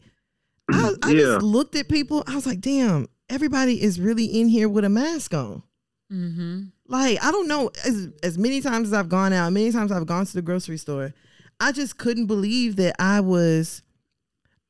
I, 0.72 0.96
I 1.04 1.12
yeah, 1.12 1.18
just 1.20 1.42
looked 1.44 1.76
at 1.76 1.88
people. 1.90 2.24
I 2.28 2.36
was 2.36 2.46
like, 2.46 2.60
damn, 2.62 3.08
everybody 3.30 3.82
is 3.82 4.00
really 4.00 4.26
in 4.26 4.48
here 4.50 4.68
with 4.70 4.84
a 4.86 4.90
mask 4.90 5.34
on. 5.34 5.64
mm-hmm. 6.12 6.62
Like, 6.92 7.24
I 7.24 7.32
don't 7.32 7.48
know, 7.48 7.72
as, 7.86 8.10
as 8.22 8.38
many 8.38 8.60
times 8.60 8.90
as 8.90 8.94
I've 8.94 9.08
gone 9.08 9.32
out, 9.32 9.54
many 9.54 9.72
times 9.72 9.94
I've 9.94 10.06
gone 10.06 10.26
to 10.26 10.34
the 10.34 10.42
grocery 10.42 10.78
store, 10.78 11.14
I 11.58 11.72
just 11.72 11.98
couldn't 11.98 12.26
believe 12.26 12.76
that 12.76 12.96
I 13.00 13.22
was, 13.22 13.82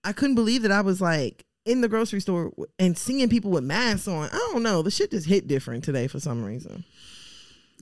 I 0.03 0.13
couldn't 0.13 0.35
believe 0.35 0.61
that 0.61 0.71
I 0.71 0.81
was 0.81 1.01
like 1.01 1.45
in 1.65 1.81
the 1.81 1.87
grocery 1.89 2.19
store 2.19 2.51
and 2.77 2.95
seeing 2.95 3.27
people 3.27 3.49
with 3.49 3.63
masks 3.63 4.07
on. 4.07 4.29
I 4.31 4.49
don't 4.51 4.61
know. 4.61 4.83
The 4.83 4.91
shit 4.91 5.09
just 5.09 5.27
hit 5.27 5.47
different 5.47 5.83
today 5.83 6.05
for 6.05 6.19
some 6.19 6.43
reason. 6.43 6.83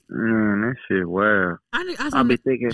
man, 0.08 0.62
that 0.62 0.76
shit 0.88 1.06
wow. 1.06 1.58
I, 1.74 1.84
ne- 1.84 1.98
I, 1.98 2.06
I 2.06 2.10
saw 2.10 2.24
be 2.24 2.38
thinking. 2.38 2.72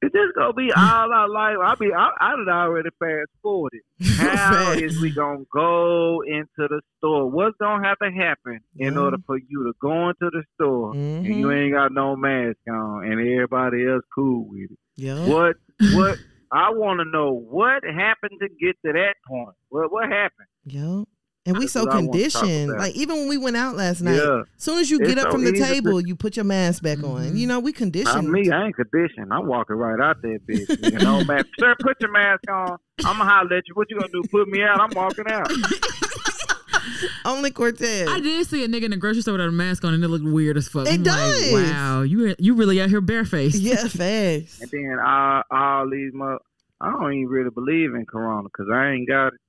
It's 0.00 0.14
just 0.14 0.34
gonna 0.36 0.52
be 0.52 0.70
all 0.72 1.12
our 1.12 1.28
life. 1.28 1.56
I 1.62 1.74
be, 1.74 1.92
I, 1.92 2.10
I 2.20 2.30
done 2.36 2.48
already 2.48 2.88
fast 3.00 3.30
forwarded. 3.42 3.80
How 4.16 4.74
Fast. 4.74 5.00
we 5.02 5.10
gonna 5.10 5.44
go 5.52 6.22
into 6.22 6.46
the 6.68 6.80
store? 6.98 7.28
What's 7.28 7.56
gonna 7.60 7.84
have 7.86 7.98
to 7.98 8.10
happen 8.12 8.60
in 8.76 8.94
Yeah. 8.94 9.00
order 9.00 9.16
for 9.26 9.36
you 9.36 9.64
to 9.64 9.72
go 9.82 10.08
into 10.10 10.30
the 10.30 10.44
store 10.54 10.92
and 10.94 11.24
you 11.26 11.46
Mhm. 11.48 11.56
ain't 11.64 11.74
got 11.74 11.92
no 11.92 12.14
mask 12.14 12.58
on 12.70 13.04
and 13.04 13.14
everybody 13.20 13.86
else 13.88 14.04
cool 14.14 14.46
with 14.48 14.70
it? 14.70 14.78
Yeah. 14.94 15.26
What 15.28 15.56
what 15.94 16.18
I 16.52 16.70
want 16.70 17.00
to 17.00 17.04
know 17.10 17.32
what 17.32 17.82
happened 17.84 18.38
to 18.40 18.48
get 18.48 18.76
to 18.86 18.92
that 18.92 19.14
point. 19.26 19.56
What 19.68 19.90
what 19.90 20.08
happened? 20.08 20.46
Yo. 20.64 21.06
And 21.48 21.56
we 21.56 21.64
That's 21.64 21.72
so 21.72 21.80
what 21.84 21.92
I 21.92 21.94
wanna 21.96 22.06
talk 22.06 22.12
conditioned. 22.42 22.72
Like 22.78 22.94
even 22.94 23.16
when 23.16 23.28
we 23.28 23.38
went 23.38 23.56
out 23.56 23.74
last 23.74 24.02
night, 24.02 24.16
Yeah, 24.16 24.40
as 24.40 24.62
soon 24.62 24.78
as 24.78 24.90
you 24.90 24.98
It's 25.00 25.08
get 25.08 25.18
up 25.18 25.24
so 25.24 25.30
from 25.32 25.44
the 25.44 25.52
easy 25.52 25.62
to- 25.64 25.68
table, 25.68 26.00
you 26.00 26.14
put 26.14 26.36
your 26.36 26.44
mask 26.44 26.82
back 26.82 27.02
on. 27.02 27.22
Mhm. 27.32 27.36
You 27.38 27.46
know, 27.46 27.58
we 27.58 27.70
not 27.72 27.78
conditioned. 27.78 28.30
me. 28.30 28.50
I 28.50 28.66
ain't 28.66 28.76
conditioned. 28.76 29.32
I'm 29.32 29.46
walking 29.46 29.76
right 29.76 29.98
out 29.98 30.20
there, 30.22 30.38
bitch. 30.40 30.66
Nigga, 30.66 31.02
no 31.02 31.24
mask. 31.24 31.46
Sir, 31.58 31.74
put 31.80 31.96
your 32.00 32.12
mask 32.12 32.42
on. 32.50 32.76
I'm 33.04 33.16
gonna 33.18 33.24
holler 33.24 33.56
at 33.56 33.64
you. 33.66 33.74
What 33.74 33.88
you 33.90 33.98
gonna 33.98 34.12
do? 34.12 34.22
Put 34.30 34.46
me 34.48 34.62
out? 34.62 34.78
I'm 34.80 34.90
walking 34.94 35.24
out. 35.28 35.50
Only 37.24 37.50
Cortez. 37.50 38.08
I 38.08 38.20
did 38.20 38.46
see 38.46 38.64
a 38.64 38.68
nigga 38.68 38.84
in 38.84 38.90
the 38.90 38.96
grocery 38.96 39.22
store 39.22 39.32
without 39.32 39.48
a 39.48 39.52
mask 39.52 39.84
on, 39.84 39.94
and 39.94 40.02
it 40.02 40.08
looked 40.08 40.24
weird 40.24 40.56
as 40.56 40.68
fuck. 40.68 40.86
It 40.86 40.94
I'm 40.94 41.02
does. 41.02 41.52
Like, 41.52 41.64
wow, 41.72 42.02
you 42.02 42.34
you 42.38 42.54
really 42.54 42.80
out 42.80 42.88
here 42.88 43.00
barefaced. 43.00 43.58
Yeah, 43.60 43.76
fast. 43.88 44.62
And 44.62 44.70
then 44.70 44.98
all, 45.04 45.42
all 45.50 45.90
these 45.90 46.12
mo- 46.14 46.38
I 46.80 46.90
don't 46.92 47.12
even 47.12 47.28
really 47.28 47.50
believe 47.50 47.94
in 47.94 48.06
Corona 48.06 48.44
because 48.48 48.66
I 48.72 48.90
ain't 48.90 49.08
got 49.08 49.28
it. 49.28 49.40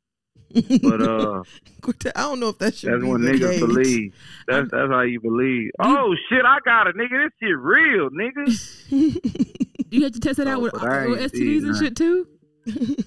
But 0.81 1.01
uh, 1.01 1.43
I 2.15 2.21
don't 2.21 2.39
know 2.39 2.49
if 2.49 2.57
that 2.59 2.75
should 2.75 2.91
that's 2.91 3.03
be 3.03 3.07
when 3.09 3.21
niggas 3.21 3.49
case. 3.51 3.59
believe. 3.59 4.15
That's 4.47 4.69
that's 4.71 4.89
how 4.91 5.01
you 5.01 5.19
believe. 5.21 5.71
Oh 5.79 6.15
shit, 6.29 6.43
I 6.45 6.57
got 6.65 6.87
it, 6.87 6.95
nigga. 6.95 7.25
This 7.25 7.33
shit 7.41 7.57
real, 7.57 8.09
nigga. 8.09 9.55
You 9.91 10.03
had 10.03 10.13
to 10.13 10.19
test 10.19 10.37
it 10.37 10.47
out 10.47 10.57
Oh, 10.57 10.61
with, 10.61 10.73
but 10.73 10.83
I 10.87 11.07
with 11.07 11.33
STDs 11.33 11.63
and 11.65 11.73
that. 11.75 11.79
shit 11.79 11.95
too. 11.95 12.27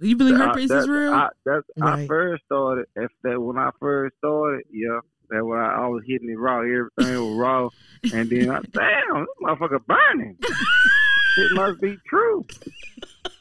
You 0.00 0.16
believe 0.16 0.34
I- 0.40 0.46
herpes 0.48 0.68
that- 0.68 0.78
is 0.80 0.88
real? 0.88 1.14
I, 1.14 1.28
that's, 1.46 1.64
I 1.80 2.06
first 2.06 2.44
started. 2.44 2.86
If 2.96 3.10
that 3.22 3.40
when 3.40 3.56
I 3.56 3.70
first 3.80 4.16
started, 4.18 4.64
yeah, 4.70 4.98
that 5.30 5.44
when 5.44 5.58
I, 5.58 5.84
I 5.84 5.86
was 5.86 6.02
hitting 6.06 6.28
it 6.28 6.38
raw, 6.38 6.58
everything 6.60 6.90
was 6.98 7.38
raw, 7.38 7.68
and 8.12 8.28
then 8.28 8.50
I 8.50 8.60
damn, 8.72 9.20
this 9.20 9.28
motherfucker 9.42 9.86
burning. 9.86 10.36
it 10.42 11.52
must 11.54 11.80
be 11.80 11.96
true. 12.08 12.44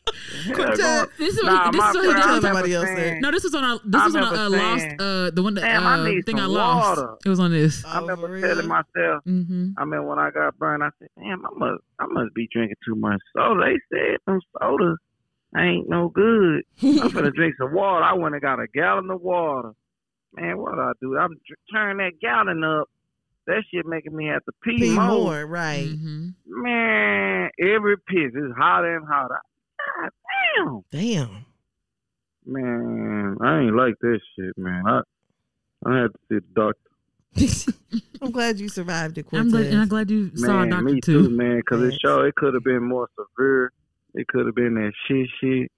Hell, 0.46 0.56
Cortez, 0.56 1.08
this 1.18 1.38
is 1.38 1.44
Nah, 1.44 1.66
what, 1.66 1.72
this 1.72 1.82
is 1.84 1.96
what 1.96 2.04
he 2.06 2.08
did. 2.14 2.16
I 2.18 2.22
Tell 2.22 2.36
on 2.36 2.42
top- 2.42 2.52
somebody 2.52 2.74
else 2.74 2.86
saying- 2.86 3.14
that. 3.16 3.22
No, 3.22 3.32
this 3.32 3.44
was 3.44 3.56
on 3.56 3.64
a 3.64 3.80
this 3.86 4.02
I 4.02 4.06
was 4.06 4.16
on 4.16 4.24
a, 4.24 4.28
uh, 4.28 4.50
lost 4.50 4.86
uh 5.00 5.30
the 5.32 5.42
one 5.44 5.54
that 5.56 5.62
"Damn, 5.62 5.88
I 5.88 5.94
uh, 6.00 6.04
need 6.04 6.26
thing 6.26 6.40
I 6.40 6.46
lost. 6.46 6.98
water." 7.02 7.16
It 7.26 7.30
was 7.30 7.40
on 7.40 7.52
this. 7.52 7.86
I 7.86 7.98
Oh, 7.98 8.02
remember 8.02 8.28
for 8.42 8.48
telling 8.48 8.68
myself, 8.68 9.24
Mm-hmm. 9.26 9.70
I 9.78 9.86
mean, 9.86 10.06
when 10.06 10.20
I 10.20 10.32
got 10.32 10.58
burned, 10.58 10.84
I 10.84 10.90
said, 11.00 11.08
"Damn, 11.18 11.46
I 11.46 11.50
must, 11.56 11.82
I 12.00 12.06
must 12.08 12.34
be 12.34 12.50
drinking 12.52 12.76
too 12.86 12.96
much 12.96 13.22
soda." 13.36 13.62
They 13.64 13.80
said 13.98 14.18
them 14.28 14.42
sodas 14.62 14.98
ain't 15.58 15.88
no 15.90 16.10
good. 16.10 16.64
I'm 16.82 17.10
gonna 17.12 17.32
drink 17.36 17.56
some 17.58 17.74
water. 17.74 18.04
I 18.04 18.14
went 18.14 18.34
and 18.36 18.42
got 18.42 18.60
a 18.60 18.68
gallon 18.74 19.10
of 19.12 19.22
water. 19.22 19.72
Man, 20.36 20.58
what 20.58 20.78
I 20.80 20.92
do? 21.00 21.18
I'm 21.18 21.30
dr- 21.48 21.60
turning 21.72 21.98
that 21.98 22.20
gallon 22.20 22.64
up. 22.64 22.90
That 23.46 23.62
shit 23.72 23.86
making 23.86 24.16
me 24.16 24.28
have 24.28 24.44
to 24.46 24.52
pee, 24.64 24.78
Pee 24.80 24.96
more. 24.96 25.06
more, 25.08 25.46
right? 25.46 25.86
Mm-hmm. 25.86 26.30
Man, 26.48 27.50
every 27.60 27.98
piss 27.98 28.34
is 28.34 28.52
hotter 28.58 28.96
and 28.96 29.06
hotter. 29.08 29.40
God 29.96 30.10
damn. 30.56 30.84
Damn. 30.92 31.46
Man, 32.46 33.38
I 33.42 33.60
ain't 33.62 33.76
like 33.76 33.96
that 34.02 34.20
shit, 34.36 34.58
man. 34.58 34.84
I 34.86 35.02
I 35.86 36.02
had 36.02 36.12
to 36.12 36.20
see 36.30 36.36
the 36.36 36.54
doctor. 36.54 36.80
I'm 38.22 38.32
glad 38.32 38.60
you 38.60 38.70
survived 38.70 39.18
it, 39.18 39.26
I'm 39.34 39.50
glad, 39.50 39.68
and 39.68 39.82
I'm 39.82 39.88
glad 39.88 40.10
you 40.12 40.36
saw 40.36 40.62
a 40.64 40.70
doctor 40.70 40.84
me 40.84 41.02
too. 41.02 41.24
too, 41.24 41.30
man. 41.30 41.58
Because 41.58 41.82
it 41.82 41.90
Thanks. 41.90 42.02
showed 42.02 42.26
it 42.26 42.36
could 42.36 42.54
have 42.54 42.64
been 42.64 42.84
more 42.84 43.10
severe. 43.18 43.72
It 44.14 44.28
could 44.28 44.46
have 44.46 44.56
been 44.56 44.76
that 44.76 44.94
shit, 45.08 45.28
shit, 45.42 45.72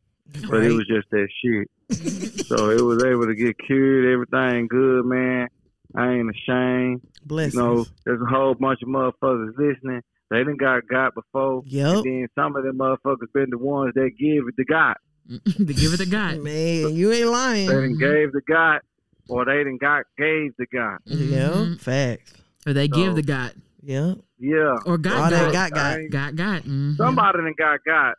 but 0.49 0.63
it 0.63 0.71
was 0.73 0.85
just 0.87 1.09
that 1.11 1.27
shit. 1.41 1.69
so 2.47 2.69
it 2.71 2.81
was 2.81 3.03
able 3.03 3.27
to 3.27 3.35
get 3.35 3.57
cured, 3.59 4.11
everything 4.11 4.67
good, 4.67 5.05
man. 5.05 5.47
I 5.95 6.11
ain't 6.11 6.29
ashamed. 6.29 7.01
Blessings. 7.23 7.55
You 7.55 7.61
know, 7.61 7.85
there's 8.05 8.21
a 8.21 8.25
whole 8.25 8.53
bunch 8.55 8.81
of 8.81 8.89
motherfuckers 8.89 9.57
listening. 9.57 10.01
They 10.31 10.43
done 10.43 10.57
got 10.57 10.87
got 10.87 11.13
before. 11.15 11.61
Yep. 11.65 11.87
And 11.87 12.03
then 12.05 12.27
some 12.35 12.55
of 12.55 12.63
them 12.63 12.77
motherfuckers 12.77 13.31
been 13.33 13.49
the 13.51 13.57
ones 13.57 13.93
that 13.95 14.11
give 14.19 14.47
it 14.47 14.55
to 14.57 14.65
God. 14.65 14.95
to 15.27 15.73
give 15.73 15.93
it 15.93 15.97
to 15.97 16.05
God. 16.05 16.39
Man, 16.41 16.93
you 16.95 17.11
ain't 17.11 17.27
lying. 17.29 17.67
They 17.67 17.73
done 17.73 17.95
Mhm. 17.95 17.99
gave 17.99 18.31
the 18.31 18.41
God, 18.47 18.81
or 19.27 19.45
they 19.45 19.63
done 19.63 19.77
got 19.77 20.05
gave 20.17 20.55
the 20.57 20.65
God. 20.67 20.97
Yeah, 21.05 21.49
Mhm. 21.49 21.79
facts. 21.79 22.33
Or 22.67 22.73
they 22.73 22.87
give 22.87 23.15
the 23.15 23.21
God. 23.21 23.53
Yeah. 23.81 24.15
Yeah. 24.39 24.77
Or 24.85 24.93
All 24.93 24.97
God 24.97 25.31
that 25.31 25.53
got. 25.53 25.53
got 25.53 25.71
got. 25.73 25.85
I 25.85 25.99
ain't- 25.99 26.11
God 26.11 26.35
got. 26.37 26.63
mhm. 26.63 26.97
Somebody 26.97 27.37
done 27.37 27.53
got 27.57 27.83
got. 27.85 28.15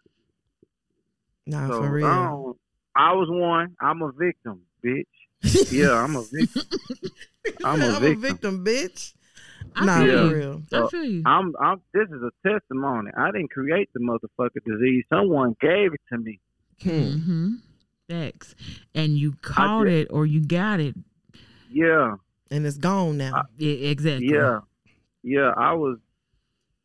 Nah, 1.46 1.68
So 1.68 1.78
for 1.82 1.90
real. 1.92 2.57
I, 2.96 3.11
I 3.11 3.12
was 3.12 3.28
one. 3.30 3.76
I'm 3.80 4.02
a 4.02 4.12
victim, 4.12 4.62
bitch. 4.84 5.04
Yeah, 5.72 5.92
I'm 5.92 6.16
a 6.16 6.22
victim. 6.22 6.62
I'm 7.64 7.82
a 7.82 8.14
victim. 8.16 8.64
bitch. 8.64 9.12
I 9.76 9.84
nah, 9.84 9.98
feel 9.98 10.06
Yeah. 10.06 10.22
you. 10.22 10.28
for 10.30 10.36
real. 10.36 10.62
I 10.72 10.86
feel 10.88 11.04
you. 11.04 11.22
I'm. 11.26 11.54
I'm. 11.60 11.80
This 11.92 12.08
is 12.08 12.22
a 12.22 12.30
testimony. 12.48 13.10
I 13.16 13.30
didn't 13.30 13.50
create 13.50 13.90
the 13.92 14.00
motherfucker 14.00 14.64
disease. 14.64 15.04
Someone 15.10 15.54
gave 15.60 15.92
it 15.92 16.00
to 16.10 16.18
me. 16.18 16.40
Hmm. 16.82 16.88
Mm-hmm. 16.90 17.52
Facts. 18.08 18.54
And 18.94 19.18
you 19.18 19.34
caught 19.42 19.86
it 19.86 20.08
or 20.10 20.24
you 20.26 20.40
got 20.40 20.80
it. 20.80 20.94
Yeah. 21.70 22.16
And 22.50 22.66
it's 22.66 22.78
gone 22.78 23.18
now. 23.18 23.44
Yeah, 23.58 23.90
exactly. 23.90 24.28
Yeah. 24.28 24.60
Yeah. 25.22 25.52
I 25.56 25.74
was 25.74 25.98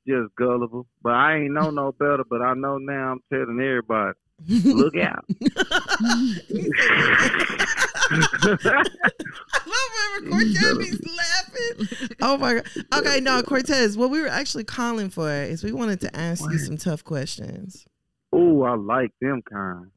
just 0.08 0.36
gullible, 0.36 0.88
but 1.02 1.14
I 1.14 1.38
ain't 1.38 1.54
know 1.54 1.70
no 1.70 1.92
better. 1.92 2.24
But 2.28 2.42
I 2.42 2.54
know 2.56 2.78
now. 2.78 3.12
I'm 3.14 3.22
telling 3.32 3.60
everybody, 3.60 4.18
look 4.50 4.96
out. 4.98 5.26
I 8.12 9.62
love 9.66 10.22
whenever 10.22 10.30
Cortez 10.30 10.78
be 10.78 10.92
laughing. 11.18 12.18
Oh 12.22 12.38
my 12.38 12.56
god. 12.56 12.68
Okay, 12.94 13.20
no, 13.22 13.42
Cortez. 13.44 13.98
What 13.98 14.10
we 14.10 14.20
were 14.22 14.28
actually 14.28 14.64
calling 14.64 15.10
for 15.10 15.32
is 15.32 15.64
we 15.64 15.72
wanted 15.72 16.02
to 16.02 16.16
ask 16.16 16.44
you 16.52 16.58
some 16.58 16.78
tough 16.78 17.04
questions. 17.04 17.86
Oh, 18.34 18.64
I 18.64 18.76
like 18.76 19.12
them 19.22 19.42
kind. 19.42 19.92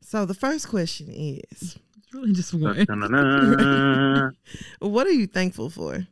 So 0.00 0.24
the 0.26 0.34
first 0.34 0.68
question 0.68 1.08
is, 1.08 1.78
It's 1.96 2.14
really 2.14 2.32
just 2.32 2.52
one. 2.54 2.86
What 4.80 5.06
are 5.06 5.12
you 5.12 5.26
thankful 5.26 5.70
for? 5.70 6.06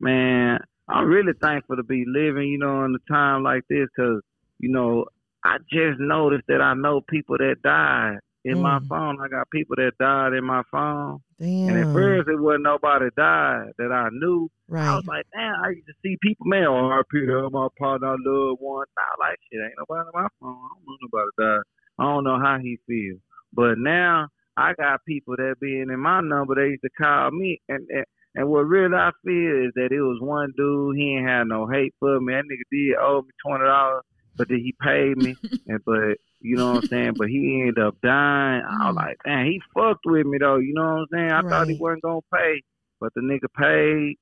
man, 0.00 0.60
I'm 0.88 1.06
really 1.06 1.32
thankful 1.40 1.74
to 1.76 1.82
be 1.82 2.04
living, 2.06 2.48
you 2.48 2.58
know, 2.58 2.84
in 2.84 2.94
a 2.94 3.12
time 3.12 3.42
like 3.42 3.64
this 3.68 3.88
because, 3.96 4.22
you 4.60 4.70
know, 4.70 5.06
I 5.44 5.58
just 5.70 5.98
noticed 5.98 6.44
that 6.48 6.60
I 6.60 6.74
know 6.74 7.00
people 7.08 7.36
that 7.38 7.56
died 7.62 8.18
in 8.50 8.58
my 8.60 8.78
Mm. 8.78 8.88
phone. 8.88 9.20
I 9.20 9.28
got 9.28 9.50
people 9.50 9.76
that 9.76 9.92
died 9.98 10.32
in 10.32 10.44
my 10.44 10.62
phone. 10.70 11.18
Damn. 11.38 11.68
And 11.68 11.78
at 11.78 11.92
first, 11.92 12.28
it 12.28 12.40
wasn't 12.40 12.64
nobody 12.64 13.06
died 13.16 13.72
that 13.78 13.92
I 13.92 14.08
knew. 14.12 14.48
Right. 14.68 14.86
I 14.88 14.94
was 14.96 15.04
like, 15.06 15.26
damn, 15.32 15.54
I 15.64 15.70
used 15.70 15.86
to 15.86 15.94
see 16.02 16.16
people, 16.22 16.46
man, 16.46 16.64
oh, 16.64 16.90
RP 16.90 17.26
to 17.26 17.50
my 17.50 17.68
partner, 17.78 18.08
I 18.08 18.16
loved 18.18 18.60
one. 18.60 18.86
I 18.98 19.28
like 19.28 19.38
shit. 19.50 19.60
Ain't 19.60 19.74
nobody 19.78 20.08
in 20.12 20.20
my 20.22 20.28
phone. 20.40 20.56
I 20.56 20.68
don't 20.74 20.84
know 20.86 20.96
nobody 21.02 21.30
died. 21.38 21.62
I 21.98 22.04
don't 22.04 22.24
know 22.24 22.38
how 22.38 22.58
he 22.58 22.78
feels. 22.86 23.20
But 23.52 23.78
now 23.78 24.28
I 24.56 24.74
got 24.74 25.04
people 25.06 25.36
that 25.36 25.56
being 25.60 25.88
in 25.90 26.00
my 26.00 26.20
number, 26.20 26.54
they 26.54 26.70
used 26.70 26.82
to 26.82 26.90
call 27.00 27.30
me. 27.30 27.60
And, 27.68 27.86
and, 27.90 28.04
and 28.34 28.48
what 28.48 28.66
really 28.66 28.94
I 28.94 29.10
feel 29.24 29.66
is 29.66 29.72
that 29.74 29.88
it 29.90 30.00
was 30.00 30.20
one 30.20 30.52
dude, 30.56 30.96
he 30.96 31.16
ain't 31.16 31.26
had 31.28 31.44
no 31.48 31.66
hate 31.66 31.94
for 31.98 32.20
me. 32.20 32.34
That 32.34 32.44
nigga 32.44 32.66
did 32.70 32.96
owe 33.00 33.22
me 33.22 33.30
$20, 33.46 34.00
but 34.36 34.48
then 34.48 34.58
he 34.58 34.74
paid 34.82 35.16
me. 35.16 35.34
and 35.66 35.80
But, 35.84 36.18
you 36.40 36.56
know 36.56 36.74
what 36.74 36.84
I'm 36.84 36.88
saying? 36.88 37.12
But 37.16 37.28
he 37.28 37.60
ended 37.60 37.78
up 37.78 37.96
dying. 38.02 38.62
I 38.62 38.88
was 38.88 38.94
mm. 38.94 38.96
like, 38.96 39.16
man, 39.26 39.46
he 39.46 39.60
fucked 39.74 40.04
with 40.06 40.26
me, 40.26 40.38
though. 40.38 40.56
You 40.56 40.74
know 40.74 40.82
what 40.82 41.00
I'm 41.00 41.06
saying? 41.12 41.30
I 41.30 41.42
thought 41.42 41.68
he 41.68 41.78
wasn't 41.78 42.02
going 42.02 42.20
to 42.20 42.36
pay. 42.36 42.62
But 43.00 43.12
the 43.14 43.20
nigga 43.20 43.46
paid 43.56 44.16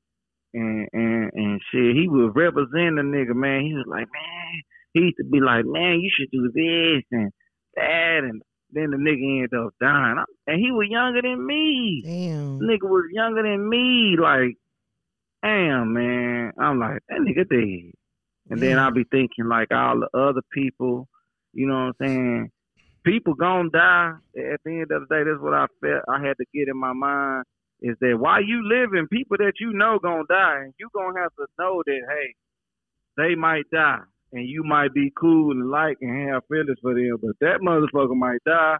and 0.57 0.89
and 0.93 1.31
and 1.35 1.61
shit, 1.71 1.97
he 1.97 2.09
was 2.09 2.33
representing 2.35 2.97
the 2.97 3.03
nigga, 3.03 3.35
man. 3.35 3.63
He 3.63 3.75
was 3.75 3.87
like, 3.87 4.09
man, 4.13 4.63
he 4.93 5.01
used 5.01 5.17
to 5.19 5.25
be 5.25 5.41
like, 5.41 5.65
man, 5.67 6.01
you 6.01 6.11
should 6.15 6.31
do 6.31 6.51
this 6.53 7.05
and 7.13 7.31
that, 7.75 8.21
and 8.25 8.43
then 8.73 8.91
the 8.91 8.97
nigga 8.97 9.45
ended 9.45 9.55
up 9.55 9.75
dying, 9.81 10.19
I- 10.19 10.53
and 10.53 10.61
he 10.61 10.73
was 10.73 10.89
younger 10.89 11.23
than 11.23 11.47
me. 11.47 12.03
Damn. 12.05 12.59
The 12.59 12.65
nigga 12.65 12.89
was 12.89 13.05
younger 13.13 13.43
than 13.43 13.69
me, 13.69 14.17
like, 14.19 14.57
damn, 15.43 15.93
man. 15.93 16.53
I'm 16.59 16.79
like, 16.79 17.03
that 17.09 17.21
nigga 17.21 17.49
dead. 17.49 17.93
And 18.49 18.61
then 18.61 18.79
I'll 18.79 18.93
be 18.93 19.05
thinking 19.05 19.49
like 19.49 19.73
all 19.73 20.01
the 20.01 20.19
other 20.19 20.43
people, 20.53 21.09
you 21.57 21.67
know 21.67 21.87
what 21.87 21.97
I'm 22.01 22.07
saying? 22.07 22.51
People 23.05 23.35
gonna 23.35 23.71
die. 23.71 24.13
At 24.37 24.61
the 24.65 24.73
end 24.73 24.91
of 24.93 25.09
the 25.09 25.15
day, 25.15 25.23
that's 25.25 25.41
what 25.41 25.55
I 25.55 25.67
felt. 25.81 26.05
I 26.09 26.21
had 26.21 26.37
to 26.37 26.45
get 26.53 26.69
in 26.69 26.77
my 26.79 26.93
mind 26.93 27.45
is 27.81 27.97
that 28.01 28.17
while 28.19 28.43
you 28.43 28.63
living, 28.67 29.07
people 29.09 29.37
that 29.39 29.55
you 29.61 29.73
know 29.73 29.99
gonna 30.03 30.25
die, 30.29 30.63
and 30.65 30.75
you 30.79 30.89
gonna 30.95 31.19
have 31.21 31.33
to 31.39 31.47
know 31.59 31.83
that 31.87 32.01
hey, 32.11 32.35
they 33.17 33.35
might 33.35 33.65
die, 33.73 34.01
and 34.33 34.49
you 34.49 34.65
might 34.65 34.93
be 34.93 35.13
cool 35.19 35.53
and 35.53 35.71
like 35.71 35.97
and 36.01 36.29
have 36.31 36.43
feelings 36.49 36.79
for 36.83 36.95
them, 36.95 37.17
but 37.23 37.37
that 37.41 37.61
motherfucker 37.63 38.17
might 38.17 38.43
die, 38.45 38.77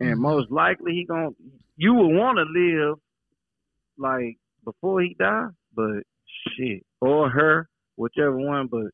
and 0.00 0.16
Mhm. 0.18 0.22
most 0.22 0.50
likely 0.50 0.92
he 0.92 1.04
gonna. 1.04 1.30
You 1.76 1.94
will 1.94 2.12
want 2.12 2.36
to 2.38 2.44
live 2.44 2.98
like 3.98 4.36
before 4.64 5.00
he 5.02 5.14
die, 5.18 5.48
but 5.74 6.02
shit, 6.56 6.82
or 7.00 7.30
her, 7.30 7.68
whichever 7.96 8.36
one, 8.36 8.66
but 8.66 8.90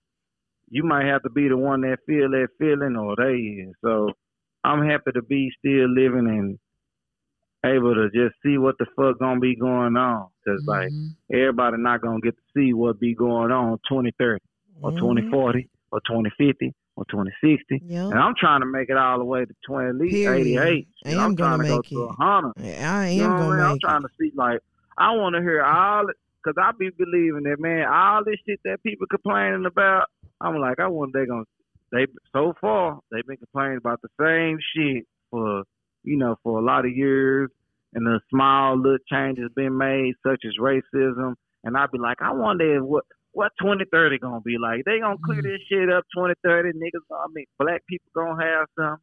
you 0.68 0.82
might 0.82 1.06
have 1.06 1.22
to 1.22 1.30
be 1.30 1.48
the 1.48 1.56
one 1.56 1.80
that 1.82 1.98
feel 2.06 2.30
that 2.30 2.48
feeling, 2.58 2.96
or 2.96 3.14
they 3.16 3.34
is. 3.68 3.74
So 3.84 4.10
I'm 4.64 4.86
happy 4.88 5.12
to 5.14 5.22
be 5.22 5.50
still 5.58 5.88
living 5.88 6.26
and 6.28 6.58
able 7.64 7.94
to 7.94 8.08
just 8.10 8.34
see 8.44 8.58
what 8.58 8.76
the 8.78 8.86
fuck 8.96 9.18
gonna 9.18 9.40
be 9.40 9.56
going 9.56 9.96
on. 9.96 10.28
Cause 10.46 10.62
like 10.66 10.90
Mhm. 10.92 11.14
everybody 11.32 11.76
not 11.78 12.00
gonna 12.00 12.20
get 12.20 12.36
to 12.36 12.42
see 12.56 12.72
what 12.72 13.00
be 13.00 13.14
going 13.14 13.50
on 13.50 13.78
2030 13.88 14.40
or 14.82 14.92
Mhm. 14.92 14.98
2040 14.98 15.68
or 15.90 16.00
2050 16.06 16.72
or 16.96 17.04
2060. 17.06 17.80
Yep. 17.84 18.10
And 18.12 18.18
I'm 18.20 18.34
trying 18.36 18.60
to 18.60 18.66
make 18.66 18.88
it 18.88 18.96
all 18.96 19.18
the 19.18 19.24
way 19.24 19.44
to 19.44 19.54
20, 19.66 19.88
at 19.88 19.94
least 19.96 20.14
Period. 20.14 20.46
88. 20.46 20.88
I 21.04 21.10
And 21.10 21.18
am 21.20 21.24
I'm 21.30 21.34
gonna 21.34 21.56
trying 21.56 21.58
to 21.60 21.66
go 21.68 21.76
make 21.76 21.88
to 21.90 22.02
it. 22.02 22.06
100. 22.18 22.52
I 22.82 23.08
You 23.10 23.22
am 23.24 23.30
know 23.30 23.36
I 23.36 23.38
mean? 23.40 23.58
gonna 23.58 23.62
I'm 23.72 23.78
trying 23.80 24.04
it. 24.04 24.08
to 24.08 24.14
see 24.20 24.32
like 24.36 24.60
I 24.98 25.14
want 25.16 25.34
to 25.34 25.42
hear 25.42 25.62
all 25.62 26.06
because 26.42 26.56
I 26.62 26.70
be 26.78 26.90
believing 26.90 27.42
that 27.44 27.58
man, 27.58 27.86
all 27.88 28.22
this 28.24 28.38
shit 28.46 28.60
that 28.64 28.82
people 28.82 29.06
complaining 29.08 29.66
about. 29.66 30.06
I'm 30.40 30.58
like, 30.58 30.78
I 30.80 30.88
wonder 30.88 31.20
they 31.20 31.26
gonna 31.26 31.44
they 31.92 32.06
so 32.32 32.52
far 32.60 32.98
they've 33.10 33.26
been 33.26 33.36
complaining 33.38 33.78
about 33.78 34.00
the 34.02 34.08
same 34.20 34.58
shit 34.74 35.04
for 35.30 35.64
you 36.04 36.16
know 36.16 36.36
for 36.42 36.58
a 36.58 36.64
lot 36.64 36.84
of 36.86 36.92
years, 36.96 37.50
and 37.94 38.06
the 38.06 38.20
small 38.30 38.76
little 38.76 38.98
changes 39.10 39.50
been 39.56 39.76
made 39.78 40.14
such 40.26 40.42
as 40.46 40.52
racism. 40.60 41.34
And 41.64 41.76
I'd 41.76 41.90
be 41.90 41.98
like, 41.98 42.22
I 42.22 42.32
wonder 42.32 42.76
if 42.76 42.82
what 42.82 43.04
what 43.32 43.52
2030 43.60 44.18
gonna 44.18 44.40
be 44.40 44.56
like. 44.58 44.84
They 44.84 45.00
gonna 45.00 45.16
clear 45.24 45.42
Mm-hmm. 45.42 45.48
this 45.52 45.60
shit 45.68 45.90
up 45.90 46.04
2030. 46.16 46.70
Niggas, 46.78 47.04
I 47.10 47.26
mean, 47.34 47.46
black 47.58 47.82
people 47.88 48.10
gonna 48.14 48.42
have 48.44 48.66
some 48.78 48.98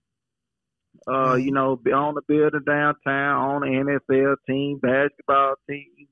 uh, 1.08 1.36
you 1.36 1.52
know, 1.52 1.76
be 1.76 1.92
on 1.92 2.16
the 2.16 2.22
building 2.28 2.62
downtown, 2.66 3.36
on 3.36 3.62
the 3.62 4.00
NFL 4.12 4.36
team, 4.48 4.80
basketball 4.80 5.56
team, 5.70 6.08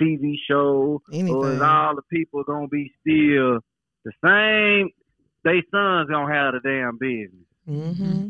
TV 0.00 0.34
show, 0.48 1.02
or 1.08 1.12
Anything. 1.18 1.56
is 1.56 1.62
all 1.64 1.96
the 1.96 2.02
people 2.10 2.44
gonna 2.44 2.68
be 2.68 2.92
still 3.00 3.58
the 4.04 4.12
same? 4.24 4.90
They 5.44 5.62
sons 5.70 6.08
gonna 6.10 6.32
have 6.32 6.54
the 6.54 6.60
damn 6.62 6.98
business. 6.98 7.46
Mm-hmm. 7.68 8.28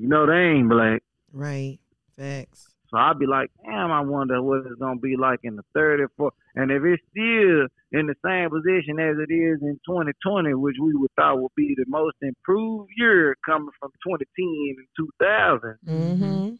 You 0.00 0.08
know, 0.08 0.26
they 0.26 0.58
ain't 0.58 0.68
black. 0.68 1.02
Right. 1.32 1.78
Facts. 2.16 2.74
So 2.90 2.96
I'd 2.96 3.18
be 3.18 3.26
like, 3.26 3.50
damn, 3.64 3.90
I 3.92 4.00
wonder 4.00 4.40
what 4.42 4.64
it's 4.66 4.80
gonna 4.80 4.98
be 4.98 5.16
like 5.16 5.40
in 5.42 5.56
the 5.56 5.62
third 5.74 6.00
or 6.00 6.10
fourth. 6.16 6.34
And 6.54 6.70
if 6.70 6.82
it's 6.84 7.02
still 7.10 7.66
in 7.92 8.06
the 8.06 8.14
same 8.24 8.50
position 8.50 8.98
as 8.98 9.16
it 9.18 9.32
is 9.32 9.60
in 9.62 9.78
2020, 9.86 10.54
which 10.54 10.76
we 10.80 10.94
would 10.94 11.10
thought 11.16 11.40
would 11.40 11.54
be 11.56 11.74
the 11.76 11.84
most 11.86 12.16
improved 12.22 12.90
year 12.96 13.36
coming 13.44 13.68
from 13.78 13.90
2010 14.06 14.76
and 14.78 14.86
2000, 15.20 15.78
Mm-hmm. 15.86 16.54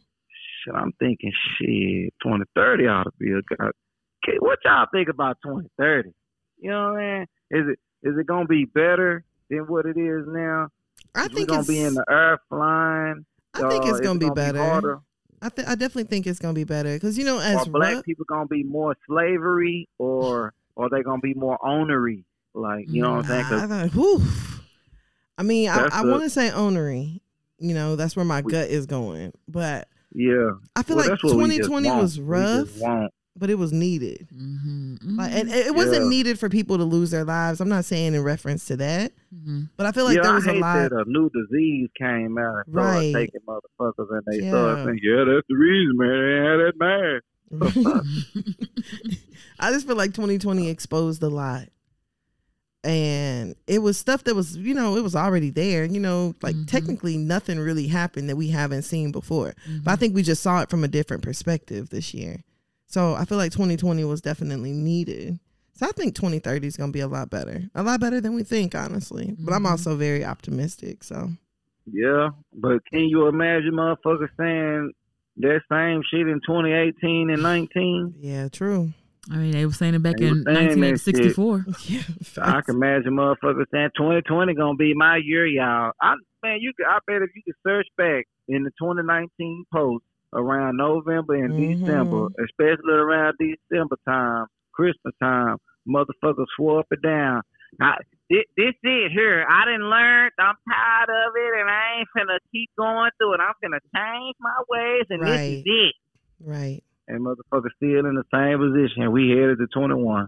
shit, 0.65 0.75
I'm 0.75 0.93
thinking, 0.99 1.31
shit, 1.57 2.13
2030 2.23 2.87
ought 2.87 3.03
to 3.03 3.11
be 3.19 3.31
a 3.31 3.41
good. 3.41 3.71
What 4.39 4.59
y'all 4.65 4.85
think 4.93 5.09
about 5.09 5.37
2030? 5.43 6.11
You 6.59 6.69
know 6.69 6.91
what 6.93 6.99
I 7.01 7.17
mean? 7.19 7.21
Is 7.51 7.69
it 7.73 7.79
is 8.03 8.17
it 8.17 8.27
gonna 8.27 8.45
be 8.45 8.65
better 8.65 9.23
than 9.49 9.59
what 9.67 9.85
it 9.85 9.97
is 9.97 10.25
now? 10.27 10.69
I 11.15 11.27
think 11.27 11.49
gonna 11.49 11.63
be 11.63 11.79
in 11.81 11.93
the 11.95 12.05
earth 12.09 12.39
flying. 12.49 13.25
I 13.53 13.67
think 13.69 13.85
it's 13.87 13.99
gonna 13.99 14.19
be 14.19 14.29
better. 14.29 14.59
harder? 14.59 14.99
I 15.41 15.49
th- 15.49 15.67
I 15.67 15.71
definitely 15.75 16.03
think 16.03 16.27
it's 16.27 16.39
gonna 16.39 16.53
be 16.53 16.65
better 16.65 16.93
because 16.93 17.17
you 17.17 17.23
know 17.25 17.39
as 17.39 17.67
Are 17.67 17.71
black 17.71 18.05
people 18.05 18.25
gonna 18.27 18.45
be 18.47 18.63
more 18.63 18.95
slavery, 19.07 19.87
or 19.97 20.53
are 20.77 20.89
they 20.89 21.01
gonna 21.01 21.21
be 21.21 21.33
more 21.33 21.57
onery? 21.59 22.23
Like 22.53 22.89
you 22.89 23.01
know 23.01 23.11
what 23.15 23.25
I'm 23.25 23.25
saying? 23.25 23.43
Mm, 23.45 23.49
'Cause 23.49 23.71
I, 23.71 23.87
thought. 23.87 24.21
I 25.37 25.43
mean, 25.43 25.69
I, 25.69 25.87
I 25.91 26.05
want 26.05 26.23
to 26.23 26.29
say 26.29 26.49
onery. 26.49 27.21
You 27.57 27.73
know, 27.73 27.95
that's 27.95 28.15
where 28.15 28.25
my 28.25 28.41
gut 28.41 28.69
is 28.69 28.85
going. 28.85 29.31
But 29.47 29.87
yeah, 30.13 30.51
I 30.75 30.83
feel 30.83 30.95
Well, 30.97 31.05
like 31.05 31.09
that's 31.11 31.23
what 31.23 31.35
we 31.37 31.57
just 31.57 31.69
2020 31.69 31.89
want. 31.89 32.01
was 32.01 32.19
rough, 32.19 32.81
but 33.39 33.49
it 33.49 33.55
was 33.57 33.71
needed. 33.71 34.27
Mhm. 34.35 34.97
Like, 35.17 35.31
and 35.31 35.49
it 35.49 35.67
it 35.67 35.75
wasn't 35.75 36.03
Yeah. 36.03 36.09
needed 36.09 36.37
for 36.39 36.49
people 36.49 36.77
to 36.77 36.83
lose 36.83 37.09
their 37.11 37.23
lives. 37.23 37.61
I'm 37.61 37.69
not 37.69 37.85
saying 37.85 38.13
in 38.13 38.21
reference 38.21 38.65
to 38.65 38.75
that, 38.77 39.13
Mhm. 39.33 39.69
but 39.77 39.85
I 39.85 39.91
feel 39.93 40.03
like 40.05 40.17
yeah, 40.17 40.23
there 40.23 40.33
was 40.33 40.45
I 40.47 40.51
a 40.51 40.53
hate 40.55 40.61
lot. 40.61 40.89
that 40.89 41.05
a 41.07 41.09
new 41.09 41.29
disease 41.29 41.87
came 41.97 42.37
out 42.37 42.65
and 42.67 42.73
started 42.73 42.97
Right. 42.97 43.13
taking 43.15 43.39
motherfuckers, 43.47 44.09
and 44.11 44.23
they 44.27 44.39
Yeah. 44.43 44.49
started 44.51 44.83
saying, 44.85 44.99
"Yeah, 45.01 45.23
that's 45.23 45.47
the 45.47 45.55
reason, 45.55 45.95
man. 45.97 46.09
They 46.09 46.35
ain't 46.35 46.45
had 46.45 46.59
that 46.59 46.77
mask." 46.79 47.23
I 49.59 49.71
just 49.71 49.87
feel 49.87 49.95
like 49.95 50.13
2020 50.13 50.69
exposed 50.69 51.23
a 51.23 51.29
lot. 51.29 51.67
And 52.83 53.55
it 53.67 53.79
was 53.79 53.97
stuff 53.97 54.23
that 54.23 54.35
was, 54.35 54.55
you 54.55 54.73
know, 54.73 54.95
it 54.95 55.03
was 55.03 55.13
already 55.15 55.49
there. 55.49 55.83
You 55.83 55.99
know, 55.99 56.33
like 56.41 56.55
Mhm. 56.55 56.67
technically 56.67 57.17
nothing 57.17 57.59
really 57.59 57.87
happened 57.87 58.29
that 58.29 58.37
we 58.37 58.47
haven't 58.49 58.83
seen 58.83 59.11
before. 59.11 59.53
Mm-hmm. 59.67 59.79
But 59.83 59.91
I 59.91 59.95
think 59.97 60.15
we 60.15 60.23
just 60.23 60.41
saw 60.41 60.61
it 60.61 60.69
from 60.69 60.83
a 60.85 60.87
different 60.87 61.21
perspective 61.23 61.89
this 61.89 62.13
year. 62.13 62.43
So 62.89 63.13
I 63.13 63.23
feel 63.25 63.37
like 63.37 63.51
2020 63.51 64.03
was 64.03 64.19
definitely 64.21 64.71
needed. 64.73 65.39
So 65.75 65.85
I 65.85 65.91
think 65.91 66.15
2030 66.15 66.67
is 66.67 66.75
going 66.75 66.89
to 66.91 66.93
be 66.93 66.99
a 67.01 67.07
lot 67.07 67.29
better. 67.29 67.61
A 67.75 67.83
lot 67.83 67.99
better 68.01 68.19
than 68.19 68.33
we 68.33 68.43
think, 68.43 68.73
honestly. 68.75 69.35
But 69.39 69.53
I'm 69.53 69.63
Mhm. 69.63 69.69
also 69.71 69.95
very 69.95 70.25
optimistic. 70.25 71.03
So 71.03 71.29
Yeah, 71.85 72.29
but 72.53 72.83
can 72.91 73.01
you 73.01 73.27
imagine 73.27 73.71
motherfuckers 73.73 74.29
saying 74.37 74.91
that 75.37 75.61
same 75.71 76.01
shit 76.11 76.27
in 76.27 76.41
2018 76.45 77.29
and 77.29 77.41
19? 77.43 78.15
yeah, 78.19 78.47
true. 78.49 78.89
I 79.31 79.37
mean, 79.37 79.51
they 79.51 79.65
were 79.65 79.71
saying 79.71 79.93
it 79.95 80.01
back 80.03 80.17
They 80.17 80.25
in 80.27 80.39
were 80.39 80.43
saying 80.53 80.81
that 80.81 80.99
shit. 80.99 81.37
1964. 81.37 81.65
Yeah. 81.87 82.01
I 82.41 82.61
can 82.61 82.75
imagine 82.75 83.13
motherfuckers 83.13 83.65
saying 83.71 83.89
2020 83.95 84.53
gonna 84.55 84.75
be 84.75 84.93
my 84.95 85.17
year, 85.17 85.45
y'all. 85.45 85.91
I 86.01 86.15
man, 86.43 86.57
you 86.61 86.73
could. 86.75 86.87
I 86.87 86.97
bet 87.07 87.21
if 87.21 87.29
you 87.35 87.41
could 87.45 87.55
search 87.65 87.87
back 87.97 88.25
in 88.47 88.63
the 88.63 88.71
2019 88.79 89.65
post 89.71 90.03
around 90.33 90.77
November 90.77 91.35
and 91.35 91.53
Mhm. 91.53 91.79
December, 91.79 92.27
especially 92.43 92.93
around 92.93 93.35
December 93.39 93.97
time, 94.07 94.45
Christmas 94.73 95.13
time, 95.21 95.57
motherfuckers 95.87 96.45
swore 96.55 96.79
up 96.79 96.87
and 96.91 97.01
down. 97.01 97.41
I, 97.81 97.97
this, 98.29 98.45
this 98.57 98.73
it 98.83 99.11
here. 99.11 99.45
I 99.47 99.65
didn't 99.65 99.89
learn. 99.89 100.31
I'm 100.39 100.55
tired 100.69 101.09
of 101.09 101.33
it, 101.35 101.59
and 101.61 101.69
I 101.69 101.99
ain't 101.99 102.07
finna 102.17 102.37
keep 102.51 102.69
going 102.77 103.11
through 103.17 103.33
it. 103.35 103.39
I'm 103.41 103.53
finna 103.63 103.79
change 103.95 104.35
my 104.39 104.63
ways, 104.69 105.05
and 105.09 105.21
this 105.21 105.29
is 105.59 105.63
it. 105.65 105.95
Right. 106.43 106.83
And 107.07 107.25
motherfuckers 107.25 107.73
still 107.77 108.05
in 108.05 108.15
the 108.15 108.23
same 108.33 108.59
position. 108.59 109.11
We 109.11 109.29
headed 109.31 109.57
to 109.59 109.67
21. 109.67 110.27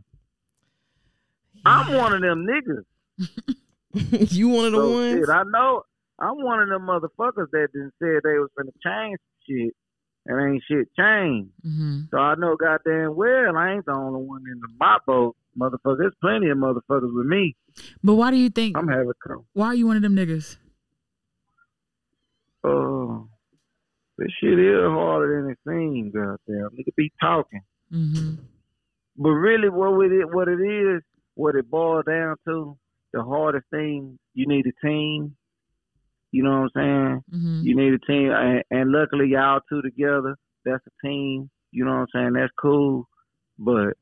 I'm 1.66 1.94
one 1.94 2.14
of 2.14 2.22
them 2.22 2.46
niggas. 2.48 2.86
you 4.32 4.50
one 4.50 4.66
of 4.66 4.72
the 4.72 4.78
So, 4.78 4.92
ones? 4.94 5.20
shit, 5.20 5.30
I 5.30 5.44
know 5.46 5.84
I'm 6.20 6.42
one 6.44 6.62
of 6.62 6.70
them 6.70 6.88
motherfuckers 6.88 7.50
that 7.52 7.68
didn't 7.74 7.94
say 8.02 8.20
they 8.24 8.38
was 8.40 8.50
gonna 8.58 8.72
change 8.84 9.20
shit 9.48 9.74
and 10.26 10.54
ain't 10.54 10.64
shit 10.68 10.88
changed. 10.98 11.52
hmm 11.64 12.02
So 12.12 12.18
I 12.18 12.36
know 12.36 12.56
goddamn 12.56 13.16
well 13.16 13.58
I 13.58 13.74
ain't 13.74 13.86
the 13.86 13.94
only 13.94 14.22
one 14.26 14.44
in 14.52 14.60
the 14.60 14.68
my 14.80 14.98
boat, 15.06 15.36
motherfucker. 15.58 15.98
There's 15.98 16.14
plenty 16.22 16.50
of 16.50 16.58
motherfuckers 16.58 17.14
with 17.16 17.26
me. 17.26 17.56
But 18.04 18.16
why 18.16 18.32
do 18.32 18.38
you 18.38 18.50
think? 18.50 18.78
I'm 18.78 18.88
having 18.88 19.12
come. 19.26 19.46
Why 19.54 19.68
are 19.68 19.76
you 19.76 19.88
one 19.88 19.96
of 19.98 20.02
them 20.04 20.16
niggas? 20.16 20.58
Oh, 22.64 23.28
this 24.18 24.30
shit 24.40 24.60
is 24.60 24.76
harder 24.88 25.42
than 25.42 25.52
it 25.52 25.58
seems, 25.68 26.14
goddamn. 26.14 26.70
Nigga 26.78 26.96
be 26.96 27.12
talking. 27.20 27.62
hmm 27.92 28.36
But 29.18 29.30
really 29.30 29.70
what 29.70 30.06
it 30.12 30.26
what 30.32 30.48
it 30.48 30.60
is, 30.62 31.02
what 31.36 31.56
it 31.56 31.70
boils 31.70 32.06
down 32.06 32.36
to, 32.48 32.78
the 33.14 33.24
hardest 33.24 33.66
thing, 33.72 34.20
you 34.34 34.46
need 34.48 34.66
a 34.68 34.86
team. 34.88 35.36
You 36.32 36.44
know 36.44 36.62
what 36.62 36.72
I'm 36.82 37.24
saying? 37.24 37.24
hmm 37.32 37.62
You 37.64 37.76
need 37.76 37.94
a 37.94 38.00
team, 38.00 38.32
and, 38.32 38.64
and 38.72 38.92
luckily 38.92 39.28
y'all 39.30 39.60
two 39.70 39.82
together. 39.82 40.36
That's 40.66 40.84
a 40.88 41.08
team. 41.08 41.50
You 41.72 41.86
know 41.86 41.92
what 41.92 41.98
I'm 42.02 42.08
saying? 42.14 42.34
That's 42.34 42.52
cool. 42.60 43.08
But 43.58 43.94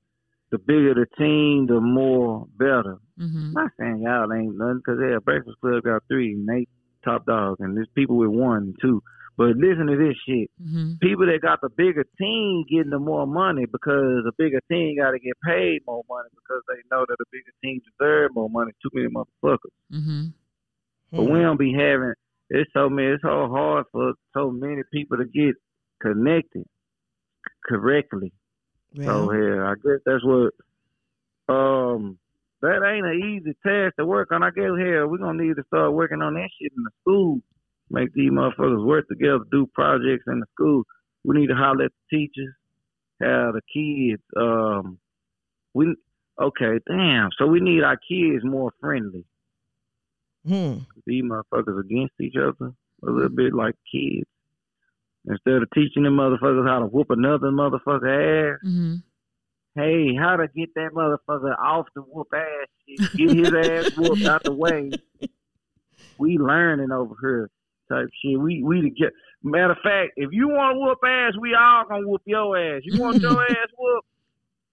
the 0.51 0.57
bigger 0.57 0.93
the 0.93 1.05
team, 1.17 1.67
the 1.67 1.79
more 1.79 2.47
better. 2.57 2.97
hmm 3.17 3.49
I'm 3.49 3.53
not 3.53 3.71
saying 3.79 4.01
y'all 4.03 4.31
ain't 4.33 4.57
nothing 4.57 4.77
because 4.85 4.99
yeah, 5.01 5.17
Breakfast 5.23 5.57
Club 5.61 5.83
got 5.83 6.03
three 6.07 6.33
and 6.33 6.47
they 6.47 6.67
top 7.03 7.25
dogs, 7.25 7.59
and 7.61 7.75
there's 7.75 7.89
people 7.95 8.17
with 8.17 8.29
one 8.29 8.57
and 8.57 8.75
two. 8.81 9.01
But 9.37 9.55
listen 9.55 9.87
to 9.87 9.95
this 9.97 10.17
shit. 10.27 10.49
hmm 10.61 10.93
People 11.01 11.25
that 11.27 11.39
got 11.41 11.61
the 11.61 11.69
bigger 11.69 12.03
team 12.19 12.65
getting 12.69 12.89
the 12.91 12.99
more 12.99 13.25
money 13.25 13.65
because 13.65 14.23
the 14.27 14.33
bigger 14.37 14.59
team 14.69 14.97
got 14.97 15.11
to 15.11 15.19
get 15.19 15.33
paid 15.45 15.79
more 15.87 16.03
money 16.09 16.27
because 16.35 16.61
they 16.67 16.81
know 16.91 17.05
that 17.07 17.15
the 17.17 17.25
bigger 17.31 17.53
team 17.63 17.79
deserve 17.87 18.31
more 18.35 18.49
money. 18.49 18.71
Too 18.83 18.89
many 18.93 19.07
motherfuckers. 19.07 19.73
hmm 19.91 20.25
But 21.11 21.23
we 21.23 21.39
don't 21.39 21.59
be 21.59 21.73
having 21.73 22.13
it's 22.49 22.69
so 22.73 22.89
many 22.89 23.09
it's 23.09 23.21
so 23.21 23.47
hard 23.47 23.85
for 23.91 24.13
so 24.33 24.51
many 24.51 24.81
people 24.91 25.17
to 25.17 25.25
get 25.25 25.55
connected 26.01 26.65
correctly. 27.65 28.31
So 28.95 29.31
yeah, 29.31 29.65
I 29.65 29.75
guess 29.75 30.01
that's 30.05 30.23
what 30.23 30.53
um 31.53 32.17
that 32.61 32.83
ain't 32.83 33.05
an 33.05 33.37
easy 33.37 33.55
task 33.65 33.95
to 33.97 34.05
work 34.05 34.31
on. 34.31 34.43
I 34.43 34.49
guess 34.49 34.65
hell 34.65 35.07
we're 35.07 35.17
gonna 35.19 35.43
need 35.43 35.55
to 35.55 35.63
start 35.67 35.93
working 35.93 36.21
on 36.21 36.33
that 36.33 36.49
shit 36.59 36.71
in 36.75 36.83
the 36.83 36.91
school. 37.01 37.39
Make 37.91 38.13
these 38.13 38.31
motherfuckers 38.31 38.85
work 38.85 39.07
together, 39.07 39.39
do 39.51 39.67
projects 39.73 40.25
in 40.27 40.39
the 40.39 40.45
school. 40.53 40.83
We 41.23 41.39
need 41.39 41.47
to 41.47 41.55
holler 41.55 41.85
at 41.85 41.91
the 42.11 42.17
teachers, 42.17 42.53
have 43.21 43.53
the 43.53 43.61
kids 43.73 44.23
um 44.35 44.97
we 45.73 45.95
okay, 46.41 46.79
damn. 46.87 47.29
So 47.37 47.45
we 47.45 47.59
need 47.59 47.83
our 47.83 47.97
kids 47.97 48.43
more 48.43 48.71
friendly 48.79 49.25
Hmm. 50.49 50.79
these 51.05 51.23
motherfuckers 51.23 51.79
against 51.79 52.13
each 52.19 52.35
other 52.35 52.73
a 53.03 53.11
little 53.11 53.29
bit 53.29 53.53
like 53.53 53.75
kids. 53.91 54.27
Instead 55.25 55.61
of 55.61 55.69
teaching 55.75 56.03
them 56.03 56.17
motherfuckers 56.17 56.67
how 56.67 56.79
to 56.79 56.85
whoop 56.85 57.11
another 57.11 57.51
motherfucker 57.51 58.53
ass, 58.53 58.59
hmm 58.63 58.95
hey, 59.75 60.15
how 60.19 60.35
to 60.35 60.47
get 60.55 60.73
that 60.75 60.91
motherfucker 60.93 61.57
off 61.57 61.85
the 61.95 62.01
whoop 62.01 62.27
ass 62.33 62.67
shit, 62.87 62.99
get 63.15 63.37
his 63.37 63.53
ass 63.53 63.91
whooped 63.97 64.25
out 64.25 64.43
the 64.43 64.53
way. 64.53 64.91
We 66.17 66.37
learning 66.37 66.91
over 66.91 67.15
here 67.21 67.49
type 67.89 68.09
shit. 68.21 68.39
We 68.39 68.63
we 68.63 68.81
to 68.81 68.89
get 68.89 69.13
matter 69.43 69.71
of 69.71 69.77
fact, 69.83 70.13
if 70.17 70.29
you 70.31 70.49
want 70.49 70.75
to 70.75 70.79
whoop 70.79 70.97
ass, 71.05 71.33
we 71.39 71.55
all 71.55 71.85
gonna 71.87 72.07
whoop 72.07 72.21
your 72.25 72.57
ass. 72.57 72.81
You 72.83 72.99
want 72.99 73.21
your 73.21 73.41
ass 73.49 73.69
whooped? 73.77 74.07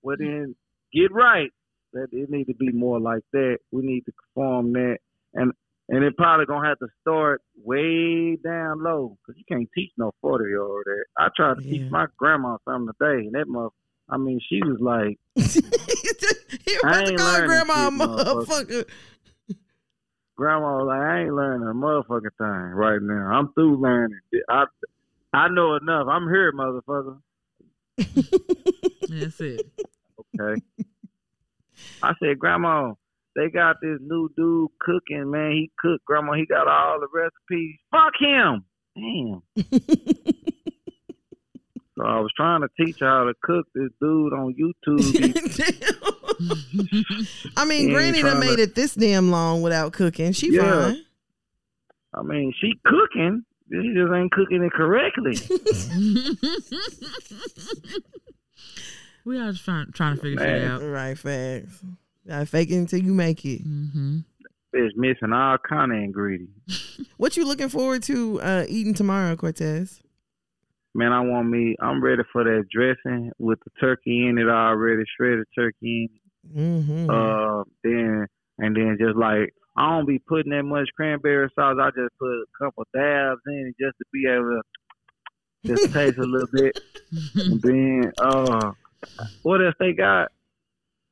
Well 0.03 0.17
then 0.19 0.57
get 0.93 1.13
right. 1.13 1.51
That 1.93 2.09
it 2.13 2.31
need 2.31 2.47
to 2.47 2.55
be 2.55 2.73
more 2.73 3.01
like 3.01 3.23
that. 3.33 3.59
We 3.71 3.83
need 3.83 4.05
to 4.07 4.13
perform 4.13 4.73
that 4.73 4.99
and 5.35 5.53
and 5.89 6.03
it 6.05 6.17
probably 6.17 6.47
gonna 6.47 6.67
have 6.69 6.79
to 6.81 6.89
start 7.01 7.43
way 7.63 8.37
down 8.37 8.83
low 8.83 9.17
because 9.27 9.39
you 9.39 9.45
can't 9.49 9.69
teach 9.75 9.91
no 9.97 10.13
forty 10.21 10.47
year 10.47 10.63
old 10.63 10.83
that. 10.85 11.05
I 11.19 11.29
tried 11.37 11.55
to 11.55 11.63
Yeah. 11.65 11.71
teach 11.79 11.91
my 11.91 12.07
grandma 12.17 12.57
something 12.65 12.93
today, 13.01 13.27
and 13.27 13.35
that 13.35 13.47
mother, 13.49 13.71
I 14.09 14.17
mean, 14.17 14.41
she 14.49 14.61
was 14.63 14.79
like, 14.81 15.19
I 15.39 17.03
to 17.05 17.11
ain't 17.11 17.19
learning 17.21 17.47
grandma 17.47 17.91
shit, 17.91 17.95
motherfucker. 17.95 18.47
motherfucker. 18.47 18.89
Grandma 20.37 20.77
was 20.77 20.87
like, 20.89 21.01
I 21.01 21.21
ain't 21.23 21.35
learning 21.35 21.67
a 21.69 21.73
motherfucking 21.73 22.37
thing 22.37 22.75
right 22.75 23.01
now. 23.01 23.33
I'm 23.33 23.53
through 23.55 23.81
learning. 23.81 24.19
I 24.51 24.65
I 25.33 25.49
know 25.49 25.77
enough. 25.77 26.09
I'm 26.11 26.29
here, 26.29 26.53
motherfucker. 26.53 27.19
That's 29.09 29.41
it. 29.41 29.67
Okay. 30.39 30.63
I 32.03 32.13
said, 32.23 32.39
Grandma, 32.39 32.93
they 33.37 33.51
got 33.51 33.77
this 33.81 34.01
new 34.01 34.29
dude 34.37 34.71
cooking, 34.81 35.31
man. 35.31 35.53
He 35.53 35.71
cooked, 35.79 36.05
Grandma. 36.07 36.33
He 36.33 36.45
got 36.47 36.67
all 36.67 36.99
the 36.99 37.07
recipes. 37.15 37.77
Fuck 37.93 38.15
him. 38.19 38.65
Damn. 38.97 39.43
So 41.99 42.05
I 42.05 42.21
was 42.21 42.31
trying 42.37 42.61
to 42.61 42.69
teach 42.79 42.99
her 43.01 43.07
how 43.07 43.25
to 43.25 43.33
cook 43.43 43.67
this 43.75 43.89
dude 44.03 44.35
on 44.35 44.55
YouTube. 44.55 45.01
I 47.57 47.65
mean, 47.65 47.79
He 47.79 47.85
ain't 47.87 47.95
Granny 47.95 48.21
done 48.21 48.33
trying 48.33 48.43
to- 48.43 48.47
made 48.51 48.59
it 48.59 48.75
this 48.75 48.95
damn 48.95 49.31
long 49.31 49.63
without 49.63 49.95
cooking. 49.95 50.33
She 50.33 50.53
Yeah. 50.53 50.91
fine. 50.91 51.03
I 52.13 52.21
mean, 52.23 52.53
she 52.61 52.75
cooking. 52.85 53.47
She 53.73 53.95
just 53.95 54.13
ain't 54.13 54.31
cooking 54.31 54.63
it 54.63 54.73
correctly. 54.75 55.39
we 59.25 59.39
are 59.39 59.53
just 59.53 59.65
trying, 59.65 59.91
trying 59.93 60.17
to 60.17 60.23
figure 60.23 60.39
shit 60.39 60.65
out. 60.71 60.83
Right, 60.83 61.19
facts. 61.19 61.83
Gotta 62.27 62.47
fake 62.47 62.71
it 62.71 62.77
until 62.77 63.01
you 63.01 63.15
make 63.15 63.45
it. 63.45 63.63
hmm 63.63 64.19
It's 64.73 64.97
missing 64.97 65.33
all 65.33 65.59
kind 65.59 65.93
of 65.93 65.99
ingredients. 65.99 67.01
What 67.17 67.35
you 67.37 67.47
looking 67.47 67.71
forward 67.71 68.03
to 68.05 68.41
uh, 68.43 68.65
eating 68.69 68.93
tomorrow, 68.93 69.35
Cortez? 69.37 70.03
Man, 70.95 71.13
I 71.13 71.21
want 71.21 71.49
me. 71.49 71.75
I'm 71.81 72.03
ready 72.03 72.23
for 72.31 72.45
that 72.45 72.65
dressing 72.71 73.33
with 73.39 73.59
the 73.65 73.71
turkey 73.81 74.27
in 74.29 74.37
it 74.37 74.49
already, 74.49 75.03
shredded 75.17 75.47
turkey 75.55 76.11
in 76.11 76.11
it. 76.15 76.59
Mm-hmm. 76.59 77.11
Uh, 77.11 77.65
then 77.83 78.27
and 78.59 78.77
then 78.77 78.97
just 79.01 79.17
like 79.17 79.55
I 79.77 79.91
don't 79.91 80.07
be 80.07 80.19
putting 80.19 80.53
that 80.53 80.63
much 80.63 80.89
cranberry 80.97 81.49
sauce. 81.55 81.77
I 81.81 81.89
just 81.91 82.17
put 82.19 82.29
a 82.29 82.45
couple 82.59 82.85
dabs 82.95 83.41
in 83.47 83.73
it 83.73 83.85
just 83.85 83.97
to 83.99 84.05
be 84.13 84.27
able 84.27 84.61
to 84.61 84.63
just 85.67 85.93
taste 85.93 86.19
a 86.19 86.23
little 86.23 86.49
bit. 86.53 86.79
And 87.37 87.63
then 87.63 88.13
uh, 88.19 88.73
what 89.43 89.65
else 89.65 89.75
they 89.79 89.93
got? 89.93 90.33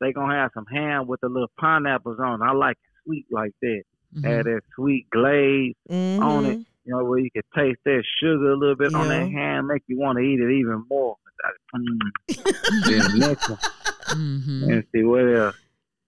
They 0.00 0.12
gonna 0.12 0.34
have 0.34 0.50
some 0.54 0.66
ham 0.66 1.06
with 1.06 1.20
the 1.20 1.28
little 1.28 1.50
pineapples 1.58 2.18
on. 2.18 2.42
I 2.42 2.52
like 2.52 2.76
it 2.76 2.90
sweet 3.04 3.26
like 3.30 3.52
that. 3.62 3.82
Mm-hmm. 4.16 4.26
Have 4.26 4.44
that 4.44 4.60
sweet 4.74 5.08
glaze 5.10 5.74
on 5.90 6.46
it. 6.46 6.58
You 6.84 6.94
know 6.94 7.04
where 7.04 7.18
you 7.18 7.30
can 7.30 7.42
taste 7.56 7.80
that 7.84 8.04
sugar 8.20 8.52
a 8.52 8.56
little 8.56 8.76
bit 8.76 8.94
on 8.94 9.08
that 9.08 9.30
ham, 9.30 9.68
make 9.68 9.82
you 9.86 9.98
want 9.98 10.18
to 10.18 10.22
eat 10.22 10.40
it 10.40 10.52
even 10.52 10.84
more. 10.90 11.16
Mm. 11.74 11.98
mm-hmm. 14.08 14.70
and 14.70 14.84
see 14.92 15.02
what 15.02 15.20
else 15.20 15.56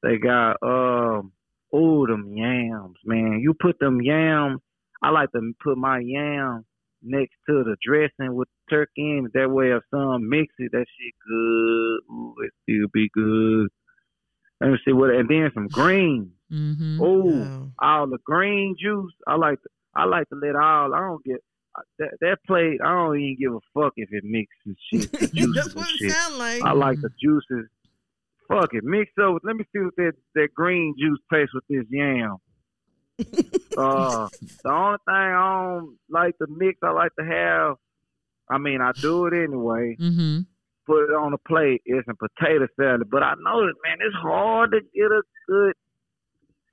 they 0.03 0.19
got. 0.19 0.57
Um, 0.63 1.33
oh, 1.73 2.07
them 2.07 2.37
yams, 2.37 2.99
man. 3.05 3.41
You 3.43 3.55
put 3.55 3.79
them 3.79 4.01
yams. 4.01 4.61
I 5.03 5.11
like 5.11 5.33
to 5.33 5.53
put 5.63 5.77
my 5.77 5.99
yams 5.99 6.65
next 7.03 7.35
to 7.49 7.65
the 7.65 7.77
dressing 7.85 8.35
with 8.35 8.49
turkey 8.71 8.91
in 9.19 9.27
it. 9.27 9.33
That 9.35 9.51
way, 9.51 9.71
if 9.73 9.83
some 9.91 10.29
mix 10.29 10.55
it, 10.59 10.73
that 10.73 10.87
shit 10.99 11.15
good. 11.27 12.15
Ooh, 12.15 12.35
it 12.45 12.53
still 12.63 12.89
be 12.93 13.09
good. 13.13 13.69
Let 14.61 14.71
me 14.71 14.79
see 14.85 14.93
what, 14.93 15.11
and 15.11 15.29
then 15.29 15.51
some 15.55 15.69
greens. 15.69 16.29
Mm-hmm. 16.53 17.01
Oh, 17.01 17.25
Wow. 17.25 17.69
all 17.81 18.07
the 18.07 18.19
green 18.25 18.75
juice. 18.81 19.13
I 19.27 19.37
like 19.37 19.61
to, 19.63 19.69
I 19.95 20.05
like 20.05 20.29
to 20.31 20.37
let 20.37 20.57
all. 20.57 20.95
I 20.95 21.01
don't 21.01 21.25
get 21.25 21.37
that 21.99 22.11
that 22.21 22.39
plate. 22.47 22.79
I 22.83 22.89
don't 22.95 23.19
even 23.21 23.37
give 23.39 23.53
a 23.53 23.61
fuck 23.75 23.93
if 23.97 24.09
it 24.13 24.25
mixes 24.25 24.79
shit. 24.91 25.13
That's 25.55 25.75
what 25.75 25.89
it 25.91 25.97
shit. 25.99 26.13
sound 26.13 26.39
like. 26.39 26.63
I 26.63 26.73
like 26.73 27.01
the 27.03 27.11
juices. 27.21 27.69
Fuck 28.49 28.71
it, 28.75 28.85
mix 28.85 29.11
up. 29.21 29.35
Let 29.43 29.57
me 29.57 29.65
see 29.73 29.81
what 29.81 29.97
that 29.97 30.13
that 30.37 30.49
green 30.55 30.95
juice 30.99 31.19
tastes 31.33 31.53
with 31.53 31.65
this 31.69 31.85
yam. 31.91 32.37
uh, 33.79 34.29
the 34.63 34.71
only 34.71 34.99
thing 35.05 35.15
I 35.15 35.69
don't 35.69 35.97
like 36.11 36.37
to 36.39 36.47
mix, 36.49 36.79
I 36.83 36.91
like 36.91 37.13
to 37.19 37.25
have. 37.25 37.77
I 38.49 38.59
mean, 38.59 38.81
I 38.81 38.93
do 38.93 39.27
it 39.27 39.35
anyway. 39.35 39.97
Mm-hmm. 39.99 40.41
Put 40.87 41.05
it 41.05 41.15
on 41.15 41.33
a 41.33 41.39
plate. 41.39 41.83
It's 41.85 42.07
a 42.09 42.15
potato 42.15 42.69
salad, 42.79 43.11
but 43.11 43.23
I 43.23 43.35
know 43.41 43.67
that 43.67 43.75
man, 43.85 43.99
it's 44.01 44.15
hard 44.15 44.71
to 44.73 44.81
get 44.95 45.11
a 45.11 45.23
good 45.49 45.73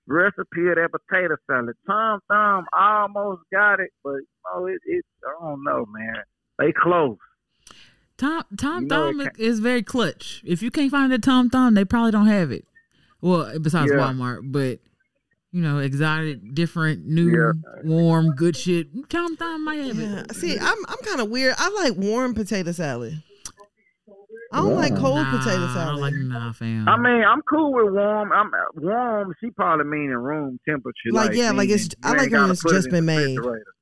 recipe 0.05 0.67
of 0.69 0.75
that 0.75 0.89
potato 0.91 1.35
salad. 1.49 1.75
Tom 1.87 2.19
Thumb 2.27 2.65
almost 2.77 3.41
got 3.51 3.79
it, 3.79 3.89
but 4.03 4.15
you 4.15 4.27
know, 4.53 4.65
it, 4.67 4.79
it 4.85 5.05
I 5.25 5.45
don't 5.45 5.63
know, 5.63 5.85
man. 5.89 6.23
They 6.59 6.71
close. 6.71 7.17
Tom 8.17 8.43
Tom 8.57 8.83
You 8.83 8.87
know 8.89 9.11
Thumb 9.11 9.29
is 9.39 9.59
very 9.59 9.81
clutch. 9.81 10.43
If 10.45 10.61
you 10.61 10.69
can't 10.69 10.91
find 10.91 11.11
the 11.11 11.17
Tom 11.17 11.49
Thumb, 11.49 11.73
they 11.73 11.85
probably 11.85 12.11
don't 12.11 12.27
have 12.27 12.51
it. 12.51 12.65
Well, 13.21 13.57
besides 13.59 13.91
Yeah. 13.91 13.99
Walmart, 13.99 14.51
but 14.51 14.79
you 15.53 15.61
know, 15.61 15.77
exotic, 15.77 16.53
different, 16.53 17.05
new, 17.05 17.29
Yeah. 17.29 17.51
warm, 17.85 18.35
good 18.35 18.57
shit. 18.57 18.87
Tom 19.09 19.37
Thumb 19.37 19.63
might 19.63 19.75
have 19.75 19.97
Yeah. 19.97 20.23
See, 20.33 20.57
I'm 20.59 20.77
I'm 20.89 20.97
kind 21.05 21.21
of 21.21 21.29
weird. 21.29 21.53
I 21.57 21.69
like 21.69 21.95
warm 21.95 22.33
potato 22.33 22.71
salad. 22.73 23.21
I 24.53 24.57
don't 24.57 24.75
like 24.75 24.95
cold 24.95 25.15
nah, 25.17 25.37
potato 25.37 25.65
I 25.65 25.73
salad. 25.73 25.87
don't 25.93 26.01
like 26.01 26.13
nah, 26.13 26.51
fam. 26.53 26.87
I 26.87 26.97
mean, 26.97 27.23
I'm 27.23 27.41
cool 27.43 27.73
with 27.73 27.93
warm. 27.93 28.31
I'm 28.31 28.51
warm. 28.75 29.33
She 29.41 29.49
probably 29.49 29.85
mean 29.85 30.11
in 30.11 30.17
room 30.17 30.59
temperature. 30.67 31.09
Like, 31.11 31.33
yeah, 31.33 31.51
like 31.51 31.69
it's- 31.69 31.89
I 32.03 32.13
like 32.13 32.31
it 32.31 32.33
when 32.37 32.51
it's 32.51 32.61
put 32.61 32.71
it 32.71 32.75
just 32.75 32.89
been 32.89 33.05
made. 33.05 33.37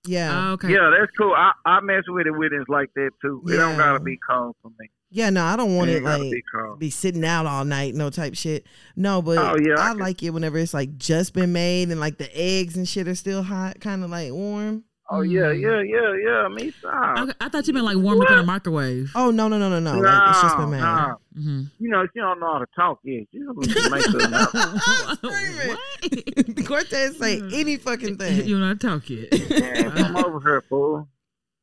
yeah. 0.06 0.50
Oh, 0.50 0.54
okay. 0.54 0.70
Yeah, 0.72 0.92
that's 0.98 1.12
cool. 1.18 1.34
I, 1.36 1.52
I 1.66 1.80
mess 1.82 2.04
with 2.08 2.26
it 2.28 2.32
with 2.32 2.54
it 2.54 2.70
like 2.70 2.90
that 2.96 3.12
too. 3.22 3.44
It 3.48 3.58
don't 3.58 3.78
gotta 3.78 4.00
be 4.00 4.18
cold 4.30 4.56
for 4.62 4.70
me. 4.80 4.90
Yeah, 5.14 5.30
no, 5.30 5.44
I 5.44 5.58
don't 5.58 5.76
want 5.76 5.90
it 5.90 5.98
it 5.98 6.04
gotta 6.04 6.24
like 6.24 6.32
be 6.32 6.42
cold. 6.56 6.80
be 6.80 6.90
sitting 6.90 7.26
out 7.26 7.46
all 7.46 7.66
night, 7.66 7.94
no 7.96 8.10
type 8.10 8.34
shit. 8.36 8.66
No, 8.96 9.22
but 9.22 9.38
Oh, 9.40 9.58
yeah, 9.62 9.76
I 9.78 9.88
I, 9.88 9.90
can- 9.90 10.00
like 10.00 10.24
it 10.24 10.30
whenever 10.30 10.58
it's 10.58 10.74
like 10.74 10.98
just 10.98 11.34
been 11.34 11.52
made 11.52 11.90
and 11.90 12.00
like 12.00 12.18
the 12.18 12.30
eggs 12.34 12.78
and 12.78 12.88
shit 12.88 13.10
are 13.10 13.16
still 13.16 13.44
hot, 13.44 13.82
kind 13.82 14.06
of 14.06 14.10
like 14.10 14.32
warm. 14.32 14.86
Oh 15.14 15.22
yeah, 15.22 15.42
Mm. 15.52 15.62
yeah, 15.62 15.82
yeah, 15.82 16.14
yeah. 16.44 16.48
Me 16.48 16.72
stop. 16.72 17.18
Okay, 17.18 17.34
I 17.42 17.50
thought 17.50 17.68
you 17.68 17.74
meant 17.74 17.86
like 17.86 17.98
warm 17.98 18.22
up 18.22 18.32
in 18.32 18.40
a 18.40 18.44
microwave. 18.44 19.12
Oh 19.14 19.30
no, 19.30 19.50
no, 19.50 19.58
no, 19.60 19.68
no, 19.68 19.80
no! 19.80 20.00
like 20.00 20.30
it's 20.30 20.42
just 20.42 20.56
been 20.58 20.70
made. 20.70 20.80
nah. 20.80 21.16
Mm-hmm. 21.38 21.62
You 21.80 21.90
know, 21.90 22.08
she 22.14 22.20
don't 22.22 22.40
know 22.40 22.54
how 22.54 22.60
to 22.60 22.66
talk 22.76 23.00
yet. 23.04 23.28
She 23.32 23.40
don't 23.40 23.58
need 23.58 23.74
to 23.76 23.90
make 23.90 24.06
her 24.06 25.16
Screaming. 25.16 26.66
Cortez 26.66 27.18
say 27.18 27.42
any 27.54 27.76
fucking 27.78 28.18
thing. 28.18 28.48
you 28.48 28.58
not 28.58 28.80
talk 28.80 29.10
yet. 29.10 29.32
Man, 29.50 29.92
come 29.92 30.16
over 30.16 30.40
here, 30.40 30.62
fool. 30.70 31.08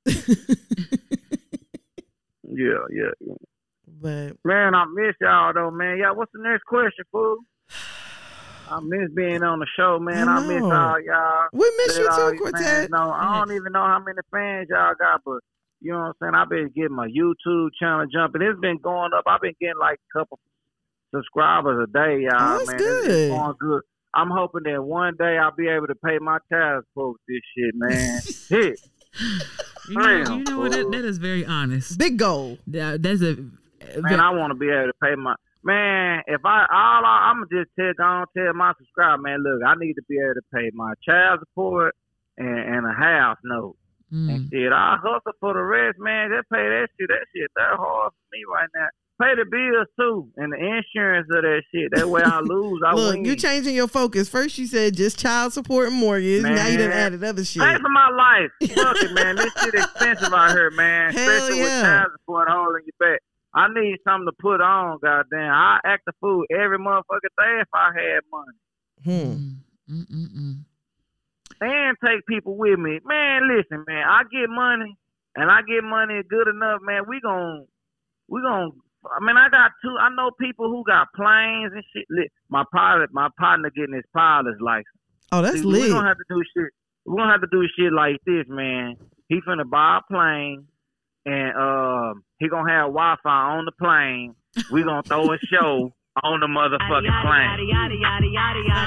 Yeah, 2.50 2.78
yeah, 2.90 3.10
yeah. 3.20 3.34
But 4.00 4.36
Man, 4.44 4.74
I 4.74 4.84
miss 4.94 5.14
y'all 5.20 5.52
though, 5.52 5.70
man. 5.70 5.98
Yeah, 5.98 6.12
what's 6.12 6.32
the 6.32 6.40
next 6.42 6.64
question, 6.64 7.04
fool? 7.12 7.38
I 8.70 8.81
miss 8.81 9.11
being 9.15 9.43
on 9.43 9.59
the 9.59 9.66
show, 9.77 9.99
man. 9.99 10.28
I 10.28 10.36
I, 10.39 10.47
miss 10.47 10.62
know. 10.62 10.73
all 10.73 11.01
y'all. 11.01 11.49
we 11.53 11.70
miss 11.78 11.99
you 11.99 12.09
too, 12.15 12.31
these 12.32 12.40
Cortez. 12.40 12.62
fans 12.62 12.90
know. 12.90 13.11
I 13.11 13.39
don't 13.39 13.49
mm. 13.49 13.57
even 13.57 13.73
know 13.73 13.85
how 13.85 13.99
many 13.99 14.19
fans 14.31 14.69
y'all 14.70 14.95
got, 14.99 15.20
but 15.24 15.40
you 15.81 15.93
know 15.93 15.99
what 15.99 16.05
I'm 16.07 16.12
saying. 16.23 16.35
I've 16.35 16.49
been 16.49 16.70
getting 16.74 16.97
my 16.97 17.09
YouTube 17.09 17.70
channel 17.81 18.07
jumping. 18.12 18.43
It's 18.43 18.61
been 18.61 18.78
going 18.78 19.12
up. 19.16 19.24
I've 19.27 19.40
been 19.40 19.55
getting 19.61 19.78
like 19.81 19.99
a 19.99 20.19
couple 20.19 20.39
subscribers 21.15 21.89
a 21.89 21.93
day, 21.93 22.23
y'all. 22.23 22.35
Oh, 22.35 22.59
that's 22.59 22.69
man, 22.69 22.77
It's- 22.77 22.78
good. 22.78 23.11
It's 23.11 23.35
going 23.35 23.57
good. 23.59 23.82
I'm 24.15 24.31
hoping 24.31 24.62
that 24.65 24.82
one 24.82 25.15
day 25.19 25.36
I'll 25.36 25.55
be 25.55 25.69
able 25.69 25.86
to 25.86 25.95
pay 25.95 26.19
my 26.19 26.39
child 26.51 26.85
support 26.89 27.19
with 27.19 27.20
this 27.28 27.43
shit, 27.55 27.74
man. 27.74 28.20
Shit. 28.23 28.81
You 29.89 29.95
know, 29.95 30.24
Damn, 30.24 30.39
you 30.39 30.45
know 30.45 30.59
what? 30.61 30.73
That, 30.73 30.90
that 30.90 31.05
is 31.05 31.19
very 31.19 31.45
honest. 31.45 31.99
Big 31.99 32.16
goal. 32.16 32.59
That, 32.66 33.03
that's 33.03 33.20
a 33.20 33.36
Man, 33.97 34.20
I 34.20 34.31
want 34.31 34.51
to 34.51 34.55
be 34.55 34.69
able 34.69 34.86
to 34.86 34.93
pay 35.03 35.15
my 35.15 35.35
man. 35.69 36.23
If 36.27 36.40
I 36.45 36.65
all 36.73 37.05
I, 37.05 37.31
I'm 37.31 37.45
just 37.53 37.69
tell, 37.78 37.93
gonna 37.99 38.24
tell 38.36 38.53
my 38.55 38.73
subscriber, 38.78 39.20
man. 39.23 39.43
Look, 39.45 39.61
I 39.66 39.74
need 39.78 39.95
to 39.95 40.03
be 40.09 40.16
able 40.16 40.40
to 40.40 40.47
pay 40.55 40.70
my 40.74 40.95
child 41.07 41.40
support 41.40 41.95
and, 42.39 42.49
and 42.49 42.86
a 42.86 42.93
house 42.97 43.36
note. 43.45 43.77
mm, 44.12 44.32
And 44.35 44.49
shit, 44.51 44.73
I 44.73 44.97
hustle 45.03 45.32
for 45.40 45.53
the 45.53 45.62
rest, 45.62 45.99
man. 46.01 46.31
Just 46.35 46.49
pay 46.51 46.65
that 46.65 46.89
shit. 46.99 47.09
That 47.09 47.24
shit 47.36 47.51
that 47.57 47.77
hard 47.77 48.12
for 48.12 48.27
me 48.32 48.40
right 48.53 48.69
now. 48.74 48.89
Pay 49.20 49.35
the 49.35 49.45
bills 49.51 49.89
too, 49.99 50.31
and 50.36 50.53
the 50.53 50.59
insurance 50.59 51.27
of 51.35 51.43
that 51.43 51.62
shit. 51.74 51.90
That 51.93 52.07
way 52.09 52.23
I 52.24 52.39
lose, 52.45 52.81
I 52.86 52.95
Look, 52.95 53.15
win. 53.16 53.24
you 53.24 53.35
changing 53.35 53.74
your 53.74 53.89
focus. 53.89 54.28
First 54.28 54.57
you 54.59 54.66
said 54.69 54.95
just 54.95 55.19
child 55.19 55.53
support 55.53 55.89
and 55.89 55.97
mortgage. 55.97 56.45
Now 56.45 56.69
you 56.69 56.78
done 56.78 56.90
Man. 56.90 56.99
added 56.99 57.24
other 57.24 57.45
shit. 57.45 57.61
Pay 57.61 57.77
for 57.78 57.89
my 57.89 58.11
life. 58.11 58.51
Fuck 58.77 58.97
it, 59.03 59.12
man. 59.15 59.35
This 59.35 59.53
shit 59.61 59.74
expensive 59.74 60.32
out 60.32 60.53
here, 60.53 60.70
man. 60.70 61.12
Hell 61.16 61.28
Especially 61.28 61.59
yeah. 61.59 61.65
with 61.65 61.82
child 61.82 62.11
support 62.20 62.49
holding 62.49 62.82
you 62.86 62.93
back. 63.01 63.19
I 63.59 63.66
need 63.74 63.97
something 64.05 64.26
to 64.26 64.36
put 64.39 64.60
on, 64.60 64.98
goddamn. 65.02 65.51
I 65.52 65.80
act 65.85 66.05
the 66.06 66.12
fool 66.20 66.44
every 66.48 66.78
motherfucking 66.78 67.35
day 67.36 67.60
if 67.60 67.68
I 67.74 67.90
had 67.90 68.20
money. 68.30 68.59
Hmm. 69.02 69.93
mm, 69.93 70.06
mm, 70.06 70.06
mm, 70.06 70.28
mm. 70.36 70.64
and 71.60 71.97
take 72.05 72.24
people 72.26 72.56
with 72.56 72.78
me. 72.78 73.01
Man, 73.05 73.48
listen, 73.48 73.85
man, 73.89 74.05
I 74.06 74.22
get 74.30 74.48
money 74.48 74.97
and 75.35 75.51
I 75.51 75.62
get 75.62 75.82
money 75.82 76.22
good 76.28 76.47
enough, 76.47 76.80
man. 76.82 77.02
We 77.09 77.20
gon' 77.20 77.66
we 78.28 78.40
gon' 78.43 78.80
I 79.05 79.24
mean, 79.24 79.36
I 79.36 79.48
got 79.48 79.72
two. 79.82 79.97
I 80.01 80.09
know 80.14 80.30
people 80.39 80.70
who 80.70 80.85
got 80.85 81.09
planes 81.14 81.72
and 81.74 81.85
shit. 81.93 82.30
My 82.48 82.64
pilot, 82.72 83.10
my 83.12 83.28
partner 83.39 83.70
getting 83.70 83.94
his 83.94 84.05
pilot's 84.14 84.60
license. 84.60 84.86
Oh, 85.32 85.43
that's 85.43 85.60
See, 85.60 85.66
We 85.66 85.89
don't 85.89 86.05
have 86.05 86.18
to 86.18 86.24
do 86.28 86.43
shit. 86.55 86.70
We 87.06 87.16
don't 87.16 87.28
have 87.28 87.40
to 87.40 87.48
do 87.51 87.64
shit 87.76 87.93
like 87.93 88.18
this, 88.24 88.47
man. 88.48 88.97
He 89.28 89.40
finna 89.40 89.68
buy 89.68 89.98
a 89.98 90.12
plane, 90.12 90.66
and 91.28 91.56
um, 91.56 92.24
he 92.38 92.48
gonna 92.48 92.70
have 92.70 92.86
Wi-Fi 92.88 93.56
on 93.59 93.64
the 93.66 93.72
plane. 93.72 94.34
We 94.72 94.82
gonna 94.82 95.02
throw 95.02 95.30
a 95.32 95.38
show 95.52 95.92
on 96.24 96.40
the 96.40 96.46
motherfucking 96.46 97.22
plane. 97.22 97.68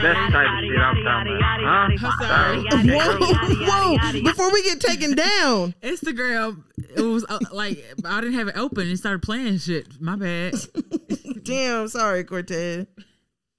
That's 0.04 0.20
the 0.20 0.32
type 0.34 0.48
of 0.48 0.64
shit 0.64 0.80
I'm 0.80 1.04
talking 1.04 1.36
about. 1.38 1.62
Huh? 1.62 1.88
I'm 1.94 2.18
sorry. 2.28 2.60
Whoa, 2.90 3.98
whoa! 3.98 4.22
Before 4.24 4.52
we 4.52 4.64
get 4.64 4.80
taken 4.82 5.16
down, 5.16 5.76
Instagram, 5.84 6.64
it 6.96 7.02
was 7.02 7.26
uh, 7.30 7.40
like 7.52 7.84
I 8.06 8.20
didn't 8.22 8.36
have 8.36 8.48
it 8.50 8.58
open 8.58 8.88
and 8.90 8.98
started 8.98 9.22
playing 9.22 9.60
shit. 9.60 10.02
My 10.02 10.16
bad. 10.16 10.56
damn. 11.44 11.88
Sorry, 11.88 12.24
Cortez. 12.24 12.88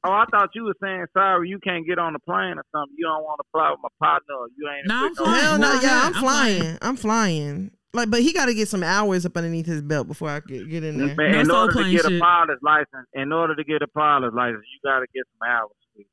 Oh, 0.05 0.11
I 0.11 0.25
thought 0.33 0.49
you 0.57 0.65
were 0.65 0.75
saying 0.83 1.07
sorry 1.17 1.49
you 1.49 1.61
can't 1.61 1.87
get 1.87 1.99
on 1.99 2.13
the 2.13 2.19
plane 2.19 2.59
or 2.59 2.65
something. 2.75 2.97
You 2.99 3.07
don't 3.07 3.23
want 3.23 3.39
to 3.41 3.45
fly 3.53 3.71
with 3.71 3.81
my 3.83 3.89
partner. 4.05 4.35
Or 4.35 4.49
you 4.57 4.69
ain't. 4.69 4.89
No, 4.89 4.95
I'm 4.97 5.11
with 5.11 5.19
no- 5.19 5.25
flying. 5.25 5.45
Hell 5.45 5.59
no, 5.59 5.69
Why 5.69 5.81
yeah, 5.83 5.89
not? 5.89 6.03
I'm 6.03 6.15
I'm 6.17 6.21
flying. 6.23 6.61
flying. 6.61 6.79
I'm 6.83 6.97
flying. 6.97 7.71
Like, 7.95 8.11
but 8.11 8.23
he 8.23 8.33
got 8.33 8.47
to 8.47 8.55
get 8.55 8.69
some 8.69 8.83
hours 8.83 9.27
up 9.27 9.37
underneath 9.37 9.67
his 9.67 9.83
belt 9.83 10.09
before 10.09 10.31
I 10.31 10.41
get 10.41 10.69
get 10.71 10.83
in 10.83 10.97
there. 10.99 11.15
Man, 11.15 11.35
in 11.41 11.47
No 11.49 11.61
order 11.63 11.73
to 11.75 11.79
plane 11.81 11.93
get 11.97 12.05
a 12.07 12.19
pilot's 12.19 12.63
license, 12.63 13.07
in 13.13 13.33
order 13.33 13.55
to 13.55 13.65
get 13.65 13.83
a 13.83 13.89
pilot's 13.89 14.35
license, 14.35 14.65
you 14.73 14.81
got 14.91 15.01
to 15.01 15.07
get 15.15 15.25
some 15.39 15.49
hours. 15.49 16.07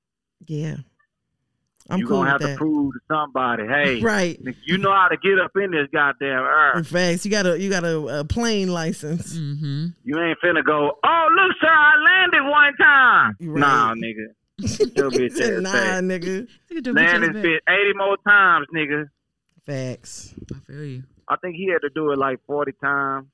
Yeah, 0.46 0.76
I'm 1.90 2.00
you 2.00 2.08
cool 2.08 2.18
gonna 2.20 2.30
have 2.32 2.42
that. 2.42 2.48
to 2.52 2.56
prove 2.58 2.94
to 2.94 3.00
somebody, 3.10 3.64
hey, 3.68 4.00
right. 4.02 4.40
you 4.66 4.78
know 4.78 4.92
how 4.92 5.08
to 5.10 5.18
get 5.18 5.40
up 5.40 5.52
in 5.56 5.72
this 5.72 5.88
goddamn 5.94 6.40
In 6.40 6.46
earth. 6.46 6.88
fact, 6.88 7.24
you 7.26 7.32
got 7.32 7.46
a 7.46 7.60
you 7.60 7.70
got 7.70 7.84
a, 7.84 8.20
a 8.20 8.24
plane 8.26 8.68
license. 8.70 9.38
Mm-hmm. 9.38 9.86
You 10.04 10.20
ain't 10.22 10.38
finna 10.44 10.64
go. 10.66 10.98
Oh, 11.04 11.28
look, 11.36 11.56
sir, 11.62 11.68
I 11.70 11.94
landed 12.04 12.50
one 12.50 12.76
time. 12.78 13.36
Right. 13.42 13.60
Nah, 13.60 13.94
nigga. 13.96 14.96
Your 14.98 15.12
He 15.12 15.18
bitch 15.20 15.32
said, 15.34 15.54
ass 15.56 15.62
nah, 15.62 15.72
fat. 15.72 16.04
nigga. 16.04 16.48
Landed 16.94 17.34
fit 17.42 17.64
eighty 17.70 17.94
more 17.96 18.18
times, 18.28 18.68
nigga. 18.76 19.10
Facts. 19.66 20.34
I 20.54 20.60
feel 20.60 20.84
you. 20.84 21.04
I 21.30 21.36
think 21.38 21.56
he 21.56 21.68
had 21.72 21.82
to 21.82 21.90
do 21.94 22.12
it 22.12 22.18
like 22.18 22.40
forty 22.48 22.72
times. 22.82 23.28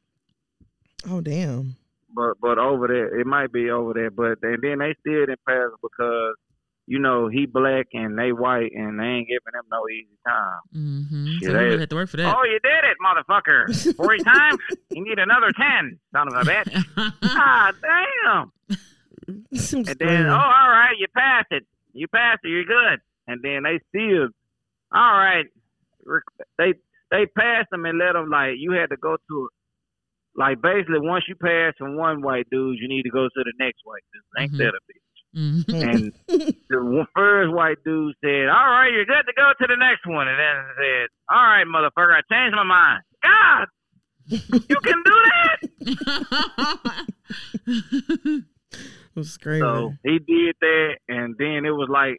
Oh 1.09 1.21
damn. 1.21 1.75
but 2.13 2.33
but 2.41 2.57
over 2.57 2.87
there, 2.87 3.19
it 3.19 3.25
might 3.27 3.51
be 3.51 3.69
over 3.69 3.93
there. 3.93 4.11
But 4.11 4.39
and 4.41 4.59
then 4.61 4.79
they 4.79 4.95
still 4.99 5.25
didn't 5.25 5.39
pass 5.47 5.69
him 5.71 5.77
because 5.81 6.35
you 6.87 6.99
know 6.99 7.27
he 7.27 7.45
black 7.45 7.87
and 7.93 8.17
they 8.17 8.31
white 8.31 8.71
and 8.73 8.99
they 8.99 9.03
ain't 9.05 9.27
giving 9.27 9.53
him 9.53 9.65
no 9.71 9.87
easy 9.89 10.17
time. 10.27 10.61
Mm-hmm. 10.75 11.25
Shit, 11.39 11.41
So 11.43 11.47
you 11.47 11.53
they- 11.53 11.63
really 11.63 11.79
have 11.79 11.89
to 11.89 11.95
work 11.95 12.09
for 12.09 12.17
that. 12.17 12.35
Oh, 12.35 12.43
you 12.43 12.59
did 12.63 12.83
it, 12.83 12.97
motherfucker! 13.03 13.95
Forty 13.95 14.23
times? 14.23 14.59
You 14.91 15.03
need 15.03 15.19
another 15.19 15.51
ten, 15.57 15.99
son 16.11 16.27
of 16.27 16.33
a 16.47 16.49
bitch. 16.49 16.85
Ah, 17.23 17.71
damn! 17.81 18.51
Some 19.53 19.79
And 19.79 19.85
then, 19.87 19.95
screaming. 19.95 20.25
oh, 20.27 20.33
all 20.35 20.69
right, 20.69 20.93
you 20.99 21.07
passed 21.15 21.47
it. 21.51 21.65
You 21.93 22.07
passed 22.07 22.41
it. 22.43 22.49
You're 22.49 22.65
good. 22.65 22.99
And 23.27 23.41
then 23.41 23.63
they 23.63 23.79
still, 23.89 24.27
all 24.93 25.13
right, 25.17 25.45
they 26.59 26.73
they 27.11 27.25
passed 27.37 27.69
them 27.71 27.85
and 27.85 27.97
let 27.99 28.13
them 28.13 28.29
like 28.29 28.53
you 28.57 28.71
had 28.73 28.89
to 28.89 28.97
go 28.97 29.17
to, 29.29 29.49
like 30.35 30.61
basically 30.61 30.99
once 30.99 31.25
you 31.27 31.35
pass 31.35 31.73
from 31.77 31.95
one 31.97 32.21
white 32.21 32.47
dude, 32.51 32.77
you 32.79 32.87
need 32.87 33.03
to 33.03 33.09
go 33.09 33.23
to 33.25 33.43
the 33.43 33.53
next 33.59 33.81
white 33.83 34.03
dude. 34.13 34.41
Ain't 34.41 34.51
Mhm. 34.53 34.57
that 34.57 34.73
a 34.75 34.79
bitch? 34.89 35.01
Mhm. 35.35 35.73
And 35.73 36.13
the 36.69 37.07
first 37.15 37.51
white 37.53 37.77
dude 37.83 38.15
said, 38.23 38.47
"All 38.47 38.69
right, 38.71 38.91
you're 38.91 39.05
good 39.05 39.25
to 39.27 39.33
go 39.35 39.51
to 39.59 39.67
the 39.67 39.75
next 39.77 40.05
one." 40.05 40.27
And 40.27 40.39
then 40.39 40.65
said, 40.77 41.07
"All 41.29 41.43
right, 41.43 41.65
motherfucker, 41.67 42.13
I 42.15 42.21
changed 42.31 42.55
my 42.55 42.63
mind." 42.63 43.03
God, 43.23 43.67
you 44.27 44.79
can 44.83 45.03
do 45.03 45.15
that. 45.29 45.57
I'm 49.17 49.23
screaming. 49.23 49.61
So 49.61 49.93
he 50.03 50.19
did 50.19 50.55
that, 50.59 50.95
and 51.07 51.35
then 51.37 51.65
it 51.65 51.71
was 51.71 51.87
like, 51.89 52.17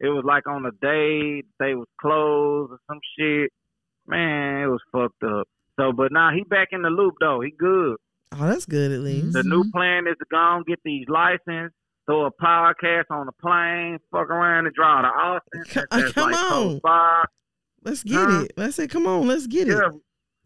it 0.00 0.08
was 0.08 0.24
like 0.24 0.46
on 0.46 0.64
a 0.64 0.70
day 0.80 1.42
they 1.58 1.74
was 1.74 1.86
closed 2.00 2.72
or 2.72 2.78
some 2.88 2.98
shit. 3.18 3.50
Man, 4.10 4.62
it 4.62 4.66
was 4.66 4.80
fucked 4.92 5.22
up. 5.22 5.48
So, 5.78 5.92
but 5.92 6.12
now 6.12 6.30
he 6.34 6.42
back 6.44 6.68
in 6.72 6.82
the 6.82 6.90
loop 6.90 7.14
though. 7.20 7.40
He 7.40 7.52
good. 7.52 7.96
oh, 8.32 8.46
that's 8.46 8.66
good 8.66 8.92
at 8.92 9.00
least. 9.00 9.32
The 9.32 9.42
new 9.42 9.62
mm-hmm. 9.62 9.70
plan 9.70 10.06
is 10.06 10.16
to 10.18 10.26
go 10.30 10.56
and 10.56 10.66
get 10.66 10.78
these 10.84 11.06
license, 11.08 11.72
throw 12.06 12.26
a 12.26 12.32
podcast 12.32 13.04
on 13.10 13.26
the 13.26 13.32
plane, 13.32 13.98
fuck 14.10 14.30
around 14.30 14.66
and 14.66 14.74
draw 14.74 15.02
to 15.02 15.08
Austin. 15.08 15.64
Co- 15.70 15.84
That's 15.90 16.12
come 16.12 16.30
like 16.32 16.40
on. 16.42 16.80
close. 16.80 17.26
Let's 17.82 18.02
get 18.02 18.14
Huh? 18.14 18.42
it. 18.42 18.52
Let's 18.56 18.76
say, 18.76 18.88
come 18.88 19.06
on, 19.06 19.26
let's 19.26 19.46
get 19.46 19.68
it. 19.68 19.78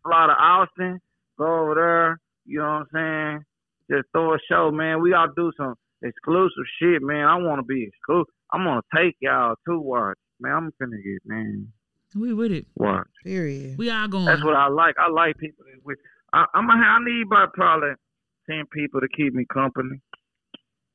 Fly 0.03 0.27
to 0.27 0.33
Austin, 0.33 1.01
go 1.39 1.63
over 1.63 1.75
there. 1.75 2.21
You 2.45 2.59
know 2.59 2.65
what 2.65 2.99
I'm 3.01 3.41
saying? 3.41 3.45
Just 3.91 4.09
throw 4.13 4.35
a 4.35 4.39
show, 4.49 4.71
man. 4.71 5.01
We 5.03 5.11
gotta 5.11 5.33
do 5.35 5.51
some 5.57 5.75
exclusive 6.03 6.65
shit, 6.81 7.03
man. 7.03 7.27
I 7.27 7.37
want 7.37 7.59
to 7.59 7.65
be 7.65 7.85
exclusive. 7.85 8.33
I'm 8.53 8.65
gonna 8.65 8.83
take 8.95 9.17
y'all 9.21 9.57
to 9.69 9.79
watch, 9.79 10.19
man. 10.41 10.53
I'm 10.53 10.73
finna 10.81 11.03
get 11.03 11.23
man 11.25 11.73
we 12.15 12.33
with 12.33 12.53
it. 12.53 12.67
watch. 12.77 13.07
Period. 13.25 13.77
We 13.79 13.91
all 13.91 14.09
going. 14.09 14.27
That's 14.27 14.45
what 14.45 14.55
I 14.55 14.69
like. 14.69 14.97
I 14.99 15.11
like 15.11 15.37
people 15.39 15.65
that 15.65 15.85
with. 15.85 15.99
I, 16.33 16.47
I'm 16.55 16.67
gonna. 16.67 16.99
Need 17.05 17.27
about 17.27 17.53
probably 17.53 17.91
ten 18.49 18.65
people 18.73 19.01
to 19.01 19.09
keep 19.09 19.35
me 19.35 19.45
company. 19.53 20.01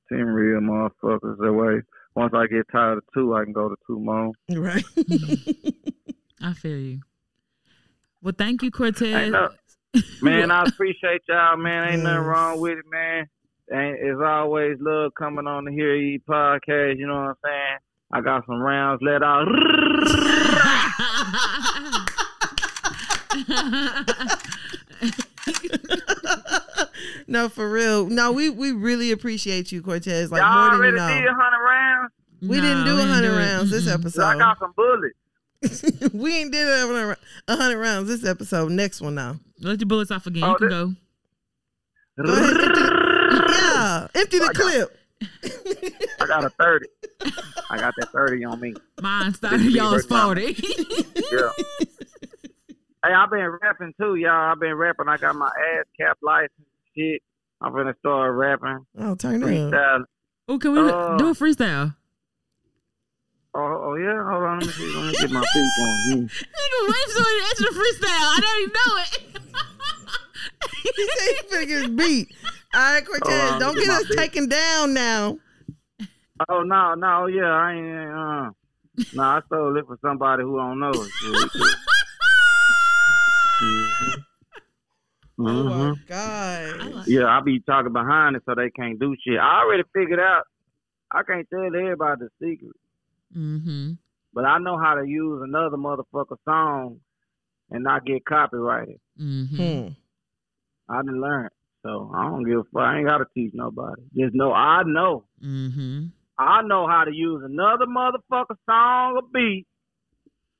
Ten 0.10 0.26
real 0.26 0.60
motherfuckers. 0.62 1.38
That 1.38 1.54
way, 1.54 1.82
once 2.16 2.34
I 2.36 2.48
get 2.48 2.66
tired 2.72 3.00
of 3.00 3.04
two, 3.14 3.36
I 3.36 3.44
can 3.44 3.54
go 3.54 3.70
to 3.70 3.76
two 3.88 4.00
more. 4.00 4.32
Right. 4.50 4.84
I 6.42 6.54
feel 6.54 6.78
you. 6.78 7.02
Well, 8.22 8.34
thank 8.38 8.64
you, 8.64 8.72
Cortez. 8.72 9.32
No- 9.32 9.50
Man, 10.22 10.52
I 10.52 10.64
appreciate 10.64 11.22
y'all, 11.28 11.58
man. 11.58 11.94
Ain't 11.94 12.04
nothing 12.04 12.26
wrong 12.26 12.60
with 12.60 12.78
it, 12.78 12.86
man. 12.92 13.28
And 13.70 13.98
it's 14.00 14.20
always 14.24 14.78
love 14.80 15.14
coming 15.18 15.48
on 15.48 15.66
the 15.66 15.72
Hear 15.72 15.96
Ye 15.96 16.20
podcast. 16.20 16.98
You 16.98 17.08
know 17.08 17.16
what 17.16 17.30
I'm 17.30 17.36
saying? 17.44 17.78
I 18.12 18.22
got 18.22 18.46
some 18.46 18.60
rounds 18.60 19.02
let 19.02 19.24
out. 19.24 19.48
no, 27.28 27.50
for 27.50 27.70
real. 27.70 28.08
No, 28.08 28.32
we 28.32 28.50
we 28.50 28.72
really 28.72 29.12
appreciate 29.12 29.72
you, 29.72 29.82
Cortez. 29.82 30.32
Like 30.32 30.42
y'all 30.42 30.54
more 30.54 30.70
than 30.72 30.80
already 30.80 30.92
you 30.92 30.98
know. 30.98 31.08
did 31.08 31.30
hundred 31.36 31.64
rounds. 31.64 32.12
We 32.42 32.62
didn't 32.62 32.86
do 32.86 32.94
a 32.94 32.96
we 32.96 33.02
hundred 33.02 33.22
didn't 33.30 33.36
do 33.36 33.38
rounds 33.38 33.72
this 33.72 33.88
episode. 33.88 34.24
I 34.24 34.38
got 34.38 34.60
some 34.60 34.74
bullets. 34.76 35.16
we 36.14 36.36
ain't 36.38 36.52
did 36.52 36.68
a 36.68 36.88
hundred- 36.88 37.18
hundred 37.50 37.78
rounds 37.80 38.08
this 38.08 38.26
episode. 38.26 38.72
Next 38.72 39.02
one 39.02 39.16
now. 39.16 39.40
Let 39.60 39.80
your 39.80 39.88
bullets 39.88 40.12
off 40.12 40.26
again. 40.28 40.44
Oh, 40.44 40.52
you 40.52 40.56
can 40.58 40.68
this- 40.70 40.74
go. 40.74 40.94
Go 42.22 42.34
ahead, 42.34 42.50
empty 42.50 42.82
the, 42.82 43.46
yeah, 43.50 44.08
empty 44.16 44.40
the 44.40 44.50
clip. 44.54 44.99
I 45.22 46.26
got 46.28 46.46
a 46.46 46.50
thirty. 46.52 46.88
I 47.70 47.78
got 47.78 47.94
that 47.98 48.10
thirty 48.14 48.44
on 48.46 48.60
me. 48.60 48.74
Mine 49.02 49.34
started. 49.34 49.62
This 49.62 49.74
Y'all's 49.76 50.06
big 50.06 50.18
forty. 50.18 50.56
Yeah. 51.32 51.50
hey, 53.06 53.14
I've 53.14 53.30
been 53.30 53.58
rapping 53.62 53.94
too, 54.00 54.16
y'all. 54.16 54.52
I've 54.52 54.60
been 54.60 54.76
rapping. 54.76 55.08
I 55.08 55.18
got 55.18 55.36
my 55.36 55.48
ass 55.48 55.86
cap 56.00 56.18
license. 56.22 56.52
Shit. 56.98 57.22
I'm 57.62 57.74
gonna 57.74 57.94
start 58.00 58.34
rapping. 58.36 58.86
Oh, 58.98 59.16
turn 59.16 59.44
up. 59.44 59.50
Freestyle. 59.50 60.06
oh, 60.48 60.58
can 60.60 60.72
we 60.74 60.80
Uh, 60.80 61.18
do 61.18 61.28
a 61.30 61.34
freestyle? 61.34 61.96
Oh, 63.56 63.60
oh 63.60 63.96
yeah. 63.96 64.24
Hold 64.24 64.44
on. 64.44 64.60
Let 64.60 64.68
me 64.68 64.74
see. 64.74 64.96
Let 64.96 65.06
me 65.06 65.12
get 65.20 65.32
my 65.32 65.42
feet 65.42 65.60
on. 65.82 66.30
Nigga, 66.30 66.80
wait 66.88 67.06
for 67.06 67.12
somebody 67.12 67.56
to 67.56 67.64
the 67.64 67.74
freestyle. 67.80 68.08
I 68.08 68.40
don't 68.42 68.62
even 68.62 68.74
know 68.74 68.98
it. 69.02 69.66
he 70.96 71.10
said 71.18 71.36
he 71.36 71.56
finna 71.56 71.68
get 71.68 71.96
beat. 71.96 72.28
All 72.74 72.94
right, 72.94 73.06
Cortez, 73.06 73.28
Oh, 73.28 73.54
I'm 73.54 73.60
don't 73.60 73.76
gonna 73.76 73.86
get 73.86 73.88
get 74.08 74.12
us 74.12 74.16
taken 74.16 74.48
down 74.50 74.94
now. 74.94 75.38
Oh 76.50 76.64
no, 76.64 76.94
no, 76.96 77.26
yeah, 77.28 77.50
I 77.52 77.74
ain't. 77.74 78.10
Uh, 78.12 78.50
no, 79.14 79.24
I 79.24 79.42
stole 79.48 79.78
it 79.78 79.86
for 79.86 79.98
somebody 80.02 80.44
who 80.44 80.58
don't 80.58 80.80
know 80.80 80.92
it. 80.92 81.12
Mhm. 83.62 84.24
Oh 85.42 85.44
my 85.64 85.92
Mhm. 85.92 86.08
god. 86.08 87.04
Yeah, 87.08 87.26
I 87.28 87.40
be 87.42 87.60
talking 87.62 87.94
behind 87.94 88.36
it 88.36 88.44
so 88.46 88.56
they 88.56 88.70
can't 88.72 89.00
do 89.00 89.16
shit. 89.26 89.40
I 89.40 89.62
already 89.64 89.84
figured 89.94 90.20
out. 90.20 90.44
I 91.12 91.24
can't 91.24 91.48
tell 91.50 91.66
everybody 91.66 92.22
the 92.22 92.30
secret, 92.40 92.76
Mm-hmm. 93.36 93.94
but 94.34 94.46
I 94.46 94.60
know 94.60 94.78
how 94.78 94.94
to 94.96 95.08
use 95.08 95.42
another 95.42 95.78
motherfucker 95.78 96.38
song 96.46 97.00
and 97.72 97.84
not 97.84 98.06
get 98.06 98.26
copyrighted. 98.26 99.00
Mm-hmm. 99.20 99.94
I 100.90 101.02
didn't 101.02 101.22
learn, 101.22 101.50
so 101.84 102.12
I 102.16 102.24
don't 102.24 102.44
give 102.44 102.60
a 102.60 102.64
fuck. 102.64 102.82
I 102.82 102.98
ain't 102.98 103.08
gotta 103.08 103.26
teach 103.34 103.52
nobody. 103.54 104.02
Just 104.18 104.34
know 104.36 104.52
I 104.54 104.82
know. 104.86 105.26
Mm-hmm. 105.44 106.06
I 106.38 106.62
know 106.64 106.88
how 106.88 107.04
to 107.04 107.14
use 107.14 107.44
another 107.46 107.86
motherfucker 107.86 108.56
song 108.66 109.16
or 109.18 109.22
beat 109.34 109.68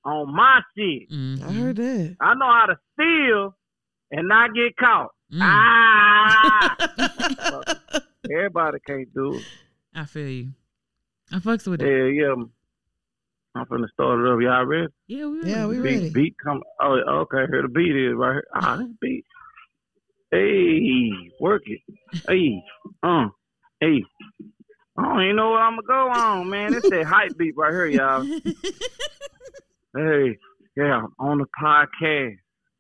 on 0.06 0.34
my 0.36 0.60
shit. 0.78 1.10
Mm-hmm. 1.10 1.50
I 1.50 1.54
heard 1.54 1.76
that. 1.78 2.18
I 2.22 2.34
know 2.36 2.52
how 2.52 2.66
to 2.68 2.78
steal 2.94 3.56
and 4.12 4.28
not 4.28 4.54
get 4.54 4.76
caught. 4.78 5.12
Mm. 5.34 5.40
Ah! 5.42 6.76
Everybody 8.32 8.78
can't 8.86 9.14
do 9.14 9.36
it. 9.36 9.44
I 9.96 10.06
feel 10.06 10.28
you. 10.30 10.50
I 11.32 11.38
fucks 11.38 11.68
with 11.68 11.82
it. 11.82 11.88
Yeah, 11.88 12.26
yeah. 12.28 12.36
I'm 13.56 13.66
finna 13.66 13.90
start 13.94 14.20
it 14.20 14.32
up. 14.32 14.40
Y'all 14.42 14.66
ready? 14.66 14.88
Yeah, 15.08 15.26
we 15.28 15.44
Yeah, 15.44 15.66
we 15.68 15.76
beat, 15.78 15.84
ready. 15.84 16.10
beat 16.12 16.36
come. 16.44 16.62
Oh, 16.82 17.00
okay. 17.22 17.46
Here 17.52 17.62
the 17.64 17.68
beat 17.68 17.96
is 17.96 18.14
right 18.16 18.34
here. 18.34 18.48
Ah, 18.54 18.78
this 18.78 18.88
beat. 19.02 19.26
Hey, 20.32 21.10
work 21.40 21.64
it. 21.66 21.80
Hey, 22.28 22.62
uh, 23.04 23.28
hey. 23.80 24.04
I 24.98 25.02
don't 25.04 25.24
even 25.24 25.36
know 25.38 25.52
what 25.52 25.62
I'm 25.62 25.78
gonna 25.78 25.88
go 25.88 26.10
on, 26.22 26.50
man. 26.50 26.74
It's 26.74 26.90
that 26.90 27.06
hype 27.06 27.38
beat 27.38 27.56
right 27.58 27.72
here, 27.72 27.88
y'all. 27.88 28.26
Hey, 29.98 30.38
yeah, 30.78 31.02
on 31.18 31.40
the 31.40 31.48
podcast, 31.60 32.36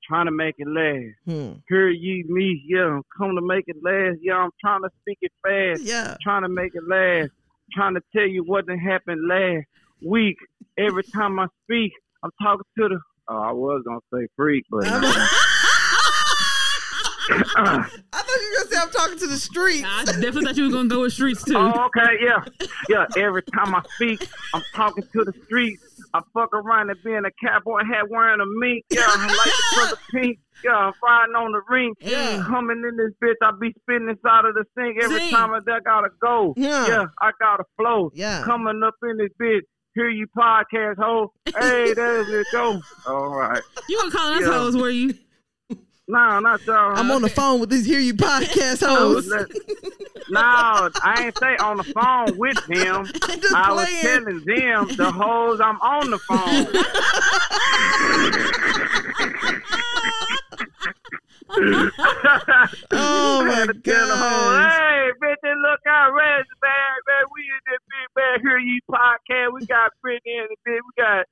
trying 0.07 0.27
to 0.27 0.31
make 0.31 0.53
it 0.59 0.67
last. 0.67 1.15
Hmm. 1.25 1.53
Hear 1.67 1.89
ye 1.89 2.23
me, 2.27 2.63
yeah, 2.67 2.85
I'm 2.85 3.01
coming 3.17 3.35
to 3.35 3.41
make 3.41 3.63
it 3.65 3.77
last. 3.83 4.19
Yeah, 4.21 4.35
I'm 4.35 4.51
trying 4.61 4.83
to 4.83 4.89
speak 5.01 5.17
it 5.23 5.31
fast, 5.43 5.81
Yeah. 5.81 6.15
trying 6.21 6.43
to 6.43 6.49
make 6.49 6.73
it 6.75 6.83
last, 6.87 7.31
trying 7.73 7.95
to 7.95 8.01
tell 8.15 8.27
you 8.27 8.43
what 8.43 8.67
done 8.67 8.77
happened 8.77 9.27
last 9.27 9.65
week. 10.05 10.37
Every 10.77 11.01
time 11.01 11.39
I 11.39 11.47
speak, 11.63 11.91
I'm 12.23 12.29
talking 12.43 12.63
to 12.77 12.89
the. 12.89 12.99
Oh, 13.27 13.37
I 13.41 13.51
was 13.53 13.81
gonna 13.87 13.99
say 14.13 14.27
freak, 14.35 14.65
but 14.69 14.83
I 17.31 17.83
thought 18.11 18.27
you 18.27 18.49
were 18.51 18.63
gonna 18.63 18.69
say 18.71 18.77
I'm 18.81 18.89
talking 18.91 19.19
to 19.19 19.27
the 19.27 19.37
streets. 19.37 19.85
I 19.87 20.05
definitely 20.05 20.45
thought 20.45 20.57
you 20.57 20.65
were 20.65 20.71
gonna 20.71 20.89
go 20.89 21.01
with 21.01 21.13
streets 21.13 21.43
too. 21.43 21.55
oh, 21.57 21.85
okay, 21.87 22.17
yeah, 22.21 22.43
yeah. 22.89 23.05
Every 23.17 23.43
time 23.43 23.75
I 23.75 23.81
speak, 23.95 24.27
I'm 24.53 24.63
talking 24.75 25.03
to 25.03 25.23
the 25.25 25.33
streets. 25.45 25.83
I 26.13 26.21
fuck 26.33 26.53
around 26.55 26.89
and 26.89 26.97
being 27.03 27.21
a 27.25 27.47
cowboy 27.47 27.81
hat 27.85 28.09
wearing 28.09 28.39
a 28.41 28.45
mink. 28.59 28.83
Yeah, 28.89 29.01
I 29.05 29.27
like 29.27 29.45
the 29.45 29.75
color 29.75 30.01
pink. 30.23 30.39
Yeah, 30.63 30.71
I'm 30.71 30.93
riding 31.03 31.35
on 31.35 31.51
the 31.51 31.61
ring. 31.69 31.93
Yeah. 32.01 32.43
Coming 32.47 32.83
in 32.89 32.97
this 32.97 33.13
bitch, 33.23 33.35
I 33.43 33.51
be 33.61 33.73
spitting 33.81 34.09
inside 34.09 34.45
of 34.45 34.55
the 34.55 34.65
sink 34.77 34.97
every 35.03 35.19
Sing. 35.19 35.29
time 35.31 35.51
I 35.51 35.57
I 35.57 35.79
gotta 35.85 36.09
go. 36.21 36.53
Yeah. 36.57 36.87
Yeah, 36.87 37.05
I 37.21 37.31
gotta 37.39 37.63
flow. 37.77 38.11
Yeah. 38.15 38.43
Coming 38.43 38.81
up 38.83 38.95
in 39.03 39.17
this 39.17 39.29
bitch, 39.39 39.61
hear 39.93 40.09
you 40.09 40.25
podcast 40.35 40.95
ho. 40.97 41.31
Hey, 41.45 41.93
there's 41.93 42.27
it 42.29 42.47
go. 42.51 42.81
All 43.07 43.29
right. 43.29 43.61
You 43.87 43.97
gonna 43.99 44.11
call 44.11 44.33
us 44.33 44.41
Yeah. 44.41 44.47
hoes, 44.47 44.75
were 44.75 44.89
you? 44.89 45.13
No, 46.11 46.39
not 46.39 46.65
y'all. 46.65 46.97
I'm 46.97 47.11
on 47.11 47.21
the 47.21 47.29
phone 47.29 47.59
with 47.59 47.69
these 47.69 47.85
Hear 47.85 47.99
You 47.99 48.15
podcast 48.15 48.83
hosts. 48.85 49.29
no, 50.31 50.39
I 50.41 51.23
ain't 51.25 51.37
say 51.37 51.55
on 51.57 51.77
the 51.77 51.83
phone 51.83 52.35
with 52.35 52.57
them. 52.65 53.05
I'm 53.29 53.39
just 53.39 53.53
I 53.53 53.71
was 53.71 53.85
playing. 53.85 54.01
telling 54.01 54.43
them 54.45 54.87
the 54.97 55.11
hoes 55.11 55.61
I'm 55.61 55.79
on 55.81 56.09
the 56.09 56.17
phone. 56.17 56.67
Oh, 62.91 63.43
my 63.45 63.53
had 63.53 63.67
to 63.69 63.73
tell 63.81 64.07
the 64.07 64.15
hoe, 64.15 64.53
gosh. 64.53 64.77
hey, 64.77 65.09
bitch, 65.21 65.43
look 65.61 65.79
out, 65.87 66.13
red 66.13 66.45
man, 66.61 66.93
man. 67.07 67.23
We 67.33 67.41
in 67.41 67.61
this 67.65 67.81
big 67.89 68.09
man 68.15 68.39
here, 68.41 68.59
you 68.59 68.79
podcast. 68.89 69.53
We 69.53 69.65
got 69.65 69.91
Brittany 70.01 70.37
in 70.37 70.45
the 70.49 70.55
bit. 70.65 70.81
We 70.85 70.91
got 71.01 71.25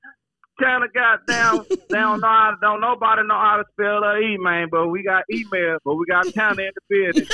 kind 0.59 0.83
of 0.83 0.93
got 0.93 1.25
down. 1.27 1.65
they 1.89 1.97
don't 1.97 2.21
know 2.21 2.27
how, 2.27 2.55
don't 2.61 2.81
nobody 2.81 3.23
know 3.23 3.39
how 3.39 3.57
to 3.57 3.63
spell 3.73 4.03
her 4.03 4.21
e 4.21 4.37
man, 4.37 4.67
but 4.71 4.87
we 4.87 5.03
got 5.03 5.23
email, 5.31 5.77
but 5.83 5.95
we 5.95 6.05
got 6.05 6.27
Tana 6.33 6.61
in 6.61 6.71
the 6.75 6.81
building. 6.89 7.27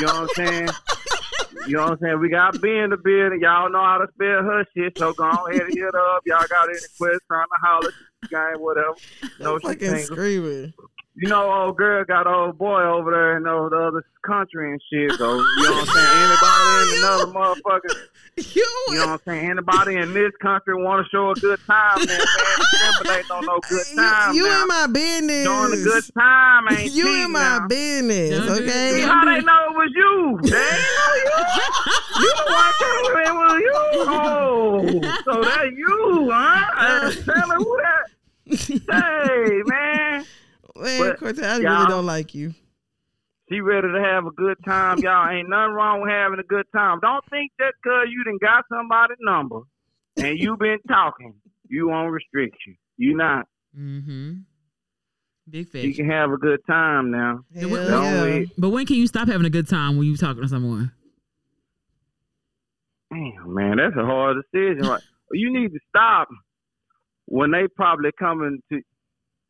You 0.00 0.06
know 0.06 0.20
what 0.22 0.38
I'm 0.38 0.46
saying? 0.46 0.68
You 1.66 1.76
know 1.76 1.82
what 1.82 1.92
I'm 1.92 1.98
saying? 1.98 2.20
We 2.20 2.28
got 2.28 2.60
B 2.60 2.68
in 2.68 2.90
the 2.90 2.96
building. 2.96 3.40
Y'all 3.40 3.70
know 3.70 3.82
how 3.82 3.98
to 3.98 4.06
spell 4.14 4.42
her 4.42 4.64
shit, 4.76 4.96
so 4.96 5.12
go 5.12 5.28
ahead 5.28 5.62
and 5.62 5.74
hit 5.74 5.94
up. 5.94 6.22
Y'all 6.24 6.46
got 6.48 6.68
any 6.68 6.78
questions, 6.96 7.20
trying 7.26 7.46
to 7.46 7.60
holler, 7.60 7.92
game, 8.30 8.62
whatever. 8.62 8.94
No, 9.40 9.58
she 9.58 9.66
Fucking 9.66 9.98
screaming. 9.98 10.72
You 11.16 11.28
know, 11.28 11.52
old 11.52 11.76
girl 11.76 12.04
got 12.04 12.26
old 12.26 12.56
boy 12.56 12.82
over 12.82 13.10
there 13.10 13.36
in 13.36 13.42
the, 13.42 13.68
the 13.70 13.76
other 13.76 14.04
country 14.24 14.72
and 14.72 14.80
shit. 14.90 15.12
So 15.18 15.36
you 15.36 15.64
know 15.64 15.72
what 15.72 15.88
I'm 15.88 15.94
saying? 15.94 16.08
Anybody 16.24 16.92
in 16.92 16.98
another 16.98 17.26
motherfucker, 17.26 17.94
You, 18.36 18.44
You 18.88 18.94
know 18.94 19.06
what 19.06 19.08
I'm 19.12 19.20
saying? 19.26 19.50
Anybody 19.50 19.96
in 19.96 20.14
this 20.14 20.32
country 20.40 20.74
want 20.74 21.04
to 21.04 21.10
show 21.10 21.30
a 21.30 21.34
good 21.34 21.58
time, 21.66 21.98
man? 21.98 22.06
man 22.08 22.18
December 22.72 23.18
ain't 23.18 23.28
no 23.28 23.40
no 23.40 23.60
good 23.68 23.84
time. 23.94 24.34
you, 24.34 24.44
you 24.44 24.48
now. 24.48 24.62
in 24.62 24.68
my 24.68 24.86
business. 24.86 25.44
Doing 25.44 25.72
a 25.72 25.84
good 25.84 26.04
time 26.18 26.64
ain't 26.70 26.92
You 26.92 27.04
cheating 27.04 27.22
in 27.24 27.32
my 27.32 27.58
now. 27.58 27.66
business, 27.68 28.40
okay? 28.50 28.92
See 28.94 29.00
Don't 29.02 29.10
how 29.10 29.24
they 29.26 29.40
know 29.42 29.66
it 29.66 29.76
was 29.76 29.92
you? 29.94 30.38
They 30.50 30.56
ain't 30.56 30.88
know 30.96 31.14
you. 31.16 31.44
You 32.20 32.32
the 32.36 32.52
one 32.52 32.72
telling 32.78 33.14
me 33.14 33.22
it 33.22 33.34
was 33.34 33.60
you. 33.60 33.76
Oh, 34.12 34.88
so 35.24 35.42
that 35.42 35.66
you, 35.76 36.30
huh? 36.32 36.64
Uh, 36.76 37.10
tell 37.12 37.48
me 37.48 37.54
who 37.56 37.80
that. 37.82 38.06
Hey, 38.90 39.62
man. 39.66 40.24
Man, 40.76 40.98
But, 41.00 41.18
Cortez, 41.18 41.44
I 41.44 41.52
really 41.54 41.64
y'all- 41.64 41.86
don't 41.88 42.06
like 42.06 42.34
you. 42.34 42.54
She 43.50 43.60
ready 43.60 43.88
to 43.88 44.00
have 44.00 44.26
a 44.26 44.30
good 44.30 44.56
time, 44.64 44.98
y'all. 45.02 45.28
Ain't 45.28 45.48
nothing 45.48 45.72
wrong 45.72 46.02
with 46.02 46.10
having 46.10 46.38
a 46.38 46.44
good 46.44 46.66
time. 46.72 47.00
Don't 47.00 47.24
think 47.30 47.52
that 47.58 47.72
cause 47.82 48.06
you 48.08 48.22
done 48.24 48.38
got 48.40 48.64
somebody's 48.70 49.16
number 49.20 49.62
and 50.16 50.38
you 50.38 50.56
been 50.56 50.78
talking, 50.88 51.34
you 51.68 51.90
on 51.90 52.06
restriction. 52.06 52.76
You 52.96 53.10
You 53.10 53.16
not. 53.16 53.46
Mm-hmm. 53.76 54.32
Big 55.48 55.68
face. 55.68 55.84
You 55.84 55.94
can 55.94 56.08
have 56.08 56.30
a 56.30 56.36
good 56.36 56.60
time 56.66 57.10
now. 57.10 57.40
Hell 57.54 57.68
Don't 57.70 58.04
yeah. 58.04 58.22
wait. 58.22 58.50
But 58.56 58.70
when 58.70 58.86
can 58.86 58.96
you 58.96 59.06
stop 59.08 59.26
having 59.26 59.46
a 59.46 59.50
good 59.50 59.68
time 59.68 59.96
when 59.96 60.06
you 60.06 60.16
talking 60.16 60.42
to 60.42 60.48
someone? 60.48 60.92
Damn, 63.12 63.52
man, 63.52 63.78
that's 63.78 63.96
a 63.96 64.04
hard 64.04 64.36
decision. 64.52 64.84
Like, 64.84 65.02
you 65.32 65.52
need 65.52 65.72
to 65.72 65.80
stop 65.88 66.28
when 67.26 67.50
they 67.50 67.66
probably 67.74 68.10
coming 68.16 68.62
to 68.70 68.80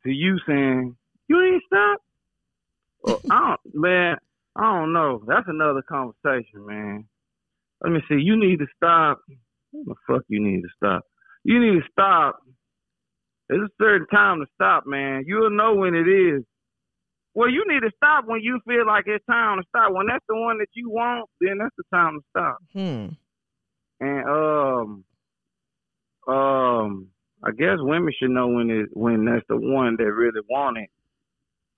to 0.03 0.09
you 0.09 0.39
saying 0.47 0.95
you 1.27 1.39
ain't 1.39 1.63
stop. 1.67 1.99
Well, 3.01 3.21
I 3.29 3.55
don't, 3.55 3.75
man. 3.75 4.17
I 4.55 4.61
don't 4.79 4.93
know. 4.93 5.23
That's 5.27 5.47
another 5.47 5.81
conversation, 5.81 6.65
man. 6.65 7.05
Let 7.83 7.93
me 7.93 7.99
see. 8.09 8.15
You 8.15 8.37
need 8.37 8.59
to 8.59 8.67
stop. 8.75 9.21
What 9.71 9.85
the 9.85 10.13
fuck 10.13 10.23
you 10.27 10.43
need 10.43 10.61
to 10.61 10.67
stop? 10.75 11.03
You 11.43 11.59
need 11.59 11.79
to 11.79 11.87
stop. 11.91 12.39
There's 13.49 13.63
a 13.69 13.83
certain 13.83 14.07
time 14.07 14.39
to 14.39 14.45
stop, 14.53 14.83
man. 14.85 15.23
You'll 15.25 15.49
know 15.49 15.75
when 15.75 15.95
it 15.95 16.07
is. 16.07 16.43
Well, 17.33 17.49
you 17.49 17.63
need 17.67 17.79
to 17.79 17.91
stop 17.95 18.25
when 18.27 18.41
you 18.41 18.59
feel 18.67 18.85
like 18.85 19.05
it's 19.07 19.25
time 19.25 19.57
to 19.59 19.63
stop. 19.69 19.93
When 19.93 20.07
that's 20.07 20.25
the 20.27 20.35
one 20.35 20.57
that 20.59 20.67
you 20.73 20.89
want, 20.89 21.29
then 21.39 21.57
that's 21.59 21.75
the 21.77 21.83
time 21.93 22.19
to 22.19 22.25
stop 22.29 22.57
Hmm. 22.73 23.07
and 24.01 24.25
um 24.29 25.03
um 26.27 27.07
I 27.43 27.51
guess 27.51 27.77
women 27.79 28.13
should 28.19 28.29
know 28.31 28.47
when 28.47 28.69
it 28.69 28.89
when 28.93 29.25
that's 29.25 29.45
the 29.47 29.57
one 29.57 29.95
that 29.97 30.11
really 30.11 30.41
want 30.49 30.77
it 30.77 30.89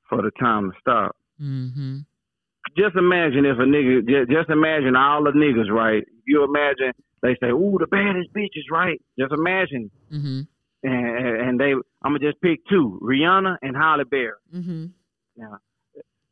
for 0.10 0.22
the 0.22 0.32
time 0.40 0.72
to 0.72 0.78
stop. 0.80 1.16
Mm-hmm. 1.42 2.00
Just 2.78 2.96
imagine 2.96 3.46
if 3.46 3.58
a 3.58 3.64
nigga 3.64 4.08
just, 4.08 4.32
just 4.32 4.50
imagine 4.50 4.96
all 4.96 5.24
the 5.24 5.32
niggas, 5.32 5.70
right? 5.70 6.04
You 6.26 6.44
imagine 6.44 6.94
they 7.22 7.36
say, 7.42 7.50
"Ooh, 7.50 7.78
the 7.80 7.88
baddest 7.88 8.34
bitches," 8.34 8.72
right? 8.72 9.00
Just 9.20 9.34
imagine, 9.34 9.92
Mm-hmm. 10.12 10.42
and 10.84 11.42
and 11.42 11.60
they 11.60 11.74
I'm 11.74 12.14
gonna 12.14 12.20
just 12.20 12.42
pick 12.42 12.60
two: 12.70 13.00
Rihanna 13.04 13.58
and 13.62 13.76
Halle 13.76 14.04
Berry. 14.06 14.32
Mm-hmm. 14.54 14.86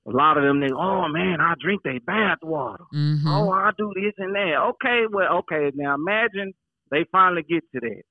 A 0.07 0.09
lot 0.09 0.37
of 0.37 0.43
them 0.43 0.59
niggas, 0.59 0.75
oh 0.75 1.07
man, 1.09 1.39
I 1.39 1.53
drink 1.61 1.83
they 1.83 1.99
bath 1.99 2.39
water. 2.41 2.83
Mm-hmm. 2.93 3.27
Oh, 3.27 3.51
I 3.51 3.69
do 3.77 3.91
this 3.95 4.13
and 4.17 4.33
that. 4.33 4.55
Okay, 4.71 5.03
well, 5.11 5.37
okay. 5.39 5.71
Now 5.75 5.93
imagine 5.93 6.53
they 6.89 7.05
finally 7.11 7.43
get 7.43 7.63
to 7.73 7.79
that. 7.81 8.01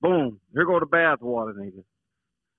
Boom, 0.00 0.40
here 0.52 0.64
go 0.64 0.80
the 0.80 0.86
bathwater 0.86 1.54
niggas. 1.54 1.84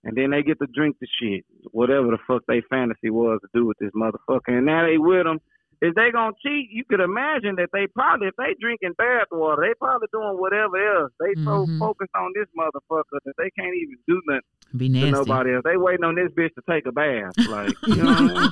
And 0.04 0.16
then 0.16 0.30
they 0.32 0.44
get 0.44 0.60
to 0.60 0.68
drink 0.74 0.96
the 1.02 1.08
shit, 1.20 1.44
whatever 1.72 2.08
the 2.08 2.18
fuck 2.28 2.44
they 2.48 2.62
fantasy 2.70 3.10
was 3.10 3.40
to 3.42 3.48
do 3.54 3.66
with 3.66 3.78
this 3.80 3.92
motherfucker. 3.96 4.48
And 4.58 4.66
now 4.66 4.86
they 4.86 4.98
with 4.98 5.26
them. 5.26 5.40
If 5.80 5.94
they 5.94 6.10
gonna 6.12 6.34
cheat, 6.42 6.70
you 6.72 6.84
could 6.90 7.02
imagine 7.02 7.56
that 7.58 7.70
they 7.72 7.86
probably, 7.88 8.28
if 8.30 8.36
they 8.38 8.56
drinking 8.60 8.94
bathwater, 9.00 9.58
they 9.62 9.74
probably 9.80 10.08
doing 10.12 10.38
whatever 10.40 10.76
else. 10.78 11.12
They 11.20 11.36
so 11.44 11.68
Mhm. 11.68 11.78
focused 11.80 12.16
on 12.16 12.32
this 12.34 12.48
motherfucker 12.58 13.20
that 13.26 13.34
they 13.38 13.52
can't 13.52 13.76
even 13.76 13.96
do 14.08 14.20
nothing 14.26 14.42
Be 14.76 14.88
to 14.88 14.94
nasty. 14.94 15.12
nobody 15.12 15.54
else. 15.54 15.64
They 15.66 15.78
waiting 15.78 16.04
on 16.06 16.16
this 16.16 16.32
bitch 16.32 16.54
to 16.56 16.62
take 16.68 16.88
a 16.88 16.92
bath. 16.92 17.34
Like, 17.50 17.76
you 17.86 17.96
know 17.96 18.06
what 18.06 18.38
I 18.38 18.50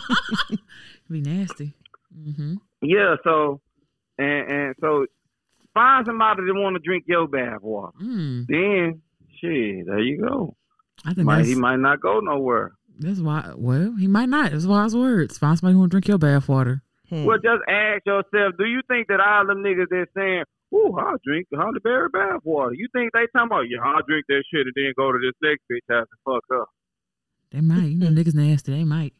mean? 0.52 0.60
Be 1.10 1.22
nasty. 1.22 1.74
Mm-hmm. 2.16 2.56
Yeah, 2.82 3.16
so 3.24 3.60
and 4.20 4.52
and 4.52 4.76
so 4.80 5.06
find 5.74 6.06
somebody 6.06 6.44
that 6.46 6.54
want 6.54 6.76
to 6.76 6.80
drink 6.80 7.06
your 7.08 7.28
bath 7.28 7.62
water. 7.62 7.92
Mm. 8.02 8.46
Then 8.48 9.02
shit, 9.42 9.86
there 9.88 10.00
you 10.00 10.22
go. 10.22 10.56
I 11.04 11.14
think 11.14 11.26
Might, 11.26 11.46
he 11.46 11.56
might 11.56 11.80
not 11.80 12.00
go 12.02 12.20
nowhere. 12.20 12.74
that's 13.00 13.20
why. 13.20 13.52
Well, 13.56 13.94
he 14.00 14.08
might 14.08 14.30
not. 14.30 14.52
That's 14.52 14.66
wise 14.66 14.96
words. 14.96 15.38
Find 15.38 15.58
somebody 15.58 15.74
who 15.74 15.80
want 15.80 15.92
to 15.92 15.96
drink 15.96 16.08
your 16.08 16.18
bath 16.18 16.48
water. 16.48 16.82
Hmm. 17.10 17.26
Well, 17.26 17.38
just 17.38 17.62
ask 17.68 18.06
yourself: 18.06 18.54
Do 18.58 18.66
you 18.66 18.82
think 18.88 19.08
that 19.10 19.20
all 19.20 19.46
them 19.46 19.62
niggas 19.64 19.90
that 19.90 20.08
saying, 20.16 20.44
"Ooh, 20.74 20.98
I'll 20.98 21.18
drink 21.24 21.48
the 21.52 21.58
Halle 21.58 21.78
Berry 21.84 22.10
bath 22.10 22.42
water," 22.44 22.74
you 22.74 22.88
think 22.94 23.12
they 23.14 23.28
talking 23.34 23.48
about, 23.48 23.70
"Yeah, 23.70 23.80
I'll 23.84 24.02
drink 24.08 24.26
that 24.30 24.44
shit 24.52 24.66
and 24.66 24.74
then 24.76 24.94
go 24.98 25.12
to 25.12 25.20
this 25.20 25.36
next 25.44 25.62
bitch 25.72 25.86
house 25.94 26.08
and 26.10 26.20
fuck 26.26 26.44
up"? 26.60 26.70
They 27.52 27.62
might. 27.62 27.90
You 27.92 27.98
know, 28.00 28.08
niggas 28.08 28.34
nasty. 28.34 28.72
They 28.72 28.84
might. 28.84 29.14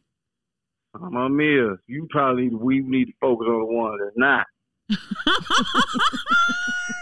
I'm 0.94 1.14
a 1.14 1.28
miss. 1.28 1.78
You 1.86 2.08
probably 2.10 2.48
we 2.48 2.80
need 2.80 3.04
to 3.04 3.12
focus 3.20 3.46
on 3.48 3.60
the 3.60 3.66
one 3.66 3.98
that's 4.02 4.16
not. 4.16 4.46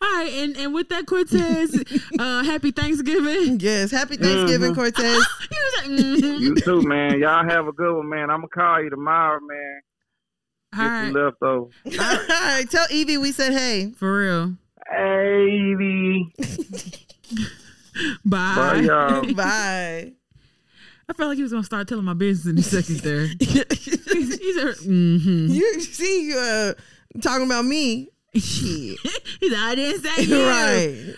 All 0.00 0.08
right, 0.16 0.32
and, 0.32 0.56
and 0.56 0.74
with 0.74 0.88
that, 0.88 1.06
Cortez, 1.06 1.82
uh, 2.18 2.44
happy 2.44 2.70
Thanksgiving. 2.70 3.60
Yes. 3.68 3.90
Happy 3.90 4.16
Thanksgiving, 4.16 4.72
Mhm. 4.72 4.76
Cortez. 4.76 5.26
You 5.50 5.58
was 5.58 5.74
like, 5.76 5.90
mhm. 5.90 6.40
You 6.40 6.54
too, 6.56 6.82
man. 6.82 7.18
Y'all 7.18 7.44
have 7.48 7.66
a 7.66 7.72
good 7.72 7.96
one, 7.96 8.08
man. 8.08 8.30
I'm 8.30 8.38
gonna 8.38 8.48
call 8.48 8.82
you 8.82 8.90
tomorrow, 8.90 9.40
man. 9.40 9.80
All 10.76 11.12
Get 11.12 11.18
right, 11.18 11.34
some. 11.40 11.48
All 12.00 12.28
right. 12.28 12.70
Tell 12.70 12.86
Evie 12.90 13.18
we 13.18 13.32
said 13.32 13.52
hey. 13.52 13.92
for 13.96 14.18
real. 14.18 14.54
Hey, 14.90 15.46
Evie. 15.72 16.32
Bye. 18.24 18.54
Bye, 18.54 18.80
y'all. 18.80 19.34
Bye. 19.34 20.12
I 21.08 21.12
felt 21.14 21.30
like 21.30 21.36
he 21.36 21.42
was 21.42 21.52
gonna 21.52 21.64
start 21.64 21.88
telling 21.88 22.04
my 22.04 22.14
business 22.14 22.52
in 22.52 22.78
a 22.78 22.82
second 22.82 23.00
there. 23.00 23.26
he's, 23.38 24.38
he's 24.38 24.56
a, 24.56 24.74
mm-hmm. 24.86 25.46
you 25.48 25.80
see 25.80 26.28
you 26.28 26.38
uh, 26.38 26.74
talking 27.22 27.46
about 27.46 27.64
me. 27.64 28.10
Shit. 28.34 28.98
he's 29.40 29.52
like, 29.52 29.60
I 29.60 29.74
didn't 29.74 30.02
say 30.02 30.22
you. 30.24 30.46
right. 30.46 31.14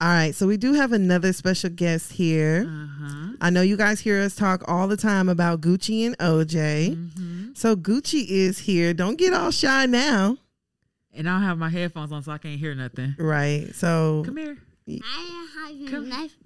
All 0.00 0.08
right. 0.08 0.34
So 0.34 0.46
we 0.46 0.56
do 0.56 0.72
have 0.74 0.92
another 0.92 1.32
special 1.32 1.70
guest 1.70 2.12
here. 2.12 2.66
Uh-huh. 2.68 3.32
I 3.40 3.50
know 3.50 3.62
you 3.62 3.76
guys 3.76 4.00
hear 4.00 4.20
us 4.20 4.34
talk 4.34 4.62
all 4.68 4.88
the 4.88 4.96
time 4.96 5.28
about 5.28 5.60
Gucci 5.60 6.06
and 6.06 6.16
OJ. 6.18 6.94
hmm 7.16 7.48
So 7.54 7.76
Gucci 7.76 8.26
is 8.28 8.58
here. 8.60 8.92
Don't 8.94 9.16
get 9.16 9.32
all 9.32 9.50
shy 9.50 9.86
now. 9.86 10.36
And 11.12 11.28
I 11.28 11.34
don't 11.34 11.42
have 11.42 11.58
my 11.58 11.68
headphones 11.70 12.10
on, 12.12 12.22
so 12.22 12.32
I 12.32 12.38
can't 12.38 12.58
hear 12.58 12.74
nothing. 12.74 13.14
Right. 13.18 13.72
So 13.74 14.22
Come 14.24 14.36
here. 14.36 14.56
I 14.88 15.48
have 15.68 15.76
your 15.76 15.90
Come- 15.90 16.08
knife. 16.08 16.36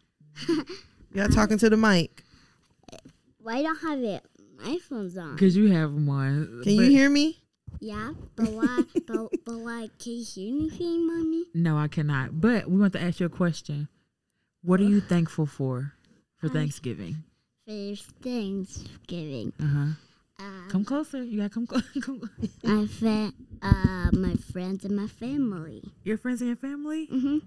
you're 1.14 1.28
talking 1.28 1.58
to 1.58 1.70
the 1.70 1.76
mic. 1.76 2.22
Why 3.40 3.62
don't 3.62 3.76
have 3.80 3.98
it? 4.00 4.24
My 4.62 4.76
phone's 4.88 5.16
on. 5.16 5.32
Because 5.34 5.56
you 5.56 5.72
have 5.72 5.92
one. 5.92 6.60
Can 6.64 6.72
you 6.74 6.82
hear 6.90 7.08
me? 7.08 7.38
Yeah, 7.80 8.12
but 8.36 8.50
why? 8.50 8.84
but 9.06 9.30
but 9.44 9.58
why? 9.58 9.88
Can 9.98 10.12
you 10.12 10.24
hear 10.24 10.48
anything, 10.54 11.06
mommy? 11.06 11.44
No, 11.54 11.76
I 11.78 11.88
cannot. 11.88 12.40
But 12.40 12.68
we 12.68 12.78
want 12.78 12.92
to 12.94 13.02
ask 13.02 13.20
you 13.20 13.26
a 13.26 13.30
question. 13.30 13.88
What 14.62 14.80
are 14.80 14.84
you 14.84 15.00
thankful 15.00 15.46
for 15.46 15.92
for 16.36 16.48
Thanksgiving? 16.48 17.22
For 17.66 17.94
Thanksgiving. 18.22 19.52
Uh 19.60 19.66
huh. 19.66 19.86
Uh, 20.40 20.68
Come 20.68 20.84
closer. 20.84 21.22
You 21.22 21.38
gotta 21.38 21.50
come 21.50 21.66
closer. 21.66 21.86
my 22.64 22.86
fa- 22.86 23.32
uh, 23.62 24.10
my 24.12 24.34
friends 24.52 24.84
and 24.84 24.96
my 24.96 25.06
family. 25.06 25.82
Your 26.04 26.16
friends 26.18 26.40
and 26.40 26.48
your 26.48 26.56
family, 26.56 27.06
Mm 27.08 27.22
Mhm. 27.22 27.42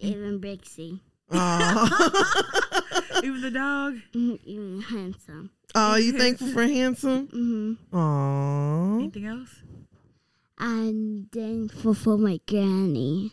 Even 0.00 0.38
Brixie. 0.40 1.00
Oh, 1.34 3.20
even 3.24 3.40
the 3.40 3.50
dog. 3.50 3.96
Mhm, 4.14 4.38
Even 4.44 4.80
handsome. 4.82 5.50
oh, 5.74 5.96
you 5.96 6.12
thankful 6.18 6.48
for 6.48 6.62
handsome? 6.62 7.26
Mm-hmm. 7.28 7.96
Oh, 7.96 8.98
Anything 9.00 9.26
else? 9.26 9.50
I'm 10.58 11.28
thankful 11.32 11.94
for 11.94 12.16
my 12.18 12.40
granny. 12.46 13.32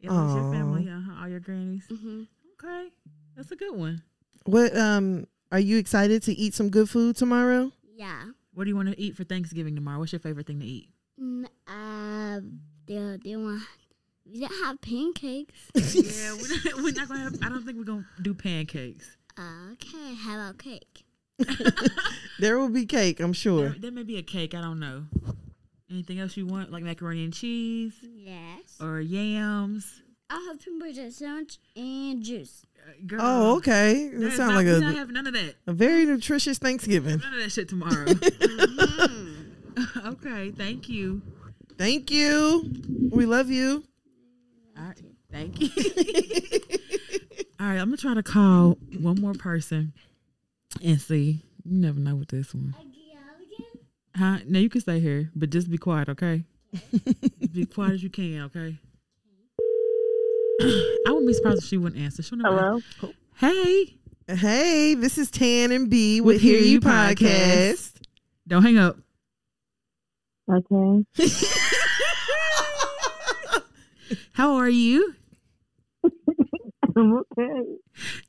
Yeah, 0.00 0.10
that's 0.12 0.34
your 0.34 0.52
family. 0.52 0.88
Uh-huh. 0.88 1.20
All 1.22 1.28
your 1.28 1.40
grannies. 1.40 1.84
Mhm. 1.90 2.26
Okay, 2.54 2.88
that's 3.36 3.50
a 3.50 3.56
good 3.56 3.74
one. 3.76 4.02
what? 4.44 4.76
Um, 4.76 5.26
are 5.52 5.60
you 5.60 5.76
excited 5.78 6.22
to 6.24 6.32
eat 6.32 6.54
some 6.54 6.70
good 6.70 6.88
food 6.88 7.16
tomorrow? 7.16 7.72
Yeah. 7.96 8.24
What 8.54 8.64
do 8.64 8.70
you 8.70 8.76
want 8.76 8.88
to 8.88 8.98
eat 9.00 9.16
for 9.16 9.24
Thanksgiving 9.24 9.74
tomorrow? 9.74 9.98
What's 9.98 10.12
your 10.12 10.20
favorite 10.20 10.46
thing 10.46 10.60
to 10.60 10.66
eat? 10.66 10.88
Mm, 11.20 11.46
uh, 11.68 12.40
they 12.86 13.18
they 13.22 13.36
want. 13.36 13.62
We 14.32 14.40
don't 14.40 14.64
have 14.64 14.80
pancakes. 14.80 15.54
yeah, 15.74 16.34
we're 16.34 16.48
not, 16.64 16.82
we're 16.82 16.92
not 16.92 17.08
gonna. 17.08 17.20
Have, 17.20 17.38
I 17.42 17.48
don't 17.48 17.64
think 17.64 17.78
we're 17.78 17.84
gonna 17.84 18.06
do 18.22 18.34
pancakes. 18.34 19.16
okay, 19.38 20.14
how 20.14 20.34
about 20.36 20.58
cake? 20.58 21.04
There 22.38 22.58
will 22.58 22.70
be 22.70 22.86
cake, 22.86 23.20
I'm 23.20 23.34
sure. 23.34 23.70
There, 23.70 23.78
there 23.78 23.90
may 23.90 24.02
be 24.02 24.16
a 24.16 24.22
cake. 24.22 24.54
I 24.54 24.62
don't 24.62 24.80
know. 24.80 25.04
Anything 25.90 26.18
else 26.20 26.36
you 26.36 26.46
want, 26.46 26.72
like 26.72 26.82
macaroni 26.82 27.24
and 27.24 27.34
cheese 27.34 27.92
Yes. 28.02 28.78
or 28.80 29.00
yams? 29.00 30.00
I'll 30.30 30.42
have 30.46 30.60
peanut 30.60 31.12
sandwich 31.12 31.58
and 31.76 32.22
juice. 32.22 32.64
Uh, 32.78 32.92
Girl, 33.06 33.20
Oh, 33.22 33.56
okay. 33.56 34.08
That 34.14 34.32
sounds 34.32 34.54
like 34.54 34.64
we're 34.64 34.80
not 34.80 34.94
a, 34.94 34.98
having 34.98 35.14
none 35.14 35.26
of 35.26 35.34
that. 35.34 35.56
a 35.66 35.72
very 35.72 36.06
nutritious 36.06 36.56
Thanksgiving. 36.58 37.18
None 37.18 37.34
of 37.34 37.40
that 37.40 37.52
shit 37.52 37.68
tomorrow. 37.68 38.06
Mhm. 38.06 39.46
okay, 40.06 40.50
thank 40.52 40.88
you. 40.88 41.20
Thank 41.76 42.10
you. 42.10 42.70
We 43.10 43.26
love 43.26 43.50
you. 43.50 43.84
All 44.80 44.86
right. 44.86 45.00
Thank 45.30 45.60
you. 45.60 45.68
All 47.60 47.66
right, 47.66 47.76
I'm 47.78 47.86
gonna 47.88 47.96
try 47.98 48.14
to 48.14 48.22
call 48.22 48.78
one 48.98 49.20
more 49.20 49.34
person 49.34 49.92
and 50.82 51.00
see. 51.00 51.42
You 51.64 51.78
never 51.80 52.00
know 52.00 52.14
with 52.16 52.28
this 52.28 52.54
one. 52.54 52.74
Huh? 54.16 54.38
Now 54.46 54.58
you 54.58 54.70
can 54.70 54.80
stay 54.80 54.98
here, 54.98 55.30
but 55.36 55.50
just 55.50 55.70
be 55.70 55.76
quiet, 55.78 56.08
okay? 56.08 56.44
be 57.52 57.66
quiet 57.66 57.92
as 57.94 58.02
you 58.02 58.08
can, 58.10 58.42
okay? 58.42 58.76
I 60.60 61.10
wouldn't 61.10 61.26
be 61.26 61.34
surprised 61.34 61.58
if 61.62 61.68
she 61.68 61.76
wouldn't 61.76 62.00
answer. 62.02 62.22
She'll 62.22 62.38
never 62.38 62.56
Hello. 62.56 62.74
answer. 63.02 63.14
Hey, 63.36 63.96
Hey, 64.28 64.94
this 64.94 65.18
is 65.18 65.28
Tan 65.30 65.72
and 65.72 65.90
B 65.90 66.20
with, 66.20 66.36
With 66.36 66.42
Hear 66.42 66.58
Hear 66.58 66.64
You 66.66 66.70
You 66.74 66.80
podcast. 66.80 67.96
don't 68.46 68.62
hang 68.62 68.78
up. 68.78 68.96
Okay. 70.50 71.04
How 74.32 74.54
are 74.54 74.68
you? 74.68 75.14
I'm 76.96 77.14
okay. 77.18 77.62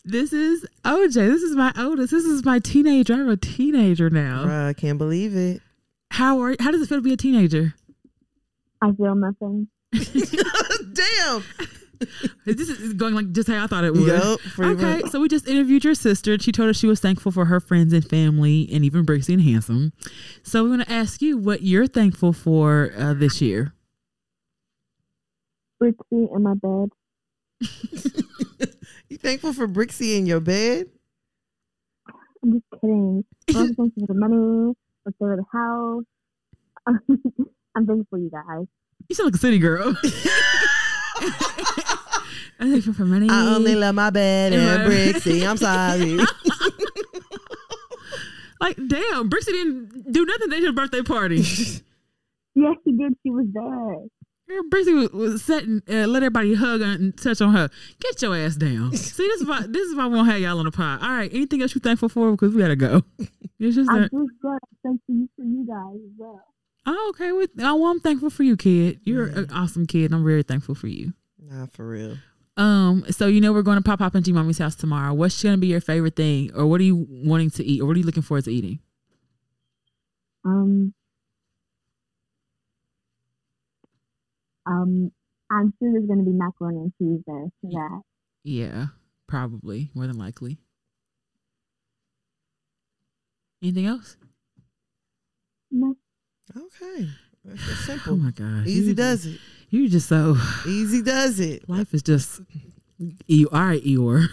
This 0.05 0.33
is 0.33 0.65
OJ. 0.85 1.13
This 1.13 1.41
is 1.41 1.55
my 1.55 1.73
oldest. 1.77 2.11
This 2.11 2.25
is 2.25 2.45
my 2.45 2.59
teenager. 2.59 3.13
I'm 3.13 3.29
a 3.29 3.37
teenager 3.37 4.09
now. 4.09 4.45
Bruh, 4.45 4.67
I 4.69 4.73
can't 4.73 4.97
believe 4.97 5.35
it. 5.35 5.61
How 6.11 6.39
are? 6.41 6.55
How 6.59 6.71
does 6.71 6.81
it 6.81 6.87
feel 6.89 6.99
to 6.99 7.01
be 7.01 7.13
a 7.13 7.17
teenager? 7.17 7.73
I 8.81 8.91
feel 8.91 9.15
nothing. 9.15 9.67
Damn. 9.93 11.43
This 12.45 12.67
is 12.69 12.93
going 12.93 13.13
like 13.13 13.31
just 13.31 13.47
how 13.47 13.63
I 13.63 13.67
thought 13.67 13.83
it 13.83 13.93
would. 13.93 14.07
Yup. 14.07 14.39
pretty 14.39 14.71
Okay, 14.73 15.01
much. 15.03 15.11
so 15.11 15.19
we 15.21 15.27
just 15.27 15.47
interviewed 15.47 15.83
your 15.83 15.93
sister. 15.93 16.37
She 16.39 16.51
told 16.51 16.69
us 16.69 16.77
she 16.77 16.87
was 16.87 16.99
thankful 16.99 17.31
for 17.31 17.45
her 17.45 17.59
friends 17.59 17.93
and 17.93 18.03
family, 18.07 18.67
and 18.73 18.83
even 18.83 19.05
Brixie 19.05 19.33
and 19.33 19.41
Handsome. 19.43 19.93
So 20.43 20.63
we 20.63 20.71
want 20.71 20.81
to 20.87 20.91
ask 20.91 21.21
you 21.21 21.37
what 21.37 21.61
you're 21.61 21.85
thankful 21.87 22.33
for 22.33 22.91
uh, 22.97 23.13
this 23.13 23.39
year. 23.41 23.73
Brixie 25.81 26.29
in 26.33 26.43
my 26.43 26.53
bed. 26.53 26.89
You 29.09 29.17
thankful 29.17 29.51
for 29.51 29.67
Brixie 29.67 30.15
in 30.17 30.25
your 30.25 30.39
bed? 30.39 30.85
I'm 32.41 32.53
just 32.53 32.63
kidding. 32.79 33.25
I'm 33.49 33.53
thankful 33.75 33.89
for 33.99 34.07
the 34.07 34.13
money, 34.13 34.73
for 35.19 35.35
the 35.35 35.43
house. 35.51 36.05
I'm 37.75 37.85
thankful 37.85 38.05
for 38.09 38.17
you 38.19 38.29
guys. 38.29 38.67
You 39.09 39.15
sound 39.15 39.27
like 39.27 39.35
a 39.35 39.37
city 39.37 39.59
girl. 39.59 39.93
I'm 42.57 42.71
thankful 42.71 42.93
for 42.93 43.03
money. 43.05 43.27
I 43.29 43.53
only 43.53 43.75
love 43.75 43.95
my 43.95 44.11
bed 44.11 44.53
and 44.53 44.61
Yeah. 44.63 44.85
Brixie. 44.85 45.45
I'm 45.45 45.57
sorry. 45.57 46.17
like, 48.61 48.77
damn, 48.87 49.27
Brixie 49.27 49.51
didn't 49.51 50.09
do 50.13 50.25
nothing 50.25 50.53
at 50.53 50.63
her 50.63 50.71
birthday 50.71 51.01
party. 51.01 51.41
Yes, 52.55 52.75
she 52.85 52.91
did. 52.93 53.13
She 53.23 53.29
was 53.31 53.47
there. 53.51 54.05
Brixie 54.69 54.93
was, 54.93 55.43
sitting, 55.43 55.81
uh, 55.89 56.07
let 56.07 56.23
everybody 56.23 56.53
hug 56.53 56.81
and 56.81 57.17
touch 57.17 57.41
on 57.41 57.53
her. 57.53 57.69
Get 57.99 58.21
your 58.21 58.35
ass 58.35 58.55
down. 58.55 58.91
See, 58.95 59.23
this 59.27 59.41
is 59.41 59.47
why 59.47 59.65
this 59.67 59.87
is 59.87 59.95
why 59.95 60.07
we 60.07 60.15
won't 60.15 60.29
have 60.29 60.39
y'all 60.39 60.59
on 60.59 60.65
the 60.65 60.71
pod. 60.71 61.01
All 61.01 61.09
right, 61.09 61.31
anything 61.33 61.61
else 61.61 61.75
you 61.75 61.81
thankful 61.81 62.09
for? 62.09 62.31
Because 62.31 62.53
we 62.53 62.61
gotta 62.61 62.75
go. 62.75 63.03
It's 63.63 63.75
just 63.75 63.91
I 63.91 63.99
that. 63.99 64.11
just 64.11 64.41
got 64.41 64.57
thankful 64.83 65.13
you 65.13 65.29
for 65.35 65.43
you 65.43 65.67
guys 65.67 65.93
as 65.93 66.11
well. 66.17 66.43
Oh, 66.87 67.13
okay. 67.13 67.31
With 67.31 67.51
oh, 67.59 67.75
well, 67.75 67.91
I'm 67.91 67.99
thankful 67.99 68.31
for 68.31 68.41
you, 68.41 68.57
kid. 68.57 68.99
You're 69.03 69.27
an 69.27 69.51
awesome 69.51 69.85
kid. 69.85 70.11
I'm 70.11 70.25
very 70.25 70.41
thankful 70.41 70.73
for 70.73 70.87
you. 70.87 71.13
nah, 71.39 71.67
for 71.67 71.87
real. 71.87 72.17
Um, 72.57 73.05
so 73.11 73.27
you 73.27 73.39
know 73.39 73.53
we're 73.53 73.61
going 73.61 73.77
to 73.77 73.83
pop 73.83 74.01
up 74.01 74.15
into 74.15 74.33
mommy's 74.33 74.57
house 74.57 74.75
tomorrow. 74.75 75.13
What's 75.13 75.41
gonna 75.43 75.57
be 75.57 75.67
your 75.67 75.79
favorite 75.79 76.15
thing, 76.15 76.51
or 76.55 76.65
what 76.65 76.81
are 76.81 76.83
you 76.83 77.05
wanting 77.07 77.51
to 77.51 77.63
eat, 77.63 77.81
or 77.81 77.85
what 77.85 77.95
are 77.95 77.99
you 77.99 78.05
looking 78.05 78.23
forward 78.23 78.45
to 78.45 78.51
eating? 78.51 78.79
Um, 80.43 80.95
um, 84.71 85.11
I'm 85.51 85.73
sure 85.79 85.91
there's 85.91 86.05
going 86.07 86.19
to 86.19 86.25
be 86.25 86.31
macaroni 86.31 86.77
and 86.79 86.93
cheese 86.97 87.23
there. 87.27 87.47
So 87.61 87.69
that 87.71 88.01
Yeah, 88.43 88.87
probably 89.27 89.89
more 89.93 90.07
than 90.07 90.17
likely. 90.17 90.57
Anything 93.61 93.85
else? 93.85 94.17
no, 95.71 95.95
Okay. 96.55 97.07
That's 97.45 97.85
just 97.87 97.89
Oh 98.07 98.15
my 98.15 98.31
gosh, 98.31 98.65
Easy 98.67 98.89
you, 98.89 98.93
does 98.95 99.25
it. 99.25 99.39
You 99.69 99.89
just 99.89 100.07
so 100.09 100.35
Easy 100.67 101.01
does 101.01 101.39
it. 101.39 101.67
life 101.69 101.93
is 101.93 102.01
just. 102.03 102.41
E- 103.27 103.45
all 103.51 103.65
right, 103.65 103.83
Eeyore. 103.83 104.27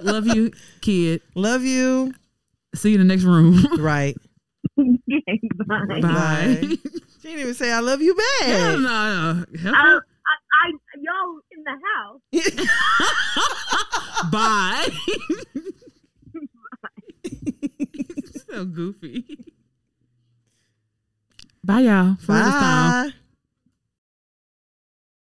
Love 0.00 0.26
you, 0.26 0.50
kid. 0.80 1.22
Love 1.36 1.62
you. 1.62 2.12
See 2.74 2.90
you 2.90 3.00
in 3.00 3.06
the 3.06 3.12
next 3.12 3.24
room. 3.24 3.64
Right. 3.78 4.16
bye. 4.76 5.86
Bye. 5.88 6.00
Bye. 6.00 6.76
She 7.22 7.28
didn't 7.28 7.40
even 7.42 7.54
say 7.54 7.70
I 7.70 7.78
love 7.78 8.02
you 8.02 8.16
Hell 8.42 8.72
back. 8.72 8.80
no, 8.80 8.82
no. 8.82 9.44
Hell 9.62 9.74
I, 9.76 9.84
no. 9.84 10.00
I, 10.26 10.34
I, 10.54 10.72
y'all 11.00 11.38
in 11.52 11.62
the 11.62 11.76
house. 11.86 12.20
Bye. 14.32 14.88
so 18.50 18.64
goofy. 18.64 19.38
Bye, 21.62 21.80
y'all. 21.82 22.16
For. 22.16 22.32
Bye. 22.32 23.12